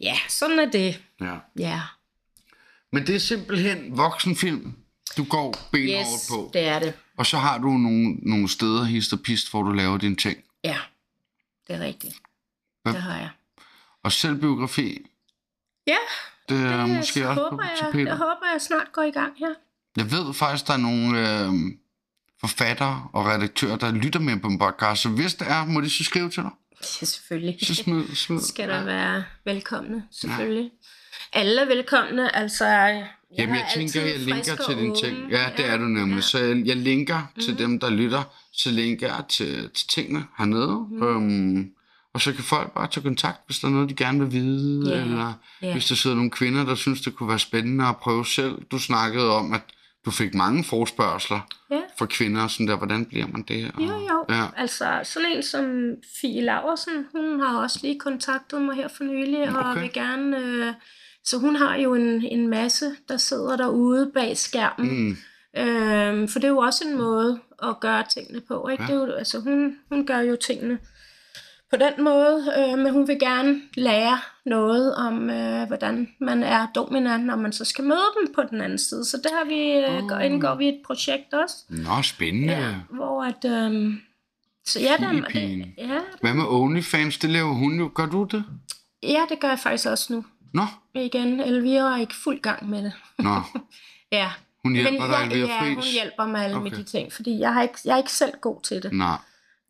Ja, 0.00 0.16
sådan 0.28 0.58
er 0.58 0.70
det. 0.70 1.02
Ja. 1.20 1.36
Ja. 1.58 1.80
Men 2.92 3.06
det 3.06 3.14
er 3.14 3.18
simpelthen 3.20 3.96
voksenfilm, 3.96 4.74
du 5.16 5.24
går 5.24 5.54
benhårdt 5.72 6.08
Yes, 6.14 6.28
på. 6.30 6.50
det 6.52 6.62
er 6.62 6.78
det. 6.78 6.94
Og 7.16 7.26
så 7.26 7.36
har 7.38 7.58
du 7.58 7.68
nogle, 7.68 8.14
nogle 8.14 8.48
steder, 8.48 8.84
hist 8.84 9.12
og 9.12 9.20
pist, 9.20 9.50
hvor 9.50 9.62
du 9.62 9.72
laver 9.72 9.98
dine 9.98 10.16
ting. 10.16 10.38
Ja, 10.64 10.78
det 11.68 11.76
er 11.76 11.80
rigtigt. 11.80 12.14
Ja. 12.86 12.90
Det 12.92 13.02
har 13.02 13.16
jeg. 13.18 13.30
Og 14.02 14.12
selvbiografi, 14.12 15.06
Ja, 15.86 15.96
det 16.48 16.66
er 16.66 16.86
det 16.86 16.96
måske 16.96 17.28
også 17.28 17.42
på 17.42 17.48
håber 17.50 17.64
jeg, 17.64 17.78
tapetet. 17.78 18.06
det 18.06 18.16
håber 18.16 18.46
jeg 18.52 18.60
snart 18.60 18.92
går 18.92 19.02
i 19.02 19.10
gang 19.10 19.32
her. 19.38 19.54
Jeg 19.96 20.10
ved 20.12 20.34
faktisk, 20.34 20.66
der 20.66 20.72
er 20.72 20.76
nogle 20.76 21.20
øh, 21.20 21.52
forfattere 22.40 23.08
og 23.12 23.26
redaktører, 23.26 23.76
der 23.76 23.92
lytter 23.92 24.20
med 24.20 24.40
på 24.40 24.48
en 24.48 24.58
podcast. 24.58 25.02
Så 25.02 25.08
hvis 25.08 25.34
det 25.34 25.48
er, 25.48 25.64
må 25.64 25.80
de 25.80 25.90
så 25.90 26.04
skrive 26.04 26.30
til 26.30 26.42
dig. 26.42 26.50
Ja, 27.00 27.06
selvfølgelig. 27.06 27.58
Så 27.66 27.74
smid, 27.74 28.14
smid. 28.14 28.40
skal 28.52 28.68
der 28.68 28.84
være 28.84 29.24
velkomne, 29.44 30.04
selvfølgelig. 30.10 30.70
Alle 31.32 31.60
er 31.60 31.66
velkomne, 31.66 32.36
altså... 32.36 32.66
Jeg 32.66 33.38
Jamen, 33.38 33.54
jeg 33.54 33.66
tænker, 33.74 34.02
jeg 34.02 34.18
linker 34.18 34.56
til 34.56 34.76
dine 34.76 34.96
ting. 34.96 35.30
Ja, 35.30 35.50
det 35.56 35.66
er 35.66 35.76
du 35.76 35.84
nemlig. 35.84 36.14
Ja. 36.14 36.20
Så 36.20 36.38
jeg, 36.38 36.66
jeg 36.66 36.76
linker 36.76 37.32
mm. 37.36 37.42
til 37.42 37.58
dem, 37.58 37.80
der 37.80 37.90
lytter. 37.90 38.22
Så 38.52 38.70
linker 38.70 39.06
jeg 39.06 39.24
til, 39.28 39.70
til 39.70 39.88
tingene 39.88 40.24
hernede. 40.38 40.86
Mm. 40.90 41.02
Øhm, 41.02 41.70
Og 42.14 42.20
så 42.20 42.32
kan 42.32 42.44
folk 42.44 42.74
bare 42.74 42.86
tage 42.86 43.04
kontakt, 43.04 43.38
hvis 43.46 43.58
der 43.58 43.68
er 43.68 43.72
noget, 43.72 43.88
de 43.88 43.94
gerne 43.94 44.18
vil 44.20 44.32
vide, 44.32 44.90
Ja, 44.94 45.00
eller 45.02 45.32
ja. 45.62 45.72
hvis 45.72 45.86
der 45.86 45.94
sidder 45.94 46.16
nogle 46.16 46.30
kvinder, 46.30 46.64
der 46.64 46.74
synes, 46.74 47.00
det 47.00 47.14
kunne 47.14 47.28
være 47.28 47.38
spændende 47.38 47.84
at 47.86 47.96
prøve 47.96 48.26
selv. 48.26 48.54
Du 48.70 48.78
snakkede 48.78 49.30
om, 49.36 49.52
at 49.52 49.60
du 50.04 50.10
fik 50.10 50.34
mange 50.34 50.64
forspørgseler 50.64 51.40
Ja. 51.70 51.80
fra 51.98 52.06
kvinder, 52.06 52.42
og 52.42 52.50
sådan 52.50 52.68
der, 52.68 52.76
hvordan 52.76 53.04
bliver 53.06 53.26
man 53.26 53.42
det? 53.42 53.70
Og, 53.74 53.80
Jo, 53.82 53.86
jo. 53.86 54.24
Ja. 54.28 54.44
Altså, 54.56 55.00
sådan 55.04 55.28
en 55.36 55.42
som 55.42 55.64
Fie 56.20 56.42
Laversen, 56.44 57.06
hun 57.16 57.40
har 57.40 57.56
også 57.62 57.78
lige 57.82 57.98
kontaktet 57.98 58.62
mig 58.62 58.74
her 58.76 58.88
for 58.96 59.04
nylig, 59.04 59.56
og 59.56 59.70
Okay. 59.70 59.80
vil 59.80 59.92
gerne... 59.92 60.38
Øh, 60.38 60.72
så 61.24 61.38
hun 61.38 61.56
har 61.56 61.76
jo 61.76 61.94
en, 61.94 62.24
en 62.24 62.48
masse, 62.48 62.90
der 63.08 63.16
sidder 63.16 63.56
derude 63.56 64.10
bag 64.14 64.36
skærmen. 64.36 65.04
Mm, 65.08 65.16
Øhm, 65.58 66.28
for 66.28 66.38
det 66.38 66.44
er 66.44 66.48
jo 66.52 66.58
også 66.58 66.84
en 66.88 66.98
måde 66.98 67.40
at 67.62 67.80
gøre 67.80 68.04
tingene 68.14 68.40
på. 68.48 68.68
Ikke? 68.68 68.82
Ja. 68.82 68.86
Det 68.88 68.94
er 68.96 69.06
jo, 69.06 69.12
altså, 69.12 69.40
hun, 69.40 69.76
hun 69.88 70.06
gør 70.06 70.18
jo 70.18 70.36
tingene 70.46 70.78
på 71.70 71.76
den 71.76 72.04
måde, 72.04 72.52
øh, 72.58 72.78
men 72.78 72.92
hun 72.92 73.08
vil 73.08 73.18
gerne 73.18 73.60
lære 73.74 74.18
noget 74.46 74.94
om, 74.96 75.30
øh, 75.30 75.66
hvordan 75.66 76.08
man 76.20 76.42
er 76.42 76.66
dominant, 76.74 77.24
når 77.26 77.36
man 77.36 77.52
så 77.52 77.64
skal 77.64 77.84
møde 77.84 78.00
dem 78.20 78.34
på 78.34 78.42
den 78.50 78.60
anden 78.60 78.78
side. 78.78 79.04
Så 79.04 79.16
der 79.24 79.30
har 79.38 79.44
vi, 79.44 79.86
øh, 79.86 80.16
Oh. 80.18 80.24
indgår 80.26 80.54
vi 80.54 80.68
et 80.68 80.80
projekt 80.86 81.34
også, 81.34 81.56
Nå, 81.68 82.02
spændende. 82.02 82.52
ja, 82.52 82.74
hvor 82.90 83.24
at... 83.24 83.44
Øh, 83.72 83.94
så 84.64 84.80
ja, 84.80 84.94
der, 84.98 85.12
det, 85.12 85.64
ja, 85.78 85.98
Hvad 86.20 86.34
med 86.34 86.44
OnlyFans? 86.48 87.18
Det 87.18 87.30
laver 87.30 87.52
hun 87.52 87.78
jo. 87.78 87.90
Gør 87.94 88.06
du 88.06 88.24
det? 88.24 88.44
ja, 89.02 89.20
det 89.28 89.40
gør 89.40 89.48
jeg 89.48 89.58
faktisk 89.58 89.88
også 89.88 90.12
nu. 90.12 90.24
Nå, 90.54 90.62
Igen, 90.94 91.40
Elvira 91.40 91.94
er 91.96 92.00
ikke 92.00 92.14
fuld 92.14 92.40
gang 92.40 92.68
med 92.70 92.82
det. 92.82 92.92
nå. 93.18 93.34
Ja, 94.12 94.28
Hun 94.64 94.72
hjælper 94.74 94.90
men 94.90 95.00
dig, 95.00 95.18
jeg, 95.20 95.26
Elvira 95.32 95.64
ja, 95.64 95.68
hun 95.74 95.82
Friis? 95.82 95.92
hjælper 95.92 96.26
mig 96.26 96.44
alle 96.44 96.56
okay. 96.56 96.70
med 96.70 96.78
de 96.78 96.82
ting, 96.84 97.12
fordi 97.12 97.38
jeg, 97.38 97.54
har 97.54 97.62
ikke, 97.62 97.78
jeg 97.84 97.92
er 97.92 97.96
ikke 97.98 98.12
selv 98.12 98.32
god 98.40 98.60
til 98.62 98.82
det. 98.82 98.92
Nej. 98.92 99.16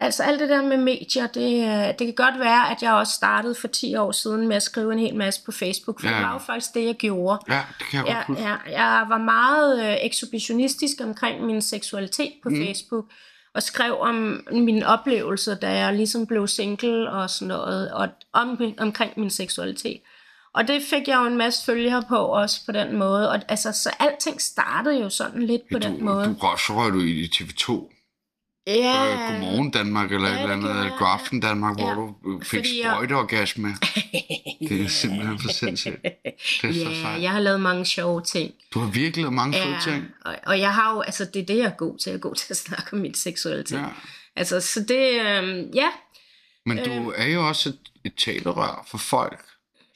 Altså 0.02 0.22
alt 0.22 0.40
det 0.40 0.48
der 0.48 0.62
med 0.62 0.76
medier, 0.76 1.26
det, 1.26 1.64
øh, 1.64 1.88
det 1.98 1.98
kan 1.98 2.14
godt 2.14 2.38
være, 2.38 2.70
at 2.70 2.82
jeg 2.82 2.92
også 2.92 3.12
startede 3.12 3.54
for 3.54 3.68
10 3.68 3.94
år 3.96 4.12
siden 4.12 4.48
med 4.48 4.56
at 4.56 4.62
skrive 4.62 4.92
en 4.92 4.98
hel 4.98 5.16
masse 5.16 5.40
på 5.46 5.52
Facebook, 5.52 6.00
for 6.00 6.08
Ja. 6.08 6.14
det 6.14 6.22
var 6.22 6.32
jo 6.32 6.38
faktisk 6.38 6.74
det, 6.74 6.84
jeg 6.86 6.94
gjorde. 6.94 7.38
Ja, 7.54 7.60
det 7.78 7.86
kan 7.90 8.06
jeg 8.06 8.24
godt 8.26 8.38
Jeg, 8.38 8.44
jeg, 8.66 8.72
jeg 8.72 9.04
var 9.08 9.18
meget 9.18 9.84
øh, 9.90 9.96
ekshibitionistisk 10.02 10.96
omkring 11.04 11.46
min 11.46 11.62
seksualitet 11.62 12.32
på 12.42 12.48
Mm. 12.48 12.64
Facebook, 12.66 13.04
og 13.54 13.62
skrev 13.62 13.96
om 14.00 14.40
mine 14.52 14.86
oplevelser, 14.86 15.54
da 15.54 15.70
jeg 15.78 15.94
ligesom 15.94 16.26
blev 16.26 16.46
single 16.48 17.10
og 17.10 17.30
sådan 17.30 17.48
noget, 17.48 17.92
og 17.92 18.08
om, 18.32 18.60
omkring 18.78 19.12
min 19.16 19.30
seksualitet. 19.30 20.00
Og 20.54 20.68
det 20.68 20.82
fik 20.90 21.08
jeg 21.08 21.16
jo 21.16 21.24
en 21.26 21.36
masse 21.36 21.64
følgere 21.64 22.02
på 22.08 22.16
også 22.16 22.60
på 22.66 22.72
den 22.72 22.96
måde. 22.96 23.30
Og 23.30 23.40
altså, 23.48 23.72
så 23.72 23.90
alting 23.98 24.40
startede 24.40 24.98
jo 25.00 25.08
sådan 25.08 25.42
lidt 25.42 25.62
på 25.72 25.78
Ja, 25.82 25.88
den 25.88 25.98
du, 25.98 26.04
måde. 26.04 26.26
du 26.26 26.32
røg, 26.32 26.58
så 26.58 26.72
røg 26.72 26.92
du 26.92 27.00
i 27.00 27.30
TV2. 27.34 27.96
Ja, 28.66 29.12
Øh, 29.12 29.30
Godmorgen 29.30 29.70
Danmark, 29.70 30.12
eller 30.12 30.28
Ja, 30.28 30.34
et 30.34 30.40
eller 30.42 30.54
andet, 30.56 30.70
eller 30.70 30.82
jeg. 30.82 30.92
Godaften 30.98 31.40
Danmark, 31.40 31.76
hvor 31.78 31.88
Ja. 31.88 31.94
du 31.94 32.14
øh, 32.34 32.42
fik 32.44 32.58
Fordi 32.58 32.80
jeg- 32.82 32.90
sprøjteorgasme. 32.92 33.68
Det 34.68 34.80
er 34.84 34.88
simpelthen 34.88 35.38
for 35.38 35.48
sindssygt. 35.52 36.02
Det 36.02 36.10
er 36.70 36.72
så 36.72 36.90
Ja, 36.90 37.00
sejt. 37.02 37.22
jeg 37.22 37.30
har 37.30 37.40
lavet 37.40 37.60
mange 37.60 37.84
sjove 37.86 38.22
ting. 38.22 38.54
Du 38.74 38.78
har 38.78 38.90
virkelig 38.90 39.22
lavet 39.22 39.32
mange 39.34 39.58
fede 39.62 39.76
ting. 39.82 40.04
og, 40.24 40.36
og 40.46 40.58
jeg 40.60 40.74
har 40.74 40.92
jo, 40.94 41.00
altså 41.00 41.24
det 41.24 41.42
er 41.42 41.46
det, 41.46 41.56
jeg 41.56 41.64
er 41.64 41.70
god 41.76 41.98
til. 41.98 42.10
Jeg 42.10 42.16
er 42.16 42.20
god 42.20 42.34
til 42.34 42.46
at 42.50 42.56
snakke 42.56 42.92
om 42.92 42.98
min 42.98 43.14
seksualitet. 43.14 43.76
Ja. 43.76 43.82
Ja. 43.82 43.88
Altså, 44.36 44.60
så 44.60 44.80
det, 44.80 45.20
øh, 45.20 45.76
ja, 45.76 45.88
Men 46.66 46.76
du 46.84 47.12
er 47.16 47.26
jo 47.26 47.48
også 47.48 47.68
et, 47.68 47.78
et 48.04 48.12
talerør 48.18 48.86
for 48.90 48.98
folk, 48.98 49.44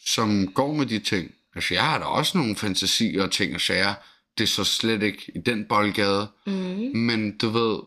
som 0.06 0.52
går 0.54 0.72
med 0.74 0.86
de 0.86 0.98
ting. 0.98 1.30
Altså, 1.54 1.74
jeg 1.74 1.82
har 1.84 1.98
da 1.98 2.04
også 2.04 2.38
nogle 2.38 2.56
fantasier 2.56 3.22
og 3.22 3.30
ting 3.30 3.54
og 3.54 3.60
sager. 3.60 3.94
Det 4.38 4.44
er 4.44 4.48
så 4.48 4.64
slet 4.64 5.02
ikke 5.02 5.32
i 5.34 5.38
den 5.46 5.64
boldgade. 5.68 6.26
mm, 6.46 6.90
Men 6.94 7.38
du 7.38 7.48
ved, 7.48 7.78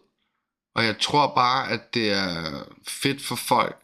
og 0.78 0.86
jeg 0.86 1.00
tror 1.00 1.32
bare, 1.36 1.70
at 1.72 1.94
det 1.94 2.12
er 2.12 2.64
fedt 2.88 3.22
for 3.26 3.36
folk, 3.36 3.76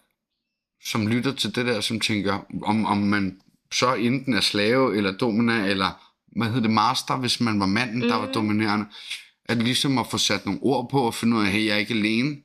som 0.85 1.07
lytter 1.07 1.31
til 1.33 1.55
det 1.55 1.65
der, 1.65 1.81
som 1.81 1.99
tænker, 1.99 2.45
om, 2.63 2.85
om 2.85 2.97
man 2.97 3.37
så 3.71 3.93
enten 3.93 4.33
er 4.33 4.41
slave 4.41 4.97
eller 4.97 5.11
domina, 5.11 5.65
eller 5.65 5.89
hvad 6.37 6.47
hedder 6.47 6.61
det, 6.61 6.71
master, 6.71 7.17
hvis 7.17 7.39
man 7.39 7.59
var 7.59 7.65
manden, 7.65 8.01
mm. 8.01 8.07
der 8.07 8.15
var 8.15 8.25
Mhm. 8.25 8.33
dominerende, 8.33 8.85
at 9.45 9.57
ligesom 9.57 9.97
at 9.97 10.07
få 10.11 10.17
sat 10.17 10.45
nogle 10.45 10.59
ord 10.63 10.89
på 10.89 11.01
og 11.01 11.13
finde 11.13 11.37
ud 11.37 11.41
af, 11.45 11.51
hey, 11.51 11.65
jeg 11.65 11.73
er 11.73 11.77
ikke 11.77 11.93
alene. 11.93 12.35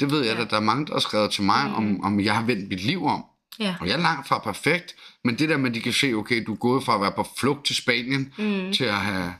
Det 0.00 0.10
ved 0.10 0.24
jeg 0.24 0.36
Ja. 0.36 0.40
da, 0.44 0.48
der 0.50 0.56
er 0.56 0.60
mange, 0.60 0.86
der 0.86 0.92
har 0.92 1.00
skrevet 1.00 1.30
til 1.30 1.42
mig, 1.44 1.64
Mhm. 1.66 1.74
om, 1.74 2.04
om 2.04 2.20
jeg 2.20 2.34
har 2.36 2.42
vendt 2.42 2.68
mit 2.68 2.80
liv 2.84 3.06
om. 3.06 3.24
ja. 3.58 3.74
Og 3.80 3.86
jeg 3.86 3.92
er 3.94 3.98
langt 4.02 4.28
fra 4.28 4.38
perfekt, 4.38 4.94
men 5.24 5.38
det 5.38 5.48
der 5.48 5.56
med, 5.56 5.68
at 5.70 5.74
de 5.74 5.80
kan 5.80 5.92
se, 5.92 6.12
okay, 6.14 6.44
du 6.46 6.52
er 6.52 6.56
gået 6.56 6.84
fra 6.84 6.94
at 6.94 7.00
være 7.00 7.12
på 7.12 7.26
flugt 7.38 7.66
til 7.66 7.76
Spanien, 7.76 8.32
Mm, 8.38 8.72
til 8.72 8.84
at 8.84 8.94
have, 8.94 9.34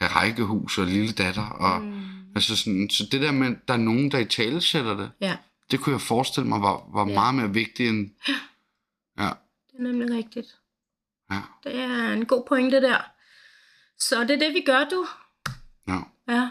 have 0.00 0.10
rækkehus 0.10 0.78
og 0.78 0.86
lille 0.86 1.12
datter, 1.12 1.42
og 1.46 1.82
mm, 1.82 2.02
Altså 2.38 2.56
sådan, 2.56 2.90
så 2.90 3.04
det 3.12 3.20
der 3.20 3.32
med, 3.32 3.46
at 3.46 3.68
der 3.68 3.74
er 3.74 3.78
nogen, 3.78 4.10
der 4.10 4.18
i 4.18 4.24
tale 4.24 4.60
sætter 4.60 4.96
det, 4.96 5.10
ja, 5.20 5.36
det 5.70 5.80
kunne 5.80 5.92
jeg 5.92 6.00
forestille 6.00 6.48
mig 6.48 6.60
var, 6.62 6.90
var 6.94 7.08
Ja. 7.08 7.14
meget 7.14 7.34
mere 7.34 7.52
vigtigt 7.54 7.88
end... 7.90 8.10
Ja, 9.18 9.30
det 9.70 9.78
er 9.78 9.82
nemlig 9.82 10.16
rigtigt. 10.16 10.46
ja, 11.30 11.40
Det 11.64 11.74
er 11.80 12.12
en 12.12 12.26
god 12.26 12.44
pointe 12.48 12.80
der. 12.80 12.98
Så 13.98 14.20
det 14.20 14.30
er 14.30 14.38
det, 14.38 14.54
vi 14.54 14.62
gør, 14.66 14.84
du. 14.90 15.06
ja. 15.88 15.98
Ja. 16.28 16.50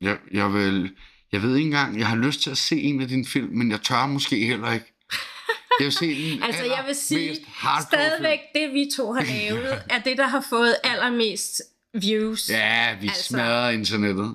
Jeg, 0.00 0.18
jeg, 0.32 0.54
vil, 0.54 0.96
jeg 1.32 1.42
ved 1.42 1.56
ikke 1.56 1.66
engang, 1.66 1.98
jeg 1.98 2.06
har 2.08 2.16
lyst 2.16 2.40
til 2.40 2.50
at 2.50 2.58
se 2.58 2.80
en 2.80 3.00
af 3.00 3.08
dine 3.08 3.26
film, 3.26 3.48
men 3.52 3.70
jeg 3.70 3.80
tør 3.82 4.06
måske 4.06 4.46
heller 4.46 4.72
ikke. 4.72 4.86
Jeg 5.80 5.84
vil 5.84 5.92
se 5.92 6.30
den 6.32 6.42
Altså, 6.42 6.64
jeg 6.64 6.84
vil 6.86 6.94
sige, 6.94 7.36
stadigvæk 7.82 8.38
det, 8.54 8.72
vi 8.72 8.90
to 8.96 9.12
har 9.12 9.22
lavet, 9.34 9.82
er 9.90 9.98
det, 9.98 10.18
der 10.18 10.26
har 10.26 10.44
fået 10.50 10.76
allermest 10.84 11.62
views. 11.94 12.46
Film. 12.46 12.58
Ja, 12.58 12.98
vi 13.00 13.06
altså, 13.08 13.22
smadrer 13.22 13.70
internettet. 13.70 14.34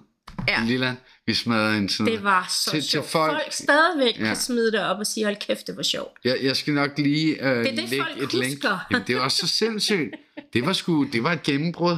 Ja. 0.50 0.64
Lilla, 0.66 0.95
vi 1.26 1.34
smadrer 1.34 1.76
internettet. 1.78 2.18
Det 2.18 2.24
var 2.24 2.45
så 2.50 2.72
Til- 2.72 2.82
til 2.82 2.89
sjovt. 2.89 3.08
folk- 3.10 3.32
Folk, 3.32 3.54
stadigvæk 3.54 4.20
Ja. 4.20 4.24
kan 4.26 4.36
smide 4.36 4.72
det 4.72 4.80
op 4.86 5.00
og 5.00 5.08
sige, 5.08 5.24
hold 5.24 5.36
kæft, 5.47 5.68
det 5.68 5.78
var 5.78 5.84
sjovt. 5.84 6.12
Jeg, 6.24 6.38
jeg 6.41 6.56
skal 6.56 6.74
nok 6.74 6.91
lige 6.97 7.43
øh, 7.43 7.50
Det 7.50 7.58
er 7.58 7.64
det, 7.64 7.76
lægge 7.89 8.04
folk 8.04 8.24
et 8.24 8.34
link. 8.34 8.54
husker. 8.54 8.80
Jamen, 8.91 9.08
det 9.08 9.16
var 9.16 9.30
så 9.30 9.47
sindssygt. 9.47 10.10
Det 10.54 10.66
var 10.66 10.74
sgu, 10.74 11.04
det 11.14 11.24
var 11.24 11.32
et 11.32 11.43
gennembrud. 11.43 11.97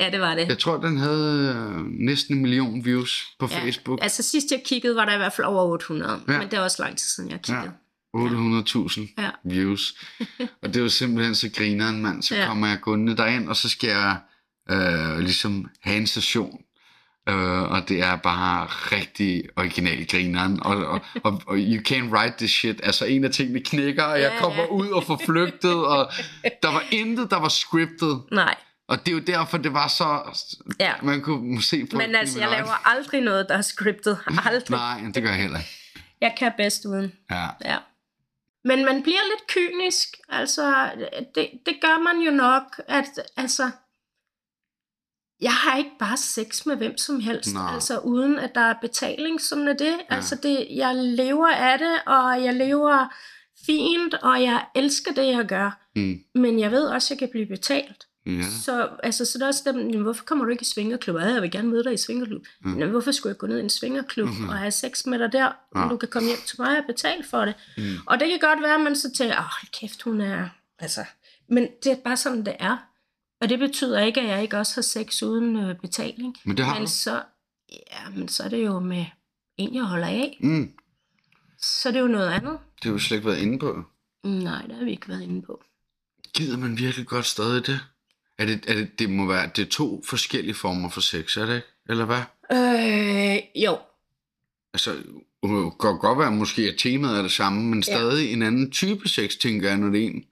Ja, 0.00 0.10
det 0.10 0.20
var 0.20 0.34
det. 0.34 0.48
Jeg 0.48 0.58
tror, 0.58 0.76
den 0.76 0.98
havde 0.98 1.54
øh, 1.76 1.84
næsten 2.06 2.36
en 2.36 2.42
million 2.42 2.84
views 2.84 3.26
på 3.38 3.48
ja. 3.52 3.64
Facebook. 3.64 3.98
Altså 4.02 4.22
sidst 4.22 4.46
jeg 4.50 4.62
kiggede, 4.66 4.96
var 4.96 5.04
der 5.04 5.14
i 5.14 5.16
hvert 5.16 5.32
fald 5.32 5.46
over 5.46 5.62
800. 5.64 6.12
Ja. 6.28 6.32
Ja. 6.32 6.38
Men 6.38 6.50
det 6.50 6.56
er 6.56 6.60
også 6.60 6.82
lang 6.82 6.96
tid 6.98 7.06
siden, 7.08 7.30
jeg 7.30 7.38
Ja. 7.48 7.54
kiggede. 7.54 7.72
800.000 8.16 9.14
Ja. 9.18 9.30
views. 9.44 9.94
Og 10.62 10.68
det 10.68 10.76
er 10.76 10.80
jo 10.80 10.88
simpelthen 10.88 11.34
så 11.34 11.50
grineren, 11.56 12.02
mand. 12.02 12.22
Så 12.22 12.36
Ja. 12.36 12.46
kommer 12.46 12.68
jeg 12.68 12.78
gående 12.80 13.16
derind, 13.16 13.48
og 13.48 13.56
så 13.56 13.68
skal 13.68 13.88
jeg 13.90 14.16
øh, 14.70 15.18
ligesom 15.18 15.66
have 15.82 15.96
en 15.96 16.06
session. 16.06 16.60
Øh, 17.28 17.62
og 17.62 17.88
det 17.88 18.02
er 18.02 18.16
bare 18.16 18.66
rigtig 18.66 19.44
original 19.56 20.06
grineren. 20.06 20.62
Og, 20.62 20.76
og, 20.76 21.00
og, 21.24 21.42
og 21.46 21.56
you 21.56 21.82
can't 21.88 22.14
write 22.14 22.34
this 22.38 22.50
shit. 22.50 22.80
Altså 22.82 23.04
en 23.04 23.24
af 23.24 23.30
tingene 23.30 23.60
knækker, 23.60 24.04
og 24.04 24.20
jeg 24.20 24.32
kommer 24.40 24.66
ud 24.66 24.88
og 24.88 25.04
får 25.04 25.20
flygtet. 25.26 25.86
Og 25.86 26.12
der 26.62 26.72
var 26.72 26.84
intet, 26.90 27.30
der 27.30 27.38
var 27.38 27.48
scriptet. 27.48 28.22
Nej, 28.32 28.54
Og 28.88 28.98
det 28.98 29.08
er 29.08 29.12
jo 29.12 29.22
derfor, 29.26 29.58
det 29.58 29.72
var 29.72 29.88
så... 29.88 30.38
ja. 30.80 30.92
Man 31.02 31.20
kunne 31.20 31.62
se 31.62 31.86
på 31.86 31.96
Men 31.96 32.14
altså, 32.14 32.40
jeg 32.40 32.50
laver 32.50 32.88
aldrig 32.88 33.20
noget, 33.20 33.46
der 33.48 33.56
er 33.56 33.62
scriptet. 33.62 34.18
Aldrig. 34.44 34.70
Nej, 34.70 35.00
det 35.14 35.22
gør 35.22 35.30
jeg 35.30 35.38
heller 35.40 35.58
ikke. 35.58 35.70
Jeg 36.20 36.34
kan 36.38 36.52
bedst 36.56 36.84
uden. 36.84 37.12
Ja. 37.30 37.46
Ja. 37.64 37.78
Men 38.64 38.84
man 38.84 39.02
bliver 39.02 39.20
lidt 39.32 39.46
kynisk. 39.48 40.08
Altså, 40.28 40.90
det, 41.34 41.50
det 41.66 41.74
gør 41.80 42.02
man 42.02 42.22
jo 42.22 42.30
nok, 42.30 42.80
at 42.88 43.04
altså, 43.36 43.70
jeg 45.42 45.52
har 45.52 45.76
ikke 45.78 45.90
bare 45.98 46.16
sex 46.16 46.66
med 46.66 46.76
hvem 46.76 46.98
som 46.98 47.20
helst, 47.20 47.54
Nej. 47.54 47.74
altså 47.74 47.98
uden 47.98 48.38
at 48.38 48.54
der 48.54 48.60
er 48.60 48.74
betaling, 48.80 49.40
sådan 49.40 49.68
er 49.68 49.72
det. 49.72 49.86
Ja. 50.10 50.14
Altså, 50.16 50.36
det, 50.42 50.66
jeg 50.70 50.94
lever 50.96 51.48
af 51.48 51.78
det, 51.78 51.94
og 52.06 52.44
jeg 52.44 52.54
lever 52.54 53.12
fint, 53.66 54.14
og 54.14 54.42
jeg 54.42 54.64
elsker 54.74 55.12
det, 55.12 55.26
jeg 55.26 55.46
gør. 55.46 55.80
Mm. 55.96 56.18
Men 56.34 56.58
jeg 56.60 56.70
ved 56.70 56.82
også, 56.84 57.06
at 57.06 57.10
jeg 57.10 57.18
kan 57.18 57.28
blive 57.32 57.46
betalt. 57.46 58.06
Ja. 58.26 58.42
Så, 58.64 58.88
altså, 59.02 59.24
så 59.24 59.38
der 59.38 59.44
er 59.44 59.48
også 59.48 59.62
dem, 59.66 59.76
"Jamen, 59.76 60.02
hvorfor 60.02 60.24
kommer 60.24 60.44
du 60.44 60.50
ikke 60.50 60.62
i 60.62 60.64
svingerklub? 60.64 61.16
Ja, 61.16 61.24
jeg 61.24 61.42
vil 61.42 61.50
gerne 61.50 61.68
møde 61.68 61.84
dig 61.84 61.92
i 61.92 61.96
svingerklub. 61.96 62.42
Mm. 62.64 62.70
Mm. 62.70 62.90
hvorfor 62.90 63.10
skulle 63.12 63.30
jeg 63.30 63.38
gå 63.38 63.46
ned 63.46 63.58
i 63.58 63.62
en 63.62 63.70
svingerklub 63.70 64.26
Mhm. 64.28 64.36
mm-hmm. 64.36 64.48
og 64.48 64.58
have 64.58 64.70
sex 64.70 65.06
med 65.06 65.18
dig 65.18 65.32
der, 65.32 65.52
Ja. 65.76 65.80
ja. 65.82 65.88
du 65.88 65.96
kan 65.96 66.08
komme 66.08 66.28
hjem 66.28 66.38
til 66.46 66.60
mig 66.60 66.78
og 66.78 66.84
betale 66.86 67.24
for 67.24 67.44
det? 67.44 67.54
Mm. 67.76 67.82
Og 68.06 68.20
det 68.20 68.28
kan 68.28 68.38
godt 68.48 68.62
være, 68.62 68.74
at 68.74 68.80
man 68.80 68.96
så 68.96 69.10
tænker, 69.16 69.34
åh, 69.34 69.42
hold 69.42 69.80
kæft, 69.80 70.02
hun 70.02 70.20
er... 70.20 70.48
Altså, 70.78 71.04
men 71.48 71.68
det 71.84 71.92
er 71.92 71.96
bare 72.04 72.16
sådan, 72.16 72.46
det 72.46 72.56
er. 72.60 72.76
Og 73.42 73.48
det 73.48 73.58
betyder 73.58 74.00
ikke, 74.00 74.20
at 74.20 74.28
jeg 74.28 74.42
ikke 74.42 74.58
også 74.58 74.74
har 74.74 74.82
sex 74.82 75.22
uden 75.22 75.56
øh, 75.56 75.76
betaling. 75.76 76.36
Men 76.44 76.56
det 76.56 76.64
har 76.64 76.74
men 76.74 76.82
du. 76.82 76.90
så, 76.90 77.22
ja, 77.72 78.10
men 78.16 78.28
så 78.28 78.42
er 78.42 78.48
det 78.48 78.64
jo 78.64 78.78
med 78.80 79.04
en, 79.56 79.74
jeg 79.74 79.82
holder 79.84 80.06
af. 80.06 80.38
Mm. 80.40 80.72
Så 81.58 81.88
er 81.88 81.92
det 81.92 82.00
jo 82.00 82.06
noget 82.06 82.28
andet. 82.30 82.58
Det 82.76 82.84
har 82.84 82.92
vi 82.92 82.98
slet 82.98 83.16
ikke 83.16 83.28
været 83.28 83.42
inde 83.42 83.58
på. 83.58 83.82
Nej, 84.24 84.62
det 84.62 84.76
har 84.76 84.84
vi 84.84 84.90
ikke 84.90 85.08
været 85.08 85.22
inde 85.22 85.42
på. 85.42 85.62
Gider 86.34 86.56
man 86.58 86.78
virkelig 86.78 87.06
godt 87.06 87.26
stadig 87.26 87.66
det? 87.66 87.80
Er 88.38 88.46
det, 88.46 88.64
er 88.68 88.74
det, 88.74 88.98
det 88.98 89.10
må 89.10 89.26
være, 89.26 89.50
det 89.56 89.66
er 89.66 89.70
to 89.70 90.02
forskellige 90.08 90.54
former 90.54 90.88
for 90.88 91.00
sex, 91.00 91.36
er 91.36 91.46
det 91.46 91.54
ikke? 91.54 91.66
Eller 91.88 92.04
hvad? 92.04 92.22
Øh, 92.52 93.62
jo. 93.64 93.78
Altså, 94.74 94.92
det 95.42 95.72
kan 95.80 95.98
godt 95.98 96.18
være, 96.18 96.30
måske 96.32 96.62
at 96.62 96.74
temaet 96.78 97.18
er 97.18 97.22
det 97.22 97.32
samme, 97.32 97.62
men 97.62 97.84
Ja. 97.88 97.94
stadig 97.94 98.32
en 98.32 98.42
anden 98.42 98.70
type 98.70 99.08
sex, 99.08 99.36
tænker 99.36 99.68
jeg, 99.68 99.78
når 99.78 99.88
det 99.88 100.02
er 100.02 100.06
en. 100.06 100.24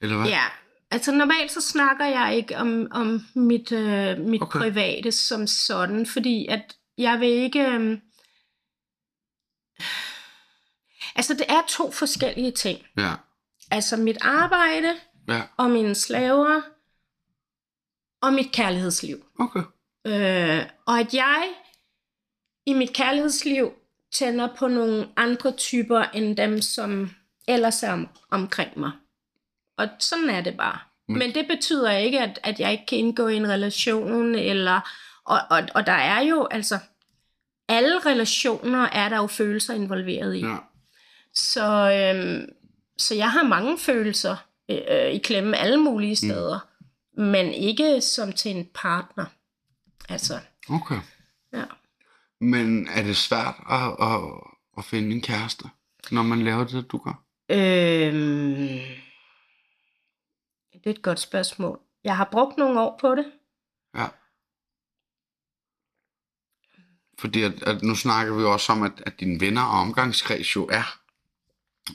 Eller 0.00 0.16
hvad? 0.16 0.26
Ja, 0.26 0.44
altså 0.90 1.12
normalt 1.12 1.52
så 1.52 1.60
snakker 1.60 2.04
jeg 2.04 2.36
ikke 2.36 2.56
om, 2.56 2.86
om 2.90 3.20
mit, 3.34 3.72
øh, 3.72 4.18
mit 4.18 4.42
Okay. 4.42 4.58
private 4.58 5.12
som 5.12 5.46
sådan, 5.46 6.06
fordi 6.06 6.46
at 6.46 6.76
jeg 6.98 7.20
vil 7.20 7.28
ikke... 7.28 7.60
Øh, 7.66 7.98
Altså, 11.16 11.34
det 11.34 11.46
er 11.48 11.62
to 11.68 11.90
forskellige 11.90 12.52
ting. 12.52 12.78
Ja. 12.96 13.12
Altså, 13.70 13.96
mit 13.96 14.18
arbejde 14.20 14.94
Ja. 15.28 15.42
og 15.56 15.70
mine 15.70 15.94
slaver 15.94 16.60
og 18.22 18.32
mit 18.32 18.52
kærlighedsliv. 18.52 19.24
Okay. 19.38 19.60
Øh, 20.06 20.66
og 20.86 21.00
at 21.00 21.14
jeg 21.14 21.48
i 22.66 22.72
mit 22.74 22.92
kærlighedsliv 22.92 23.72
tænder 24.12 24.48
på 24.56 24.68
nogle 24.68 25.08
andre 25.16 25.52
typer 25.52 26.00
end 26.02 26.36
dem, 26.36 26.62
som 26.62 27.10
ellers 27.48 27.82
er 27.82 27.92
om, 27.92 28.08
omkring 28.30 28.78
mig. 28.78 28.90
Og 29.78 29.88
sådan 29.98 30.30
er 30.30 30.40
det 30.40 30.56
bare. 30.56 30.78
Men- 31.08 31.18
Men 31.18 31.34
det 31.34 31.46
betyder 31.48 31.90
ikke, 31.90 32.20
at, 32.20 32.40
at 32.42 32.60
jeg 32.60 32.72
ikke 32.72 32.86
kan 32.86 32.98
indgå 32.98 33.28
i 33.28 33.36
en 33.36 33.48
relation, 33.48 34.34
eller, 34.34 34.80
og, 35.24 35.38
og, 35.50 35.62
og 35.74 35.86
der 35.86 35.92
er 35.92 36.20
jo, 36.20 36.48
altså, 36.50 36.78
alle 37.68 37.98
relationer 38.06 38.82
er 38.82 39.08
der 39.08 39.16
jo 39.16 39.26
følelser 39.26 39.74
involveret 39.74 40.34
i. 40.36 40.40
Ja. 40.40 40.56
Så, 41.34 41.64
øhm, 42.14 42.46
så 42.98 43.14
jeg 43.14 43.30
har 43.30 43.42
mange 43.42 43.78
følelser 43.78 44.36
øh, 44.70 44.78
øh, 44.90 45.06
i 45.12 45.18
klemme 45.18 45.56
alle 45.56 45.76
mulige 45.76 46.16
steder, 46.16 46.58
mm. 47.16 47.24
men 47.24 47.52
ikke 47.52 48.00
som 48.00 48.32
til 48.32 48.50
en 48.56 48.68
partner. 48.74 49.24
Altså, 50.08 50.38
Okay. 50.70 50.98
ja. 51.52 51.64
Men 52.40 52.88
er 52.88 53.02
det 53.02 53.16
svært 53.16 53.54
at, 53.70 53.96
at, 54.00 54.20
at 54.78 54.84
finde 54.84 55.12
en 55.14 55.22
kæreste, 55.22 55.64
når 56.10 56.22
man 56.22 56.42
laver 56.42 56.64
det, 56.64 56.92
du 56.92 56.98
gør? 56.98 57.22
Øhm, 57.50 58.78
det 60.84 60.90
er 60.90 60.94
et 60.94 61.02
godt 61.02 61.20
spørgsmål. 61.20 61.80
Jeg 62.04 62.16
har 62.16 62.28
brugt 62.32 62.56
nogle 62.58 62.80
år 62.80 62.98
på 63.00 63.14
det. 63.14 63.32
Ja. 63.96 64.06
Fordi 67.18 67.42
at, 67.42 67.62
at 67.62 67.82
nu 67.82 67.94
snakker 67.94 68.34
vi 68.34 68.44
også 68.44 68.72
om, 68.72 68.82
at, 68.82 68.92
at 69.06 69.20
dine 69.20 69.40
venner 69.40 69.62
og 69.62 69.80
omgangskreds 69.80 70.56
jo 70.56 70.68
er 70.72 70.98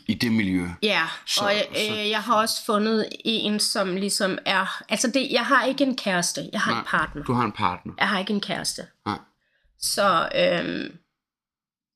i 0.07 0.13
det 0.13 0.31
miljø. 0.31 0.67
Ja, 0.81 1.07
Så- 1.27 1.43
og 1.45 1.51
jeg, 1.55 1.67
så- 1.75 1.93
øh, 1.93 2.09
jeg 2.09 2.23
har 2.23 2.35
også 2.35 2.65
fundet 2.65 3.09
en, 3.25 3.59
som 3.59 3.95
ligesom 3.95 4.37
er... 4.45 4.83
Altså, 4.89 5.07
det, 5.11 5.31
jeg 5.31 5.45
har 5.45 5.63
ikke 5.65 5.83
en 5.83 5.97
kæreste, 5.97 6.49
jeg 6.53 6.61
har 6.61 6.71
Nej, 6.71 6.79
en 6.79 6.85
partner. 6.85 7.23
Du 7.23 7.33
har 7.33 7.43
en 7.45 7.51
partner. 7.51 7.93
Jeg 7.97 8.09
har 8.09 8.19
ikke 8.19 8.33
en 8.33 8.41
kæreste. 8.41 8.87
Nej. 9.05 9.19
Så, 9.77 10.29
øhm, 10.35 10.97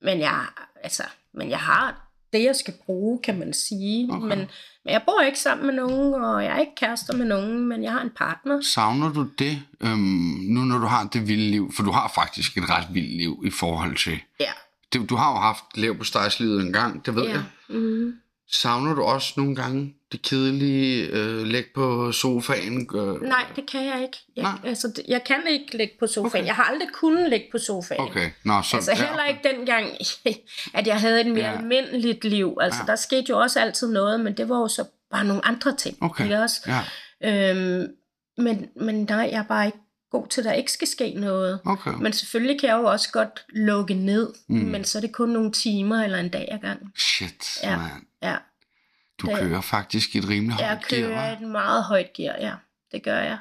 men 0.02 0.20
jeg, 0.20 0.46
altså, 0.84 1.04
men 1.34 1.50
jeg 1.50 1.60
har 1.60 2.07
det, 2.34 2.44
jeg 2.44 2.56
skal 2.56 2.74
bruge, 2.86 3.20
kan 3.24 3.40
man 3.40 3.54
sige. 3.54 4.10
Okay. 4.12 4.28
Men, 4.28 4.38
men 4.86 4.94
jeg 4.94 5.02
bor 5.06 5.22
ikke 5.22 5.40
sammen 5.40 5.66
med 5.66 5.76
nogen, 5.76 6.14
og 6.14 6.44
jeg 6.44 6.56
er 6.56 6.60
ikke 6.60 6.76
kærester 6.76 7.14
med 7.14 7.26
nogen, 7.26 7.68
men 7.68 7.84
jeg 7.84 7.92
har 7.92 8.02
en 8.02 8.12
partner. 8.16 8.62
Savner 8.62 9.14
du 9.14 9.28
det, 9.40 9.62
øhm, 9.82 10.00
nu 10.50 10.62
når 10.62 10.78
du 10.78 10.86
har 10.86 11.04
det 11.14 11.28
vilde 11.28 11.52
liv? 11.52 11.72
For 11.76 11.84
du 11.84 11.92
har 11.92 12.12
faktisk 12.16 12.58
et 12.58 12.70
ret 12.70 12.88
vildt 12.92 13.18
liv 13.18 13.44
i 13.46 13.50
forhold 13.50 13.96
til... 13.96 14.20
Ja. 14.40 14.52
Det, 14.94 15.10
du 15.10 15.16
har 15.16 15.32
jo 15.32 15.38
haft 15.38 15.64
lev 15.76 15.98
på 15.98 16.04
en 16.40 16.74
gang, 16.74 17.06
det 17.06 17.16
ved 17.16 17.24
ja. 17.24 17.32
jeg. 17.32 17.44
Mm. 17.70 18.14
Savner 18.52 18.96
du 18.96 19.02
også 19.02 19.34
nogle 19.38 19.56
gange 19.56 19.94
det 20.12 20.22
kedelige 20.22 21.08
øh, 21.08 21.44
læg 21.44 21.66
på 21.76 22.12
sofaen? 22.12 22.90
Øh, 22.96 23.22
Nej, 23.22 23.46
det 23.56 23.70
kan 23.72 23.86
jeg 23.86 24.02
ikke. 24.02 24.18
Jeg, 24.36 24.44
Nej. 24.44 24.54
altså, 24.64 25.02
jeg 25.08 25.24
kan 25.24 25.38
ikke 25.50 25.78
ligge 25.78 25.94
på 26.00 26.08
sofaen. 26.08 26.26
Okay. 26.26 26.38
Okay. 26.40 26.48
Jeg 26.48 26.56
har 26.56 26.64
aldrig 26.64 26.90
kunnet 26.94 27.30
ligge 27.30 27.46
på 27.52 27.58
sofaen. 27.58 28.02
Okay, 28.02 28.30
nå, 28.44 28.62
så... 28.62 28.76
Altså 28.78 28.92
heller 28.96 29.24
ja, 29.24 29.30
ikke 29.30 29.50
dengang, 29.56 29.88
at 30.78 30.88
jeg 30.88 31.00
havde 31.00 31.22
et 31.22 31.28
mere 31.32 31.46
Ja. 31.52 31.58
almindeligt 31.58 32.24
liv. 32.24 32.58
Altså 32.62 32.80
Ja. 32.88 32.92
der 32.92 32.96
skete 32.96 33.26
jo 33.30 33.40
også 33.40 33.60
altid 33.60 33.92
noget, 33.92 34.20
men 34.20 34.38
det 34.38 34.50
var 34.50 34.60
jo 34.60 34.68
så 34.68 34.86
bare 35.12 35.26
nogle 35.26 35.46
andre 35.46 35.76
ting. 35.76 35.98
Okay. 36.02 36.24
Ikke 36.24 36.40
også? 36.40 36.62
Ja, 36.68 36.84
Øhm, 37.24 37.88
men, 38.38 38.66
men 38.82 38.96
nej, 39.10 39.30
jeg 39.32 39.40
er 39.40 39.44
bare 39.44 39.66
ikke 39.66 39.78
god 40.12 40.28
til, 40.28 40.42
at 40.42 40.46
der 40.46 40.52
ikke 40.54 40.72
skal 40.72 40.88
ske 40.88 41.14
noget. 41.18 41.60
okay. 41.66 41.92
Men 42.02 42.14
selvfølgelig 42.14 42.60
kan 42.60 42.70
jeg 42.70 42.78
jo 42.78 42.84
også 42.84 43.12
godt 43.12 43.46
lukke 43.50 43.94
ned, 43.94 44.34
Mm. 44.50 44.56
men 44.58 44.84
så 44.84 44.98
er 44.98 45.02
det 45.02 45.12
kun 45.12 45.30
nogle 45.30 45.52
timer 45.52 46.04
eller 46.04 46.18
en 46.18 46.30
dag 46.30 46.48
ad 46.52 46.60
gangen. 46.60 46.92
Shit, 46.98 47.46
Ja. 47.64 47.78
mand. 47.78 47.92
Ja, 48.24 48.36
Du 49.22 49.28
Det- 49.28 49.40
kører 49.40 49.62
faktisk 49.62 50.16
et 50.16 50.30
rimelig 50.30 50.60
jeg 50.60 50.68
højt 50.68 50.88
gear, 50.88 51.08
kører 51.10 51.36
hva'? 51.36 51.44
et 51.44 51.48
meget 51.50 51.84
højt 51.84 52.14
gear, 52.14 52.36
ja. 52.40 52.54
Det 52.92 53.04
gør 53.04 53.20
jeg. 53.20 53.38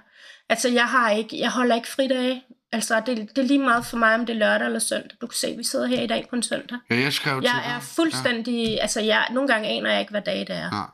Altså, 0.49 0.69
jeg 0.69 0.89
har 0.89 1.11
ikke, 1.11 1.39
jeg 1.41 1.51
holder 1.51 1.75
ikke 1.75 1.89
fridage. 1.89 2.43
Altså, 2.73 3.03
det, 3.07 3.17
det 3.19 3.39
er 3.39 3.43
lige 3.43 3.59
meget 3.59 3.87
for 3.87 3.97
mig, 3.97 4.15
om 4.15 4.27
det 4.27 4.33
er 4.35 4.39
lørdag 4.39 4.67
eller 4.67 4.79
søndag. 4.79 5.17
Du 5.21 5.27
kan 5.27 5.35
se, 5.37 5.55
vi 5.57 5.65
sidder 5.65 5.87
her 5.87 6.03
i 6.03 6.07
dag 6.07 6.27
på 6.31 6.37
en 6.37 6.43
søndag. 6.43 6.79
Ja, 6.91 6.95
jeg 6.97 7.13
skrev 7.13 7.41
til 7.41 7.51
Jeg 7.55 7.75
er 7.77 7.81
fuldstændig, 7.81 8.67
ja. 8.69 8.77
altså 8.83 9.01
jeg, 9.01 9.27
nogle 9.31 9.49
gange 9.49 9.69
aner 9.69 9.91
jeg 9.91 10.01
ikke, 10.01 10.11
hvad 10.11 10.23
dag 10.23 10.39
det 10.39 10.51
er. 10.51 10.91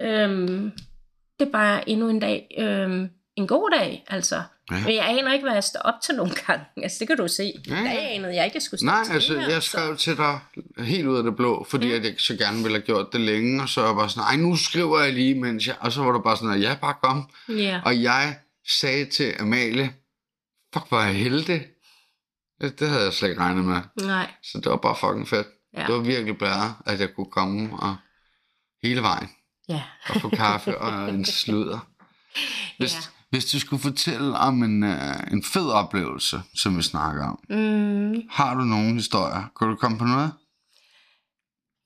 Ja. 0.00 0.22
Øhm, 0.24 0.70
det 1.40 1.46
er 1.48 1.52
bare 1.52 1.88
endnu 1.88 2.08
en 2.08 2.20
dag, 2.20 2.54
øhm, 2.58 3.10
en 3.36 3.46
god 3.46 3.70
dag, 3.78 4.04
altså. 4.08 4.42
Ja. 4.70 4.80
Men 4.84 4.94
jeg 4.94 5.08
aner 5.08 5.32
ikke, 5.32 5.42
hvad 5.44 5.52
jeg 5.54 5.64
står 5.64 5.80
op 5.80 5.94
til 6.04 6.14
nogle 6.14 6.32
gange. 6.46 6.64
Altså, 6.76 6.96
det 7.00 7.08
kan 7.08 7.16
du 7.16 7.28
se. 7.28 7.52
Ja, 7.68 7.74
Ja. 7.74 7.82
Der 7.82 7.90
anede 8.00 8.34
jeg 8.34 8.44
ikke, 8.44 8.54
jeg 8.56 8.62
skulle 8.62 8.78
stå 8.80 8.86
Nej, 8.86 9.04
til 9.04 9.12
altså, 9.12 9.38
her, 9.40 9.48
jeg 9.48 9.62
så- 9.62 9.68
skrev 9.70 9.96
til 9.96 10.16
dig 10.16 10.38
helt 10.78 11.06
ud 11.06 11.16
af 11.16 11.22
det 11.22 11.36
blå, 11.36 11.66
fordi 11.70 11.88
Ja. 11.88 11.96
at 11.96 12.04
jeg 12.04 12.14
så 12.18 12.36
gerne 12.36 12.62
ville 12.62 12.78
have 12.78 12.86
gjort 12.86 13.12
det 13.12 13.20
længe, 13.20 13.62
og 13.62 13.68
så 13.68 13.80
var 13.80 13.88
jeg 13.88 13.96
bare 13.96 14.10
sådan, 14.10 14.22
ej, 14.22 14.36
nu 14.36 14.56
skriver 14.56 15.00
jeg 15.00 15.12
lige, 15.12 15.34
mens 15.34 15.66
jeg... 15.66 15.76
Og 15.80 15.92
så 15.92 16.02
var 16.02 16.10
du 16.12 16.20
bare 16.20 16.36
sådan, 16.36 16.60
ja, 16.60 16.76
bare 16.80 16.94
kom. 17.02 17.30
Ja. 17.48 17.80
Og 17.84 18.02
jeg 18.02 18.38
sagde 18.80 19.04
til 19.04 19.34
Amalie, 19.40 19.94
fuck, 20.74 20.88
hvor 20.88 20.98
er 21.00 21.04
jeg 21.06 21.14
heldig. 21.14 21.66
Det, 22.60 22.88
havde 22.88 23.02
jeg 23.04 23.12
slet 23.12 23.28
ikke 23.28 23.40
regnet 23.40 23.64
med. 23.64 23.80
Nej, 24.02 24.30
Så 24.42 24.58
det 24.58 24.70
var 24.70 24.76
bare 24.76 24.96
fucking 24.96 25.28
fedt. 25.28 25.46
Ja. 25.76 25.86
Det 25.86 25.94
var 25.94 26.00
virkelig 26.00 26.38
blæret, 26.38 26.74
at 26.86 27.00
jeg 27.00 27.14
kunne 27.14 27.30
komme 27.30 27.80
og 27.80 27.96
hele 28.82 29.02
vejen 29.02 29.28
ja. 29.68 29.82
og 30.08 30.20
få 30.20 30.28
kaffe 30.28 30.78
og 30.84 31.08
en 31.08 31.24
sludder. 31.24 31.78
Hvis, 32.78 32.94
Ja. 32.94 33.00
Hvis 33.30 33.44
du 33.44 33.60
skulle 33.60 33.82
fortælle 33.82 34.36
om 34.38 34.62
en, 34.62 34.82
uh, 34.82 35.32
en 35.32 35.42
fed 35.44 35.70
oplevelse, 35.70 36.42
som 36.54 36.76
vi 36.76 36.82
snakker 36.82 37.24
om, 37.26 37.38
Mm, 37.48 38.22
har 38.30 38.54
du 38.54 38.60
nogle 38.60 38.94
historier? 38.94 39.50
Kan 39.58 39.68
du 39.68 39.74
komme 39.76 39.98
på 39.98 40.04
noget? 40.04 40.32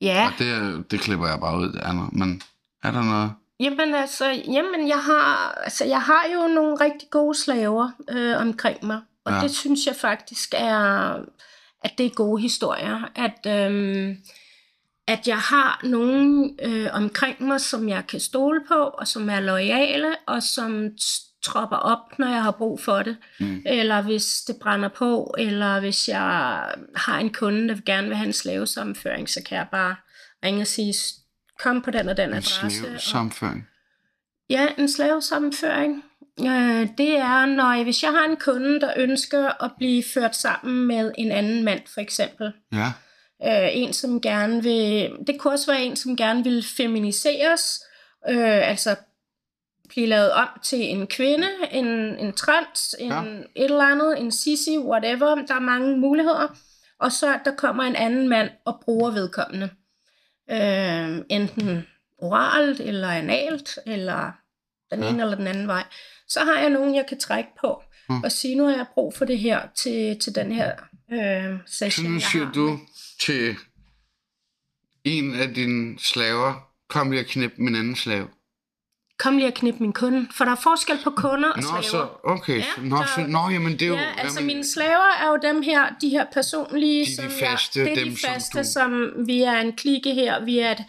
ja. 0.01 0.27
Og 0.27 0.33
det, 0.39 0.91
det 0.91 0.99
klipper 0.99 1.27
jeg 1.27 1.39
bare 1.39 1.57
ud, 1.59 1.71
det 1.71 1.79
andet. 1.81 2.13
Men 2.13 2.41
er 2.83 2.91
der 2.91 3.03
noget? 3.03 3.31
Jamen 3.59 3.95
altså, 3.95 4.25
jamen, 4.47 4.87
jeg, 4.87 4.99
har, 5.03 5.51
altså, 5.63 5.85
jeg 5.85 6.01
har 6.01 6.23
jo 6.33 6.47
nogle 6.47 6.75
rigtig 6.81 7.07
gode 7.11 7.37
slaver 7.37 7.89
øh, 8.09 8.37
omkring 8.41 8.85
mig. 8.85 9.01
Og 9.25 9.31
Ja. 9.33 9.39
det 9.41 9.51
synes 9.55 9.85
jeg 9.87 9.95
faktisk 9.95 10.53
er, 10.57 11.13
at 11.83 11.91
det 11.97 12.05
er 12.05 12.09
gode 12.09 12.41
historier. 12.41 13.09
At, 13.15 13.47
øhm, 13.71 14.17
at 15.07 15.27
jeg 15.27 15.37
har 15.39 15.79
nogen 15.83 16.59
øh, 16.61 16.87
omkring 16.93 17.43
mig, 17.43 17.61
som 17.61 17.89
jeg 17.89 18.07
kan 18.07 18.19
stole 18.19 18.61
på, 18.67 18.73
og 18.73 19.07
som 19.07 19.29
er 19.29 19.39
loyale, 19.39 20.15
og 20.27 20.43
som 20.43 20.87
tropper 21.45 21.77
op, 21.77 22.19
når 22.19 22.27
jeg 22.27 22.43
har 22.43 22.51
brug 22.51 22.79
for 22.79 23.01
det. 23.03 23.17
Mm. 23.39 23.61
Eller 23.65 24.01
hvis 24.01 24.41
det 24.47 24.55
brænder 24.61 24.89
på, 24.89 25.35
eller 25.37 25.79
hvis 25.79 26.07
jeg 26.07 26.21
har 26.95 27.19
en 27.19 27.33
kunde, 27.33 27.67
der 27.69 27.75
gerne 27.85 28.07
vil 28.07 28.15
have 28.17 28.27
en 28.27 28.33
slavesammenføring, 28.33 29.29
så 29.29 29.41
kan 29.47 29.57
jeg 29.57 29.67
bare 29.71 29.95
ringe 30.45 30.61
og 30.61 30.67
sige, 30.67 30.93
kom 31.59 31.81
på 31.81 31.91
den 31.91 32.09
og 32.09 32.17
den 32.17 32.29
En 32.29 32.35
adresse. 32.35 32.65
og- 32.65 32.71
slavesamføring. 32.71 33.67
Ja, 34.49 34.67
en 34.77 34.89
slavesammenføring. 34.89 36.03
Øh, 36.39 36.87
det 36.97 37.17
er, 37.17 37.45
når 37.45 37.73
jeg, 37.73 37.83
hvis 37.83 38.03
jeg 38.03 38.11
har 38.11 38.25
en 38.29 38.37
kunde, 38.37 38.81
der 38.81 38.93
ønsker 38.97 39.63
at 39.63 39.71
blive 39.77 40.03
ført 40.13 40.35
sammen 40.35 40.87
med 40.87 41.11
en 41.17 41.31
anden 41.31 41.63
mand, 41.63 41.81
for 41.93 42.01
eksempel. 42.01 42.53
Ja. 42.73 42.91
Øh, 43.45 43.69
en, 43.71 43.93
som 43.93 44.21
gerne 44.21 44.63
vil... 44.63 45.09
Det 45.27 45.39
kunne 45.39 45.53
også 45.53 45.71
være 45.71 45.83
en, 45.83 45.95
som 45.95 46.17
gerne 46.17 46.43
vil 46.43 46.65
feminiseres. 46.77 47.79
Øh, 48.29 48.69
altså 48.69 48.95
blive 49.89 50.07
lavet 50.07 50.31
om 50.31 50.47
til 50.63 50.79
en 50.81 51.07
kvinde, 51.07 51.47
en, 51.71 51.85
en 52.19 52.33
trans, 52.33 52.95
en 52.99 53.11
Ja. 53.11 53.21
et 53.21 53.45
eller 53.55 53.83
andet, 53.83 54.19
en 54.19 54.31
sissy, 54.31 54.69
whatever. 54.69 55.35
Der 55.35 55.55
er 55.55 55.59
mange 55.59 55.97
muligheder. 55.97 56.47
Og 56.99 57.11
så 57.11 57.33
at 57.33 57.41
der 57.45 57.55
kommer 57.55 57.83
en 57.83 57.95
anden 57.95 58.29
mand 58.29 58.49
og 58.65 58.81
bruger 58.85 59.11
vedkommende. 59.11 59.69
Øh, 60.51 61.25
enten 61.29 61.87
oralt, 62.17 62.79
eller 62.79 63.07
analt, 63.09 63.79
eller 63.85 64.31
den 64.91 65.03
Ja. 65.03 65.09
ene 65.09 65.21
eller 65.23 65.35
den 65.37 65.47
anden 65.47 65.67
vej. 65.67 65.83
Så 66.27 66.39
har 66.39 66.59
jeg 66.61 66.69
nogen, 66.69 66.95
jeg 66.95 67.05
kan 67.09 67.19
trække 67.19 67.49
på, 67.61 67.81
Mm. 68.09 68.23
og 68.23 68.31
sige, 68.31 68.55
nu 68.55 68.63
har 68.65 68.75
jeg 68.75 68.85
brug 68.93 69.13
for 69.13 69.25
det 69.25 69.39
her 69.39 69.61
til, 69.75 70.19
til 70.19 70.35
den 70.35 70.51
her 70.51 70.71
øh, 71.13 71.59
session, 71.65 72.05
nu 72.11 72.19
jeg 72.19 72.45
har. 72.45 72.51
du 72.51 72.79
til 73.19 73.55
en 75.03 75.35
af 75.35 75.53
dine 75.53 75.99
slaver, 75.99 76.69
kom 76.89 77.11
lige 77.11 77.21
og 77.21 77.25
knip 77.27 77.51
min 77.57 77.75
anden 77.75 77.95
slave. 77.95 78.27
Kom 79.19 79.37
lige 79.37 79.47
og 79.47 79.53
knip 79.53 79.75
min 79.79 79.93
kunde, 79.93 80.27
for 80.37 80.45
der 80.45 80.51
er 80.51 80.55
forskel 80.63 80.97
på 81.03 81.09
kunder 81.09 81.49
og 81.49 81.55
Nå, 81.57 81.61
slaver. 81.67 81.81
så, 81.81 82.07
okay. 82.23 82.57
Ja, 82.57 82.63
nå, 82.81 82.97
så- 83.15 83.25
nå, 83.27 83.49
jamen 83.49 83.71
det 83.73 83.81
er 83.81 83.87
jo... 83.87 83.95
Ja, 83.95 84.13
altså 84.17 84.39
jamen, 84.39 84.47
mine 84.47 84.65
slaver 84.67 85.11
er 85.23 85.27
jo 85.27 85.39
dem 85.53 85.61
her, 85.61 85.85
de 86.01 86.09
her 86.09 86.25
personlige, 86.33 87.05
De 87.05 87.09
de 87.11 87.15
som 87.15 87.25
faste, 87.29 87.79
jeg, 87.79 87.85
det 87.89 87.97
er 87.99 88.03
dem, 88.03 88.13
de 88.13 88.19
som 88.21 88.29
faste, 88.33 88.59
du- 88.59 88.63
som, 88.63 89.11
vi 89.27 89.41
er 89.41 89.59
en 89.59 89.73
klike 89.73 90.13
her, 90.13 90.45
vi 90.45 90.59
er 90.59 90.71
et, 90.71 90.83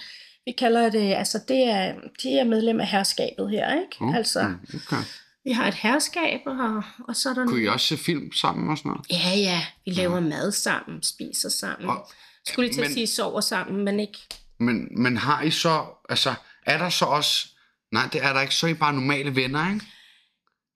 vi 0.46 0.52
kalder 0.52 0.88
det, 0.90 1.14
altså 1.14 1.40
det 1.48 1.62
er, 1.64 1.94
de 2.22 2.38
er 2.38 2.44
medlem 2.44 2.80
af 2.80 2.86
herskabet 2.86 3.50
her, 3.50 3.74
ikke? 3.74 3.96
Okay, 4.00 4.16
Altså, 4.18 4.54
okay. 4.74 5.02
vi 5.44 5.50
har 5.52 5.68
et 5.68 5.74
herskab, 5.74 6.40
og, 6.46 6.82
og 7.08 7.16
så 7.16 7.30
er 7.30 7.34
der 7.34 7.46
Kunne 7.46 7.62
I 7.62 7.68
også 7.68 7.86
se 7.86 7.96
film 7.96 8.32
sammen 8.32 8.70
og 8.70 8.78
sådan 8.78 8.88
noget? 8.90 9.06
Ja, 9.10 9.38
ja, 9.38 9.62
vi 9.84 9.90
laver 9.90 10.20
mad 10.20 10.52
sammen, 10.52 11.02
spiser 11.02 11.48
sammen. 11.48 11.88
Og- 11.90 12.10
Skulle 12.48 12.66
lige 12.66 12.74
til 12.74 12.80
men- 12.80 12.88
at 12.90 12.94
sige 12.94 13.06
sover 13.06 13.40
sammen, 13.40 13.84
men 13.84 14.00
ikke. 14.00 14.18
Men, 14.58 14.88
men 15.02 15.16
har 15.16 15.42
I 15.42 15.50
så... 15.50 15.84
Altså, 16.08 16.34
er 16.66 16.78
der 16.78 16.88
så 16.90 17.04
også... 17.04 17.46
Nej, 17.92 18.08
det 18.12 18.24
er 18.24 18.32
der 18.32 18.40
ikke. 18.40 18.54
Så 18.54 18.66
er 18.66 18.70
I 18.70 18.74
bare 18.74 18.92
normale 18.92 19.34
venner, 19.36 19.68
ikke? 19.74 19.86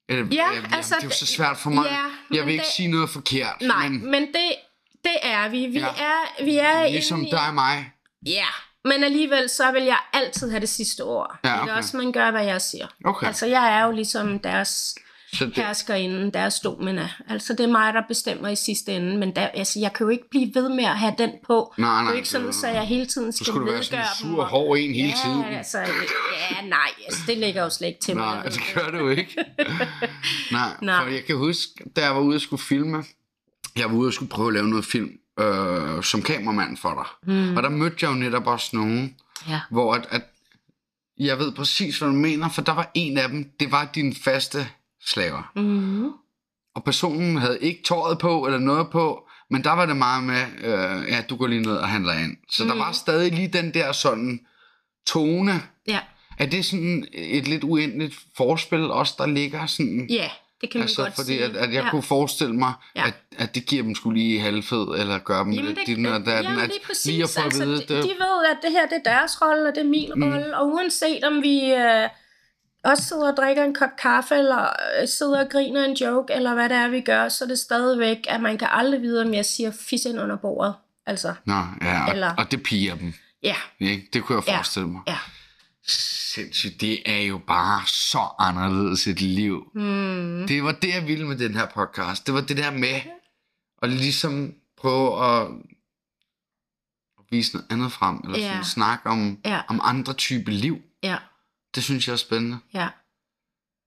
Eller, 0.09 0.25
Ja, 0.31 0.53
jamen, 0.53 0.73
altså, 0.73 0.95
Det 0.95 1.03
er 1.03 1.07
jo 1.07 1.13
så 1.13 1.25
svært 1.25 1.57
for 1.57 1.69
mig. 1.69 1.85
ja, 1.85 2.35
jeg 2.37 2.45
vil 2.45 2.51
ikke 2.51 2.63
det- 2.63 2.71
sige 2.73 2.87
noget 2.91 3.09
forkert. 3.09 3.61
Nej, 3.61 3.87
Men 3.89 4.11
men 4.11 4.21
det, 4.21 4.55
det 5.03 5.17
er 5.21 5.49
vi. 5.49 5.65
Vi 5.67 5.79
Ja. 5.79 5.87
er, 5.87 6.43
vi 6.43 6.57
er 6.57 6.87
ligesom 6.89 7.23
i- 7.23 7.29
dig 7.29 7.47
og 7.47 7.53
mig. 7.53 7.91
Ja, 8.25 8.45
Men 8.85 9.03
alligevel, 9.03 9.49
så 9.49 9.71
vil 9.71 9.83
jeg 9.83 9.97
altid 10.13 10.49
have 10.49 10.59
det 10.59 10.69
sidste 10.69 11.01
ord. 11.03 11.39
Ja, 11.43 11.63
okay. 11.63 11.73
også, 11.73 11.97
man 11.97 12.11
gør, 12.11 12.31
hvad 12.31 12.45
jeg 12.45 12.61
siger. 12.61 12.87
Okay. 13.05 13.27
Altså, 13.27 13.45
jeg 13.45 13.77
er 13.79 13.85
jo 13.85 13.91
ligesom 13.91 14.39
deres 14.39 14.95
Så 15.33 15.45
det, 15.45 15.55
herskerinde, 15.55 16.31
deres 16.31 16.59
domina. 16.59 17.09
Altså, 17.29 17.53
det 17.53 17.59
er 17.63 17.67
mig, 17.71 17.93
der 17.93 18.01
bestemmer 18.07 18.47
i 18.49 18.55
sidste 18.55 18.95
ende. 18.95 19.17
Men 19.17 19.35
der, 19.35 19.47
altså, 19.47 19.79
jeg 19.79 19.93
kan 19.93 20.03
jo 20.03 20.09
ikke 20.09 20.29
blive 20.29 20.51
ved 20.55 20.69
med 20.69 20.83
at 20.83 20.99
have 20.99 21.13
den 21.17 21.31
på. 21.47 21.73
Nej, 21.77 21.89
det 21.89 21.97
er 21.97 22.01
nej, 22.03 22.11
jo 22.11 22.17
ikke 22.17 22.29
sådan, 22.29 22.47
det- 22.47 22.55
så 22.55 22.67
jeg 22.67 22.81
hele 22.87 23.05
tiden 23.05 23.31
så 23.31 23.37
skal 23.37 23.45
skulle 23.45 23.67
du 23.67 23.71
være 23.71 23.83
sådan 23.83 23.99
en 23.99 24.05
sur, 24.21 24.41
og- 24.41 24.47
hård 24.47 24.77
en 24.77 24.93
hele 24.93 25.07
ja, 25.07 25.15
tiden. 25.23 25.43
Altså, 25.43 25.77
ja, 25.79 26.67
nej, 26.67 26.77
altså, 27.05 27.19
det 27.27 27.37
ligger 27.37 27.63
jo 27.63 27.69
slet 27.69 27.87
ikke 27.87 27.99
til 27.99 28.15
mig. 28.15 28.25
Nej, 28.25 28.35
jeg 28.35 28.43
ved 28.43 28.51
det 28.51 28.61
det. 28.75 28.83
gør 28.83 28.99
du 28.99 29.09
ikke. 29.09 29.35
Nej, 30.51 30.69
Nej. 30.81 31.03
for 31.03 31.11
jeg 31.11 31.23
kan 31.25 31.37
huske, 31.37 31.71
da 31.95 32.01
jeg 32.05 32.15
var 32.15 32.21
ude 32.21 32.35
og 32.35 32.41
skulle 32.41 32.63
filme, 32.63 33.03
jeg 33.77 33.89
var 33.91 33.95
ude 33.97 34.07
og 34.09 34.13
skulle 34.13 34.29
prøve 34.29 34.47
at 34.47 34.53
lave 34.53 34.67
noget 34.69 34.85
film 34.85 35.11
øh, 35.39 36.03
som 36.03 36.21
kameramand 36.21 36.77
for 36.77 36.89
dig. 37.23 37.33
Mm. 37.35 37.57
Og 37.57 37.63
der 37.63 37.69
mødte 37.69 37.95
jeg 38.01 38.09
jo 38.09 38.15
netop 38.15 38.47
også 38.47 38.69
nogen, 38.73 39.15
Ja. 39.49 39.59
hvor 39.71 39.93
at, 39.93 40.07
at 40.09 40.21
jeg 41.19 41.39
ved 41.39 41.51
præcis, 41.51 41.99
hvad 41.99 42.07
du 42.09 42.15
mener, 42.15 42.49
for 42.49 42.61
der 42.61 42.71
var 42.73 42.91
en 42.93 43.17
af 43.17 43.29
dem, 43.29 43.51
det 43.59 43.71
var 43.71 43.89
din 43.95 44.15
faste 44.15 44.67
slaver. 45.05 45.51
Mm-hmm. 45.55 46.11
Og 46.75 46.83
personen 46.83 47.37
havde 47.37 47.57
ikke 47.61 47.83
tøjet 47.83 48.19
på 48.19 48.45
eller 48.45 48.59
noget 48.59 48.89
på, 48.89 49.27
men 49.49 49.63
der 49.63 49.71
var 49.71 49.85
det 49.85 49.95
meget 49.97 50.23
med, 50.23 50.41
øh, 50.63 51.09
ja, 51.09 51.21
du 51.29 51.35
går 51.35 51.47
lige 51.47 51.61
ned 51.61 51.75
og 51.75 51.87
handler 51.89 52.13
ind. 52.13 52.37
Så 52.49 52.63
mm. 52.63 52.69
der 52.69 52.75
var 52.77 52.91
stadig 52.91 53.31
lige 53.33 53.47
den 53.47 53.73
der 53.73 53.91
sådan 53.91 54.39
tone. 55.07 55.61
Ja. 55.87 55.99
Er 56.39 56.45
det 56.45 56.65
sådan 56.65 57.07
et 57.13 57.47
lidt 57.47 57.63
uendeligt 57.63 58.15
forspil 58.37 58.91
også, 58.91 59.13
der 59.17 59.25
ligger 59.25 59.65
sådan? 59.65 60.07
ja, 60.09 60.29
det 60.61 60.71
kan 60.71 60.79
man 60.79 60.83
Altså, 60.83 61.01
godt 61.03 61.15
fordi 61.15 61.27
sige. 61.27 61.43
at, 61.43 61.55
at 61.55 61.73
jeg 61.73 61.83
ja. 61.83 61.89
kunne 61.89 62.03
forestille 62.03 62.55
mig, 62.55 62.73
Ja. 62.95 63.07
at, 63.07 63.13
at 63.37 63.55
det 63.55 63.65
giver 63.65 63.83
dem 63.83 63.95
skulle 63.95 64.19
lige 64.19 64.39
halvfed, 64.39 64.87
eller 64.99 65.17
gøre 65.17 65.43
dem 65.43 65.51
Jamen, 65.51 65.65
lidt 65.65 65.77
det, 65.87 65.97
dit 65.97 66.07
og 66.07 66.25
datten. 66.25 66.43
jamen, 66.43 66.59
at 66.63 66.67
lige 66.69 66.85
præcis. 66.87 67.05
lige 67.05 67.23
at 67.23 67.29
få 67.29 67.39
at 67.39 67.45
altså, 67.45 67.65
vide, 67.65 67.77
de, 67.77 67.81
det, 67.81 68.03
de 68.03 68.09
ved, 68.09 68.45
at 68.51 68.57
det 68.63 68.71
her 68.71 68.85
det 68.87 69.01
er 69.05 69.11
deres 69.11 69.41
rolle, 69.41 69.69
og 69.69 69.75
det 69.75 69.81
er 69.83 69.89
min 69.89 70.11
mm. 70.15 70.23
rolle. 70.23 70.57
Og 70.57 70.67
uanset 70.67 71.23
om 71.23 71.41
vi 71.41 71.73
øh, 71.73 72.09
også 72.83 73.03
sidder 73.03 73.31
og 73.31 73.37
drikker 73.37 73.63
en 73.63 73.73
kop 73.75 73.89
kaffe, 74.01 74.35
eller 74.35 74.69
øh, 75.01 75.07
sidder 75.07 75.43
og 75.45 75.49
griner 75.51 75.85
en 75.85 75.93
joke, 75.93 76.33
eller 76.33 76.53
hvad 76.53 76.69
det 76.69 76.77
er, 76.77 76.87
vi 76.87 77.01
gør, 77.01 77.29
så 77.29 77.43
er 77.43 77.47
det 77.47 77.59
stadigvæk, 77.59 78.17
at 78.27 78.41
man 78.41 78.57
kan 78.57 78.67
aldrig 78.71 79.01
vide, 79.01 79.21
om 79.21 79.33
jeg 79.33 79.45
siger 79.45 79.71
fis 79.89 80.05
ind 80.05 80.19
under 80.19 80.35
bordet. 80.35 80.75
Altså, 81.05 81.33
Nå, 81.45 81.53
ja, 81.81 82.05
og, 82.07 82.13
Eller- 82.13 82.35
og 82.37 82.51
det 82.51 82.63
piger 82.63 82.95
dem. 82.95 83.13
ja, 83.43 83.55
Ikke? 83.79 84.07
Det 84.13 84.23
kunne 84.23 84.35
jeg 84.37 84.47
Ja. 84.47 84.57
forestille 84.57 84.87
mig. 84.87 85.01
ja. 85.07 85.17
Sindssygt, 85.87 86.81
det 86.81 87.11
er 87.11 87.21
jo 87.21 87.37
bare 87.47 87.81
så 87.87 88.27
anderledes 88.39 89.07
et 89.07 89.21
liv. 89.21 89.63
Mm. 89.75 90.45
Det 90.47 90.63
var 90.63 90.71
det, 90.71 90.93
jeg 90.93 91.07
ville 91.07 91.27
med 91.27 91.37
den 91.37 91.55
her 91.55 91.65
podcast. 91.73 92.25
Det 92.25 92.33
var 92.33 92.41
det 92.41 92.57
der 92.57 92.71
med 92.71 93.01
at 93.81 93.89
ligesom 93.89 94.53
prøve 94.77 95.25
at 95.25 95.47
vise 97.31 97.55
noget 97.55 97.67
andet 97.71 97.91
frem, 97.91 98.17
eller 98.23 98.39
Ja. 98.39 98.47
sådan 98.51 98.63
snakke 98.65 99.09
om, 99.09 99.37
Ja. 99.45 99.61
om 99.67 99.79
andre 99.83 100.13
typer 100.13 100.51
liv. 100.51 100.77
Ja, 101.03 101.17
Det 101.75 101.83
synes 101.83 102.07
jeg 102.07 102.13
er 102.13 102.17
spændende. 102.17 102.57
ja, 102.73 102.87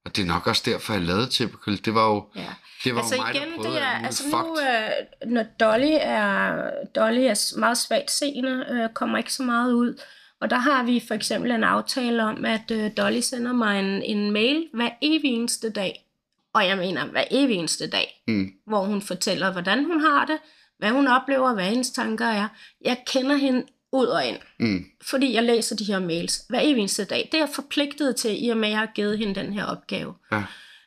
Og 0.04 0.16
det 0.16 0.22
er 0.22 0.26
nok 0.26 0.46
også 0.46 0.62
derfor, 0.66 0.92
jeg 0.92 1.02
lavede 1.02 1.26
Typical. 1.28 1.84
Det 1.84 1.94
var 1.94 2.06
jo, 2.08 2.28
ja. 2.36 2.54
det 2.84 2.94
var 2.94 3.00
Altså 3.00 3.14
jo 3.16 3.22
mig, 3.22 3.34
igen, 3.34 3.48
der 3.50 3.56
prøvede 3.56 3.74
det 3.74 3.82
er, 3.82 3.86
altså 4.04 4.24
nu, 4.28 4.58
øh, 4.60 5.32
når 5.32 5.42
Dolly 5.60 5.90
er, 6.00 6.70
Dolly 6.96 7.20
er 7.20 7.58
meget 7.58 7.78
svagt 7.78 8.10
seende, 8.10 8.66
øh, 8.70 8.88
kommer 8.94 9.18
ikke 9.18 9.32
så 9.32 9.42
meget 9.42 9.72
ud, 9.72 10.00
og 10.40 10.50
der 10.50 10.56
har 10.58 10.82
vi 10.82 11.02
for 11.08 11.14
eksempel 11.14 11.50
en 11.50 11.64
aftale 11.64 12.22
om, 12.24 12.44
at 12.44 12.70
øh, 12.70 12.90
Dolly 12.96 13.20
sender 13.20 13.52
mig 13.52 13.80
en, 13.80 14.02
en 14.02 14.30
mail 14.30 14.68
hver 14.74 14.90
evig 15.02 15.30
eneste 15.30 15.70
dag, 15.70 16.06
og 16.54 16.66
jeg 16.66 16.78
mener 16.78 17.06
hver 17.06 17.24
evig 17.30 17.56
eneste 17.56 17.86
dag, 17.90 18.22
Mm. 18.28 18.50
hvor 18.66 18.84
hun 18.84 19.02
fortæller, 19.02 19.52
hvordan 19.52 19.84
hun 19.84 20.00
har 20.00 20.24
det, 20.26 20.38
hvad 20.78 20.90
hun 20.90 21.06
oplever, 21.08 21.54
hvad 21.54 21.64
hendes 21.64 21.90
tanker 21.90 22.26
er. 22.26 22.48
Jeg 22.80 23.02
kender 23.06 23.36
hende 23.36 23.66
ud 23.94 24.06
og 24.06 24.26
ind, 24.26 24.36
Mm. 24.58 24.84
fordi 25.02 25.32
jeg 25.34 25.42
læser 25.42 25.76
de 25.76 25.84
her 25.84 25.98
mails 25.98 26.44
hver 26.48 26.60
evig 26.60 26.78
eneste 26.80 27.04
dag. 27.04 27.28
Det 27.32 27.38
er 27.38 27.42
jeg 27.44 27.54
forpligtet 27.54 28.16
til, 28.16 28.44
i 28.44 28.48
og 28.48 28.56
med, 28.56 28.68
at 28.68 28.70
jeg 28.72 28.78
har 28.78 28.90
givet 28.94 29.18
hende 29.18 29.34
den 29.34 29.52
her 29.52 29.64
opgave. 29.64 30.14
Ja. 30.32 30.42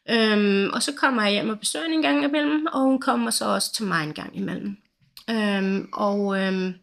Øhm, 0.10 0.70
og 0.74 0.84
så 0.84 0.92
kommer 0.94 1.24
jeg 1.24 1.32
hjem 1.32 1.50
og 1.50 1.60
besøger 1.60 1.84
hende 1.86 1.96
en 1.96 2.02
gang 2.02 2.24
imellem, 2.24 2.66
og 2.74 2.82
hun 2.82 3.00
kommer 3.00 3.32
så 3.32 3.46
også 3.46 3.74
til 3.74 3.86
mig 3.86 4.04
en 4.04 4.14
gang 4.14 4.38
imellem. 4.38 4.78
Øhm, 5.30 5.90
og 5.94 6.40
øhm, 6.42 6.74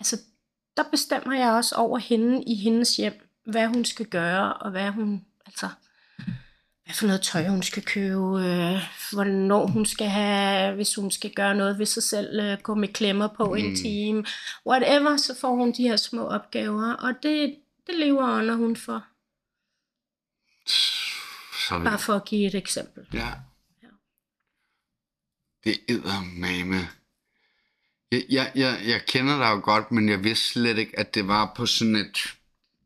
altså, 0.00 0.16
der 0.76 0.82
bestemmer 0.90 1.36
jeg 1.36 1.50
også 1.52 1.74
over 1.74 1.98
hende 1.98 2.44
i 2.46 2.54
hendes 2.54 2.96
hjem, 2.96 3.26
hvad 3.46 3.66
hun 3.66 3.84
skal 3.84 4.06
gøre, 4.06 4.52
og 4.54 4.70
hvad 4.70 4.90
hun, 4.90 5.24
altså, 5.46 5.68
hvad 6.90 6.96
for 6.96 7.06
noget 7.06 7.22
tøj 7.22 7.48
hun 7.48 7.62
skal 7.62 7.82
købe, 7.82 8.44
øh, 8.44 8.82
hvornår 9.12 9.66
hun 9.66 9.86
skal 9.86 10.08
have, 10.08 10.74
hvis 10.74 10.94
hun 10.94 11.10
skal 11.10 11.34
gøre 11.34 11.54
noget 11.54 11.78
ved 11.78 11.86
sig 11.86 12.02
selv, 12.02 12.40
øh, 12.40 12.58
gå 12.62 12.74
med 12.74 12.88
klemmer 12.88 13.28
på 13.28 13.44
mm. 13.44 13.56
en 13.56 13.76
time, 13.76 14.24
whatever, 14.66 15.16
så 15.16 15.36
får 15.40 15.54
hun 15.54 15.72
de 15.72 15.82
her 15.82 15.96
små 15.96 16.26
opgaver, 16.26 16.92
og 16.92 17.14
det, 17.22 17.56
det 17.86 17.94
lever 17.94 18.38
under 18.38 18.54
hun 18.54 18.76
for. 18.76 19.04
Så 21.68 21.80
Bare 21.84 21.98
for 21.98 22.14
at 22.14 22.24
give 22.24 22.46
et 22.46 22.54
eksempel. 22.54 23.06
Ja. 23.12 23.28
Det 25.64 25.78
er 25.88 26.38
mame. 26.40 26.88
Jeg, 28.12 28.24
jeg, 28.30 28.52
jeg, 28.54 28.80
jeg 28.86 29.06
kender 29.06 29.38
dig 29.38 29.50
jo 29.50 29.60
godt, 29.64 29.92
men 29.92 30.08
jeg 30.08 30.24
vidste 30.24 30.48
slet 30.48 30.78
ikke, 30.78 30.98
at 30.98 31.14
det 31.14 31.28
var 31.28 31.52
på 31.56 31.66
sådan 31.66 31.96
et 31.96 32.36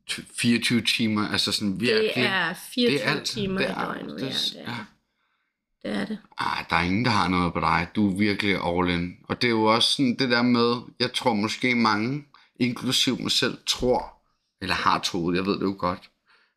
24 0.09 0.80
timer, 0.80 1.28
altså 1.28 1.52
sådan 1.52 1.80
virkelig. 1.80 2.12
Det 2.14 2.26
er 2.26 2.55
24 2.74 2.98
det 2.98 3.07
er 3.07 3.11
alt. 3.11 3.24
timer 3.24 3.59
Det 3.59 3.64
i 3.68 3.70
er- 3.70 3.84
døgnet, 3.84 4.20
det 4.20 4.55
ja, 4.55 4.61
det 4.62 4.66
er 4.66 4.70
ja. 4.72 4.76
det. 4.76 6.00
Er 6.00 6.05
det. 6.07 6.18
Ej, 6.40 6.64
der 6.70 6.76
er 6.76 6.82
ingen, 6.82 7.05
der 7.05 7.11
har 7.11 7.28
noget 7.28 7.52
på 7.52 7.61
dig. 7.61 7.88
Du 7.96 8.11
er 8.11 8.16
virkelig 8.18 8.55
all 8.66 8.90
in. 8.90 9.16
Og 9.28 9.42
det 9.42 9.48
er 9.48 9.52
jo 9.52 9.64
også 9.64 9.92
sådan 9.92 10.16
det 10.18 10.30
der 10.30 10.42
med, 10.42 10.76
jeg 11.00 11.12
tror 11.12 11.34
måske 11.34 11.74
mange, 11.74 12.24
inklusiv 12.61 13.20
mig 13.20 13.30
selv, 13.30 13.59
tror, 13.66 14.22
eller 14.62 14.74
har 14.74 14.98
troet, 14.98 15.36
jeg 15.36 15.46
ved 15.46 15.55
det 15.55 15.62
jo 15.62 15.74
godt, 15.78 16.11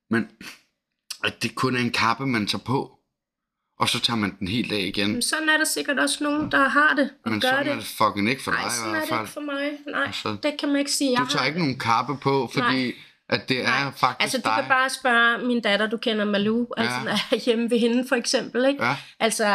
men 0.09 0.27
at 1.23 1.43
det 1.43 1.55
kun 1.55 1.75
er 1.75 1.79
en 1.79 1.91
kappe, 1.91 2.25
man 2.27 2.47
tager 2.47 2.63
på, 2.63 2.99
og 3.79 3.89
så 3.89 3.99
tager 3.99 4.17
man 4.17 4.35
den 4.39 4.47
helt 4.47 4.71
af 4.71 4.79
igen. 4.79 5.11
Men 5.11 5.21
sådan 5.21 5.49
er 5.49 5.57
der 5.57 5.65
sikkert 5.65 5.99
også 5.99 6.23
nogen, 6.23 6.51
der 6.51 6.67
har 6.67 6.93
det 6.95 7.09
og 7.25 7.31
Men 7.31 7.41
gør 7.41 7.49
sådan 7.49 7.65
det. 7.65 7.71
er 7.71 7.75
det 7.75 7.85
fucking 7.85 8.29
ikke 8.29 8.43
for 8.43 8.51
dig 8.51 8.59
Nej, 8.59 8.67
i 8.67 8.71
sådan 8.71 8.89
er 8.89 8.91
hvert 8.91 9.01
det 9.01 9.09
fald. 9.09 9.21
ikke 9.21 9.33
for 9.33 9.41
mig. 9.41 9.71
Nej, 9.87 10.03
Altså, 10.05 10.37
det 10.43 10.53
kan 10.59 10.69
man 10.69 10.77
ikke 10.79 10.91
sige. 10.91 11.11
Jeg 11.11 11.19
Du 11.21 11.27
tager 11.27 11.39
har- 11.39 11.47
ikke 11.47 11.59
nogen 11.59 11.79
kappe 11.79 12.17
på, 12.17 12.49
fordi 12.53 12.83
Nej. 12.85 12.93
At 13.29 13.49
det 13.49 13.59
er 13.59 13.63
Nej. 13.63 13.91
faktisk 13.97 14.21
Altså, 14.21 14.37
du 14.37 14.41
dig. 14.45 14.53
kan 14.55 14.65
bare 14.69 14.89
spørge 14.89 15.47
min 15.47 15.61
datter, 15.61 15.87
du 15.87 15.97
kender 15.97 16.25
Malou, 16.25 16.67
altså 16.77 16.97
når 17.03 17.11
jeg 17.11 17.19
er 17.31 17.35
hjemme 17.45 17.69
ved 17.69 17.79
hende 17.79 18.05
for 18.07 18.15
eksempel, 18.15 18.65
ikke? 18.65 18.85
Ja. 18.85 18.95
Altså, 19.19 19.45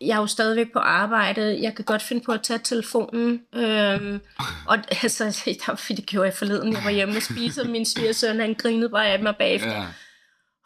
jeg 0.00 0.16
er 0.16 0.16
jo 0.16 0.26
stadigvæk 0.26 0.72
på 0.72 0.78
arbejde, 0.78 1.58
jeg 1.62 1.74
kan 1.74 1.84
godt 1.84 2.02
finde 2.02 2.22
på 2.26 2.32
at 2.32 2.42
tage 2.42 2.58
telefonen, 2.64 3.40
øhm, 3.54 4.20
og 4.70 4.78
altså, 5.02 5.42
det 5.88 6.06
gjorde 6.06 6.26
jeg 6.26 6.34
forleden, 6.34 6.72
jeg 6.72 6.84
var 6.84 6.90
hjemme 6.90 7.16
og 7.16 7.22
spise, 7.22 7.62
og 7.62 7.68
min 7.68 7.86
svigersøn, 7.86 8.40
han 8.40 8.54
grinede 8.54 8.88
bare 8.88 9.06
af 9.06 9.20
mig 9.22 9.36
bagefter. 9.36 9.72
Ja. 9.72 9.84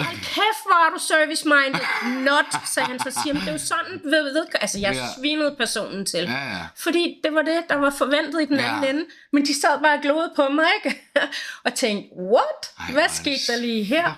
Hold 0.05 0.17
kæft, 0.17 0.63
hvor 0.69 0.87
er 0.87 0.91
du 0.95 1.01
service-minded. 1.13 1.81
Not, 2.25 2.45
sagde 2.75 2.89
han 2.89 2.99
så. 2.99 3.21
Siger, 3.23 3.35
det 3.35 3.49
er 3.49 3.53
jo 3.53 3.59
sådan, 3.59 4.01
ved, 4.05 4.23
ved, 4.33 4.45
altså 4.61 4.79
jeg 4.79 4.93
Ja. 4.95 5.07
svinede 5.19 5.55
personen 5.59 6.07
til. 6.07 6.21
Ja, 6.25 6.33
ja. 6.57 6.63
Fordi 6.77 7.21
det 7.25 7.35
var 7.35 7.43
det, 7.43 7.59
der 7.69 7.77
var 7.77 7.91
forventet 7.99 8.43
i 8.43 8.45
den 8.45 8.57
Ja. 8.59 8.77
anden 8.77 8.97
ende. 8.97 9.05
Men 9.33 9.47
de 9.47 9.61
sad 9.61 9.83
bare 9.83 9.95
og 9.97 10.03
glodede 10.03 10.33
på 10.37 10.49
mig, 10.49 10.65
ikke? 10.85 11.01
og 11.67 11.75
tænkte, 11.75 12.09
what? 12.33 12.63
Ej, 12.81 12.93
Hvad 12.93 13.09
skete 13.09 13.53
der 13.53 13.57
lige 13.61 13.85
her? 13.85 14.13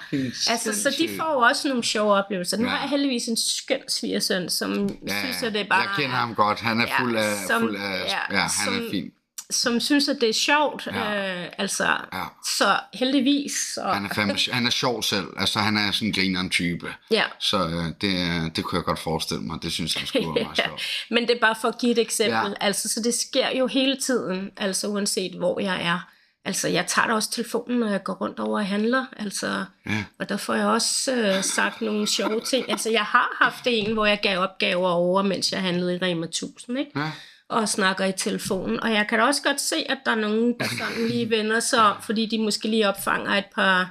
Altså, 0.51 0.83
så 0.83 0.91
de 0.99 1.09
får 1.18 1.33
jo 1.33 1.39
også 1.39 1.68
nogle 1.68 1.85
sjove 1.85 2.12
oplevelser. 2.14 2.57
Nu 2.57 2.64
Ja. 2.64 2.70
har 2.70 2.80
jeg 2.80 2.89
heldigvis 2.91 3.26
en 3.26 3.37
skøn 3.37 3.89
svigersøn, 3.89 4.49
som 4.49 4.89
Ja, 5.09 5.18
synes, 5.20 5.43
at 5.43 5.53
det 5.53 5.61
er 5.61 5.68
bare... 5.70 5.80
jeg 5.80 5.91
kender 5.97 6.16
ham 6.16 6.35
godt. 6.35 6.61
Han 6.61 6.80
er 6.80 6.87
Ja, 6.87 7.01
fuld 7.03 7.16
af... 7.16 7.37
som- 7.47 7.62
fuld 7.62 7.76
af 7.76 7.80
ja, 8.09 8.18
ja, 8.30 8.37
han 8.41 8.51
som- 8.64 8.87
er 8.87 8.91
fin. 8.91 9.11
Som 9.53 9.80
synes, 9.80 10.09
at 10.09 10.16
det 10.20 10.28
er 10.28 10.32
sjovt. 10.32 10.86
Ja. 10.86 11.42
Øh, 11.42 11.48
altså, 11.59 11.84
Ja. 12.12 12.24
så 12.59 12.76
heldigvis. 12.94 13.53
Så, 13.74 13.82
Han 13.82 14.05
er, 14.05 14.14
fandme, 14.14 14.38
han 14.53 14.66
er 14.66 14.70
sjov 14.70 15.03
selv. 15.03 15.26
Altså, 15.36 15.59
han 15.59 15.76
er 15.76 15.90
sådan 15.90 16.09
en 16.09 16.14
grineren 16.14 16.50
type. 16.50 16.94
ja. 17.11 17.24
Så 17.40 17.59
øh, 17.66 17.84
det, 18.00 18.57
det 18.57 18.64
kunne 18.64 18.76
jeg 18.78 18.84
godt 18.84 18.98
forestille 18.98 19.42
mig. 19.42 19.59
Det 19.62 19.72
synes 19.72 19.96
jeg 19.96 20.07
skulle 20.09 20.34
være 20.34 20.44
meget 20.44 20.57
sjovt. 20.57 20.82
Men 21.11 21.22
det 21.28 21.36
er 21.36 21.40
bare 21.40 21.57
for 21.61 21.68
at 21.68 21.78
give 21.78 21.92
et 21.92 21.98
eksempel. 21.98 22.34
Ja. 22.61 22.66
Altså, 22.66 22.88
så 22.88 23.00
det 23.00 23.14
sker 23.14 23.57
jo 23.59 23.66
hele 23.66 23.96
tiden, 23.96 24.50
altså 24.57 24.86
uanset 24.88 25.34
hvor 25.38 25.61
jeg 25.61 25.82
er. 25.82 26.09
Altså, 26.44 26.68
jeg 26.68 26.86
tager 26.86 27.07
da 27.09 27.14
også 27.14 27.30
telefonen, 27.30 27.78
når 27.80 27.90
jeg 27.90 28.05
går 28.05 28.12
rundt 28.12 28.40
over 28.40 28.59
og 28.59 28.66
handler. 28.66 29.05
Altså, 29.16 29.64
Ja. 29.86 30.05
og 30.18 30.28
der 30.28 30.36
får 30.36 30.55
jeg 30.55 30.66
også 30.66 31.12
øh, 31.14 31.44
sagt 31.44 31.80
nogle 31.80 32.07
sjove 32.07 32.40
ting. 32.40 32.70
Altså, 32.70 32.90
jeg 32.90 33.03
har 33.05 33.36
haft 33.44 33.62
en, 33.66 33.92
hvor 33.92 34.07
jeg 34.07 34.18
gav 34.22 34.38
opgaver 34.38 34.88
over, 34.90 35.22
mens 35.22 35.53
jeg 35.53 35.61
handlede 35.61 35.94
i 35.94 35.98
Rema 36.03 36.26
1000, 36.26 36.78
ikke? 36.78 36.90
Ja. 36.96 37.11
Og 37.53 37.68
snakker 37.68 38.05
i 38.05 38.12
telefonen. 38.16 38.80
Og 38.80 38.92
jeg 38.92 39.07
kan 39.09 39.18
da 39.18 39.24
også 39.24 39.42
godt 39.42 39.61
se, 39.61 39.76
at 39.88 39.98
der 40.05 40.11
er 40.11 40.14
nogen, 40.20 40.55
der 40.61 40.64
sådan 40.78 41.09
lige 41.09 41.30
vender 41.30 41.61
sig 41.61 41.80
om, 41.82 42.03
fordi 42.03 42.26
de 42.26 42.38
måske 42.38 42.68
lige 42.68 42.88
opfanger 42.88 43.30
et 43.34 43.44
par 43.55 43.90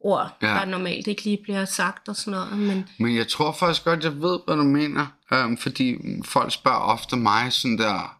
ord, 0.00 0.36
Ja. 0.42 0.46
der 0.46 0.64
normalt 0.64 1.06
ikke 1.06 1.24
lige 1.24 1.38
bliver 1.42 1.64
sagt 1.64 2.08
og 2.08 2.16
sådan 2.16 2.30
noget. 2.30 2.58
Men 2.58 2.88
Men 2.98 3.16
jeg 3.16 3.28
tror 3.28 3.52
faktisk 3.52 3.84
godt, 3.84 4.04
jeg 4.04 4.20
ved, 4.22 4.38
hvad 4.46 4.56
du 4.56 4.62
mener. 4.62 5.06
Um, 5.32 5.56
fordi 5.58 5.96
folk 6.24 6.52
spørger 6.52 6.78
ofte 6.78 7.16
mig 7.16 7.52
sådan 7.52 7.78
der, 7.78 8.18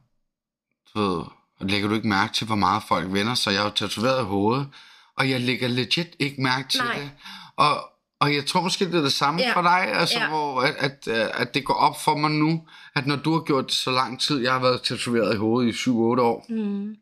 du 0.94 1.00
ved, 1.00 1.24
lægger 1.60 1.88
du 1.88 1.94
ikke 1.94 2.08
mærke 2.08 2.32
til, 2.34 2.46
hvor 2.46 2.56
meget 2.56 2.82
folk 2.88 3.12
vender 3.12 3.34
sig? 3.34 3.52
Jeg 3.52 3.60
er 3.60 3.64
jo 3.64 3.70
tatoveret 3.70 4.20
i 4.20 4.24
hovedet, 4.24 4.66
og 5.16 5.30
jeg 5.30 5.40
lægger 5.40 5.68
legit 5.68 6.08
ikke 6.18 6.42
mærke 6.42 6.68
til 6.68 6.80
Nej. 6.84 6.94
det. 6.98 7.10
Og, 7.56 7.90
og 8.20 8.34
jeg 8.34 8.46
tror 8.46 8.60
måske, 8.60 8.84
det 8.84 8.94
er 8.94 9.00
det 9.02 9.12
samme 9.12 9.40
Ja. 9.40 9.52
for 9.54 9.62
dig, 9.62 9.92
altså, 9.94 10.18
Ja. 10.18 10.28
hvor 10.28 10.60
at, 10.60 10.74
at, 10.78 11.08
øh, 11.10 11.26
at 11.40 11.54
det 11.54 11.64
går 11.64 11.74
op 11.74 12.00
for 12.04 12.16
mig 12.16 12.30
nu, 12.30 12.62
at 12.94 13.06
når 13.06 13.16
du 13.16 13.32
har 13.32 13.40
gjort 13.40 13.64
det 13.66 13.74
så 13.74 13.90
lang 13.90 14.20
tid, 14.20 14.38
jeg 14.42 14.52
har 14.52 14.60
været 14.60 14.82
tatoveret 14.82 15.34
i 15.34 15.36
hovedet 15.36 15.68
i 15.68 15.72
7-8 15.72 15.90
år, 16.22 16.46
mm, 16.48 16.96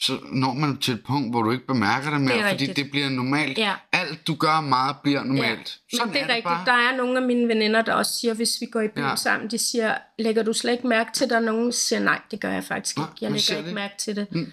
så 0.00 0.18
når 0.32 0.52
man 0.52 0.76
til 0.78 0.94
et 0.94 1.02
punkt, 1.06 1.32
hvor 1.32 1.42
du 1.42 1.50
ikke 1.50 1.66
bemærker 1.66 2.10
det 2.10 2.20
mere, 2.20 2.34
Det 2.34 2.40
er 2.44 2.48
fordi 2.48 2.64
rigtigt. 2.64 2.76
det 2.76 2.90
bliver 2.90 3.08
normalt. 3.08 3.58
Ja. 3.58 3.72
Alt 3.92 4.26
du 4.26 4.34
gør 4.34 4.60
meget 4.60 4.96
bliver 5.02 5.24
normalt. 5.24 5.78
Ja, 5.92 6.04
men 6.04 6.14
det 6.14 6.20
er, 6.22 6.26
det 6.26 6.34
rigtigt. 6.34 6.44
bare. 6.44 6.64
Der 6.66 6.72
er 6.72 6.96
nogle 6.96 7.20
af 7.20 7.26
mine 7.26 7.48
veninder, 7.48 7.82
der 7.82 7.92
også 7.94 8.12
siger, 8.20 8.34
hvis 8.34 8.50
vi 8.60 8.66
går 8.66 8.80
i 8.80 8.88
byen 8.88 9.04
Ja. 9.04 9.16
sammen, 9.16 9.50
de 9.50 9.58
siger, 9.58 9.94
lægger 10.18 10.42
du 10.42 10.52
slet 10.52 10.72
ikke 10.72 10.86
mærke 10.86 11.10
til, 11.14 11.30
der 11.30 11.36
er 11.36 11.40
nogen, 11.40 11.72
siger, 11.72 12.00
nej, 12.00 12.20
det 12.30 12.40
gør 12.40 12.50
jeg 12.52 12.64
faktisk 12.64 12.98
ikke. 12.98 13.08
Jeg 13.20 13.30
lægger 13.30 13.56
ikke 13.56 13.66
det. 13.66 13.74
mærke 13.74 13.94
til 13.98 14.16
det. 14.16 14.26
Mm. 14.32 14.52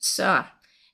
Så 0.00 0.42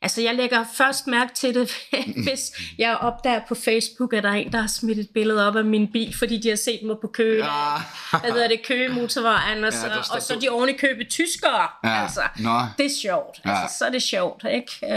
altså, 0.03 0.21
jeg 0.23 0.35
lægger 0.35 0.65
først 0.77 1.07
mærke 1.07 1.35
til 1.35 1.55
det, 1.55 1.71
hvis 2.29 2.41
jeg 2.79 2.97
opdager 2.97 3.41
på 3.49 3.55
Facebook, 3.55 4.13
at 4.15 4.23
der 4.23 4.29
er 4.31 4.35
en, 4.35 4.53
der 4.53 4.61
har 4.61 4.67
smidt 4.69 4.99
et 4.99 5.09
billede 5.15 5.49
op 5.49 5.57
af 5.57 5.65
min 5.65 5.93
bil, 5.93 6.15
fordi 6.19 6.39
de 6.41 6.49
har 6.49 6.57
set 6.57 6.81
mig 6.87 6.97
på 7.01 7.07
kø. 7.07 7.37
Ja. 7.39 7.77
Hvad 8.21 8.31
hedder 8.33 8.49
det? 8.49 8.61
Køge 8.67 8.89
motorvejen, 8.89 9.65
og, 9.65 9.73
så, 9.73 9.79
står 9.79 10.15
og 10.17 10.23
så 10.23 10.39
de 10.43 10.49
oven 10.49 10.71
købe 10.79 11.05
tyskere. 11.05 11.69
Ja, 11.85 12.03
Altså, 12.03 12.21
nå. 12.39 12.59
det 12.79 12.87
er 12.87 12.91
sjovt. 13.03 13.41
Ja. 13.45 13.51
Altså, 13.63 13.79
så 13.79 13.85
er 13.85 13.91
det 13.91 14.03
sjovt, 14.03 14.45
ikke? 14.55 14.73
Uh, 14.83 14.89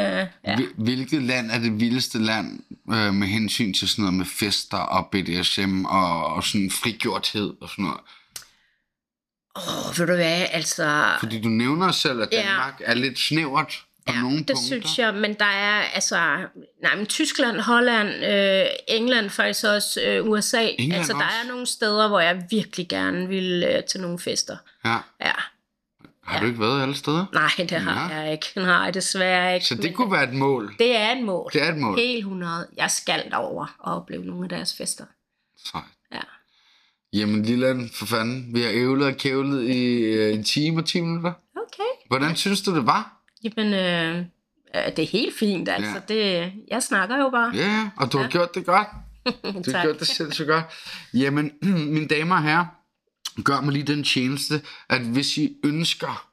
ja. 0.50 0.56
Hvil- 0.56 0.74
Hvilket 0.78 1.22
land 1.24 1.52
er 1.52 1.60
det 1.60 1.80
vildeste 1.80 2.20
land 2.20 2.60
øh, 2.94 3.14
med 3.14 3.28
hensyn 3.28 3.74
til 3.74 3.88
sådan 3.90 4.02
noget 4.04 4.18
med 4.18 4.26
fester 4.26 4.78
og 4.78 5.08
BDSM 5.12 5.86
og, 5.86 6.26
og 6.26 6.44
sådan 6.44 6.72
frigjorthed 6.72 7.54
og 7.62 7.70
sådan 7.70 7.86
noget? 7.86 8.00
Åh, 9.56 9.90
oh, 9.90 10.00
ved 10.00 10.08
du 10.08 10.14
hvad, 10.16 10.46
altså... 10.52 11.06
Fordi 11.20 11.42
du 11.42 11.48
nævner 11.50 11.92
selv, 11.92 12.22
at 12.22 12.30
Ja. 12.32 12.42
Danmark 12.42 12.82
er 12.86 12.94
lidt 12.94 13.20
snævert 13.20 13.84
på 14.08 14.14
Ja, 14.14 14.22
nogle 14.22 14.38
det 14.38 14.46
punkter. 14.48 14.56
synes 14.66 15.00
jeg, 15.00 15.14
men 15.14 15.34
der 15.34 15.46
er 15.46 15.82
altså, 15.82 16.16
nej, 16.82 16.96
men 16.96 17.06
Tyskland, 17.06 17.60
Holland, 17.60 18.10
øh, 18.10 18.66
England 18.88 19.30
faktisk 19.30 19.66
også, 19.66 20.02
øh, 20.02 20.26
USA. 20.30 20.62
England 20.64 20.94
altså, 20.94 21.14
der 21.14 21.26
også? 21.26 21.38
er 21.44 21.48
nogle 21.48 21.66
steder, 21.66 22.08
hvor 22.08 22.20
jeg 22.20 22.44
virkelig 22.50 22.88
gerne 22.90 23.28
vil 23.28 23.64
øh, 23.70 23.84
til 23.84 24.02
nogle 24.02 24.20
fester. 24.20 24.58
Ja. 24.86 24.98
Ja, 25.22 25.32
Har 26.24 26.40
du 26.40 26.46
ikke 26.46 26.60
været 26.60 26.82
alle 26.82 26.96
steder? 26.96 27.26
nej, 27.34 27.50
det 27.58 27.72
har 27.72 28.10
Ja. 28.14 28.16
jeg 28.22 28.32
ikke. 28.32 28.48
Nej, 28.56 28.92
desværre 28.92 29.54
ikke. 29.56 29.66
Så 29.66 29.76
det 29.76 29.84
men 29.84 29.94
kunne 29.94 30.12
være 30.12 30.24
et 30.24 30.34
mål. 30.34 30.76
det 30.80 30.96
er 30.96 31.12
et 31.16 31.24
mål. 31.24 31.50
Det 31.54 31.62
er 31.64 31.72
et 31.72 31.78
mål. 31.78 31.98
Helt 31.98 32.18
100. 32.18 32.68
Jeg 32.78 32.92
skal 32.92 33.24
derover 33.32 33.76
og 33.80 33.96
opleve 33.96 34.26
nogle 34.26 34.46
af 34.46 34.50
deres 34.50 34.78
fester. 34.78 35.06
Sejt. 35.66 35.84
Ja. 36.14 36.20
Jamen, 37.14 37.44
Lilland, 37.46 37.90
for 37.94 38.06
fanden. 38.06 38.56
Vi 38.56 38.62
har 38.62 38.70
ævlet 38.74 39.08
og 39.08 39.18
kævlet 39.18 39.64
i 39.70 39.86
øh, 40.00 40.34
en 40.34 40.44
time 40.44 40.82
og 40.82 40.86
10 40.86 41.02
minutter. 41.02 41.34
Okay. 41.56 41.90
Hvordan 42.08 42.36
synes 42.36 42.62
du, 42.62 42.76
det 42.76 42.86
var? 42.86 43.23
Jamen, 43.44 43.74
øh, 43.74 44.18
øh, 44.76 44.96
det 44.96 45.00
er 45.00 45.08
helt 45.08 45.38
fint, 45.40 45.70
altså. 45.70 46.02
Ja. 46.10 46.14
Det, 46.14 46.52
jeg 46.68 46.84
snakker 46.84 47.18
jo 47.18 47.30
bare. 47.30 47.52
Ja, 47.56 47.68
ja, 47.68 47.90
og 47.98 48.12
du 48.12 48.18
har 48.18 48.28
gjort 48.28 48.56
det 48.56 48.66
godt. 48.66 48.88
Du 49.66 49.72
har 49.72 49.84
gjort 49.84 50.00
det 50.00 50.08
sindssygt 50.08 50.48
godt. 50.48 50.66
Jamen, 51.14 51.52
mine 51.94 52.08
damer 52.08 52.36
og 52.36 52.44
herrer, 52.44 52.66
gør 53.44 53.62
mig 53.62 53.74
lige 53.74 53.84
den 53.84 54.04
tjeneste, 54.04 54.62
at 54.90 55.02
hvis 55.02 55.38
I 55.38 55.56
ønsker, 55.64 56.28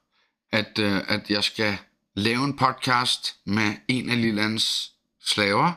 at, 0.53 0.79
øh, 0.79 1.01
at 1.09 1.31
jeg 1.31 1.45
skal 1.45 1.77
lave 2.15 2.45
en 2.45 2.57
podcast 2.57 3.37
med 3.45 3.73
en 3.89 4.11
af 4.11 4.21
Lillands 4.21 4.93
slaver, 5.25 5.73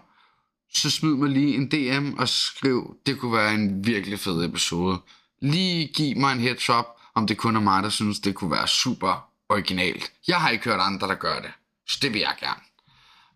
så 0.74 0.90
smid 0.90 1.14
mig 1.14 1.30
lige 1.30 1.56
en 1.56 1.68
DM 1.68 2.14
og 2.14 2.30
skriv, 2.30 2.98
det 3.06 3.20
kunne 3.20 3.34
være 3.38 3.54
en 3.54 3.86
virkelig 3.86 4.20
fed 4.20 4.46
episode. 4.46 4.98
Lige 5.42 5.88
giv 5.88 6.18
mig 6.18 6.34
en 6.34 6.40
heads 6.40 6.70
up, 6.70 6.86
om 7.16 7.28
det 7.28 7.38
kun 7.38 7.56
er 7.56 7.60
mig, 7.60 7.84
der 7.84 7.90
synes, 7.90 8.20
det 8.20 8.36
kunne 8.36 8.52
være 8.52 8.68
super 8.68 9.33
originalt. 9.54 10.12
Jeg 10.28 10.42
har 10.42 10.50
ikke 10.50 10.64
hørt 10.64 10.80
andre, 10.80 11.08
der 11.08 11.16
gør 11.16 11.40
det, 11.40 11.52
så 11.88 12.00
det 12.02 12.14
vil 12.14 12.22
jeg 12.22 12.36
gerne. 12.40 12.62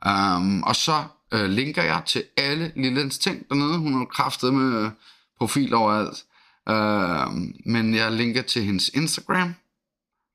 Um, 0.05 0.63
og 0.63 0.76
så 0.76 1.03
øh, 1.34 1.49
linker 1.49 1.84
jeg 1.84 2.01
til 2.05 2.24
alle 2.38 2.72
Lillands 2.76 3.18
ting 3.18 3.49
dernede. 3.49 3.78
Hun 3.78 3.93
har 3.93 4.05
kraftet 4.05 4.53
med 4.53 4.91
profil 5.38 5.74
overalt. 5.74 6.24
Uh, 6.70 7.34
men 7.65 7.95
jeg 7.95 8.11
linker 8.11 8.41
til 8.41 8.63
hendes 8.63 8.89
Instagram 8.89 9.55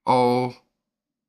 og 0.07 0.55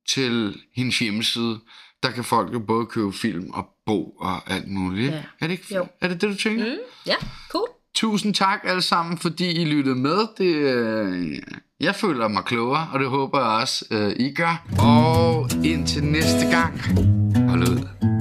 til 0.08 0.62
hendes 0.76 1.00
hjemmeside. 1.00 1.60
Der 2.04 2.12
kan 2.12 2.24
folk 2.24 2.54
jo 2.54 2.60
både 2.60 2.86
købe 2.86 3.14
film 3.14 3.50
og 3.50 3.70
bog 3.86 4.14
og 4.20 4.52
alt 4.52 4.68
muligt. 4.68 5.12
Ja. 5.12 5.24
Er 5.40 5.48
det 5.48 5.52
ikke 5.52 5.76
Jo. 5.76 5.88
Er 6.02 6.08
det 6.08 6.22
det, 6.22 6.30
du 6.30 6.36
tænker? 6.36 6.66
Mm, 6.66 6.80
ja, 7.06 7.16
cool. 7.50 7.68
Tusind 7.96 8.34
tak 8.34 8.60
alle 8.64 8.82
sammen, 8.82 9.18
fordi 9.18 9.62
I 9.62 9.66
lyttede 9.66 9.96
med. 9.96 10.28
Det, 10.38 10.56
øh, 10.56 11.40
jeg 11.80 11.96
føler 11.96 12.28
mig 12.28 12.44
klogere, 12.44 12.88
og 12.94 13.00
det 13.00 13.10
håber 13.10 13.40
jeg 13.40 13.62
også, 13.62 13.86
øh, 13.92 14.14
I 14.20 14.34
gør. 14.34 14.66
Og 14.80 15.50
indtil 15.64 16.04
næste 16.04 16.50
gang, 16.52 16.82
hold 17.50 17.62
ud. 17.62 18.13